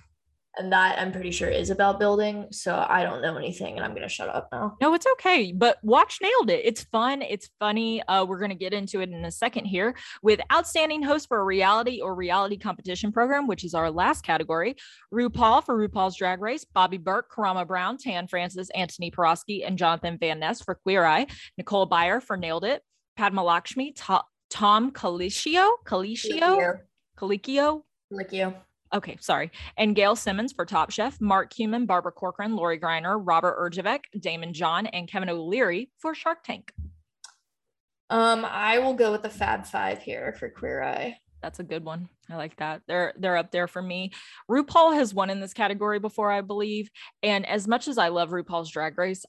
And 0.55 0.71
that 0.71 0.99
I'm 0.99 1.11
pretty 1.11 1.31
sure 1.31 1.49
is 1.49 1.71
about 1.71 1.99
building. 1.99 2.45
So 2.51 2.85
I 2.87 3.03
don't 3.03 3.21
know 3.21 3.37
anything, 3.37 3.75
and 3.75 3.83
I'm 3.83 3.95
gonna 3.95 4.07
shut 4.07 4.29
up 4.29 4.49
now. 4.51 4.77
No, 4.79 4.93
it's 4.93 5.07
okay. 5.13 5.51
But 5.51 5.77
watch 5.81 6.19
nailed 6.21 6.51
it. 6.51 6.61
It's 6.63 6.83
fun. 6.83 7.23
It's 7.23 7.49
funny. 7.59 8.03
Uh, 8.03 8.25
we're 8.25 8.39
gonna 8.39 8.53
get 8.53 8.71
into 8.71 9.01
it 9.01 9.09
in 9.09 9.25
a 9.25 9.31
second 9.31 9.65
here 9.65 9.95
with 10.21 10.39
outstanding 10.51 11.01
host 11.01 11.27
for 11.27 11.39
a 11.39 11.43
reality 11.43 12.01
or 12.01 12.13
reality 12.13 12.57
competition 12.57 13.11
program, 13.11 13.47
which 13.47 13.63
is 13.63 13.73
our 13.73 13.89
last 13.89 14.23
category. 14.23 14.75
RuPaul 15.11 15.63
for 15.63 15.75
RuPaul's 15.75 16.15
Drag 16.17 16.39
Race, 16.39 16.65
Bobby 16.65 16.97
Berk, 16.97 17.31
Karamo 17.31 17.65
Brown, 17.65 17.97
Tan 17.97 18.27
Francis, 18.27 18.69
Antoni 18.75 19.11
Porowski, 19.11 19.65
and 19.65 19.77
Jonathan 19.77 20.17
Van 20.19 20.39
Ness 20.39 20.61
for 20.61 20.75
Queer 20.75 21.03
Eye, 21.03 21.25
Nicole 21.57 21.89
Byer 21.89 22.21
for 22.21 22.37
Nailed 22.37 22.63
It, 22.63 22.83
Padma 23.17 23.43
Lakshmi, 23.43 23.93
Tom 23.93 24.91
Colicchio, 24.91 25.71
Colicchio, 25.85 26.77
Colicchio, 27.17 27.81
Colicchio. 28.11 28.53
Okay, 28.93 29.17
sorry. 29.19 29.51
And 29.75 29.95
Gail 29.95 30.15
Simmons 30.15 30.53
for 30.53 30.65
Top 30.65 30.91
Chef, 30.91 31.19
Mark 31.19 31.51
Cuban, 31.51 31.87
Barbara 31.87 32.11
Corcoran, 32.11 32.55
Lori 32.55 32.79
Greiner, 32.79 33.19
Robert 33.19 33.57
Herjavec, 33.57 34.01
Daymond 34.17 34.51
John, 34.51 34.85
and 34.85 35.07
Kevin 35.07 35.29
O'Leary 35.29 35.89
for 35.97 36.13
Shark 36.13 36.43
Tank. 36.43 36.71
Um, 38.11 38.45
I 38.45 38.77
will 38.77 38.93
go 38.93 39.11
with 39.11 39.23
the 39.23 39.29
Fab 39.29 39.65
Five 39.65 40.03
here 40.03 40.35
for 40.37 40.47
Queer 40.47 40.83
Eye. 40.83 41.17
That's 41.41 41.59
a 41.59 41.63
good 41.63 41.83
one. 41.83 42.07
I 42.29 42.35
like 42.35 42.55
that. 42.57 42.81
They're 42.87 43.13
they're 43.17 43.35
up 43.35 43.51
there 43.51 43.67
for 43.67 43.81
me. 43.81 44.11
RuPaul 44.49 44.95
has 44.95 45.13
won 45.13 45.31
in 45.31 45.39
this 45.39 45.53
category 45.53 45.99
before, 45.99 46.31
I 46.31 46.41
believe. 46.41 46.89
And 47.23 47.45
as 47.47 47.67
much 47.67 47.87
as 47.87 47.97
I 47.97 48.09
love 48.09 48.29
RuPaul's 48.29 48.69
Drag 48.69 48.97
Race, 48.97 49.25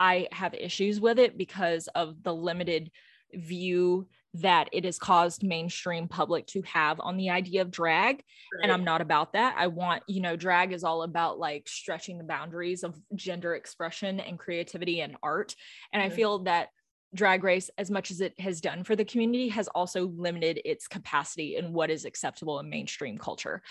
I 0.00 0.28
have 0.32 0.54
issues 0.54 1.00
with 1.00 1.20
it 1.20 1.38
because 1.38 1.88
of 1.94 2.22
the 2.22 2.34
limited 2.34 2.90
view 3.32 4.08
that 4.34 4.68
it 4.72 4.84
has 4.84 4.98
caused 4.98 5.44
mainstream 5.44 6.08
public 6.08 6.46
to 6.48 6.62
have 6.62 7.00
on 7.00 7.16
the 7.16 7.30
idea 7.30 7.62
of 7.62 7.70
drag 7.70 8.16
right. 8.16 8.62
and 8.62 8.72
i'm 8.72 8.84
not 8.84 9.00
about 9.00 9.32
that 9.32 9.54
i 9.56 9.66
want 9.66 10.02
you 10.08 10.20
know 10.20 10.36
drag 10.36 10.72
is 10.72 10.82
all 10.84 11.02
about 11.02 11.38
like 11.38 11.68
stretching 11.68 12.18
the 12.18 12.24
boundaries 12.24 12.82
of 12.82 12.98
gender 13.14 13.54
expression 13.54 14.20
and 14.20 14.38
creativity 14.38 15.00
and 15.00 15.16
art 15.22 15.54
and 15.92 16.02
i 16.02 16.08
feel 16.08 16.40
that 16.40 16.68
drag 17.14 17.44
race 17.44 17.70
as 17.78 17.92
much 17.92 18.10
as 18.10 18.20
it 18.20 18.38
has 18.40 18.60
done 18.60 18.82
for 18.82 18.96
the 18.96 19.04
community 19.04 19.48
has 19.48 19.68
also 19.68 20.08
limited 20.16 20.60
its 20.64 20.88
capacity 20.88 21.56
in 21.56 21.72
what 21.72 21.88
is 21.88 22.04
acceptable 22.04 22.58
in 22.58 22.68
mainstream 22.68 23.16
culture 23.16 23.62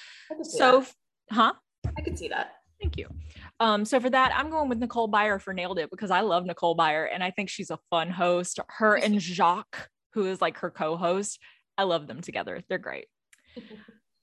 so 0.43 0.79
that. 0.79 0.93
huh 1.29 1.53
i 1.97 2.01
can 2.01 2.15
see 2.15 2.29
that 2.29 2.53
thank 2.81 2.97
you 2.97 3.07
um, 3.59 3.85
so 3.85 3.99
for 3.99 4.09
that, 4.09 4.33
I'm 4.35 4.49
going 4.49 4.67
with 4.67 4.79
Nicole 4.79 5.09
Byer 5.09 5.39
for 5.39 5.53
Nailed 5.53 5.79
It 5.79 5.89
because 5.89 6.11
I 6.11 6.19
love 6.21 6.45
Nicole 6.45 6.75
Byer 6.75 7.07
and 7.09 7.23
I 7.23 7.31
think 7.31 7.49
she's 7.49 7.69
a 7.69 7.79
fun 7.89 8.09
host. 8.09 8.59
Her 8.67 8.95
and 8.95 9.21
Jacques 9.21 9.87
who 10.13 10.25
is 10.25 10.41
like 10.41 10.57
her 10.57 10.69
co-host. 10.69 11.39
I 11.77 11.83
love 11.83 12.07
them 12.07 12.21
together. 12.21 12.61
They're 12.67 12.77
great. 12.77 13.05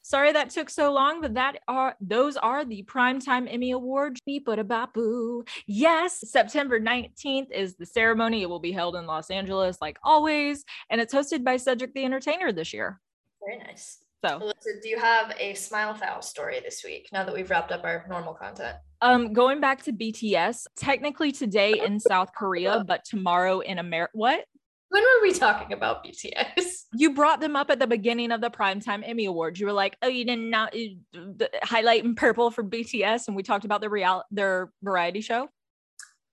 Sorry 0.03 0.33
that 0.33 0.51
took 0.51 0.71
so 0.71 0.93
long, 0.93 1.21
but 1.21 1.35
that 1.35 1.59
are 1.69 1.95
those 2.01 2.37
are 2.37 2.65
the 2.65 2.83
primetime 2.85 3.53
Emmy 3.53 3.71
Awards. 3.73 4.21
Beep-a-da-bop-boo. 4.25 5.45
Yes, 5.67 6.25
September 6.29 6.81
19th 6.81 7.53
is 7.53 7.77
the 7.77 7.87
ceremony. 7.87 8.43
It 8.43 8.49
will 8.49 8.61
be 8.61 8.73
held 8.73 8.97
in 8.97 9.07
Los 9.07 9.31
Angeles, 9.31 9.77
like 9.81 9.99
always, 10.03 10.65
and 10.89 11.01
it's 11.01 11.15
hosted 11.15 11.45
by 11.45 11.59
Cedric 11.59 11.95
the 11.95 12.05
Entertainer 12.05 12.51
this 12.51 12.73
year. 12.73 12.99
Very 13.45 13.59
nice. 13.59 13.99
So, 14.25 14.39
Alyssa, 14.39 14.83
do 14.83 14.89
you 14.89 14.99
have 14.99 15.35
a 15.39 15.55
smile 15.55 15.95
foul 15.95 16.23
story 16.23 16.61
this 16.61 16.83
week 16.83 17.09
now 17.13 17.25
that 17.25 17.35
we've 17.35 17.49
wrapped 17.49 17.71
up 17.71 17.85
our 17.85 18.05
normal 18.09 18.35
content? 18.35 18.77
um, 19.03 19.33
going 19.33 19.61
back 19.61 19.83
to 19.85 19.93
BTS, 19.93 20.67
technically 20.77 21.33
today 21.33 21.81
in 21.85 21.99
South 22.01 22.33
Korea, 22.35 22.85
but 22.87 23.05
tomorrow 23.05 23.61
in 23.61 23.79
America. 23.79 24.11
What? 24.15 24.45
When 24.91 25.03
were 25.03 25.23
we 25.23 25.33
talking 25.33 25.73
about 25.73 26.05
BTS? 26.05 26.77
You 26.93 27.15
brought 27.15 27.39
them 27.39 27.55
up 27.55 27.71
at 27.71 27.79
the 27.79 27.87
beginning 27.87 28.33
of 28.33 28.41
the 28.41 28.51
Primetime 28.51 29.09
Emmy 29.09 29.27
Awards. 29.27 29.61
You 29.61 29.67
were 29.67 29.73
like, 29.73 29.97
"Oh, 30.03 30.09
you 30.09 30.25
didn't 30.25 30.51
not 30.51 30.75
uh, 31.17 31.47
highlight 31.63 32.03
in 32.03 32.17
purple 32.17 32.51
for 32.51 32.65
BTS," 32.65 33.29
and 33.29 33.37
we 33.37 33.45
talked 33.45 33.65
about 33.65 33.81
the 33.81 33.89
real 33.89 34.25
their 34.33 34.73
variety 34.83 35.21
show. 35.21 35.49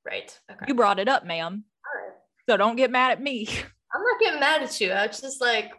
Right. 0.04 0.36
Okay. 0.50 0.66
You 0.68 0.74
brought 0.74 0.98
it 0.98 1.08
up, 1.08 1.28
ma'am. 1.28 1.64
All 1.86 2.02
right. 2.02 2.16
So 2.50 2.58
don't 2.58 2.76
get 2.76 2.90
mad 2.90 3.12
at 3.12 3.22
me. 3.22 3.48
I'm 3.94 4.02
not 4.02 4.20
getting 4.20 4.40
mad 4.40 4.64
at 4.64 4.82
you. 4.82 4.92
I 4.92 5.06
was 5.06 5.22
just 5.22 5.40
like 5.42 5.74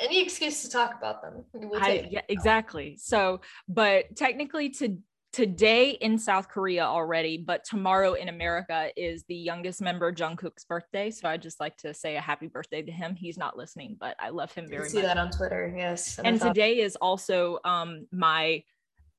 any 0.00 0.20
excuse 0.20 0.62
to 0.62 0.70
talk 0.70 0.94
about 0.98 1.22
them. 1.22 1.44
We'll 1.52 1.80
I, 1.80 2.08
yeah, 2.10 2.22
exactly. 2.28 2.96
So, 2.98 3.42
but 3.68 4.16
technically, 4.16 4.70
to 4.70 4.98
today 5.36 5.90
in 5.90 6.16
South 6.16 6.48
Korea 6.48 6.82
already, 6.86 7.36
but 7.36 7.62
tomorrow 7.62 8.14
in 8.14 8.30
America 8.30 8.88
is 8.96 9.22
the 9.28 9.34
youngest 9.34 9.82
member 9.82 10.10
Jungkook's 10.10 10.64
birthday. 10.64 11.10
So 11.10 11.28
I 11.28 11.36
just 11.36 11.60
like 11.60 11.76
to 11.78 11.92
say 11.92 12.16
a 12.16 12.22
happy 12.22 12.46
birthday 12.46 12.80
to 12.80 12.90
him. 12.90 13.14
He's 13.14 13.36
not 13.36 13.54
listening, 13.54 13.98
but 14.00 14.16
I 14.18 14.30
love 14.30 14.50
him 14.54 14.66
very 14.66 14.84
much. 14.84 14.92
see 14.92 15.02
that 15.02 15.18
on 15.18 15.30
Twitter. 15.30 15.74
Yes. 15.76 16.18
and 16.24 16.40
today 16.40 16.78
is 16.80 16.96
also 16.96 17.58
um 17.66 18.06
my 18.10 18.62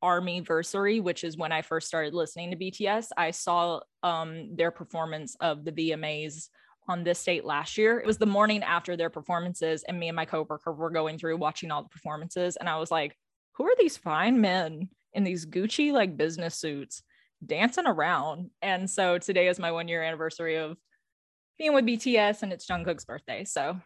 army 0.01 0.41
versary 0.41 1.01
which 1.01 1.23
is 1.23 1.37
when 1.37 1.51
i 1.51 1.61
first 1.63 1.87
started 1.87 2.13
listening 2.13 2.51
to 2.51 2.57
bts 2.57 3.07
i 3.17 3.31
saw 3.31 3.79
um 4.03 4.55
their 4.55 4.69
performance 4.69 5.35
of 5.39 5.65
the 5.65 5.71
vmas 5.71 6.49
on 6.87 7.03
this 7.03 7.23
date 7.23 7.43
last 7.43 7.79
year 7.79 7.99
it 7.99 8.05
was 8.05 8.19
the 8.19 8.25
morning 8.25 8.61
after 8.61 8.95
their 8.95 9.09
performances 9.09 9.83
and 9.87 9.99
me 9.99 10.07
and 10.07 10.15
my 10.15 10.23
coworker 10.25 10.71
were 10.71 10.91
going 10.91 11.17
through 11.17 11.35
watching 11.35 11.71
all 11.71 11.81
the 11.81 11.89
performances 11.89 12.55
and 12.57 12.69
i 12.69 12.77
was 12.77 12.91
like 12.91 13.17
who 13.53 13.65
are 13.65 13.75
these 13.79 13.97
fine 13.97 14.39
men 14.39 14.87
in 15.13 15.23
these 15.23 15.45
gucci 15.45 15.91
like 15.91 16.17
business 16.17 16.55
suits 16.55 17.03
dancing 17.45 17.87
around. 17.87 18.49
And 18.61 18.89
so 18.89 19.17
today 19.17 19.47
is 19.47 19.59
my 19.59 19.71
one 19.71 19.87
year 19.87 20.03
anniversary 20.03 20.55
of 20.55 20.77
being 21.57 21.73
with 21.73 21.85
bts 21.85 22.43
and 22.43 22.53
it's 22.53 22.67
jungkook's 22.67 23.05
birthday 23.05 23.43
so. 23.43 23.79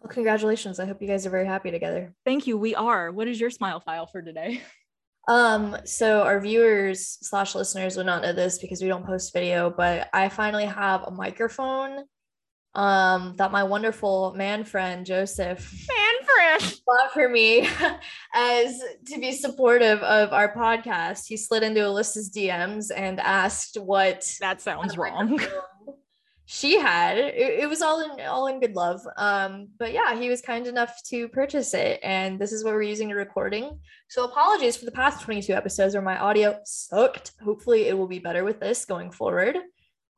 Well, 0.00 0.12
congratulations. 0.12 0.78
I 0.78 0.86
hope 0.86 1.02
you 1.02 1.08
guys 1.08 1.26
are 1.26 1.30
very 1.30 1.46
happy 1.46 1.70
together. 1.70 2.14
thank 2.24 2.46
you. 2.46 2.56
We 2.56 2.74
are. 2.74 3.10
What 3.10 3.26
is 3.26 3.40
your 3.40 3.50
smile 3.50 3.80
file 3.80 4.06
for 4.06 4.22
today? 4.22 4.62
Um, 5.28 5.76
so 5.84 6.22
our 6.22 6.40
viewers 6.40 7.18
slash 7.20 7.54
listeners 7.54 7.98
would 7.98 8.06
not 8.06 8.22
know 8.22 8.32
this 8.32 8.56
because 8.56 8.80
we 8.80 8.88
don't 8.88 9.04
post 9.04 9.34
video, 9.34 9.68
but 9.68 10.08
I 10.14 10.30
finally 10.30 10.64
have 10.64 11.02
a 11.02 11.10
microphone 11.10 12.04
um 12.74 13.34
that 13.36 13.50
my 13.50 13.64
wonderful 13.64 14.34
man 14.34 14.62
friend 14.64 15.04
Joseph 15.04 15.86
man 16.38 16.60
bought 16.86 17.12
for 17.12 17.28
me 17.28 17.68
as 18.34 18.82
to 19.06 19.20
be 19.20 19.32
supportive 19.32 20.00
of 20.00 20.32
our 20.32 20.54
podcast. 20.54 21.26
He 21.26 21.36
slid 21.36 21.62
into 21.62 21.80
Alyssa's 21.80 22.30
DMs 22.30 22.90
and 22.94 23.20
asked 23.20 23.76
what 23.76 24.30
That 24.40 24.60
sounds 24.60 24.96
wrong. 24.96 25.40
She 26.50 26.78
had 26.78 27.18
it, 27.18 27.34
it 27.36 27.68
was 27.68 27.82
all 27.82 28.00
in 28.00 28.24
all 28.24 28.46
in 28.46 28.58
good 28.58 28.74
love. 28.74 29.02
Um, 29.18 29.68
but 29.78 29.92
yeah, 29.92 30.18
he 30.18 30.30
was 30.30 30.40
kind 30.40 30.66
enough 30.66 31.02
to 31.08 31.28
purchase 31.28 31.74
it, 31.74 32.00
and 32.02 32.38
this 32.38 32.52
is 32.52 32.64
what 32.64 32.72
we're 32.72 32.82
using 32.82 33.10
to 33.10 33.16
recording. 33.16 33.78
So 34.08 34.24
apologies 34.24 34.74
for 34.74 34.86
the 34.86 34.90
past 34.90 35.22
22 35.22 35.52
episodes 35.52 35.92
where 35.94 36.02
my 36.02 36.18
audio 36.18 36.58
sucked. 36.64 37.32
Hopefully 37.44 37.88
it 37.88 37.98
will 37.98 38.08
be 38.08 38.18
better 38.18 38.44
with 38.44 38.60
this 38.60 38.86
going 38.86 39.10
forward. 39.10 39.58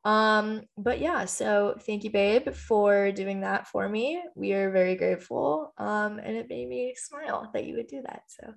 Um, 0.03 0.63
but 0.77 0.99
yeah, 0.99 1.25
so 1.25 1.75
thank 1.85 2.03
you, 2.03 2.09
babe, 2.11 2.53
for 2.53 3.11
doing 3.11 3.41
that 3.41 3.67
for 3.67 3.87
me. 3.87 4.21
We 4.35 4.53
are 4.53 4.71
very 4.71 4.95
grateful. 4.95 5.73
Um, 5.77 6.19
and 6.19 6.35
it 6.35 6.47
made 6.49 6.67
me 6.67 6.95
smile 6.97 7.49
that 7.53 7.65
you 7.65 7.75
would 7.75 7.87
do 7.87 8.01
that. 8.01 8.23
So 8.27 8.53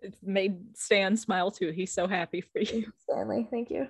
It 0.00 0.14
made 0.22 0.76
Stan 0.76 1.16
smile 1.16 1.50
too. 1.50 1.70
He's 1.70 1.92
so 1.92 2.06
happy 2.06 2.40
for 2.40 2.60
you. 2.60 2.90
Stanley, 2.98 3.46
thank 3.50 3.70
you. 3.70 3.88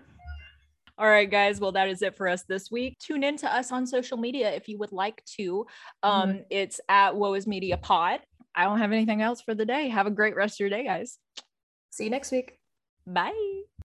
All 0.98 1.06
right, 1.06 1.30
guys. 1.30 1.60
Well, 1.60 1.72
that 1.72 1.88
is 1.88 2.02
it 2.02 2.16
for 2.16 2.28
us 2.28 2.42
this 2.48 2.70
week. 2.72 2.98
Tune 2.98 3.22
in 3.22 3.36
to 3.38 3.54
us 3.54 3.70
on 3.70 3.86
social 3.86 4.18
media 4.18 4.50
if 4.52 4.68
you 4.68 4.78
would 4.78 4.90
like 4.92 5.22
to. 5.36 5.64
Um, 6.02 6.40
It's 6.50 6.80
at 6.88 7.14
Woe 7.14 7.34
is 7.34 7.46
Media 7.46 7.76
Pod. 7.76 8.20
I 8.54 8.64
don't 8.64 8.78
have 8.78 8.90
anything 8.90 9.22
else 9.22 9.40
for 9.40 9.54
the 9.54 9.64
day. 9.64 9.88
Have 9.88 10.08
a 10.08 10.10
great 10.10 10.34
rest 10.34 10.56
of 10.56 10.60
your 10.60 10.70
day, 10.70 10.82
guys. 10.84 11.18
See 11.90 12.04
you 12.04 12.10
next 12.10 12.32
week. 12.32 12.58
Bye. 13.06 13.62